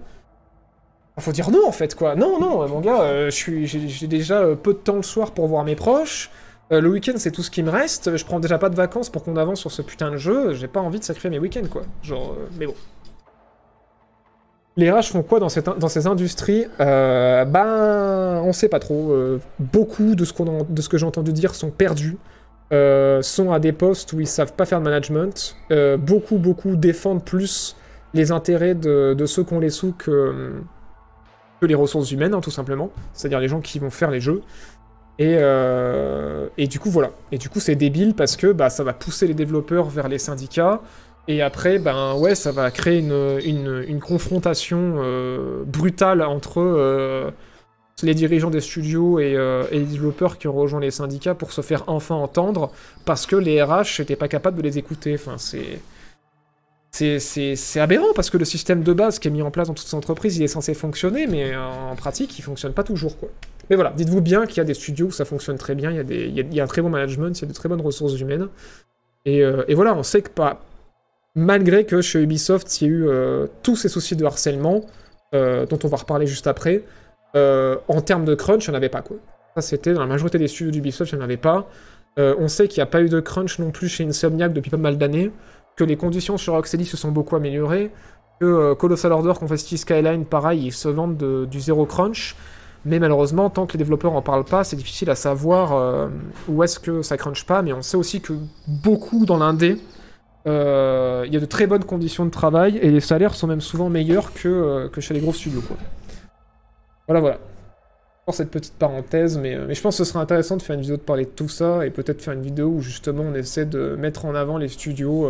[1.17, 2.15] Il faut dire non en fait quoi.
[2.15, 5.47] Non, non, euh, mon gars, euh, j'ai déjà euh, peu de temps le soir pour
[5.47, 6.31] voir mes proches.
[6.71, 8.15] Euh, le week-end c'est tout ce qui me reste.
[8.15, 10.53] Je prends déjà pas de vacances pour qu'on avance sur ce putain de jeu.
[10.53, 11.81] J'ai pas envie de sacrifier mes week-ends quoi.
[12.03, 12.75] Genre, euh, mais bon.
[14.77, 19.11] Les RH font quoi dans, ces industries Euh, Ben, on sait pas trop.
[19.11, 20.33] Euh, beaucoup de ce,
[20.89, 22.17] que j'ai entendu dire sont perdus.
[22.71, 25.57] Euh, sont à des postes où ils savent pas faire de management.
[25.71, 27.75] Euh, beaucoup, beaucoup défendent plus
[28.13, 30.61] les intérêts de, ceux qui ont les sous que,
[31.61, 32.91] les ressources humaines, hein, tout simplement.
[33.13, 34.41] C'est-à-dire les gens qui vont faire les jeux.
[35.17, 35.37] Et,
[36.57, 37.11] et du coup, voilà.
[37.33, 40.19] Et du coup, c'est débile parce que bah, ça va pousser les développeurs vers les
[40.19, 40.79] syndicats.
[41.27, 47.29] Et après, ben ouais, ça va créer une, une, confrontation euh, brutale entre euh,
[48.01, 51.51] les dirigeants des studios et, euh, et les développeurs qui ont rejoint les syndicats pour
[51.53, 52.71] se faire enfin entendre
[53.05, 55.13] parce que les RH n'étaient pas capables de les écouter.
[55.15, 55.79] Enfin, c'est.
[56.91, 59.87] C'est- aberrant parce que le système de base qui est mis en place dans toutes
[59.87, 63.15] ces entreprises, il est censé fonctionner, mais en pratique, il fonctionne pas toujours.
[63.69, 65.97] Mais voilà, dites-vous bien qu'il y a des studios où ça fonctionne très bien, il
[65.97, 67.69] y, a des- il y a, un très bon management, il y a de très
[67.69, 68.47] bonnes ressources humaines.
[69.25, 69.43] Et
[69.75, 70.61] voilà, on sait que pas,
[71.39, 74.81] malgré que chez Ubisoft, il y a eu euh, tous ces soucis de harcèlement,
[75.33, 76.83] euh, dont on va reparler juste après,
[77.35, 79.03] euh, en termes de crunch, il n'y en avait pas.
[79.55, 81.67] Ça, c'était dans la majorité des studios d'Ubisoft, il n'y en avait pas.
[82.17, 84.75] On sait qu'il n'y a pas eu de crunch non plus chez Insomniac depuis pas
[84.75, 85.31] mal d'années,
[85.77, 87.91] que les conditions sur Rocksteady se sont beaucoup améliorées,
[88.41, 92.35] que Colossal Order, Confetti Skyline, pareil, ils se vendent de- du zéro crunch.
[92.83, 96.09] Mais malheureusement, tant que les développeurs en parlent pas, c'est difficile à savoir
[96.49, 97.61] où est-ce que ça crunch pas.
[97.61, 98.33] Mais on sait aussi que
[98.67, 99.77] beaucoup dans l'indé,
[100.47, 103.61] euh, il y a de très bonnes conditions de travail et les salaires sont même
[103.61, 105.61] souvent meilleurs que, euh, que chez les gros studios.
[105.61, 105.77] Quoi.
[107.07, 107.39] Voilà, voilà.
[108.25, 110.75] Pour cette petite parenthèse, mais, euh, mais je pense que ce serait intéressant de faire
[110.75, 113.33] une vidéo de parler de tout ça et peut-être faire une vidéo où justement on
[113.33, 115.27] essaie de mettre en avant les studios,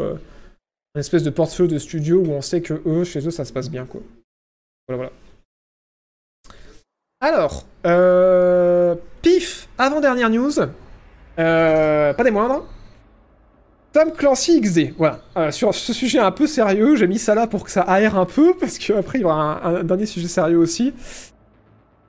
[0.96, 3.54] une espèce de portefeuille de studios où on sait que eux, chez eux, ça se
[3.54, 3.86] passe bien.
[3.86, 4.02] Quoi.
[4.88, 5.12] Voilà, voilà.
[7.22, 7.66] Alors,
[9.22, 10.54] pif, avant-dernière news,
[11.36, 12.66] pas des moindres.
[13.92, 15.22] Tom Clancy XD, voilà.
[15.36, 18.18] Euh, sur ce sujet un peu sérieux, j'ai mis ça là pour que ça aère
[18.18, 20.94] un peu, parce qu'après il y aura un, dernier sujet sérieux aussi.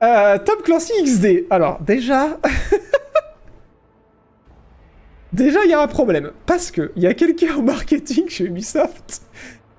[0.03, 2.37] Euh, Tom Clancy XD, alors déjà...
[5.33, 8.45] déjà il y a un problème, parce que il y a quelqu'un au marketing chez
[8.45, 9.23] Ubisoft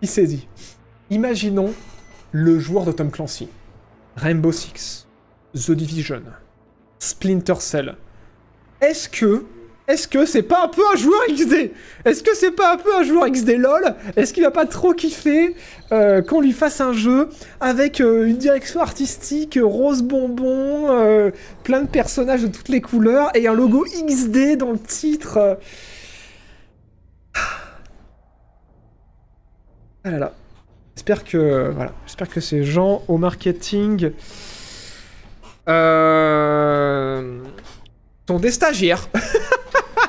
[0.00, 0.48] qui s'est dit,
[1.10, 1.72] imaginons
[2.32, 3.48] le joueur de Tom Clancy,
[4.16, 5.06] Rainbow Six,
[5.54, 6.22] The Division,
[6.98, 7.94] Splinter Cell.
[8.80, 9.44] Est-ce que
[9.92, 11.70] est-ce que c'est pas un peu un joueur XD
[12.06, 13.94] Est-ce que c'est pas un peu un joueur XD LOL?
[14.16, 15.54] Est-ce qu'il va pas trop kiffer
[15.92, 17.28] euh, qu'on lui fasse un jeu
[17.60, 21.30] avec euh, une direction artistique, euh, rose bonbon,
[21.62, 25.58] plein de personnages de toutes les couleurs et un logo XD dans le titre.
[30.04, 30.32] Ah là là.
[30.96, 34.12] J'espère que ces gens au marketing
[38.26, 39.10] sont des stagiaires.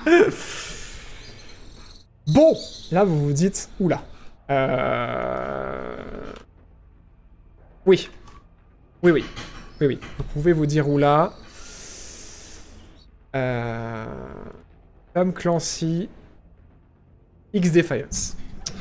[2.28, 2.56] bon,
[2.92, 4.04] là vous vous dites, oula.
[4.50, 5.96] Euh...
[7.86, 8.10] Oui.
[9.02, 9.26] Oui, oui.
[9.82, 10.00] Oui, oui.
[10.18, 11.34] Vous pouvez vous dire oula.
[13.36, 14.06] Euh...
[15.14, 16.10] Tom Clancy
[17.54, 18.36] X Defiance.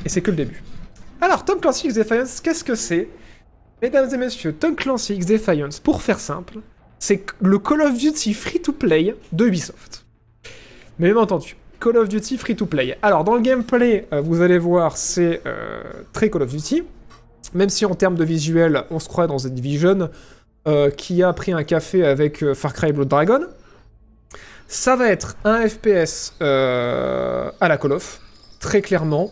[0.05, 0.63] Et c'est que le début.
[1.21, 3.09] Alors, Tom Clancy X Defiance, qu'est-ce que c'est?
[3.81, 6.59] Mesdames et messieurs, Tom Clancy X Defiance, pour faire simple,
[6.99, 10.02] c'est le Call of Duty free-to-play de Ubisoft.
[10.99, 12.97] Mais bien entendu, Call of Duty free-to-play.
[13.01, 16.83] Alors, dans le gameplay, euh, vous allez voir, c'est euh, très Call of Duty.
[17.53, 20.09] Même si en termes de visuel, on se croit dans The Division,
[20.67, 23.41] euh, qui a pris un café avec euh, Far Cry Blood Dragon.
[24.67, 28.21] Ça va être un FPS à la Call of,
[28.59, 29.31] très clairement.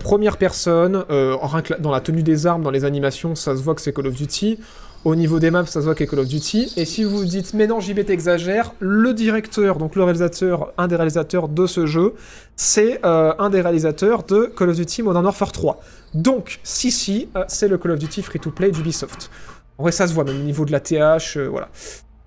[0.00, 3.92] Première personne, dans la tenue des armes, dans les animations, ça se voit que c'est
[3.92, 4.58] Call of Duty.
[5.04, 6.72] Au niveau des maps, ça se voit que c'est Call of Duty.
[6.78, 10.96] Et si vous dites, mais non, JB t'exagères, le directeur, donc le réalisateur, un des
[10.96, 12.14] réalisateurs de ce jeu,
[12.56, 15.78] c'est euh, un des réalisateurs de Call of Duty Modern Warfare 3.
[16.14, 19.30] Donc, si, si, euh, c'est le Call of Duty free-to-play d'Ubisoft.
[19.76, 21.68] En vrai, ça se voit, même au niveau de la TH, euh, voilà.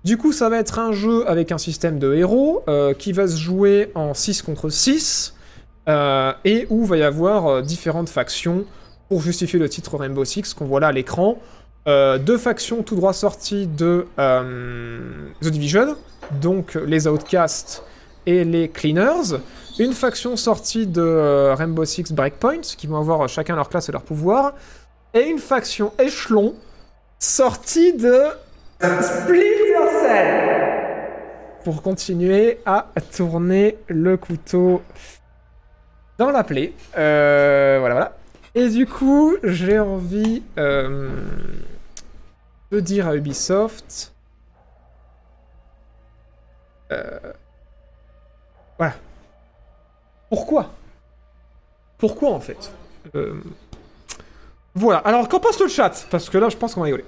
[0.04, 2.64] Du coup, ça va être un jeu avec un système de héros
[2.98, 5.34] qui va se jouer en 6 contre 6
[5.88, 8.64] euh, et où va y avoir différentes factions
[9.08, 11.38] pour justifier le titre Rainbow Six qu'on voit là à l'écran.
[11.86, 15.96] Euh, deux factions tout droit sorties de euh, The Division,
[16.40, 17.82] donc les Outcasts
[18.26, 19.38] et les Cleaners.
[19.78, 23.92] Une faction sortie de euh, Rainbow Six Breakpoint, qui vont avoir chacun leur classe et
[23.92, 24.54] leur pouvoir.
[25.14, 26.54] Et une faction échelon
[27.18, 28.24] sortie de
[28.80, 30.58] Splinter Cell
[31.64, 34.82] pour continuer à tourner le couteau
[36.18, 36.72] dans la plaie.
[36.94, 38.16] Voilà, voilà.
[38.58, 41.10] Et du coup, j'ai envie euh,
[42.72, 44.12] de dire à Ubisoft.
[46.90, 47.20] Euh,
[48.76, 48.94] voilà.
[50.28, 50.70] Pourquoi?
[51.98, 52.72] Pourquoi en fait?
[53.14, 53.34] Euh,
[54.74, 54.98] Voilà.
[54.98, 56.08] Alors, qu'en pense le chat?
[56.10, 57.04] Parce que là, je pense qu'on va rigoler.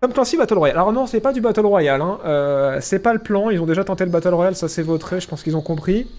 [0.00, 0.78] Tom Clancy Battle Royale.
[0.78, 2.00] Alors non, c'est pas du Battle Royale.
[2.00, 2.78] Hein.
[2.80, 3.50] C'est pas le plan.
[3.50, 5.20] Ils ont déjà tenté le Battle Royale, ça s'est voté.
[5.20, 6.10] Je pense qu'ils ont compris.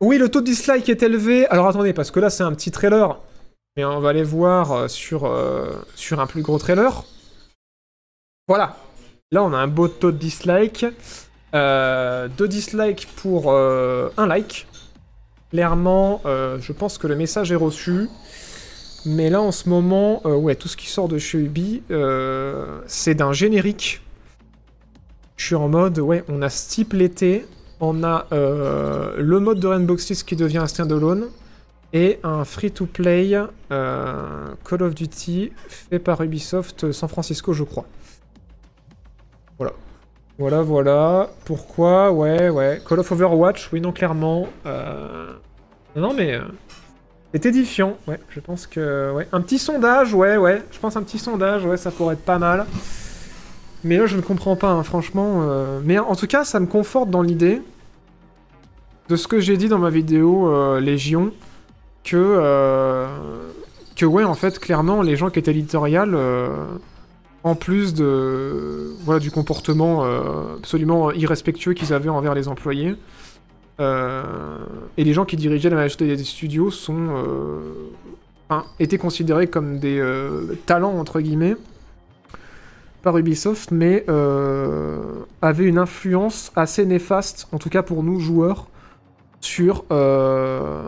[0.00, 1.46] Oui, le taux de dislike est élevé.
[1.48, 3.18] Alors attendez, parce que là c'est un petit trailer.
[3.76, 7.04] Mais on va aller voir euh, sur, euh, sur un plus gros trailer.
[8.46, 8.76] Voilà.
[9.32, 10.86] Là on a un beau taux de dislike.
[11.54, 14.66] Euh, deux dislikes pour un like.
[15.50, 18.08] Clairement, je pense que le message est reçu.
[19.06, 21.82] Mais là en ce moment, ouais, tout ce qui sort de chez Ubi,
[22.86, 24.02] c'est d'un générique.
[25.36, 27.46] Je suis en mode, ouais, on a Steep l'été,
[27.80, 31.28] on a euh, le mode de Rainbow Six qui devient un standalone,
[31.92, 33.40] et un free-to-play
[33.72, 37.86] euh, Call of Duty fait par Ubisoft San Francisco, je crois.
[39.56, 39.72] Voilà.
[40.38, 41.30] Voilà, voilà.
[41.46, 42.12] Pourquoi?
[42.12, 42.82] Ouais, ouais.
[42.86, 44.48] Call of Overwatch, oui, non, clairement.
[44.66, 45.32] Euh,
[45.96, 46.38] Non, mais...
[47.32, 49.12] C'est édifiant, ouais, je pense que...
[49.12, 49.28] Ouais.
[49.32, 50.62] Un petit sondage, ouais, ouais.
[50.70, 52.66] Je pense un petit sondage, ouais, ça pourrait être pas mal.
[53.88, 55.40] Mais là, je ne comprends pas, hein, franchement.
[55.40, 57.62] euh, Mais en tout cas, ça me conforte dans l'idée
[59.08, 61.32] de ce que j'ai dit dans ma vidéo euh, Légion,
[62.04, 62.16] que...
[62.16, 63.06] euh,
[63.96, 66.48] Que ouais, en fait, clairement, les gens qui étaient éditorial, euh,
[67.44, 68.92] en plus de...
[69.06, 70.04] Voilà, du comportement
[70.58, 72.94] absolument irrespectueux qu'ils avaient envers les employés,
[73.80, 77.08] et les gens qui dirigeaient la majorité des studios sont...
[78.78, 80.02] étaient considérés comme des
[80.66, 81.56] talents, entre guillemets,
[83.02, 84.98] par Ubisoft, mais euh,
[85.42, 88.66] avaient une influence assez néfaste, en tout cas pour nous joueurs,
[89.40, 90.82] sur euh,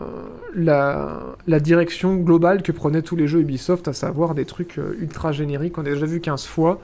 [0.53, 5.31] la, direction globale que prenaient tous les jeux Ubisoft, à savoir des trucs euh, ultra
[5.31, 6.79] génériques qu'on a déjà vu 15 fois,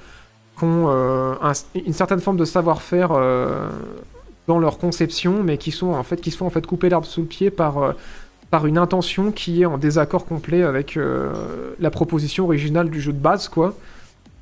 [0.57, 3.09] qui ont un- une certaine forme de savoir-faire
[4.47, 7.03] dans leur conception, mais qui sont en fait qui se font en fait couper l'herbe
[7.06, 10.97] sous le pied par une intention qui est en désaccord complet avec
[11.80, 13.75] la proposition originale du jeu de base, quoi.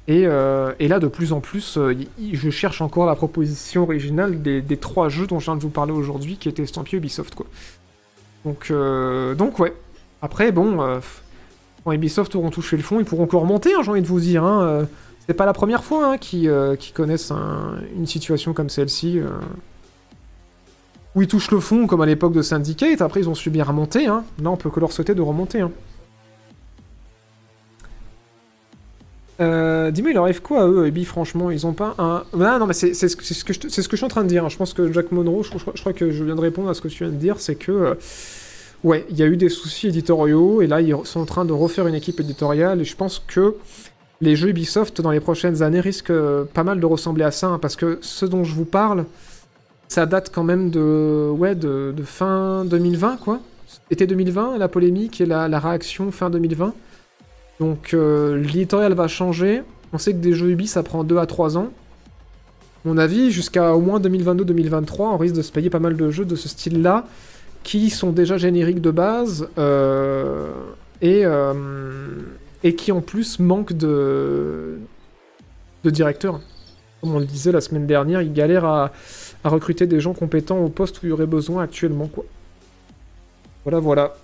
[0.08, 1.95] Et, euh, et là, de plus en plus, euh,
[2.32, 5.93] je cherche encore la proposition originale des, trois jeux dont je viens de vous parler
[5.93, 7.48] aujourd'hui, qui étaient estampillés Ubisoft, quoi.
[8.45, 9.74] Donc, euh, donc ouais.
[10.22, 10.77] Après, bon,
[11.84, 14.19] quand Ubisoft auront touché le fond, ils pourront encore remonter, hein, j'ai envie de vous
[14.19, 14.43] dire.
[14.43, 14.88] Hein,
[15.27, 16.51] c'est pas la première fois hein, qu'ils
[16.93, 19.19] connaissent un- une situation comme celle-ci.
[21.16, 23.64] où ils touchent le fond, comme à l'époque de Syndicate, après ils ont su bien
[23.64, 24.06] remonter.
[24.08, 24.24] Hein.
[24.42, 25.61] Là, on peut que leur souhaiter de remonter.
[25.61, 25.72] Hein.
[29.41, 31.51] Euh, Dis-moi, il arrive quoi à eux, Ubi, franchement?
[31.51, 32.23] Ils ont pas un.
[32.39, 33.43] Ah, non, mais c'est ce, que- je ce
[33.88, 34.45] que je suis en train de dire.
[34.45, 34.49] hein.
[34.49, 35.49] Je pense que Jack Monroe, je,
[35.81, 37.72] crois- que je viens de répondre à ce que tu viens de dire, c'est que.
[37.72, 37.93] euh,
[38.83, 41.51] ouais, il y a eu des soucis éditoriaux, et là, ils sont en train de
[41.53, 43.55] refaire une équipe éditoriale, et je pense que
[44.22, 47.47] les jeux Ubisoft dans les prochaines années risquent euh, pas mal de ressembler à ça,
[47.47, 49.05] hein, parce que ce dont je vous parle,
[49.89, 51.30] ça date quand même de.
[51.31, 53.41] Ouais, de, fin 2020, quoi.
[53.91, 56.73] Été 2020, la polémique et la réaction fin 2020.
[57.59, 59.64] Donc euh, l'éditorial va changer.
[59.93, 61.69] On sait que des jeux Ubi, ça prend 2 à 3 ans.
[62.84, 66.25] Mon avis, jusqu'à au moins 2022-2023, on risque de se payer pas mal de jeux
[66.25, 67.06] de ce style-là,
[67.64, 70.51] qui sont déjà génériques de base, euh,
[71.01, 71.53] et, euh,
[72.64, 74.77] et qui en plus manquent de,
[75.84, 76.42] de directeurs.
[77.01, 78.92] Comme on le disait la semaine dernière, ils galèrent à,
[79.43, 82.09] recruter des gens compétents au poste où il y aurait besoin actuellement.
[83.64, 84.16] Voilà, voilà.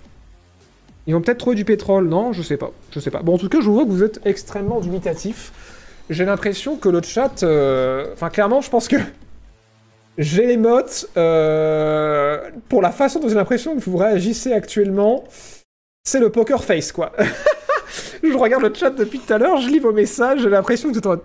[1.06, 2.70] Ils vont peut-être trouver du pétrole, non Je sais pas.
[2.92, 3.22] Je sais pas.
[3.22, 5.52] Bon, en tout cas, je vois que vous êtes extrêmement dubitatif.
[6.10, 7.42] J'ai l'impression que le chat.
[7.42, 8.96] euh, Enfin, clairement, je pense que.
[10.18, 11.08] j'ai l'émote.
[11.16, 15.24] euh, pour la façon dont j'ai l'impression que vous réagissez actuellement,
[16.04, 17.12] c'est le poker face, quoi.
[18.22, 20.94] je regarde le chat depuis tout à l'heure, je lis vos messages, j'ai l'impression que
[20.94, 21.16] vous êtes en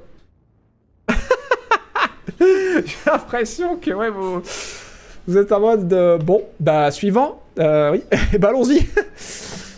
[2.39, 4.41] J'ai l'impression que, ouais, vous,
[5.27, 7.41] vous êtes en mode de, bon, bah, suivant.
[7.59, 8.87] Euh, oui, et bah, allons-y.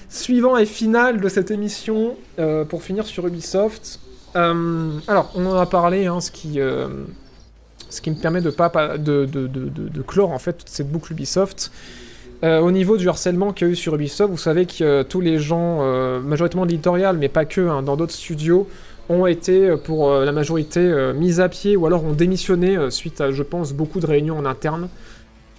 [0.09, 3.99] Suivant et final de cette émission, euh, pour finir sur Ubisoft.
[4.35, 6.59] Euh, alors, on en a parlé, hein, ce qui...
[6.59, 6.87] euh,
[7.91, 11.13] ce qui me permet de pas de, de, de, clore en fait toute cette boucle
[11.13, 11.71] Ubisoft.
[12.43, 15.39] Au niveau du harcèlement qu'il y a eu sur Ubisoft, vous savez que tous les
[15.39, 15.81] gens,
[16.21, 18.67] majoritairement de mais pas que, hein, dans d'autres studios,
[19.09, 23.41] ont été pour la majorité mis à pied ou alors ont démissionné suite à, je
[23.41, 24.87] pense, beaucoup de réunions en interne,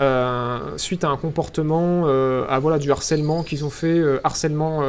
[0.01, 4.81] euh, suite à un comportement, euh, à voilà du harcèlement qu'ils ont fait, euh, harcèlement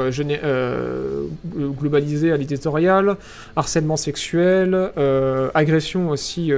[1.77, 3.17] globalisé à l'éditorial,
[3.55, 4.91] harcèlement sexuel,
[5.53, 6.51] agression aussi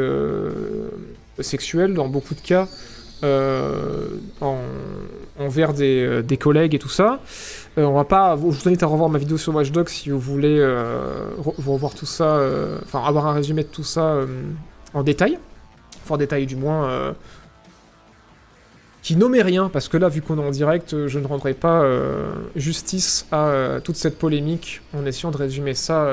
[1.39, 2.67] sexuelle dans beaucoup de cas,
[3.23, 4.57] en-
[5.39, 7.19] envers des, collègues et tout ça.
[7.77, 10.19] On va pas, je vous invite à revoir ma vidéo sur Watch Dogs si vous
[10.19, 12.39] voulez re- tout ça,
[12.83, 14.17] enfin avoir un résumé de tout ça
[14.93, 15.39] en détail,
[16.09, 17.15] en détail du moins.
[19.03, 21.53] Qui nommait rien, parce que là, vu qu'on est en direct, euh, je ne rendrai
[21.53, 26.09] pas euh, justice à euh, toute cette polémique en essayant de résumer ça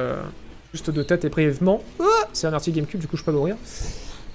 [0.73, 1.83] juste de tête et brièvement.
[2.01, 3.57] Ah C'est un article GameCube, du coup je peux pas l'ouvrir.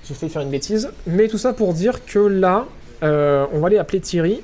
[0.08, 0.90] J'ai failli faire une bêtise.
[1.06, 2.66] Mais tout ça pour dire que là,
[3.02, 4.42] on va aller appeler Thierry,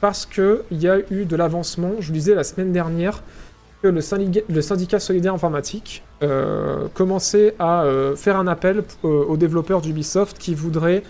[0.00, 1.92] parce qu'il y a eu de l'avancement.
[2.00, 3.22] Je vous disais la semaine dernière
[3.82, 6.02] que le syndicat, solidaire informatique
[6.94, 7.84] commençait à
[8.16, 11.02] faire un appel aux développeurs d'Ubisoft qui voudraient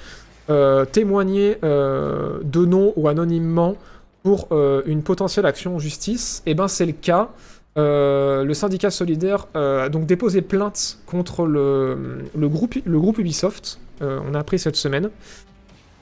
[0.93, 3.77] témoigner euh, de nom ou anonymement
[4.23, 6.43] pour euh, une potentielle action en justice.
[6.47, 7.31] Et ben c'est le cas.
[7.79, 12.77] Euh, le syndicat solidaire euh, a donc déposé plainte contre le, groupe,
[13.19, 13.79] Ubisoft.
[14.03, 15.11] Euh, on a appris cette semaine.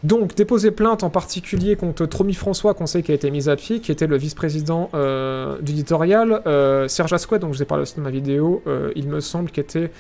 [0.05, 3.57] Donc, déposer plainte en particulier contre Tromi François, qu'on sait qui a été mis à
[3.57, 6.41] pied, qui était le vice-président euh, d'éditorial.
[6.47, 9.19] Euh, Serge Asquet, dont je vous ai parlé aussi dans ma vidéo, euh, il me
[9.19, 9.91] semble qui était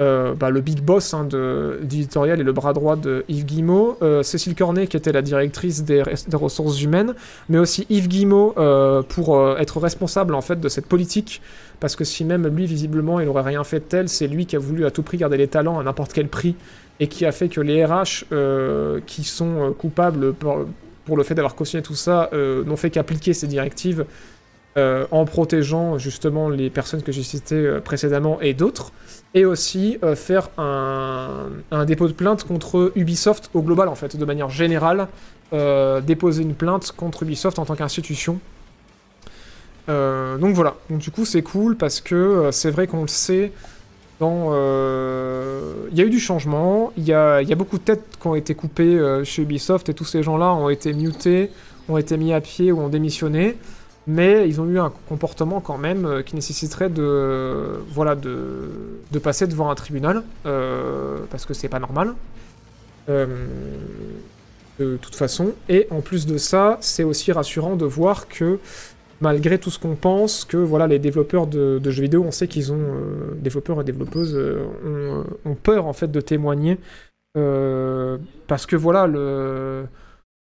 [0.00, 1.26] euh, bah, le big boss hein,
[1.82, 3.98] d'éditorial et le bras droit de Yves Guillemot.
[4.02, 7.14] Euh, Cécile Cornet, qui était la directrice des, res- des ressources humaines.
[7.48, 11.42] Mais aussi Yves Guillemot, euh, pour être responsable en fait de cette politique.
[11.80, 14.56] Parce que si même lui, visiblement, il aurait rien fait de tel, c'est lui qui
[14.56, 16.54] a voulu à tout prix garder les talents à n'importe quel prix
[17.00, 18.24] et qui a fait que les RH
[19.06, 20.66] qui sont coupables pour,
[21.04, 24.04] pour le fait d'avoir cautionné tout ça n'ont fait qu'appliquer ces directives
[24.76, 28.90] en protégeant justement les personnes que j'ai citées précédemment et d'autres,
[29.34, 34.24] et aussi euh, faire un, dépôt de plainte contre Ubisoft au global en fait, de
[34.24, 35.08] manière générale,
[35.52, 38.38] euh, déposer une plainte contre Ubisoft en tant qu'institution.
[39.88, 43.52] Euh, donc voilà, donc du coup c'est cool parce que c'est vrai qu'on le sait,
[44.20, 48.26] il y a eu du changement, il y a, y a beaucoup de têtes qui
[48.26, 51.50] ont été coupées chez Ubisoft et tous ces gens-là ont été mutés,
[51.88, 53.56] ont été mis à pied ou ont démissionné,
[54.08, 58.70] mais ils ont eu un comportement quand même euh, qui nécessiterait de, voilà, de,
[59.12, 62.14] de passer devant un tribunal, euh, parce que c'est pas normal.
[63.10, 63.26] Euh,
[64.80, 65.52] de toute façon.
[65.68, 68.58] Et en plus de ça, c'est aussi rassurant de voir que
[69.20, 72.72] malgré tout ce qu'on pense, que voilà, les développeurs de, jeux vidéo, on sait qu'ils
[72.72, 72.78] ont,
[73.34, 74.38] développeurs et développeuses,
[75.44, 76.78] ont, peur en fait de témoigner,
[77.34, 79.86] parce que voilà, le...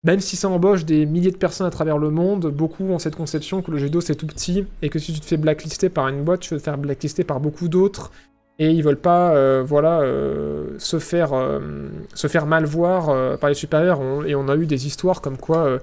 [0.07, 3.17] même si ça embauche des milliers de personnes à travers le monde, beaucoup ont cette
[3.17, 5.89] conception que le jeu vidéo c'est tout petit, et que si tu te fais blacklister
[5.89, 8.13] par une boîte, tu vas te faire blacklister par beaucoup d'autres,
[8.59, 13.51] et ils veulent pas, euh, voilà, euh, se faire, euh, se faire mal voir par
[13.51, 15.79] les supérieurs, et on a eu des histoires comme quoi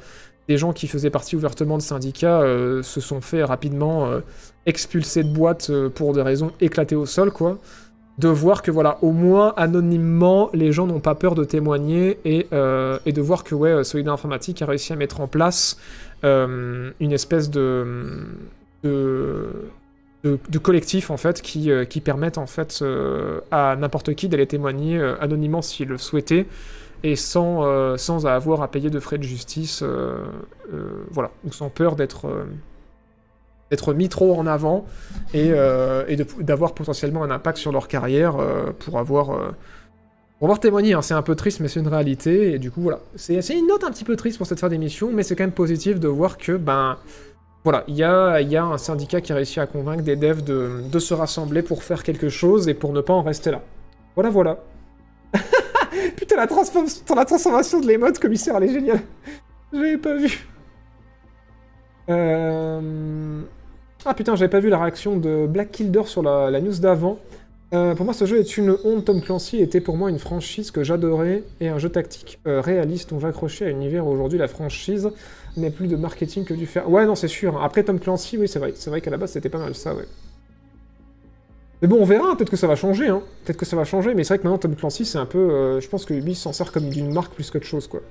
[0.50, 2.42] des gens qui faisaient partie ouvertement de syndicats
[2.82, 4.10] se sont fait rapidement
[4.66, 7.58] expulser de boîtes euh, pour des raisons éclatées au sol, quoi.
[8.20, 12.46] De voir que, voilà, au moins anonymement, les gens n'ont pas peur de témoigner et,
[12.54, 15.78] euh, de voir que, ouais, Solidaire Informatique a réussi à mettre en place
[16.24, 18.28] euh, une espèce de.
[18.84, 19.48] de
[20.24, 24.48] de, collectif en fait qui, euh, qui permettent en fait euh, à n'importe qui d'aller
[24.48, 26.46] témoigner euh, anonymement s'il le souhaitait
[27.04, 30.24] et sans, euh, sans avoir à payer de frais de justice, euh,
[30.74, 32.46] euh, voilà, ou sans peur d'être euh,
[33.72, 34.86] d'être mis trop en avant
[35.34, 36.04] et, euh,
[36.40, 39.52] d'avoir potentiellement un impact sur leur carrière euh, pour avoir euh,
[40.40, 40.94] pour avoir témoigné.
[40.94, 41.02] hein.
[41.02, 43.84] C'est un peu triste, mais c'est une réalité et du coup voilà, c'est une note
[43.84, 46.38] un petit peu triste pour cette fin d'émission, mais c'est quand même positif de voir
[46.38, 46.98] que ben
[47.64, 50.44] voilà, il y a, y a un syndicat qui a réussi à convaincre des devs
[50.44, 53.62] de, de se rassembler pour faire quelque chose et pour ne pas en rester là.
[54.16, 54.60] Voilà, voilà.
[56.18, 56.46] Putain, la
[57.26, 59.00] transformation de l'émote commissaire, elle est géniale.
[59.72, 60.46] J'avais pas vu.
[62.10, 63.42] Euh...
[64.06, 67.20] Ah putain, j'avais pas vu la réaction de Black Kilder sur la, news d'avant.
[67.74, 69.06] Euh, pour moi, ce jeu est une honte.
[69.06, 73.12] Tom Clancy était pour moi une franchise que j'adorais et un jeu tactique euh, réaliste
[73.12, 74.06] dont j'accrochais à l'univers.
[74.06, 75.10] Aujourd'hui, la franchise
[75.56, 76.90] n'est plus de marketing que du faire.
[76.90, 77.64] Ouais, non, c'est sûr.
[77.64, 78.74] Après Tom Clancy, oui, c'est vrai.
[78.76, 80.06] C'est vrai qu'à la base, c'était pas mal ça, ouais.
[81.82, 82.36] Mais bon, on verra.
[82.36, 83.08] Peut-être que ça va changer.
[83.08, 83.24] Hein.
[83.46, 84.14] Peut-être que ça va changer.
[84.14, 85.40] Mais c'est vrai que maintenant, Tom Clancy, c'est un peu.
[85.40, 88.02] euh, je pense que Ubi s'en sert comme d'une marque plus qu'autre chose, quoi.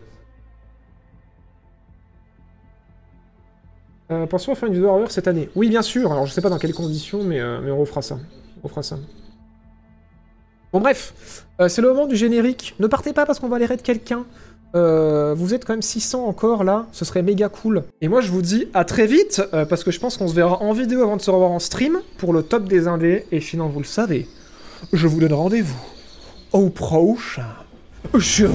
[4.13, 5.49] Euh, pensons à faire une vidéo horreur cette année.
[5.55, 6.13] Oui, bien sûr.
[6.13, 8.19] Alors, je sais pas dans quelles conditions, mais, euh, mais on refera ça.
[8.63, 8.99] On fera ça.
[10.73, 11.47] Bon, bref.
[11.61, 12.75] Euh, c'est le moment du générique.
[12.79, 14.25] Ne partez pas parce qu'on va aller raid quelqu'un.
[14.75, 17.85] Euh, vous êtes quand même 600 encore là, ce serait méga cool.
[18.01, 20.63] Et moi je vous dis à très vite, parce que je pense qu'on se verra
[20.63, 23.27] en vidéo avant de se revoir en stream pour le top des indés.
[23.33, 24.27] Et sinon vous le savez,
[24.95, 25.79] je vous donne rendez-vous
[26.53, 27.49] au prochain
[28.15, 28.51] jour.